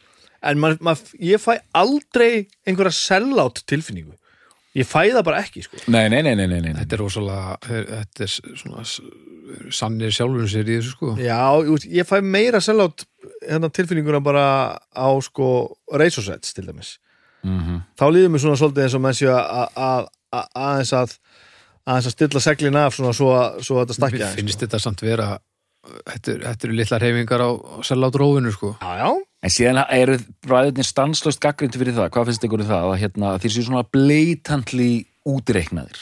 en 0.46 0.58
mað, 0.62 0.78
mað, 0.84 1.02
ég 1.20 1.40
fæ 1.42 1.58
aldrei 1.74 2.46
einhverja 2.66 2.92
sellátt 2.96 3.62
tilfinningu 3.66 4.14
ég 4.76 4.84
fæ 4.88 5.08
það 5.14 5.22
bara 5.24 5.40
ekki 5.44 5.62
sko. 5.64 5.76
nei, 5.88 6.08
nei, 6.12 6.22
nei, 6.22 6.34
nei, 6.36 6.46
nei, 6.46 6.60
nei. 6.60 6.74
þetta 6.82 6.96
er 6.96 7.00
rosalega 7.00 7.56
þetta 7.66 8.26
er 8.26 8.34
svona 8.60 8.84
s- 8.84 9.00
sannir 9.70 10.10
sjálfur 10.14 10.48
sér 10.50 10.66
í 10.68 10.76
þessu 10.80 10.92
sko 10.96 11.14
já, 11.22 11.38
ég 11.64 11.86
ég 12.00 12.08
fæ 12.08 12.20
meira 12.24 12.60
sellátt 12.60 13.06
hérna, 13.46 13.70
tilfinninguna 13.72 14.20
bara 14.24 14.46
á 14.96 15.08
sko 15.24 15.76
reysosets 15.92 16.52
til 16.56 16.66
dæmis 16.68 16.96
Mhm. 17.46 17.82
þá 17.94 18.04
líður 18.10 18.30
mér 18.34 18.40
svona 18.42 18.56
svolítið 18.58 18.82
eins 18.82 18.94
og 18.96 19.00
menn 19.04 19.14
séu 19.14 19.28
að- 19.30 19.70
að- 19.76 20.08
að- 20.34 20.48
aðeins 20.56 20.92
að 20.92 21.12
aðeins 21.86 22.06
að 22.08 22.14
stilla 22.16 22.40
seglin 22.42 22.76
af 22.80 22.94
svona 22.96 23.12
svo, 23.14 23.28
að- 23.38 23.60
svo 23.62 23.76
að 23.78 23.84
þetta 23.86 23.94
stakja 24.00 24.30
finnst 24.34 24.56
sko. 24.58 24.66
þetta 24.66 24.80
samt 24.82 25.00
vera 25.06 25.38
þetta 26.06 26.32
er- 26.34 26.44
þetta 26.50 26.64
eru 26.68 26.76
litlar 26.78 27.00
reyfingar 27.04 27.40
á 27.46 27.50
selláttrófinu 27.86 28.52
sko. 28.54 28.76
Já, 28.80 28.92
já, 29.00 29.10
en 29.42 29.50
síðan 29.50 29.82
eru 29.90 30.18
bræðurnir 30.46 30.86
stanslöst 30.88 31.40
gaggrindi 31.40 31.78
fyrir 31.78 31.94
það, 31.96 32.10
hvað 32.10 32.26
finnst 32.30 32.44
ykkur 32.48 32.60
um 32.64 32.70
það? 32.70 32.86
Að 32.92 33.00
hérna, 33.04 33.32
þeir 33.42 33.54
séu 33.56 33.66
svona 33.68 33.84
blatantly 33.92 35.06
útreiknaðir? 35.26 36.00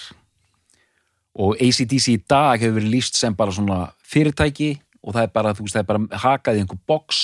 Og 1.34 1.56
ACDC 1.58 2.12
í 2.14 2.18
dag 2.30 2.60
hefur 2.62 2.76
verið 2.78 2.92
líst 2.94 3.16
sem 3.18 3.34
bara 3.34 3.50
svona 3.54 3.78
fyrirtæki 4.06 4.76
og 5.02 5.14
það 5.16 5.22
er 5.26 5.32
bara, 5.34 5.54
þú 5.54 5.64
veist, 5.66 5.74
það 5.74 5.82
er 5.82 5.88
bara 5.90 6.20
hakað 6.22 6.56
í 6.56 6.60
einhver 6.62 6.78
box. 6.86 7.22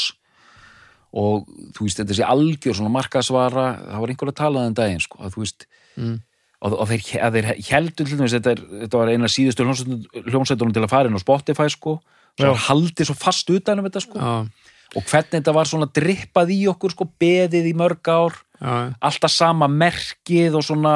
Og 1.14 1.46
þú 1.74 1.86
veist, 1.86 1.98
þetta 2.00 2.16
sé 2.18 2.26
algjör 2.26 2.74
svona 2.78 2.90
markaðsvara, 2.94 3.64
það 3.86 4.02
var 4.02 4.12
einhver 4.12 4.30
að 4.32 4.40
tala 4.40 4.66
um 4.66 4.74
daginn, 4.74 5.00
sko, 5.02 5.18
að 5.24 5.32
þú 5.36 5.44
veist 5.46 5.66
Mm. 5.98 6.20
og, 6.62 6.72
og 6.80 6.86
þeir, 6.88 7.00
að 7.20 7.34
þeir 7.34 7.46
heldur 7.70 8.06
til 8.06 8.16
dæmis, 8.16 8.32
þetta, 8.36 8.50
er, 8.54 8.60
þetta 8.84 8.98
var 9.00 9.08
eina 9.10 9.26
síðustu 9.26 9.64
hljómsveitunum 9.66 10.72
til 10.72 10.82
að 10.84 10.88
fara 10.92 11.08
inn 11.10 11.16
á 11.18 11.22
Spotify, 11.22 11.66
sko, 11.68 11.96
svo 12.38 12.52
haldið 12.66 13.10
svo 13.10 13.16
fast 13.18 13.50
utan 13.50 13.80
um 13.80 13.88
þetta, 13.88 14.04
sko, 14.04 14.20
já, 14.20 14.68
og 14.90 15.04
hvernig 15.06 15.36
þetta 15.38 15.56
var 15.56 15.70
svona 15.70 15.90
drippað 16.00 16.54
í 16.54 16.60
okkur, 16.72 16.94
sko, 16.96 17.08
beðið 17.22 17.70
í 17.70 17.74
mörg 17.78 18.12
ár, 18.12 18.38
já, 18.60 18.74
alltaf 19.10 19.34
sama 19.34 19.70
merkið 19.70 20.58
og 20.60 20.66
svona, 20.66 20.94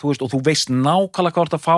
þú 0.00 0.12
veist, 0.12 0.24
og 0.24 0.32
þú 0.34 0.42
veist 0.48 0.72
nákvæmlega 0.72 1.36
hvað 1.36 1.58
að 1.58 1.64
fá, 1.66 1.76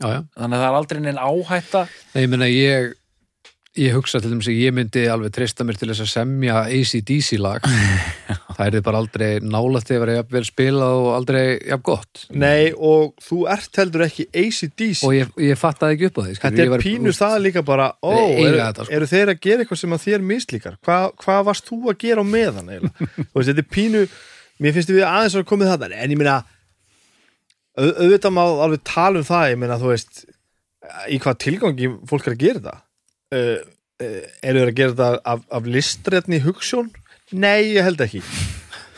já, 0.00 0.22
þannig 0.38 0.56
að 0.56 0.60
það 0.60 0.68
er 0.70 0.80
aldrei 0.80 1.04
neinn 1.04 1.20
áhætta. 1.20 1.84
Nei, 2.14 2.22
ég 2.24 2.32
meina 2.32 2.50
ég 2.50 2.96
ég 3.78 3.94
hugsa 3.94 4.18
til 4.18 4.32
dæmis 4.32 4.48
að 4.50 4.58
ég 4.58 4.74
myndi 4.74 5.04
alveg 5.10 5.30
treysta 5.34 5.62
mér 5.66 5.76
til 5.78 5.88
þess 5.92 6.02
að 6.02 6.10
semja 6.10 6.62
ACDC 6.66 7.38
lag. 7.38 7.66
Það 8.60 8.66
er 8.66 8.82
bara 8.84 9.00
aldrei 9.00 9.28
nálægt 9.40 9.92
að 9.94 10.02
vera 10.02 10.16
jafnvel 10.18 10.42
spilað 10.48 10.96
og 10.98 11.10
aldrei 11.14 11.44
jafn 11.54 11.84
gott. 11.86 12.24
Nei 12.34 12.72
og 12.74 13.14
þú 13.24 13.38
ert 13.54 13.80
heldur 13.80 14.04
ekki 14.08 14.26
ACDC 14.28 15.04
og 15.06 15.14
ég, 15.16 15.30
ég 15.46 15.60
fattaði 15.60 15.96
ekki 15.96 16.10
upp 16.10 16.18
á 16.18 16.22
því 16.26 16.34
Þetta 16.42 16.66
er 16.66 16.84
pínu 16.84 17.14
það 17.16 17.36
líka 17.46 17.62
bara 17.66 17.86
ó, 18.02 18.10
eru, 18.10 18.58
þetta, 18.58 18.84
sko. 18.84 18.96
eru 18.98 19.08
þeir 19.14 19.32
að 19.32 19.40
gera 19.46 19.64
eitthvað 19.64 19.82
sem 19.84 19.96
að 19.96 20.04
þér 20.04 20.26
mislíkar? 20.32 20.76
Hva, 20.84 20.98
hvað 21.22 21.46
varst 21.48 21.70
þú 21.70 21.80
að 21.94 21.98
gera 22.04 22.26
á 22.26 22.32
meðan 22.34 22.74
eiginlega? 22.74 23.10
Þetta 23.32 23.64
er 23.64 23.70
pínu 23.78 24.04
mér 24.60 24.76
finnst 24.76 24.92
við 24.92 25.06
aðeins 25.08 25.38
að 25.40 25.48
komið 25.48 25.72
þarna 25.72 26.02
en 26.02 26.12
ég 26.12 26.20
meina 26.20 26.36
au, 27.78 27.88
auðvitað 27.88 28.36
má 28.36 28.42
alveg 28.44 28.84
tala 28.84 29.22
um 29.22 29.26
það 29.30 29.48
ég 29.54 29.60
meina 29.62 29.80
þú 29.80 29.92
veist 29.94 30.22
í 31.08 31.20
hvað 31.22 31.42
tilgangi 31.46 31.90
fólk 32.10 32.28
er 32.28 32.36
að 32.36 32.42
gera 32.44 32.60
þetta 32.60 32.78
uh, 33.34 33.60
eru 34.00 34.62
þeir 34.62 34.72
að 34.72 34.76
gera 34.80 34.94
þetta 34.94 35.10
af, 35.34 35.46
af 35.58 35.70
listrætni 35.76 36.42
hugssjón? 36.44 36.90
Nei, 37.30 37.76
ég 37.76 37.86
held 37.86 38.02
ekki. 38.02 38.22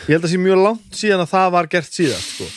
Ég 0.06 0.16
held 0.16 0.26
að 0.26 0.32
sé 0.32 0.40
mjög 0.40 0.60
langt 0.62 0.98
síðan 0.98 1.24
að 1.24 1.32
það 1.34 1.54
var 1.56 1.70
gert 1.72 1.94
síðan 1.94 2.22
sko. 2.22 2.50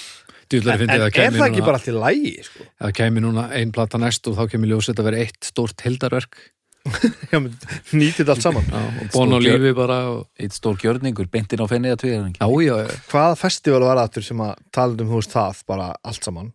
En, 0.56 0.62
en 0.86 0.92
er 0.94 1.02
það 1.02 1.08
ekki 1.10 1.24
núna, 1.34 1.66
bara 1.66 1.80
allt 1.80 1.88
í 1.90 1.94
lægi 1.96 2.34
sko? 2.46 2.66
að 2.86 2.92
kæmi 3.00 3.22
núna 3.24 3.48
ein 3.58 3.72
plata 3.74 3.98
næst 3.98 4.28
og 4.30 4.36
þá 4.38 4.52
kemur 4.52 4.70
ljósið 4.70 5.02
að 5.02 5.08
vera 5.10 5.24
eitt 5.24 5.48
stórt 5.48 5.82
hildarverk 5.82 6.38
Já, 7.32 7.40
menn, 7.42 7.56
nýtið 7.98 8.30
allt 8.30 8.44
saman. 8.46 8.68
Já, 8.70 8.78
og 8.78 9.02
og 9.02 9.14
Stór 9.16 9.42
lífi 9.42 9.72
bara 9.78 9.98
og, 10.12 10.20
eitt 10.38 10.54
stór 10.54 10.78
gjörningur, 10.82 11.28
beintin 11.34 11.64
á 11.64 11.68
fenni 11.70 11.90
eða 11.90 12.02
tveir 12.04 12.14
já, 12.14 12.46
já, 12.46 12.76
já, 12.86 12.98
hvaða 13.10 13.38
festival 13.40 13.88
var 13.88 14.02
aftur 14.04 14.26
sem 14.26 14.44
að 14.46 14.54
tala 14.76 14.94
um 15.02 15.10
þú 15.10 15.22
veist 15.22 15.34
það, 15.34 15.64
bara 15.72 15.88
allt 16.06 16.28
saman? 16.28 16.52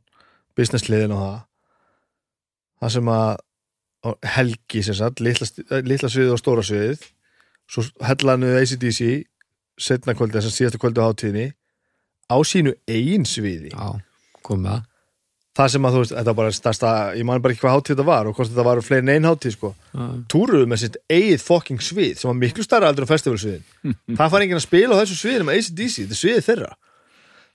Businessliðin 0.59 1.17
og 1.17 1.25
það. 1.25 1.41
Það 2.81 2.95
sem 2.97 3.11
að 3.17 3.33
helgi 4.37 4.83
sem 4.87 4.97
sagt, 4.97 5.21
litla, 5.25 5.47
sti- 5.49 5.67
litla 5.87 6.09
sviðið 6.13 6.35
og 6.37 6.41
stóra 6.41 6.63
sviðið. 6.67 7.03
Svo 7.71 7.85
hellaðu 8.03 8.55
ACDC 8.61 9.01
setna 9.81 10.15
kvöldi, 10.17 10.39
þess 10.41 10.51
að 10.51 10.57
síðasta 10.59 10.81
kvöldi 10.83 11.01
á 11.03 11.09
hátíðinni 11.09 11.49
á 12.31 12.37
sínu 12.47 12.73
eigin 12.91 13.27
sviði. 13.29 13.71
Já 13.75 14.01
kom 14.47 14.63
með 14.65 14.87
það 15.61 15.69
sem 15.75 15.85
að 15.85 15.93
þú 15.97 16.01
veist, 16.01 16.13
þetta 16.15 16.31
var 16.31 16.37
bara 16.39 16.53
stærsta 16.57 16.91
ég 17.19 17.27
man 17.29 17.41
bara 17.45 17.53
ekki 17.53 17.61
hvað 17.65 17.75
hátíð 17.77 17.91
þetta 17.93 18.05
var 18.09 18.29
og 18.31 18.37
hvort 18.39 18.49
þetta 18.49 18.65
var 18.65 18.81
fleiri 18.87 19.03
en 19.03 19.11
ein 19.13 19.27
hátíð 19.29 19.53
sko, 19.57 19.71
það 19.93 20.13
túruðu 20.33 20.69
með 20.71 20.79
sitt 20.85 20.97
eigið 21.11 21.43
fucking 21.45 21.83
svið 21.85 22.15
sem 22.21 22.31
var 22.31 22.39
miklu 22.39 22.65
stærra 22.65 22.89
aldur 22.89 23.05
en 23.05 23.11
festivalsviðin. 23.11 23.65
Það 24.17 24.31
fær 24.33 24.45
enginn 24.47 24.61
að 24.61 24.65
spila 24.65 24.97
á 24.97 25.01
þessu 25.03 25.19
sviðin 25.21 25.45
með 25.51 25.59
ACDC, 25.61 25.97
þetta 26.07 26.17
er 26.17 26.21
sviðið 26.23 26.47
þeirra. 26.49 26.71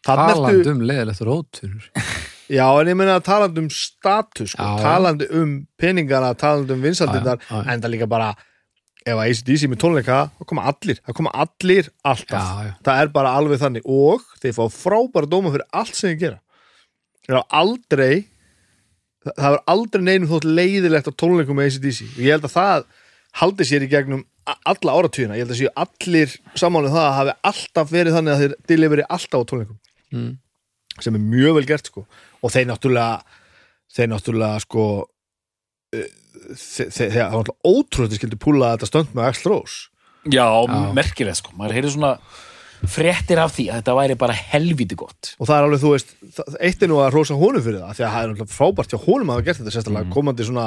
Þarna 0.06 0.28
ertu- 0.28 0.44
talandi 0.44 0.74
um 0.76 0.84
leðilegt 0.92 1.24
rótur 1.26 1.90
Já, 2.52 2.66
en 2.80 2.92
ég 2.92 2.98
meina 2.98 3.20
talandi 3.26 3.64
um 3.64 3.70
status 3.74 4.54
sko, 4.54 4.66
Já, 4.66 4.84
talandi 4.84 5.30
um 5.34 5.56
peningana 5.82 6.34
talandi 6.38 6.76
um 6.76 6.84
já. 6.86 7.64
en 7.66 7.82
það 7.82 7.90
líka 7.94 8.08
bara 8.10 8.36
ef 9.06 9.14
að 9.14 9.30
ACDC 9.30 9.68
með 9.70 9.82
tónleika 9.82 10.20
það 10.38 10.48
koma 10.50 10.66
allir, 10.70 11.00
það 11.06 11.18
koma 11.20 11.34
allir 11.34 11.90
alltaf. 12.04 12.46
Já, 12.46 12.68
já. 12.68 12.72
það 12.86 13.02
er 13.02 13.12
bara 13.14 13.34
alveg 13.40 13.62
þannig. 13.62 13.86
Og 13.86 14.24
þeir 14.42 14.56
fá 14.58 14.64
frábæra 14.74 15.30
dóma 15.30 15.54
fyrir 15.54 15.68
allt 15.72 15.98
sem 15.98 16.14
þeir 16.14 16.22
gera. 16.24 16.40
Þeir 17.26 17.40
hafa 17.40 17.62
aldrei 17.62 18.14
það 19.26 19.34
það 19.34 19.48
hefur 19.48 19.64
aldrei 19.74 20.06
neinum 20.06 20.30
þótt 20.30 20.48
leiðilegt 20.50 21.10
á 21.10 21.14
tónleikum 21.18 21.58
með 21.58 21.72
ACDC 21.72 22.02
og 22.12 22.22
ég 22.22 22.36
held 22.36 22.48
að 22.48 22.56
það 22.56 22.88
haldi 23.42 23.68
sér 23.68 23.86
í 23.86 23.92
gegnum 23.92 24.24
alla 24.46 24.94
áratugina, 24.94 25.38
ég 25.38 25.46
held 25.46 25.56
að 25.56 25.62
séu 25.64 25.72
allir 25.82 26.34
samanlega 26.54 26.94
það 26.94 27.08
að 27.08 27.16
hafi 27.20 27.34
alltaf 27.50 27.92
verið 27.92 28.18
þannig 28.20 28.34
að 28.34 28.44
þeir 28.44 28.56
deliveri 28.70 29.08
alltaf 29.10 29.42
á 29.42 29.50
tónleikum. 29.50 29.80
Mm. 30.14 30.36
sem 31.02 31.16
er 31.18 31.24
mjög 31.24 31.56
vel 31.58 31.66
gert 31.68 31.90
sko 31.90 32.04
og 32.46 32.54
þeir 32.54 32.70
náttúrulega 32.70 33.42
þeir 33.96 34.12
náttúrulega 34.12 34.64
sko 34.64 34.88
þeir, 35.96 36.10
þeir, 36.56 36.90
þeir 36.96 37.22
hafa 37.22 37.44
náttúrulega 37.44 37.76
ótrúlega 37.76 38.20
skildi 38.20 38.42
púla 38.42 38.74
þetta 38.76 38.90
stönd 38.92 39.14
með 39.16 39.30
Axl 39.30 39.52
Rose. 39.52 39.78
Já, 40.26 40.46
Já. 40.46 40.82
merkilegt 40.98 41.42
sko, 41.42 41.54
maður 41.58 41.78
heyrði 41.78 41.94
svona 41.96 42.16
fréttir 42.92 43.40
af 43.42 43.54
því 43.56 43.70
að 43.70 43.80
þetta 43.80 43.96
væri 43.98 44.18
bara 44.20 44.36
helvíti 44.36 44.98
gott. 45.00 45.32
Og 45.40 45.48
það 45.48 45.56
er 45.56 45.68
alveg, 45.68 45.82
þú 45.82 45.94
veist, 45.94 46.12
það, 46.38 46.58
eitt 46.68 46.84
er 46.84 46.92
nú 46.92 47.00
að 47.02 47.14
rosa 47.16 47.38
honum 47.40 47.64
fyrir 47.66 47.82
það, 47.82 47.94
því 47.98 48.06
að 48.06 48.12
það 48.16 48.26
er 48.26 48.32
náttúrulega 48.32 48.58
frábært 48.58 48.94
hjá 48.94 49.00
honum 49.06 49.32
að 49.32 49.40
hafa 49.40 49.48
gert 49.48 49.62
þetta 49.62 49.74
sérstaklega, 49.76 50.12
komandi 50.14 50.48
svona 50.50 50.66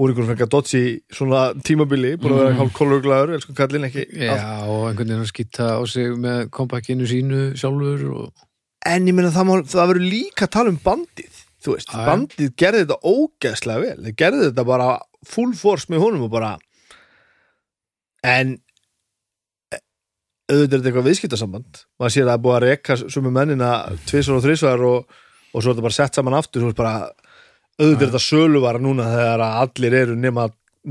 úr 0.00 0.12
einhverjum 0.12 0.30
fengar 0.32 0.50
dodgi 0.50 0.82
svona 1.12 1.40
tímabili 1.66 2.14
búin 2.20 2.32
að 2.32 2.40
vera 2.40 2.58
hálf 2.60 2.76
kolurglæður, 2.78 3.34
elsku 3.36 3.54
kallinn 3.58 3.88
ekki 3.90 4.06
já, 4.08 4.32
og 4.64 4.86
einhvern 4.88 5.10
veginn 5.10 5.24
að 5.26 5.28
skýta 5.28 5.66
á 5.76 5.80
sig 5.90 6.14
með 6.16 6.46
kompakinu 6.56 7.08
sínu 7.10 7.42
sjálfur 7.60 8.06
og 8.14 8.46
en 8.88 9.06
ég 9.08 9.16
meina 9.16 9.32
það, 9.34 9.66
það 9.68 9.92
verður 9.92 10.10
líka 10.14 10.46
að 10.46 10.54
tala 10.56 10.72
um 10.72 10.80
bandið 10.84 11.38
þú 11.60 11.76
veist, 11.76 11.92
já. 11.92 12.04
bandið 12.08 12.52
gerði 12.58 12.82
þetta 12.86 13.14
ógeðslega 13.14 13.84
vel, 13.84 14.02
þeir 14.06 14.18
gerði 14.22 14.48
þetta 14.48 14.66
bara 14.68 14.90
full 15.28 15.52
force 15.58 15.92
með 15.92 16.04
honum 16.06 16.26
og 16.26 16.32
bara 16.32 16.54
en 18.26 18.54
e, 19.72 19.80
auðvitað 20.50 20.62
er 20.62 20.70
þetta 20.76 20.90
eitthvað 20.90 21.08
viðskiptasamband. 21.08 21.82
Maður 22.00 22.14
sér 22.14 22.24
að 22.24 22.30
það 22.30 22.36
er 22.36 22.44
búið 22.44 22.56
að 22.56 22.64
reka 22.66 22.98
sumu 23.00 23.32
mennina 23.34 23.72
tvisvar 24.08 24.38
og 24.38 24.46
þrisvar 24.46 24.86
og, 24.88 25.18
og 25.50 25.58
svo 25.58 25.66
er 25.66 25.74
þetta 25.74 25.86
bara 25.88 25.98
sett 25.98 26.18
saman 26.18 26.38
aftur. 26.38 26.70
Bara 26.76 26.94
auðvitað 27.80 28.06
er 28.06 28.06
þetta 28.06 28.22
söluvara 28.24 28.82
núna 28.82 29.08
þegar 29.12 29.44
að 29.46 29.58
allir 29.64 29.98
eru 30.02 30.16
nema, 30.20 30.46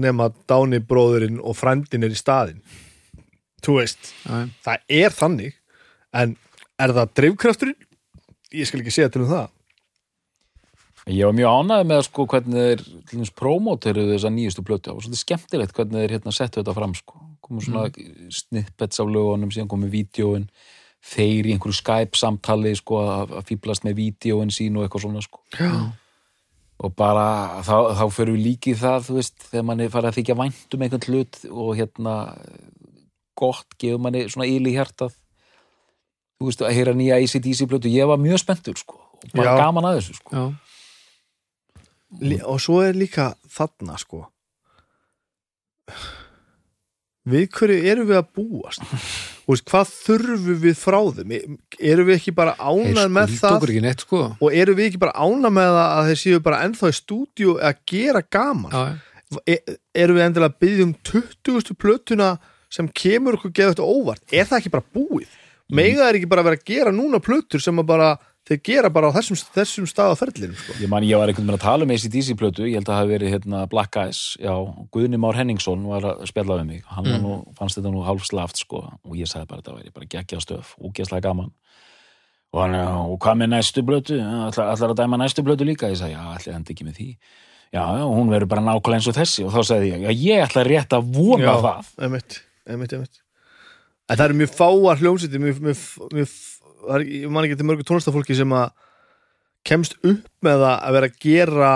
nema 0.06 0.30
Dáni 0.50 0.82
bróðurinn 0.86 1.42
og 1.42 1.58
frændin 1.58 2.06
er 2.08 2.14
í 2.14 2.20
staðinn. 2.20 2.62
Þú 3.66 3.82
veist 3.82 4.14
já, 4.24 4.46
það 4.66 4.94
er 5.02 5.16
þannig. 5.16 5.58
En 6.16 6.38
er 6.80 6.96
það 6.96 7.16
drifkrafturinn? 7.20 7.88
Ég 8.56 8.68
skal 8.68 8.82
ekki 8.82 8.94
segja 8.94 9.14
til 9.14 9.26
um 9.26 9.32
það 9.32 9.50
Ég 11.10 11.26
var 11.26 11.34
mjög 11.34 11.54
ánægð 11.58 11.86
með 11.90 12.02
sko 12.06 12.26
hvernig 12.30 12.66
þeir 12.66 12.82
til 12.84 13.16
dæmis 13.18 13.32
prómóteruðu 13.40 14.12
þessa 14.14 14.30
nýjustu 14.34 14.64
plötu 14.66 14.92
og 14.94 15.00
svolítið 15.02 15.22
skemmtilegt 15.24 15.78
hvernig 15.78 16.04
þeir 16.04 16.14
hérna 16.14 16.34
settu 16.36 16.60
þetta 16.60 16.76
fram 16.78 16.94
sko. 16.98 17.22
komu 17.42 17.64
svona 17.66 17.88
snippets 18.30 19.02
af 19.02 19.10
lögunum 19.10 19.50
síðan 19.50 19.72
komu 19.72 19.90
vídjóin 19.90 20.46
þeir 21.02 21.48
í 21.48 21.56
einhverju 21.56 21.80
Skype 21.80 22.20
samtali 22.20 22.76
sko 22.78 23.00
að 23.02 23.34
fýblast 23.48 23.88
með 23.88 23.98
vídjóin 24.04 24.54
sín 24.54 24.78
og 24.78 24.86
eitthvað 24.86 25.08
svona 25.08 25.24
sko 25.26 25.42
Já. 25.58 25.72
og 26.84 26.94
bara 27.00 27.64
þá, 27.66 27.96
þá 27.98 28.06
fyrir 28.14 28.36
við 28.36 28.46
líki 28.46 28.76
það 28.78 29.08
þú 29.08 29.18
veist, 29.18 29.48
þegar 29.50 29.66
manni 29.72 29.90
farið 29.90 30.12
að 30.12 30.20
þykja 30.20 30.40
vænt 30.44 30.76
um 30.76 30.86
einhvern 30.86 31.08
hlut 31.10 31.42
og 31.50 31.72
hérna 31.80 32.16
gott 33.40 33.80
gefur 33.80 34.04
manni 34.04 34.28
svona 34.30 34.52
íli 34.52 34.76
hjartað 34.76 35.16
þú 36.40 36.48
veist, 36.48 36.62
að 36.64 36.76
heyra 36.78 36.96
nýja 36.96 37.20
ACDC 37.20 37.68
plötu, 37.68 37.92
ég 37.92 38.08
var 38.08 38.20
mjög 38.22 38.40
spenntur 38.40 38.80
sko. 38.80 38.96
Og 39.20 39.32
bara 39.36 39.52
Já. 39.52 39.64
gaman 39.66 39.88
að 39.90 39.98
þessu 40.00 40.20
sko. 40.22 40.44
Og 42.48 42.62
svo 42.64 42.80
er 42.86 42.96
líka 42.96 43.34
þarna 43.52 43.98
sko. 44.00 44.24
Við 47.30 47.50
hverju 47.58 47.90
erum 47.92 48.08
við 48.10 48.22
að 48.22 48.30
búast? 48.40 48.86
Veist, 49.50 49.66
hvað 49.68 49.92
þurfum 50.06 50.62
við 50.62 50.78
frá 50.78 50.98
þeim? 51.18 51.34
Erum 51.92 52.08
við 52.08 52.16
ekki 52.20 52.34
bara 52.38 52.54
ánað 52.62 53.12
með 53.12 53.36
það? 53.42 53.68
neitt 53.84 54.06
sko. 54.06 54.22
Og 54.40 54.56
erum 54.56 54.78
við 54.78 54.92
ekki 54.92 55.02
bara 55.02 55.16
ánað 55.18 55.56
með 55.58 55.70
það 55.74 55.90
að 55.90 56.10
þeir 56.10 56.22
séu 56.24 56.42
bara 56.46 56.62
ennþá 56.68 56.92
í 56.94 56.98
stúdíu 57.00 57.56
að 57.58 57.84
gera 57.90 58.24
gaman? 58.24 58.72
Já, 58.72 59.42
e 59.44 59.58
erum 59.98 60.18
við 60.18 60.26
endilega 60.28 60.54
að 60.54 60.62
byggja 60.64 60.88
um 60.88 60.96
20. 61.12 61.76
plötuna 61.82 62.30
sem 62.72 62.88
kemur 62.94 63.38
okkur 63.40 63.54
geða 63.58 63.74
þetta 63.74 63.90
óvart? 63.90 64.24
Er 64.30 64.48
það 64.48 64.62
ekki 64.62 64.74
bara 64.78 64.90
búið 64.96 65.39
mega 65.70 66.02
það 66.02 66.10
er 66.10 66.20
ekki 66.20 66.32
bara 66.32 66.44
að 66.44 66.50
vera 66.50 66.60
að 66.60 66.68
gera 66.72 66.96
núna 66.96 67.22
plötur 67.24 67.64
sem 67.64 67.82
að 67.82 67.90
bara 67.92 68.10
þeir 68.50 68.62
gera 68.66 68.90
bara 68.90 69.10
á 69.10 69.16
þessum, 69.20 69.38
þessum 69.54 69.88
stað 69.90 70.16
á 70.16 70.20
ferlinum 70.20 70.58
sko. 70.58 70.76
Ég 70.82 70.90
man, 70.90 71.06
ég 71.06 71.20
var 71.22 71.30
einhvern 71.30 71.46
veginn 71.46 71.60
að 71.60 71.66
tala 71.66 71.86
um 71.86 71.94
ACDC 71.94 72.38
plötu, 72.40 72.66
ég 72.66 72.80
held 72.80 72.88
að 72.88 72.94
það 72.94 73.02
hafi 73.02 73.14
verið 73.14 73.34
hérna, 73.36 73.64
Black 73.70 74.00
Eyes, 74.02 74.22
já, 74.42 74.54
Guðni 74.96 75.20
Már 75.22 75.38
Henningsson 75.38 75.84
var 75.90 76.08
að 76.14 76.24
spjalla 76.32 76.58
við 76.62 76.72
mig, 76.72 76.82
hann 76.90 77.10
var 77.12 77.22
nú, 77.22 77.36
fannst 77.60 77.78
þetta 77.78 77.94
nú 77.94 78.02
hálfslaft, 78.08 78.64
sko, 78.64 78.82
og 79.06 79.20
ég 79.20 79.30
sagði 79.30 79.52
bara 79.52 79.62
þetta 79.62 79.76
væri 79.78 79.94
bara 80.00 80.10
geggja 80.16 80.42
stöf, 80.42 80.74
úgeðslega 80.82 81.28
gaman. 81.30 81.54
Og 82.50 82.64
hann, 82.64 82.74
já, 82.80 82.88
og 83.06 83.20
hvað 83.22 83.40
með 83.44 83.52
næstu 83.54 83.86
plötu? 83.86 84.18
Allar, 84.18 84.74
allar 84.74 84.96
að 84.96 84.98
dæma 85.04 85.22
næstu 85.22 85.46
plötu 85.46 85.68
líka? 85.70 85.92
Ég 85.92 86.00
sagði, 86.02 86.16
já, 86.18 86.24
allir 86.34 86.56
hann 86.56 86.66
ekki 86.66 86.88
með 86.88 86.98
því. 86.98 87.10
Já, 87.70 87.84
já, 88.00 88.06
hún 88.10 88.32
verður 88.34 88.50
bara 88.50 88.66
nákvæmlega 88.66 88.98
eins 88.98 89.10
og 89.12 89.18
þessi. 89.20 89.44
Og 89.46 89.54
þá 89.54 89.60
sagði 89.70 89.92
ég, 89.92 90.06
já, 90.08 90.14
ég 90.18 90.46
ætla 90.48 90.64
rétt 90.66 90.96
að 90.98 91.12
vona 91.14 91.54
það. 91.62 91.92
einmitt, 92.02 92.40
einmitt, 92.66 92.96
einmitt. 92.98 93.22
En 94.10 94.18
það 94.18 94.26
eru 94.30 94.38
mjög 94.42 94.54
fáar 94.58 95.00
hljómsveitir 95.04 95.42
mjög, 95.44 95.60
mjög, 95.68 95.82
mjög, 96.18 96.32
það 96.80 96.94
er, 96.96 97.04
ekki- 97.06 97.20
ég 97.24 97.34
man 97.36 97.46
ekki 97.46 97.58
til 97.60 97.68
mörgu 97.70 97.86
tónlistafólki 97.86 98.38
sem 98.40 98.56
að 98.58 98.72
kemst 99.70 99.98
upp 100.02 100.30
með 100.46 100.64
að 100.66 100.96
vera 100.96 101.10
að 101.12 101.18
gera 101.22 101.72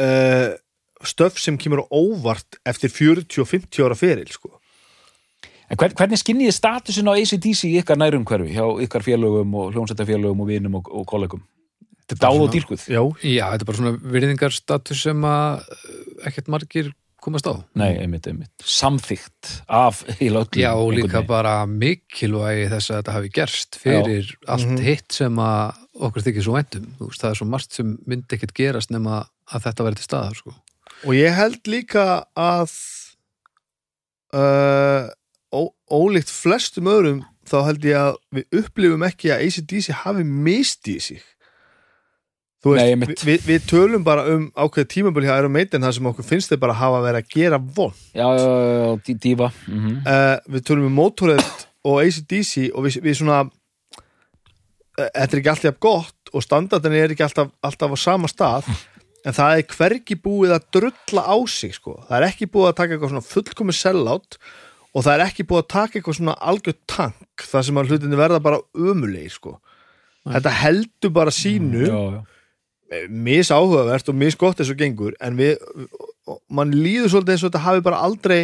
uh, 0.00 0.52
stöf 1.06 1.40
sem 1.42 1.58
kemur 1.60 1.84
á 1.84 1.86
óvart 1.92 2.58
eftir 2.66 2.92
40 2.92 3.42
og 3.44 3.50
50 3.50 3.84
ára 3.86 3.98
feril 3.98 4.30
sko. 4.32 4.54
En 5.66 5.74
hvern, 5.80 5.96
hvernig 5.98 6.20
skinnið 6.22 6.52
statusin 6.54 7.08
á 7.10 7.18
ACDC 7.18 7.64
í 7.66 7.72
ykkar 7.80 7.98
nærum 7.98 8.24
hverfi, 8.28 8.52
hjá 8.54 8.64
ykkar 8.86 9.02
félögum 9.02 9.56
og 9.58 9.72
hljómsættafélögum 9.74 10.44
og 10.44 10.48
vinum 10.48 10.76
og, 10.78 10.88
og 10.94 11.06
kollegum? 11.10 11.42
Þetta 12.06 12.14
er 12.14 12.22
dáð 12.22 12.42
og 12.44 12.52
dýrkuð. 12.54 12.84
Já, 12.86 13.00
Já, 13.26 13.44
þetta 13.50 13.64
er 13.64 13.68
bara 13.72 13.78
svona 13.80 13.96
virðingarstatus 14.14 15.00
sem 15.08 15.24
að 15.26 15.64
eh, 15.74 16.28
ekkert 16.30 16.50
margir 16.54 16.92
komast 17.26 17.48
á 17.50 17.54
Nei, 17.78 17.90
einmitt, 18.00 18.26
einmitt. 18.30 18.52
Samþygt 18.62 19.50
af 19.68 20.02
í 20.22 20.28
löglu. 20.32 20.60
Já, 20.62 20.70
og 20.78 20.92
líka 20.96 21.22
bara 21.26 21.56
mikilvægi 21.66 22.68
þess 22.72 22.90
að 22.92 23.00
þetta 23.00 23.16
hafi 23.18 23.32
gerst 23.36 23.78
fyrir 23.82 24.30
allt 24.46 24.68
Mhm. 24.70 24.84
hitt 24.86 25.12
sem 25.18 25.36
að 25.42 25.74
okkur 26.06 26.22
þykir 26.26 26.44
svo 26.46 26.54
væntum. 26.56 26.86
Þú 26.98 27.08
veist, 27.10 27.22
það 27.24 27.30
er 27.30 27.40
svo 27.40 27.48
margt 27.50 27.72
sem 27.72 27.94
myndi 28.06 28.36
ekkert 28.38 28.54
gerast 28.56 28.90
nema 28.94 29.24
að 29.52 29.62
þetta 29.66 29.84
verði 29.86 30.00
til 30.02 30.08
staðar, 30.08 30.34
sko. 30.38 30.54
og 31.04 31.12
ég 31.14 31.34
held 31.36 31.60
líka 31.68 32.24
að 32.36 32.70
uh, 34.34 35.08
ó, 35.52 35.60
ólíkt 35.90 36.30
flestum 36.32 36.88
öðrum 36.90 37.22
þá 37.46 37.56
held 37.68 37.84
ég 37.86 37.96
að 38.00 38.16
við 38.34 38.60
upplifum 38.62 39.04
ekki 39.06 39.30
að 39.32 39.44
ACDC 39.46 39.90
hafi 40.02 40.24
mistið 40.26 41.00
sig 41.10 41.22
Nei, 42.74 42.82
veist, 42.82 42.92
einmitt. 42.96 43.22
við, 43.28 43.44
við 43.46 43.66
tölum 43.70 44.02
bara 44.04 44.24
um 44.34 44.48
ákveð 44.56 44.88
tímaböl 44.94 45.22
hjá 45.26 45.36
Iron 45.38 45.52
Maiden 45.54 45.84
þar 45.86 45.94
sem 45.94 46.08
okkur 46.10 46.26
finnst 46.26 46.50
þeir 46.50 46.60
bara 46.64 46.74
hafa 46.80 47.02
verið 47.04 47.22
að 47.22 47.30
gera 47.36 47.58
von 47.78 47.92
Já, 48.16 48.26
já, 48.34 48.42
já, 48.42 48.66
já, 48.80 48.96
dí- 49.06 49.18
dífa. 49.26 49.50
Mm 49.68 49.94
uh, 50.02 50.36
við 50.56 50.66
tölum 50.70 50.88
um 50.90 50.96
Motorhead 50.98 51.66
og 51.86 52.00
ACDC 52.02 52.70
og 52.74 52.84
við, 52.88 52.98
við 53.06 53.18
svona 53.20 53.38
uh, 53.46 55.08
þetta 55.14 55.30
er 55.36 55.40
ekki 55.42 55.52
alltaf 55.54 55.80
gott 55.86 56.32
og 56.34 56.42
standardin 56.44 56.96
er 56.98 57.14
ekki 57.14 57.24
alltaf, 57.26 57.50
alltaf 57.64 57.94
á 57.94 57.98
sama 58.00 58.30
stað 58.30 58.68
en 59.26 59.34
það 59.34 59.58
er 59.60 59.66
hvergi 59.74 60.16
búið 60.22 60.52
að 60.56 60.66
drulla 60.76 61.22
á 61.26 61.36
sig 61.50 61.74
sko. 61.74 61.96
það 62.08 62.16
er 62.20 62.28
ekki 62.30 62.46
búið 62.50 62.68
að 62.70 62.76
taka 62.80 62.94
eitthvað 62.96 63.12
svona 63.14 63.26
fullkomi 63.30 63.74
sellout 63.74 64.38
og 64.96 65.04
það 65.04 65.12
er 65.18 65.24
ekki 65.26 65.44
búið 65.48 65.62
að 65.64 65.70
taka 65.74 65.98
eitthvað 65.98 66.18
svona 66.20 66.36
algjör 66.50 66.76
tank 66.88 67.46
þar 67.50 67.66
sem 67.66 67.80
að 67.80 67.90
hlutinni 67.90 68.16
verða 68.20 68.38
bara 68.42 68.60
ömulegir 68.74 69.34
sko. 69.34 69.56
þetta 70.26 70.52
heldur 70.62 71.12
bara 71.14 71.34
sínu 71.34 71.84
Já, 71.86 71.98
já. 72.16 72.20
Mis 73.10 73.50
áhugavert 73.50 74.08
og 74.08 74.18
mis 74.18 74.36
gott 74.38 74.60
eins 74.60 74.70
og 74.72 74.78
gengur 74.80 75.16
en 75.24 75.38
við, 75.38 75.56
mann 76.48 76.74
líður 76.74 77.12
svolítið 77.12 77.34
eins 77.34 77.44
og 77.44 77.50
þetta 77.50 77.64
hafi 77.66 77.86
bara 77.86 78.02
aldrei 78.06 78.40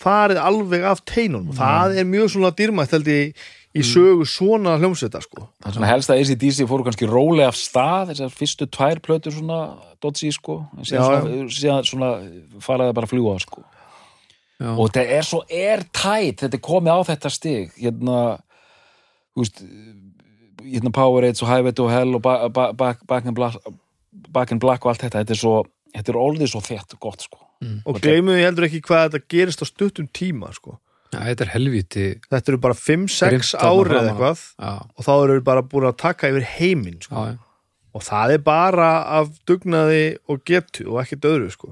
farið 0.00 0.40
alveg 0.42 0.82
af 0.84 1.00
teinunum. 1.08 1.54
Það 1.56 2.00
er 2.00 2.08
mjög 2.08 2.34
svona 2.34 2.50
dýrmætt 2.56 2.92
held 2.92 3.08
ég 3.08 3.46
í 3.76 3.84
sögu 3.84 4.26
svona 4.28 4.76
hljómsveita 4.80 5.22
sko. 5.24 5.46
Það 5.60 5.70
er 5.70 5.76
svona 5.78 5.88
helst 5.90 6.12
að 6.12 6.20
ACDC 6.22 6.66
fóru 6.68 6.84
kannski 6.84 7.08
rólega 7.08 7.48
af 7.52 7.56
stað, 7.60 8.12
þessar 8.12 8.34
fyrstu 8.36 8.68
tvær 8.72 9.00
plötur 9.04 9.34
svona 9.36 9.60
dodgy, 10.04 10.30
sko. 10.36 10.58
En 10.76 10.88
Síðan, 10.88 11.08
svona, 11.08 11.48
síðan 11.58 11.88
svona 11.88 12.10
faraði 12.64 12.96
bara 12.96 13.08
að 13.08 13.14
fljúa, 13.14 13.38
sko. 13.40 13.64
Já, 14.56 14.70
og 14.72 14.86
þetta 14.88 15.16
er 15.18 15.26
svo 15.28 15.42
airtight 15.52 16.40
þetta 16.40 16.56
er 16.56 16.64
komið 16.64 16.96
á 16.96 17.00
þetta 17.10 17.32
stig 17.32 17.74
hérna 17.76 18.20
veist 19.36 19.58
hérna 20.64 20.92
Powerade 20.96 21.42
og 21.44 21.50
Highway 21.50 21.74
to 21.76 21.88
Hell 21.92 22.16
og 22.16 22.22
ba 22.24 22.48
ba 22.48 22.70
back, 22.72 23.02
back, 23.04 23.28
in 23.28 23.36
black, 23.36 23.58
back 24.32 24.52
in 24.54 24.60
Black 24.62 24.84
og 24.86 24.92
allt 24.92 25.04
þetta, 25.06 25.22
þetta 25.24 25.36
er 25.36 25.40
svo 25.40 25.54
þetta 25.96 26.12
er 26.12 26.18
orðið 26.20 26.50
svo 26.52 26.60
þett 26.64 26.96
og 26.96 27.00
gott 27.06 27.24
sko. 27.24 27.42
Og 27.88 28.00
gleymum 28.04 28.36
við 28.36 28.44
heldur 28.44 28.66
ekki 28.68 28.82
hvað 28.84 29.06
þetta 29.16 29.32
gerist 29.32 29.62
á 29.64 29.66
stuttum 29.66 30.08
tíma 30.12 30.50
sko. 30.52 30.76
Já, 31.14 31.20
þetta 31.22 31.44
er 31.46 31.50
helviti 31.54 32.06
þetta 32.26 32.52
eru 32.52 32.58
bara 32.60 32.76
5-6 32.76 33.30
Grimmt 33.30 33.50
þarna 33.52 33.70
árið 33.72 33.96
á. 33.96 34.04
eitthvað 34.10 34.40
Já, 34.58 34.72
og 34.82 35.06
þá 35.06 35.12
eru 35.14 35.36
við 35.38 35.44
bara 35.46 35.62
búin 35.70 35.86
að 35.88 35.98
taka 36.02 36.30
yfir 36.32 36.46
heiminn 36.56 36.98
sko. 37.00 37.14
já, 37.14 37.30
já, 37.30 37.38
og 37.96 38.02
það 38.04 38.32
er 38.34 38.42
bara 38.44 38.88
af 39.20 39.30
dugnaði 39.48 40.02
og 40.28 40.42
getu 40.50 40.88
og 40.90 40.98
ekkert 41.04 41.28
öðru 41.30 41.52
sko. 41.54 41.70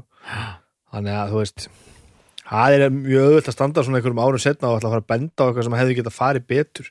þannig 0.95 1.19
að 1.19 1.35
þú 1.35 1.43
veist 1.43 1.67
það 2.45 2.77
er 2.79 2.87
mjög 2.95 3.27
auðvöld 3.27 3.51
að 3.51 3.57
standa 3.59 3.85
svona 3.85 3.99
einhverjum 4.01 4.23
árum 4.25 4.43
setna 4.47 4.71
og 4.71 4.79
ætla 4.79 4.89
að 4.89 4.95
fara 4.95 5.05
að 5.05 5.11
benda 5.13 5.35
á 5.43 5.47
eitthvað 5.49 5.67
sem 5.69 5.79
hefði 5.81 5.99
getað 5.99 6.17
farið 6.23 6.47
betur. 6.55 6.91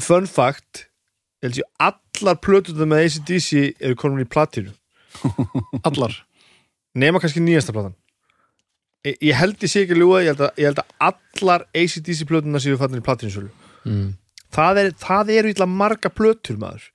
Fun 0.00 0.26
fact 0.26 0.84
held 1.46 1.56
sér 1.56 1.68
allar 1.80 2.40
plötuðum 2.44 2.92
með 2.92 3.06
ACDC 3.06 3.50
eru 3.80 3.96
komin 3.98 4.24
í 4.24 4.28
platinu 4.28 4.74
allar? 5.88 6.14
Nema 6.98 7.20
kannski 7.22 7.42
nýjasta 7.42 7.74
platan. 7.74 7.94
Ég, 9.06 9.16
ég 9.30 9.36
held 9.38 9.62
ég 9.64 9.72
sé 9.72 9.84
ekki 9.84 9.96
að 9.96 10.02
ljúga 10.02 10.22
ég 10.24 10.32
held 10.34 10.42
að, 10.44 10.58
ég 10.60 10.70
held 10.70 10.80
að 10.82 10.96
allar 11.08 11.66
ACDC 11.72 12.26
plötuna 12.28 12.60
séu 12.60 12.76
fannir 12.80 13.00
í 13.00 13.04
platinu 13.06 13.32
sölu 13.32 13.52
mm. 13.88 14.08
það, 14.52 14.80
er, 14.82 14.90
það 15.00 15.30
eru 15.38 15.52
illa 15.54 15.68
marga 15.70 16.10
plötur 16.12 16.58
maður. 16.60 16.90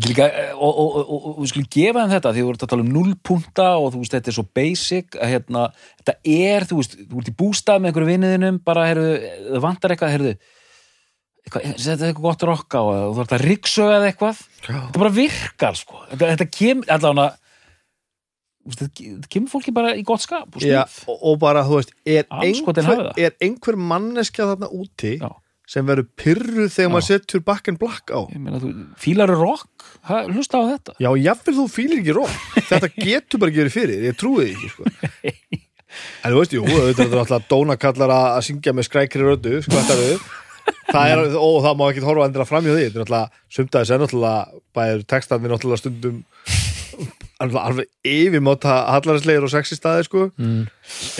Er 0.00 0.06
líka, 0.08 0.26
og, 0.56 0.70
og, 0.70 0.94
og, 0.96 1.00
og, 1.04 1.24
og 1.30 1.38
við 1.42 1.50
skulum 1.52 1.70
gefa 1.76 2.02
þeim 2.02 2.12
þetta 2.14 2.32
því 2.32 2.42
þú 2.42 2.48
voru 2.48 2.58
að 2.58 2.70
tala 2.72 2.84
um 2.86 2.92
nullpunta 2.94 3.66
og 3.76 3.90
þú 3.92 4.00
veist, 4.00 4.14
þetta 4.16 4.30
er 4.32 4.36
svo 4.38 4.44
basic 4.56 5.18
að 5.18 5.32
hérna, 5.34 5.64
þetta 6.00 6.14
er, 6.34 6.66
þú 6.70 6.78
veist, 6.78 6.96
þú 7.10 7.20
ert 7.20 7.30
í 7.30 7.34
bústað 7.42 7.82
með 7.82 7.90
einhverju 7.90 8.08
vinniðinum, 8.08 8.60
bara, 8.64 8.86
heyrðu, 8.88 9.10
það 9.50 9.64
vantar 9.66 9.94
eitthvað, 9.94 10.14
heyrðu 10.16 10.32
er 11.50 11.74
eitthvað 11.74 12.24
gott 12.24 12.46
rock 12.48 12.76
á 12.76 12.82
eða 12.82 13.04
þú 13.04 13.14
þarf 13.20 13.36
að 13.36 13.44
ryggsöga 13.46 13.98
eða 13.98 14.10
eitthvað? 14.10 14.42
Þetta 14.66 15.02
bara 15.02 15.14
virkar, 15.16 15.78
sko. 15.78 16.02
Þetta, 16.10 16.32
þetta 16.34 16.48
kemur, 16.56 16.90
allavega 16.96 17.30
þetta 18.68 19.28
kemur 19.32 19.50
fólki 19.50 19.72
bara 19.74 19.92
í 19.96 20.02
gott 20.06 20.22
skap 20.24 20.58
og 20.58 20.64
Já, 20.64 20.82
og, 21.08 21.14
og 21.16 21.38
bara, 21.42 21.62
þú 21.66 21.78
veist, 21.80 21.94
er 22.04 22.26
einhver, 22.28 23.12
er 23.18 23.36
einhver 23.42 23.78
manneskja 23.80 24.50
þarna 24.52 24.68
úti 24.76 25.14
Já. 25.16 25.30
sem 25.70 25.86
verður 25.88 26.10
pyrruð 26.20 26.68
þegar 26.74 26.90
Já. 26.90 26.92
maður 26.92 27.06
setur 27.08 27.44
back 27.46 27.70
and 27.72 27.80
black 27.80 28.12
á 28.12 28.20
meina, 28.34 28.60
þú, 28.62 28.72
fílar 29.00 29.32
rock, 29.32 29.86
ha, 30.10 30.22
hlusta 30.28 30.60
á 30.60 30.64
þetta? 30.74 30.98
Já, 31.00 31.10
jafnvel 31.24 31.56
þú 31.56 31.66
fýlir 31.72 32.02
ekki 32.02 32.16
rók 32.20 32.36
Þetta 32.70 32.92
getur 32.98 33.42
bara 33.42 33.52
ekki 33.52 33.62
verið 33.64 33.76
fyrir, 33.78 34.06
ég 34.10 34.20
trúi 34.20 34.52
því 34.52 34.72
sko. 34.74 34.88
En 36.22 36.30
þú 36.30 36.36
veist, 36.38 36.52
jú, 36.54 36.62
þetta 36.70 37.02
er 37.02 37.18
alltaf 37.18 37.46
dónakallar 37.50 38.12
að 38.14 38.26
að 38.36 38.44
syngja 38.46 38.74
með 38.78 38.86
skrækri 38.86 39.24
rödu, 39.26 39.56
skvættaröðu 39.66 40.20
Það 40.90 41.12
er, 41.12 41.20
og 41.38 41.60
það 41.64 41.76
má 41.78 41.84
ekki 41.92 42.02
horfa 42.02 42.24
endilega 42.26 42.48
fram 42.50 42.64
hjá 42.66 42.72
því. 42.74 42.84
Þetta 42.86 42.98
er 42.98 43.04
náttúrulega, 43.04 43.42
sumtaðis 43.56 43.92
er 43.94 44.00
náttúrulega 44.02 44.60
bæður 44.78 45.04
textarnir 45.12 45.52
náttúrulega 45.54 45.82
stundum 45.84 46.16
alveg, 47.40 47.86
yfirmáta 48.04 48.74
hallarislegir 48.92 49.46
og 49.46 49.52
sexi 49.52 49.76
staði 49.78 50.04
sko. 50.08 50.24
Mm. 50.36 50.64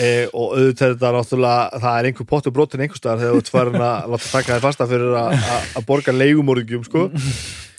e, 0.03 0.09
og 0.29 0.57
auðvitað 0.57 0.91
þetta 0.95 1.11
náttúrulega 1.15 1.79
það 1.85 1.95
er 2.01 2.09
einhver 2.11 2.27
pottur 2.29 2.53
brotin 2.53 2.83
einhver 2.85 2.99
staðar 2.99 3.21
þegar 3.23 3.33
þú 3.37 3.41
ert 3.41 3.53
farin 3.55 3.85
að 3.87 4.03
láta 4.13 4.29
taka 4.35 4.53
þér 4.57 4.65
fasta 4.67 4.87
fyrir 4.91 5.15
að- 5.21 5.37
að 5.39 5.71
að 5.79 5.87
borga 5.87 6.13
leigumorðingjum 6.19 6.85
sko. 6.89 7.05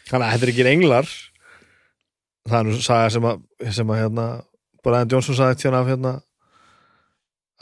Þannig 0.08 0.26
að 0.26 0.32
þetta 0.32 0.48
er 0.48 0.52
ekki 0.54 0.66
englar. 0.72 1.12
Það 2.48 2.58
er 2.58 2.66
nú 2.72 2.80
saga 2.82 3.10
sem 3.14 3.28
að, 3.30 3.44
sem 3.78 3.92
að 3.94 4.00
hérna, 4.02 4.26
Brian 4.82 5.12
Johnson 5.12 5.38
sagði 5.38 5.60
tjána 5.62 5.84
af 5.84 5.92
hérna 5.92 6.14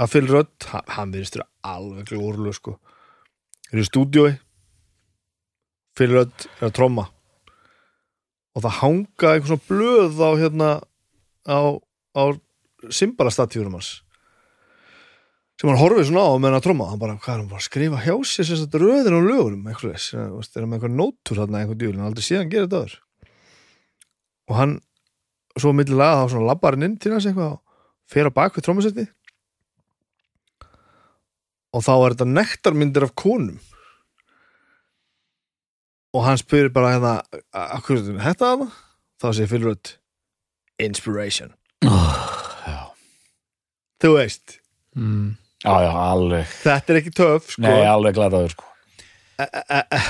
að 0.00 0.14
Phil 0.14 0.28
Rudd, 0.30 0.70
hann, 0.94 1.12
þér 1.12 1.44
alveg 1.68 2.08
glórlu 2.14 2.54
sko 2.56 2.78
er 3.70 3.82
í 3.82 3.86
stúdiói 3.88 4.30
Rudd 6.00 6.46
er 6.56 6.70
að 6.70 6.76
tromma. 6.78 7.02
Og 8.56 8.62
það 8.64 8.76
hanga 8.78 9.32
einhvern 9.34 9.50
svona 9.50 9.66
blöð 9.68 10.22
á 10.24 10.30
hérna 10.40 10.68
á, 11.44 11.60
á 12.16 12.24
symbalastatjúrum 12.88 13.76
hans. 13.76 13.90
Sem 15.60 15.68
hann 15.68 15.76
horfið 15.76 16.08
svona 16.08 16.24
á 16.24 16.40
meðan 16.40 16.56
að 16.56 16.64
tromma 16.64 16.88
hann 16.88 17.02
bara, 17.02 17.18
hvað 17.20 17.34
er 17.34 17.42
hann 17.42 17.50
bara 17.52 17.60
að 17.60 17.68
skrifa 17.68 18.00
hjá 18.00 18.14
sér 18.24 18.48
sem 18.48 18.62
sagt 18.62 18.80
röðin 18.80 19.12
á 19.12 19.20
lögurum, 19.20 19.68
eitthvað 19.68 19.98
þess 19.98 20.16
er 20.16 20.64
hann 20.64 20.72
með 20.72 20.78
einhver 20.78 20.94
nótur 20.94 21.42
þarna, 21.42 21.60
einhver 21.60 21.76
djúlin, 21.82 22.06
aldrei 22.06 22.24
síðan 22.24 22.48
gera 22.54 22.64
þetta 22.64 22.80
öður 22.80 22.96
og 24.50 24.58
hann 24.58 24.76
svo 25.58 25.72
millilega 25.76 26.22
þá 26.24 26.32
svona 26.34 26.50
labbar 26.50 26.76
hann 26.76 26.88
inn 26.88 26.98
til 27.00 27.14
hans 27.14 27.28
eitthvað 27.28 27.54
og 27.54 28.10
fer 28.10 28.26
á 28.26 28.32
bak 28.34 28.56
við 28.56 28.66
trommusetti 28.66 29.06
og 31.74 31.84
þá 31.86 31.92
er 31.94 32.14
þetta 32.14 32.28
nektarmyndir 32.30 33.06
af 33.06 33.14
konum. 33.18 33.58
Og 36.10 36.24
hann 36.26 36.40
spyrir 36.40 36.72
bara 36.74 36.96
hérna 36.96 37.12
akkur 37.54 38.00
er 38.00 38.16
þetta 38.18 38.54
hana? 38.54 38.70
þá 39.20 39.46
Phil 39.46 39.64
Rudd 39.66 39.94
inspiration. 40.80 41.52
Já, 41.84 42.80
þú 44.00 44.14
veist, 44.16 44.58
mm. 44.96 45.36
já, 45.64 45.74
já, 45.84 45.92
alveg. 45.92 46.56
Þetta 46.64 46.92
er 46.92 47.00
ekki 47.02 47.14
töf 47.16 47.52
sko. 47.54 47.64
Nei, 47.66 47.84
alveg 47.88 48.16
gladaður 48.16 48.54
sko. 48.56 48.68
E- 49.40 49.48
e- 49.60 49.84
e- 49.96 50.04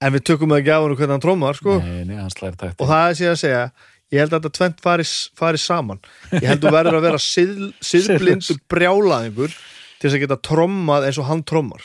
en 0.00 0.14
við 0.14 0.26
tökum 0.30 0.54
það 0.54 0.62
ekki 0.62 0.74
á 0.74 0.80
hann 0.80 0.96
hvernig 0.96 1.16
hann 1.16 1.24
trómar 1.24 1.58
sko. 1.58 1.78
Nei, 1.82 2.04
nei, 2.08 2.16
hann 2.18 2.30
og 2.30 2.86
það 2.86 3.04
er 3.08 3.18
síðan 3.18 3.34
að 3.34 3.42
segja 3.42 3.64
ég 4.10 4.22
held 4.22 4.32
að 4.32 4.38
þetta 4.38 4.56
tvent 4.58 4.80
fari, 4.86 5.06
fari 5.38 5.60
saman. 5.62 6.00
Ég 6.34 6.46
held 6.46 6.64
að 6.64 6.66
þú 6.66 6.74
verður 6.78 6.98
að 6.98 7.06
vera 7.06 7.22
síð, 7.22 7.52
síðblindur 7.90 8.62
brjálaðingur 8.72 9.58
til 10.00 10.08
þess 10.08 10.16
að 10.16 10.24
geta 10.24 10.40
trommað 10.48 11.06
eins 11.08 11.20
og 11.20 11.28
hann 11.28 11.44
trommar. 11.44 11.84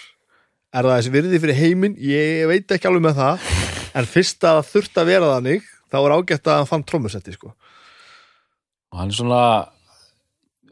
Er 0.76 0.88
það 0.88 0.98
þessi 0.98 1.14
virði 1.14 1.44
fyrir 1.44 1.60
heiminn? 1.60 1.96
Ég 2.00 2.48
veit 2.50 2.72
ekki 2.72 2.90
alveg 2.90 3.04
með 3.06 3.20
það. 3.20 3.54
En 3.96 4.10
fyrst 4.10 4.44
að 4.44 4.58
það 4.58 4.72
þurft 4.74 5.00
að 5.00 5.10
vera 5.12 5.32
þannig 5.36 5.70
þá 5.92 5.98
er 6.02 6.16
ágætt 6.16 6.50
að 6.50 6.60
hann 6.60 6.70
fann 6.72 6.84
trommusetti 6.88 7.36
sko. 7.36 7.54
og 8.92 9.00
hann 9.00 9.12
er 9.12 9.18
svona 9.18 9.42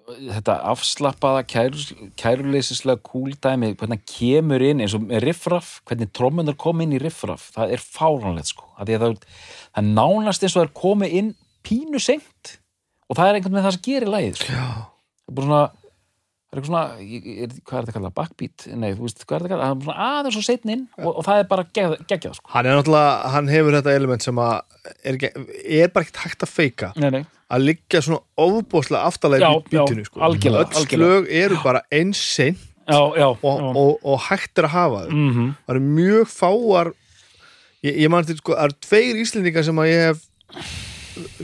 þetta 0.03 0.55
afslappaða 0.67 1.43
kær, 1.47 1.77
kæruleysislega 2.19 2.99
kúldæmi 3.07 3.71
hvernig 3.79 4.01
hann 4.01 4.09
kemur 4.09 4.63
inn 4.63 4.83
eins 4.83 4.95
og 4.97 5.07
riffraff 5.23 5.77
hvernig 5.87 6.11
trommunar 6.15 6.57
kom 6.59 6.83
inn 6.83 6.95
í 6.95 6.99
riffraff. 7.01 7.51
Það 7.55 7.75
er 7.75 7.83
fáránlegt 7.83 8.51
sko. 8.51 8.67
Það 8.79 8.91
það, 9.05 9.15
það 9.75 9.93
nánast 9.99 10.43
eins 10.43 10.55
og 10.55 10.61
það 10.61 10.67
er 10.67 10.75
komið 10.81 11.15
inn 11.19 11.31
pínu 11.63 12.03
seint. 12.03 12.57
Og 13.07 13.19
það 13.19 13.29
er 13.29 13.39
einhvern 13.39 13.55
veginn 13.55 13.67
það 13.67 13.77
sem 13.77 13.87
gerir 13.87 14.11
lagið 14.11 14.41
sko. 14.41 14.51
það 14.51 15.31
er 15.31 15.37
bara 15.39 15.47
svona 15.47 15.63
það 16.53 16.59
er 16.59 16.61
eitthvað 16.61 16.69
svona, 16.69 16.81
ég- 17.01 17.27
er, 17.43 17.53
hvað 17.65 17.77
er 17.79 17.85
þetta 17.87 17.93
kallað, 17.97 18.13
backbeat 18.19 18.65
nei, 18.77 18.89
þú 18.93 19.07
veist, 19.07 19.23
hvað 19.25 19.35
er 19.35 19.43
þetta 19.43 19.53
kallað, 19.53 19.63
það 19.65 19.73
er 19.73 19.85
svona 19.87 20.07
aðeins 20.13 20.37
og 20.37 20.45
setn 20.45 20.73
inn 20.75 20.83
og, 21.01 21.07
og 21.17 21.23
það 21.25 21.39
er 21.41 21.47
bara 21.49 21.63
gegg, 21.73 21.95
geggjað 22.11 22.35
sko. 22.37 22.51
hann 22.53 22.65
er 22.69 22.77
náttúrulega, 22.77 23.31
hann 23.33 23.47
hefur 23.49 23.77
þetta 23.79 23.95
element 23.97 24.21
sem 24.27 24.41
að 24.43 24.53
er, 25.03 25.15
ekki, 25.17 25.31
er 25.81 25.93
bara 25.95 26.05
ekkert 26.05 26.21
hægt 26.27 26.45
að 26.45 26.51
feika 26.53 26.91
nei, 27.01 27.09
nei, 27.17 27.23
að 27.53 27.65
liggja 27.71 28.03
svona 28.05 28.21
ofbúslega 28.45 29.09
aftalega 29.09 29.49
Já, 29.49 29.57
í 29.57 29.63
bítinu 29.73 30.05
já, 30.05 30.09
sko. 30.11 30.21
algjörlega, 30.29 30.67
öll 30.69 30.81
algjörlega. 30.83 31.17
slög 31.17 31.33
eru 31.43 31.59
bara 31.65 31.81
eins 31.91 32.21
seint 32.21 32.61
já, 32.85 32.99
já, 33.17 33.27
og, 33.31 33.41
já. 33.41 33.73
og, 33.73 33.93
og 34.13 34.19
hægt 34.29 34.59
er 34.61 34.69
að 34.69 34.75
hafa 34.77 35.03
þau 35.07 35.11
Mm 35.17 35.49
það 35.65 35.75
eru 35.75 35.83
mjög 35.89 36.31
fáar 36.37 36.93
ég, 37.83 37.97
ég 38.05 38.09
man 38.13 38.25
til 38.29 38.37
sko, 38.37 38.53
það 38.59 38.67
eru 38.69 38.79
tveir 38.87 39.21
íslendingar 39.25 39.65
sem 39.65 39.79
að 39.81 39.89
ég 39.89 40.03
hef 40.09 40.25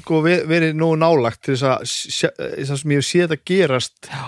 sko, 0.04 0.22
ve- 0.26 0.44
verið 0.50 0.76
nógu 0.78 0.98
nálagt 1.00 1.42
til 1.46 1.56
þess 1.56 1.66
að 1.70 2.74
að 2.74 2.80
sem 2.84 2.94
ég 2.94 3.02
hef 3.02 3.08
séð 3.10 3.26
þetta 3.28 3.46
gerast 3.52 4.10
Já. 4.10 4.24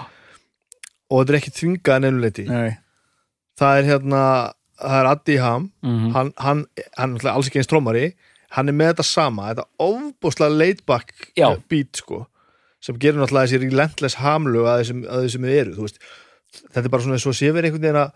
Og 1.12 1.22
þetta 1.22 1.34
er 1.36 1.40
ekki 1.42 1.54
ennuleiti 2.08 2.46
nei. 2.48 2.72
Það 3.60 3.78
er 3.82 3.88
hérna, 3.92 4.22
það 4.82 4.98
er 5.02 5.10
Addi 5.12 5.36
Ham. 5.44 5.66
Mm 5.86 6.14
hann, 6.16 6.32
hann, 6.42 6.62
hann 6.98 7.16
er 7.20 7.28
alls 7.36 7.50
ekki 7.52 7.60
eins 7.62 7.70
trómari 7.70 8.06
hann 8.56 8.72
er 8.72 8.76
með 8.76 8.94
þetta 8.94 9.06
sama, 9.08 9.50
þetta 9.52 9.68
ofbúslega 9.86 10.56
laidback 10.58 11.30
Já. 11.40 11.52
beat 11.70 12.00
sko 12.02 12.24
sem 12.82 12.98
gerir 12.98 13.20
náttúrulega 13.22 13.52
þessi 13.52 13.60
relentless 13.62 14.16
hamlu 14.24 14.64
að 14.66 14.80
þessum, 14.82 15.02
að 15.06 15.26
þessum 15.28 15.44
við 15.46 15.60
eru, 15.62 15.76
þetta 16.74 16.82
er 16.88 16.94
bara 16.96 17.04
svona 17.06 17.18
eins 17.20 17.28
og 17.30 17.36
sé 17.38 17.52
verið 17.54 17.70
einhvern 17.70 17.86
veginn 17.86 18.00
að 18.02 18.16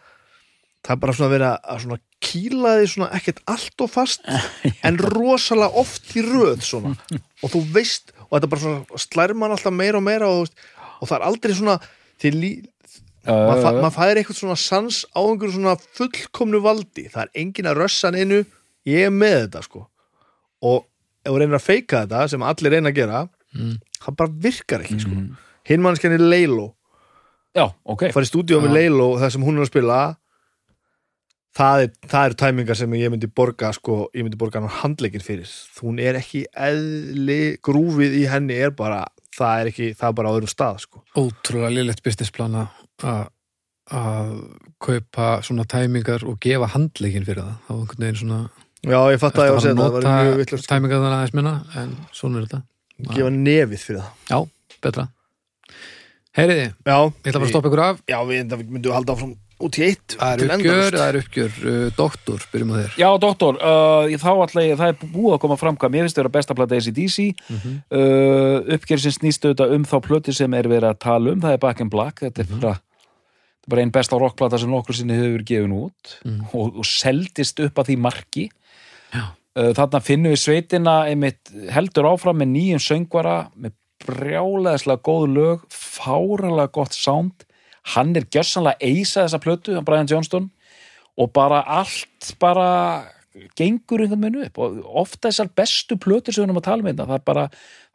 það 0.86 0.96
er 0.96 1.02
bara 1.04 1.14
svona 1.18 1.30
að- 1.52 1.70
að 1.76 1.84
svona 1.84 2.00
kýla 2.26 2.72
því 2.80 2.88
svona 2.96 3.10
ekkert 3.20 3.40
allt 3.54 3.84
og 3.86 3.92
fast 3.94 4.26
en 4.90 4.98
rosalega 5.14 5.70
oft 5.84 6.10
í 6.18 6.24
röð 6.26 6.66
svona. 6.66 6.96
Og 7.46 7.54
þú 7.54 7.62
veist, 7.78 8.12
og 8.26 8.34
þetta 8.40 8.50
bara 8.56 8.64
svona 8.66 9.04
slær 9.06 9.34
mann 9.38 9.54
alltaf 9.56 9.74
meira 9.78 10.02
og 10.02 10.06
meira 10.10 10.28
og, 10.34 10.50
og 11.00 11.08
það 11.10 11.16
er 11.20 11.26
aldrei 11.30 11.54
svona 11.62 11.78
lí, 12.34 12.52
maður 13.34 13.62
fa 13.66 13.72
mað 13.82 13.96
fæðir 13.98 14.20
eitthvað 14.22 14.40
svona 14.40 14.58
sans 14.62 15.00
á 15.16 15.20
einhverju 15.26 15.54
svona 15.56 15.76
fullkomnu 15.98 16.60
valdi. 16.62 17.08
Það 17.10 17.24
er 17.24 17.32
engin 17.42 17.66
að 17.72 17.78
rössa 17.82 18.08
hann 18.12 18.20
einu. 18.22 18.46
Ég 18.86 19.08
er 19.08 19.14
með 19.14 19.38
þetta 19.48 19.64
sko. 19.66 19.88
Og 20.62 20.86
ef 21.26 21.32
þú 21.32 21.40
reynir 21.42 21.58
að 21.58 21.66
feika 21.66 22.04
þetta 22.06 22.30
sem 22.30 22.44
allir 22.46 22.72
reyna 22.76 22.90
að 22.92 22.96
gera 23.02 23.30
Mm. 23.56 23.78
það 24.04 24.16
bara 24.18 24.30
virkar 24.44 24.82
ekki 24.84 25.00
sko. 25.00 25.10
Mhm. 25.16 25.36
hinn 25.66 25.82
mannskjarnir 25.82 26.20
Leilo 26.20 26.76
já, 27.56 27.72
ok. 27.86 28.12
Farið 28.12 28.28
stúdíu 28.30 28.60
með. 28.62 28.74
Leilo 28.74 29.16
það 29.18 29.32
sem 29.32 29.42
hún 29.42 29.56
er 29.58 29.62
að 29.64 29.68
spila 29.72 30.18
það, 31.56 31.84
er, 31.86 31.92
það 32.12 32.26
eru 32.30 32.36
tæmingar 32.42 32.76
sem 32.76 32.92
ég 33.00 33.10
myndi 33.14 33.30
borga 33.32 33.72
sko, 33.74 34.10
ég 34.14 34.26
myndi 34.28 34.38
borga 34.38 34.60
hann 34.60 34.70
handleikin 34.82 35.24
fyrir. 35.24 35.48
Hún 35.82 36.02
er 36.04 36.16
ekki 36.20 36.44
eðli 36.52 37.58
grúfið 37.64 38.18
í 38.20 38.26
henni 38.28 38.58
er 38.60 38.72
bara 38.76 39.06
það 39.36 39.62
er 39.64 39.72
ekki, 39.72 39.88
það 39.96 40.10
er 40.12 40.18
bara 40.20 40.30
á 40.32 40.36
öðrum 40.36 40.52
stað 40.52 40.80
sko. 40.84 41.04
Ótrúlega 41.16 41.74
lillett 41.74 42.04
businessplan 42.04 42.56
að- 42.60 42.85
að 43.04 44.30
kaupa 44.82 45.28
svona 45.46 45.66
tæmingar 45.70 46.24
og 46.26 46.40
gefa 46.42 46.70
handleikin 46.74 47.26
fyrir 47.28 47.44
það. 47.44 47.58
Þá 47.68 47.74
einhvern 47.76 48.06
veginn 48.06 48.22
svona 48.22 48.40
já 48.86 49.00
ég 49.12 49.20
fatt 49.22 49.40
að 49.42 49.48
ég 49.50 49.56
var 49.56 49.60
að 49.60 49.66
segja 49.66 49.76
það, 49.76 49.96
það 49.96 49.96
var 49.98 50.26
mjög 50.26 50.40
vittlust 50.42 50.70
tæmingar 50.70 51.02
þannig 51.02 51.18
aðeins 51.18 51.36
minna 51.40 51.54
en 51.82 51.94
svona 52.14 52.40
er 52.40 52.48
þetta, 52.48 52.62
gefa 53.12 53.32
nefið 53.36 53.86
fyrir 53.86 54.02
það. 54.02 54.12
Já, 54.30 54.78
betra. 54.86 55.08
Heyriði, 56.36 56.68
ég 56.68 56.92
ætla 56.92 57.40
bara 57.40 57.48
að 57.48 57.54
stoppa 57.54 57.70
ykkur 57.72 57.84
af. 57.86 58.04
Já 58.12 58.20
við 58.28 58.56
myndum 58.68 58.92
að 58.92 58.98
halda 59.00 59.16
áfram 59.16 59.36
út 59.64 59.78
í 59.80 59.84
eitt 59.88 60.16
það 60.20 60.32
er 60.34 60.54
uppgjör, 60.58 60.96
það 60.98 61.08
er 61.12 61.18
uppgjör 61.22 61.54
uh, 61.72 61.84
doktor, 61.96 62.42
byrjum 62.52 62.72
á 62.72 62.76
þér. 62.80 62.96
Já, 63.00 63.08
doktor, 63.24 63.60
uh, 63.62 64.16
þá 64.20 64.32
ég, 64.66 64.74
það 64.80 64.90
er 64.90 64.98
búið 65.14 65.36
að 65.38 65.42
koma 65.46 65.58
fram 65.62 65.78
hvað 65.80 65.94
mér 65.94 66.04
finnst 66.08 66.18
að 66.20 66.24
vera 66.26 66.34
besta 66.38 66.58
plata 66.58 66.76
ACDC 66.76 67.18
Mhm. 67.50 67.78
uh, 67.92 68.76
uppgjör 68.76 69.00
sem 69.06 69.16
snýst 69.16 69.46
auðvitað 69.48 69.76
um 69.78 69.86
þá 69.86 69.96
plötu 70.10 70.34
sem 70.36 70.54
er 70.54 70.68
verið 70.68 70.90
að 70.92 71.00
tala 71.06 71.32
um, 71.32 71.40
það 71.42 71.54
er 71.56 71.64
Back 71.64 71.80
in 71.86 71.90
Black. 71.94 72.20
Þetta 72.20 72.42
er 72.44 72.52
bara, 72.52 72.74
þetta 72.76 73.66
er 73.66 73.72
bara 73.76 73.82
einn 73.86 73.96
besta 73.96 74.20
rockplata 74.20 74.60
sem 74.60 74.70
nokkur 74.70 74.96
sinni 75.00 75.16
hefur 75.22 75.44
gefin 75.48 75.72
út 75.80 76.18
Mhm. 76.26 76.46
og, 76.54 76.76
og 76.82 76.86
seldist 76.86 77.60
upp 77.64 77.80
að 77.80 77.94
því 77.94 77.98
marki. 78.10 78.50
Uh, 79.56 79.72
þarna 79.72 80.02
finnum 80.04 80.34
við 80.36 80.42
sveitina 80.44 81.06
einmitt 81.08 81.48
heldur 81.72 82.10
áfram 82.12 82.42
með 82.44 82.50
nýjum 82.58 82.82
söngvara 82.84 83.38
með 83.56 83.72
brjáleðislega 84.06 85.00
góð 85.08 85.26
lög 85.32 85.62
fáralega 85.72 86.68
gott 86.76 86.92
sound 86.94 87.45
hann 87.94 88.16
er 88.18 88.26
gjössanlega 88.34 88.82
eisa 88.82 89.26
þessa 89.26 89.40
plötu 89.44 89.76
hann 89.76 89.86
Brian 89.86 90.10
Johnston 90.10 90.50
og 91.18 91.32
bara 91.36 91.62
allt 91.68 92.32
bara 92.42 92.70
gengur 93.60 94.00
einhvern 94.02 94.22
veginn 94.24 94.46
upp. 94.48 94.58
Og 94.64 94.78
ofta 95.04 95.28
þessar 95.30 95.50
bestu 95.60 95.98
plötur 96.00 96.32
sem 96.34 96.42
við 96.44 96.48
erum 96.50 96.60
að 96.62 96.68
tala 96.70 96.84
um 96.84 96.90
þetta 96.90 97.06
það 97.10 97.18
er 97.20 97.26
bara, 97.28 97.46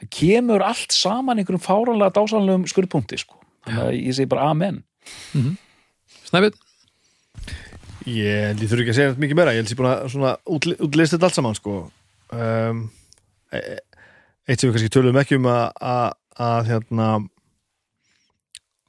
það 0.01 0.11
kemur 0.19 0.65
allt 0.67 0.93
saman 0.97 1.41
einhverjum 1.41 1.65
fáranlega 1.65 2.15
dásanlegum 2.19 2.67
skurðpunkti 2.69 3.19
sko. 3.23 3.39
þannig 3.67 3.85
að 3.87 3.97
ég 4.01 4.17
segi 4.19 4.29
bara 4.31 4.51
amen. 4.53 4.83
Snæbjörn, 6.29 6.59
Ég 8.09 8.47
held 8.49 8.63
ég 8.65 8.71
þurfi 8.71 8.85
ekki 8.87 8.93
að 8.95 8.97
segja 8.99 9.17
mikið 9.21 9.37
meira. 9.39 9.53
Ég 9.55 9.61
held 9.61 9.73
ég 9.75 9.79
búin 9.81 9.91
að 9.91 10.07
svona 10.13 10.31
útli- 10.49 10.77
útlista 10.81 11.17
þetta 11.19 11.29
allt 11.29 11.37
saman 11.37 11.59
sko. 11.59 11.75
um, 12.33 12.79
Eitt 13.51 14.61
sem 14.61 14.71
við 14.71 14.77
kannski 14.77 14.93
tölum 14.95 15.19
ekki 15.21 15.37
um 15.37 15.47
að, 15.51 15.67
að, 15.85 16.15
að 16.41 16.71
hérna, 16.71 17.09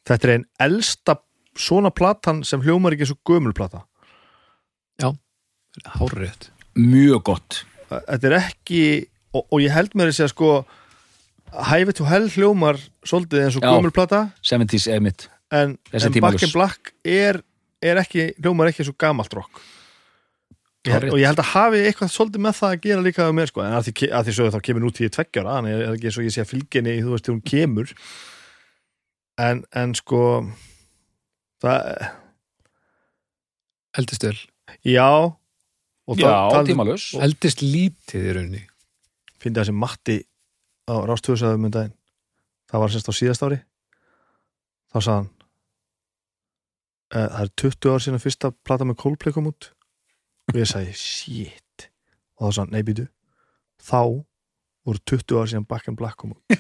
þetta 0.08 0.28
er 0.28 0.34
einn 0.36 0.48
elsta 0.68 1.18
svona 1.58 1.92
platan 1.94 2.44
sem 2.48 2.62
hljómar 2.64 2.96
ekki 2.96 3.10
svo 3.12 3.20
gömul 3.28 3.54
plata 3.58 3.84
hárrétt 5.98 6.52
mjög 6.76 7.22
gott 7.24 7.62
Þetta 7.92 8.28
er 8.30 8.34
ekki 8.38 8.84
og, 9.36 9.44
og 9.52 9.60
ég 9.64 9.74
held 9.76 9.96
mér 10.00 10.12
að 10.12 10.18
segja 10.20 10.32
sko 10.32 10.52
Hæfi 11.52 11.96
to 11.98 12.08
Hell 12.08 12.30
hljómar 12.32 12.80
svolítið 13.04 13.46
eins 13.46 13.58
og 13.60 13.66
Já. 13.66 13.72
gömul 13.76 13.92
plata 13.96 14.22
70s 14.48 14.88
emitt 14.94 15.28
en, 15.52 15.76
en. 15.92 16.20
Back 16.24 16.44
in 16.44 16.54
Black 16.54 16.94
er, 17.04 17.42
er 17.84 18.00
ekki, 18.00 18.30
hljómar 18.40 18.72
ekki 18.72 18.88
svo 18.88 18.96
gamalt 19.00 19.34
rock 19.36 19.60
ég, 20.88 20.94
Hárrétt. 20.94 21.12
og 21.12 21.20
ég 21.20 21.28
held 21.28 21.44
að 21.44 21.52
hafi 21.52 21.84
eitthvað 21.90 22.14
svolítið 22.16 22.46
með 22.48 22.60
það 22.62 22.76
að 22.76 22.86
gera 22.88 23.06
líka 23.08 23.28
með 23.28 23.38
mér 23.42 23.52
sko, 23.52 23.66
en 23.66 23.76
að 23.76 23.90
því, 23.90 24.12
að 24.12 24.28
því 24.30 24.38
sögðu 24.38 24.54
þá 24.56 24.68
kemur 24.68 24.86
nút 24.86 25.02
í 25.02 25.12
tveggjara 25.18 25.58
þannig 25.58 25.76
er 25.76 25.96
ekki 25.96 26.10
eins 26.12 26.20
og 26.22 26.28
ég 26.28 26.36
sé 26.36 26.46
að 26.46 26.52
fylginni 26.54 26.96
þú 27.02 27.16
veist, 27.16 27.32
hún 27.32 27.44
kemur 27.52 27.96
en, 29.42 29.64
en 29.76 29.94
sko 29.98 30.22
það, 31.64 32.08
eldist 34.02 34.26
vel, 34.28 34.38
já. 34.88 35.08
Já, 36.18 36.34
tímalus 36.68 37.12
eldist 37.24 37.62
lítið 37.64 38.26
í 38.28 38.32
rauninni. 38.36 38.64
Fyndi 39.40 39.62
þessi 39.62 39.76
Matti 39.76 40.18
á 40.90 41.00
Rástöðusöðum 41.08 41.70
um 41.70 41.74
daginn. 41.74 41.94
Það 42.72 42.84
var 42.84 42.92
sérst 42.92 43.12
á 43.12 43.14
síðast 43.16 43.46
ári. 43.46 43.60
Þá 44.92 44.98
sagði 44.98 45.16
hann 45.16 45.30
e, 47.12 47.22
það 47.22 47.46
er 47.46 47.54
20 47.64 47.94
ár 47.94 48.04
síðan 48.04 48.24
fyrsta 48.26 48.52
plata 48.66 48.88
með 48.88 49.00
Coldplay 49.04 49.36
kom 49.36 49.48
út. 49.52 49.70
Og 50.52 50.60
ég 50.60 50.68
sagði 50.68 50.98
shit. 51.00 51.88
Og 52.36 52.50
þá 52.50 52.50
sagði 52.50 52.64
hann, 52.66 52.76
nei 52.76 52.88
býtu 52.90 53.08
þá 53.82 54.02
voru 54.88 55.00
20 55.06 55.38
ár 55.38 55.48
síðan 55.52 55.68
Back 55.70 55.86
in 55.92 55.98
Black 56.00 56.18
kom 56.18 56.34
út 56.34 56.42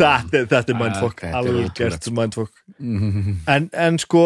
þetta, 0.00 0.42
þetta 0.50 0.70
er 0.74 0.78
mindfuck, 0.80 1.22
er 1.22 1.36
alveg 1.38 1.70
gert 1.78 2.10
mindfuck. 2.10 2.52
Mhm. 2.78 3.36
en, 3.50 3.68
en 3.72 3.98
sko 4.02 4.22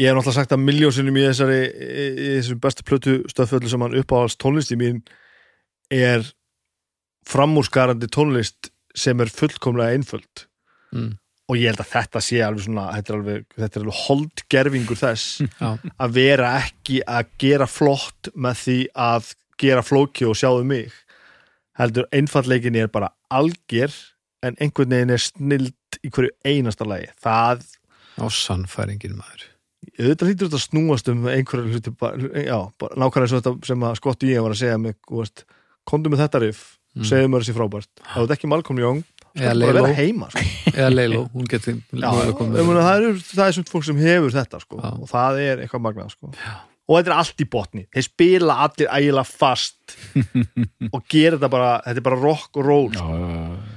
ég 0.00 0.08
hef 0.08 0.16
náttúrulega 0.16 0.38
sagt 0.38 0.54
að 0.56 0.64
miljónsinnum 0.64 1.18
í 1.20 1.26
þessari 1.28 1.60
í, 1.68 2.04
í 2.08 2.28
þessum 2.38 2.62
bestu 2.62 2.82
plötu 2.88 3.12
stöðföllu 3.30 3.68
sem 3.72 3.84
hann 3.84 3.98
uppáhalds 4.00 4.38
tónlisti 4.40 4.76
mín 4.80 5.02
er 5.92 6.24
framúrskarandi 7.28 8.08
tónlist 8.12 8.70
sem 8.96 9.20
er 9.22 9.30
fullkomlega 9.30 9.94
einföld. 9.94 10.46
Mm. 10.94 11.12
Og 11.50 11.58
ég 11.58 11.72
held 11.72 11.82
að 11.82 11.90
þetta 11.90 12.20
sé 12.22 12.38
alveg 12.46 12.64
svona 12.64 12.84
þetta 12.94 13.12
er 13.12 13.16
alveg, 13.18 13.44
þetta 13.58 13.78
er 13.80 13.84
alveg 13.84 13.98
holdgerfingur 14.04 15.00
þess 15.00 15.24
Já, 15.42 15.70
að 16.06 16.14
vera 16.14 16.50
ekki 16.60 17.00
að 17.10 17.32
gera 17.42 17.66
flott 17.70 18.30
með 18.38 18.60
því 18.62 18.78
að 19.06 19.32
gera 19.60 19.82
flóki 19.84 20.24
og 20.30 20.38
sjáðu 20.40 20.64
mig. 20.70 20.94
Heldur 21.80 22.06
einfallleikinni 22.16 22.80
er 22.84 22.92
bara 22.92 23.10
alger 23.32 23.92
en 24.46 24.56
einhvern 24.62 24.94
veginn 24.94 25.12
er 25.12 25.20
snild 25.20 26.00
í 26.06 26.08
hverju 26.12 26.30
einasta 26.46 26.86
lagi. 26.88 27.10
Það, 27.20 27.66
á 28.20 28.26
sannfæringin 28.32 29.18
maður. 29.18 29.46
Auðvitað 30.00 30.30
hlýtur 30.30 30.48
þetta 30.48 30.60
að 30.60 30.64
snúast 30.64 31.10
um 31.12 31.26
einhverju 31.28 31.74
hluti 31.74 31.92
nákvæmlega 31.98 33.30
svo 33.32 33.40
þetta 33.42 33.54
sem 33.68 33.84
að 33.88 33.96
Scott 34.00 34.28
ég 34.28 34.44
var 34.44 34.54
að 34.54 34.62
segja 34.62 34.80
mig, 34.80 34.96
komdu 35.88 36.12
með 36.12 36.24
þetta 36.24 36.44
riff 36.46 36.68
Mm. 36.90 37.04
segðu 37.06 37.28
mér 37.30 37.44
þessi 37.44 37.52
frábært, 37.54 37.90
ef 38.02 38.14
þú 38.16 38.22
ert 38.24 38.32
ekki 38.34 38.48
Malcolm 38.50 38.78
Young 38.82 39.02
Eða 39.38 39.92
heima 39.94 40.26
sko. 40.32 40.42
Eða 40.78 40.90
Leiló, 40.94 41.20
hún 41.34 41.46
getur 41.50 41.76
það, 41.92 42.90
er, 42.96 43.20
það 43.22 43.44
er 43.46 43.54
svona 43.56 43.70
fólk 43.70 43.86
sem 43.86 44.00
hefur 44.02 44.34
þetta 44.34 44.60
sko, 44.64 44.80
og 44.80 45.06
það 45.10 45.40
er 45.44 45.62
eitthvað 45.64 45.84
magnað 45.86 46.12
sko. 46.16 46.30
og 46.90 46.96
þetta 46.98 47.10
er 47.12 47.16
allt 47.20 47.42
í 47.44 47.46
botni 47.50 47.84
þeir 47.94 48.06
spila 48.08 48.56
allir 48.66 48.88
ægilega 48.90 49.26
fast 49.30 49.94
og 50.94 51.04
gera 51.10 51.36
þetta 51.38 51.50
bara 51.52 51.68
þetta 51.84 52.02
er 52.02 52.06
bara 52.08 52.18
rock 52.24 52.58
og 52.58 52.66
roll 52.66 52.90
Já, 52.90 52.98
sko. 52.98 53.20
já, 53.20 53.28
já. 53.36 53.76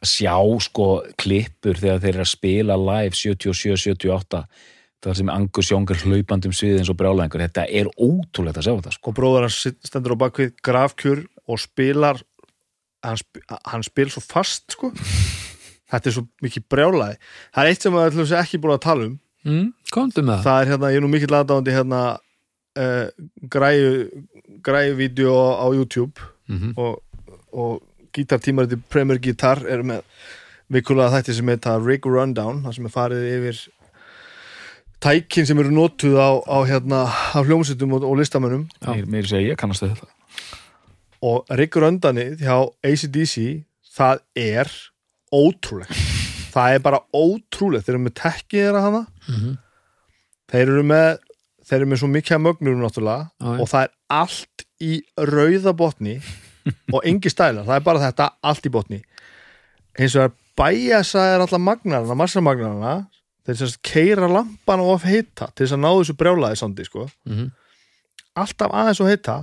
að 0.00 0.10
sjá 0.14 0.34
sko 0.66 0.88
klippur 1.20 1.80
þegar 1.80 2.02
þeir 2.04 2.14
eru 2.18 2.26
að 2.26 2.30
spila 2.34 2.76
live 2.80 3.16
77-78 3.16 4.44
það 5.00 5.16
sem 5.16 5.30
Angus 5.32 5.70
Young 5.72 5.88
er 5.94 6.02
hlaupandi 6.04 6.50
um 6.50 6.52
sviðið 6.56 6.82
eins 6.82 6.90
og 6.92 6.96
brjálæðingur, 7.00 7.40
þetta 7.46 7.62
er 7.80 7.88
ótrúlegt 7.96 8.58
að 8.60 8.66
sjá 8.66 8.74
þetta 8.74 8.90
sko. 8.98 9.08
og 9.08 9.16
bróður 9.16 9.46
hans 9.46 9.56
sit- 9.64 9.80
stendur 9.88 10.12
á 10.12 10.22
bakvið 10.26 10.50
grafkjör 10.68 11.22
og 11.50 11.60
spilar 11.62 12.20
hann, 13.04 13.16
sp 13.20 13.40
hann 13.70 13.82
spil 13.86 14.10
svo 14.12 14.22
fast 14.24 14.76
sko. 14.76 14.90
þetta 15.90 16.06
er 16.10 16.14
svo 16.16 16.26
mikið 16.44 16.66
brjálæði. 16.70 17.16
Það 17.54 17.62
er 17.64 17.70
eitt 17.72 17.82
sem 17.86 17.92
við 17.96 18.04
ætlum 18.08 18.26
að 18.28 18.34
ekki 18.44 18.60
búin 18.62 18.74
að 18.76 18.82
tala 18.86 19.06
um. 19.08 19.14
Mm, 19.44 19.68
Komdu 19.90 20.22
með 20.22 20.34
það. 20.36 20.42
Það 20.46 20.60
er 20.62 20.70
hérna, 20.74 20.90
ég 20.92 21.00
er 21.00 21.04
nú 21.06 21.08
mikill 21.14 21.36
aðdáðandi 21.38 21.72
hérna 21.74 22.00
uh, 22.78 23.06
græju 23.50 23.90
græju 24.66 24.94
vídeo 25.00 25.34
á 25.58 25.66
YouTube 25.72 26.20
Mhm. 26.50 26.72
og, 26.76 26.98
og 27.54 27.82
gítartímariti 28.12 28.76
Premier 28.90 29.18
Guitar 29.22 29.60
er 29.70 29.84
með 29.86 30.00
vikulega 30.70 31.12
þætti 31.14 31.34
sem 31.36 31.46
heita 31.52 31.76
Rig 31.78 32.04
Rundown 32.06 32.64
það 32.64 32.74
sem 32.74 32.86
er 32.88 32.90
farið 32.94 33.26
yfir 33.36 33.60
tækin 35.00 35.46
sem 35.48 35.58
eru 35.62 35.70
notuð 35.74 36.18
á, 36.18 36.30
á 36.42 36.58
hérna 36.68 37.04
á 37.06 37.38
hljómsveitum 37.40 37.94
og, 37.96 38.04
og 38.04 38.18
listamönnum. 38.20 38.66
Mér, 38.84 39.06
mér 39.08 39.28
segja, 39.30 39.52
ég 39.54 39.60
kannast 39.62 39.86
þetta 39.86 40.10
og 41.22 41.50
Rig 41.58 41.76
Rundanið 41.76 42.40
hjá 42.44 42.56
ACDC 42.86 43.34
það 43.96 44.22
er 44.40 44.70
ótrúlegt. 45.34 46.06
Það 46.54 46.72
er 46.74 46.80
bara 46.82 46.98
ótrúlegt. 47.14 47.84
Þeir 47.86 47.94
eru 47.94 48.02
með 48.02 48.14
tekkið 48.18 48.64
þeirra 48.64 48.80
hana. 48.82 49.00
Mhm. 49.28 49.50
þeir 50.50 50.62
eru 50.72 50.82
með 50.82 51.10
þeir 51.70 51.76
eru 51.76 51.86
með 51.92 52.00
svo 52.00 52.08
mikið 52.10 52.34
að 52.34 52.40
mögnur 52.42 52.78
náttúrulega. 52.80 53.28
Og 53.62 53.68
það 53.70 53.84
er 53.84 53.92
allt 54.16 54.64
í 54.82 54.96
rauðabotni 55.30 56.16
og 56.94 57.04
engi 57.06 57.30
stælar, 57.30 57.62
það 57.68 57.76
er 57.76 57.84
bara 57.86 58.02
þetta 58.02 58.26
allt 58.50 58.66
í 58.66 58.72
botni. 58.74 58.98
Eins 59.94 60.16
og 60.18 60.24
það 60.24 60.34
bæjasa 60.58 61.28
er 61.36 61.44
alltaf 61.44 61.62
magnarana, 61.62 62.16
massamagnarana. 62.18 62.96
Þeir 63.46 63.60
sérst 63.62 63.78
keira 63.86 64.26
lampan 64.28 64.82
of 64.82 65.06
heita 65.06 65.52
til 65.54 65.64
þess 65.68 65.76
að 65.78 65.82
ná 65.84 65.90
þessu 65.92 66.16
brjálaði 66.18 66.58
sandi 66.64 66.84
sko. 66.90 67.06
Mhm. 67.30 67.52
alltaf 68.40 68.70
aðeins 68.74 69.00
og 69.02 69.08
heita 69.10 69.34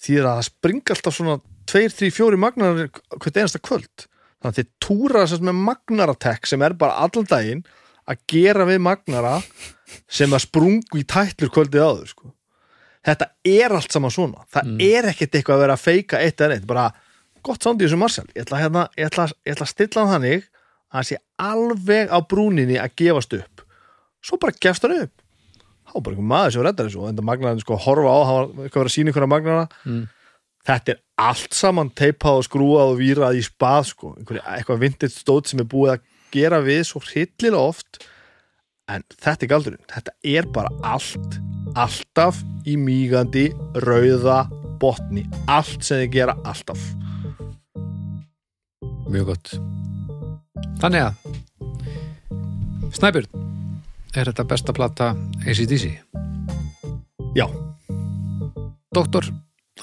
því 0.00 0.20
að 0.20 0.28
það 0.30 0.46
springa 0.48 0.94
alltaf 0.94 1.16
svona 1.16 1.36
2, 1.70 1.82
3, 1.98 2.10
4 2.16 2.40
magnarar 2.40 2.88
hvert 2.90 3.36
einasta 3.36 3.60
kvöld. 3.62 4.06
Þannig 4.40 4.50
að 4.50 4.58
þeir 4.58 4.68
túra 4.80 5.26
sérst 5.28 5.44
með 5.44 5.60
magnaratek 5.68 6.48
sem 6.48 6.62
er 6.64 6.74
bara 6.80 6.96
allan 7.04 7.28
daginn 7.28 7.64
að 8.08 8.22
gera 8.32 8.66
við 8.68 8.80
magnara 8.82 9.36
sem 10.10 10.32
að 10.32 10.46
sprungu 10.46 11.00
í 11.00 11.06
tætlur 11.08 11.52
kvöldið 11.52 11.84
áður 11.84 12.12
sko. 12.14 12.32
þetta 13.06 13.30
er 13.48 13.72
allt 13.72 13.92
saman 13.92 14.12
svona. 14.12 14.44
Það 14.52 14.72
er 14.84 15.10
ekkert 15.12 15.36
eitthvað 15.36 15.56
að 15.56 15.62
vera 15.64 15.76
að 15.76 15.84
feika 15.84 16.20
eitt 16.20 16.40
eða 16.40 16.54
neitt, 16.54 16.66
bara 16.68 16.90
gott 17.44 17.64
sándi 17.64 17.86
þessu 17.86 18.00
Marcel. 18.00 18.26
Ég 18.34 18.44
ætla, 18.44 18.60
hérna, 18.60 18.82
ég, 18.96 19.08
ætla, 19.08 19.28
ég 19.46 19.54
ætla 19.54 19.66
að 19.68 19.72
stilla 19.72 20.02
hann 20.04 20.12
þannig 20.16 20.44
að 20.44 20.96
hann 20.96 21.08
sé 21.08 21.20
alveg 21.40 22.12
á 22.12 22.18
brúninni 22.20 22.76
að 22.80 22.96
gefast 23.00 23.36
upp. 23.38 23.64
Svo 24.20 24.36
bara 24.40 24.56
gefst 24.60 24.84
hann 24.84 24.98
upp 24.98 25.19
þá 25.90 25.96
var 25.98 26.04
bara 26.06 26.14
einhver 26.16 26.30
maður 26.30 26.54
sem 26.54 26.64
reddar 26.66 26.86
þessu 26.88 27.02
og 27.02 27.08
þetta 27.10 27.26
magnarinn 27.26 27.60
sko 27.64 27.76
horfa 27.84 28.14
á, 28.14 28.18
hann 28.30 28.54
var 28.56 28.68
eitthvað 28.68 28.86
að 28.86 28.94
sína 28.94 29.14
að 29.16 29.28
magnara 29.34 29.66
Mm. 29.84 30.06
þetta 30.66 30.92
er 30.94 31.00
allt 31.18 31.54
saman 31.56 31.90
teipað 31.90 32.38
og 32.40 32.46
skrúað 32.46 32.92
og 32.94 32.98
vírað 33.00 33.38
í 33.40 33.42
spað 33.42 33.84
sko, 33.90 34.14
einhver, 34.18 34.40
eitthvað 34.44 34.80
vintage 34.84 35.12
stótt 35.16 35.48
sem 35.50 35.60
er 35.60 35.68
búið 35.68 35.94
að 35.96 36.00
gera 36.30 36.60
við 36.62 36.84
svo 36.86 37.00
hryllilega 37.02 37.58
oft. 37.58 38.04
En 38.90 39.02
þetta 39.22 39.44
er 39.46 39.50
galdurinn, 39.50 39.84
þetta 39.90 40.12
er 40.24 40.46
bara 40.50 40.70
allt 40.82 41.40
alltaf 41.78 42.40
í 42.66 42.76
mígandi 42.76 43.48
rauða 43.82 44.44
botni. 44.80 45.26
Allt 45.46 45.84
sem 45.86 46.00
þið 46.02 46.12
gera 46.14 46.34
alltaf. 46.44 46.80
Mjög 49.10 49.26
gott. 49.32 49.52
Þannig 50.80 51.06
að 51.08 51.14
Snæbjörn 52.94 53.49
Er 54.10 54.26
þetta 54.26 54.44
besta 54.44 54.72
plata 54.74 55.12
ACDC? 55.46 55.92
já, 57.34 57.46
Doktor, 58.94 59.24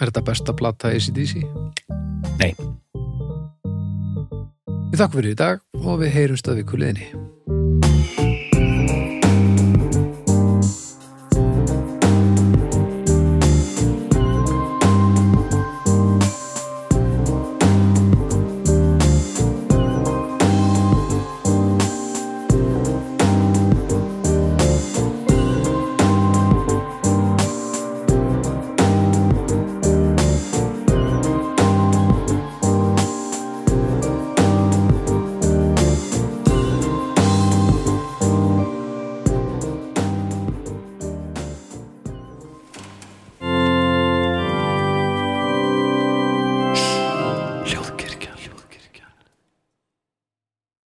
er 0.02 0.10
þetta 0.10 0.24
besta 0.28 0.54
plata 0.54 0.92
ACDC? 0.92 1.46
Nei. 2.42 2.52
Við 4.92 5.00
þakkum 5.00 5.22
fyrir 5.22 5.32
í 5.32 5.40
dag 5.40 5.64
og 5.80 6.02
við 6.04 6.14
heyrumst 6.18 6.52
að 6.52 6.60
við 6.60 6.70
kuliðinni 6.74 8.27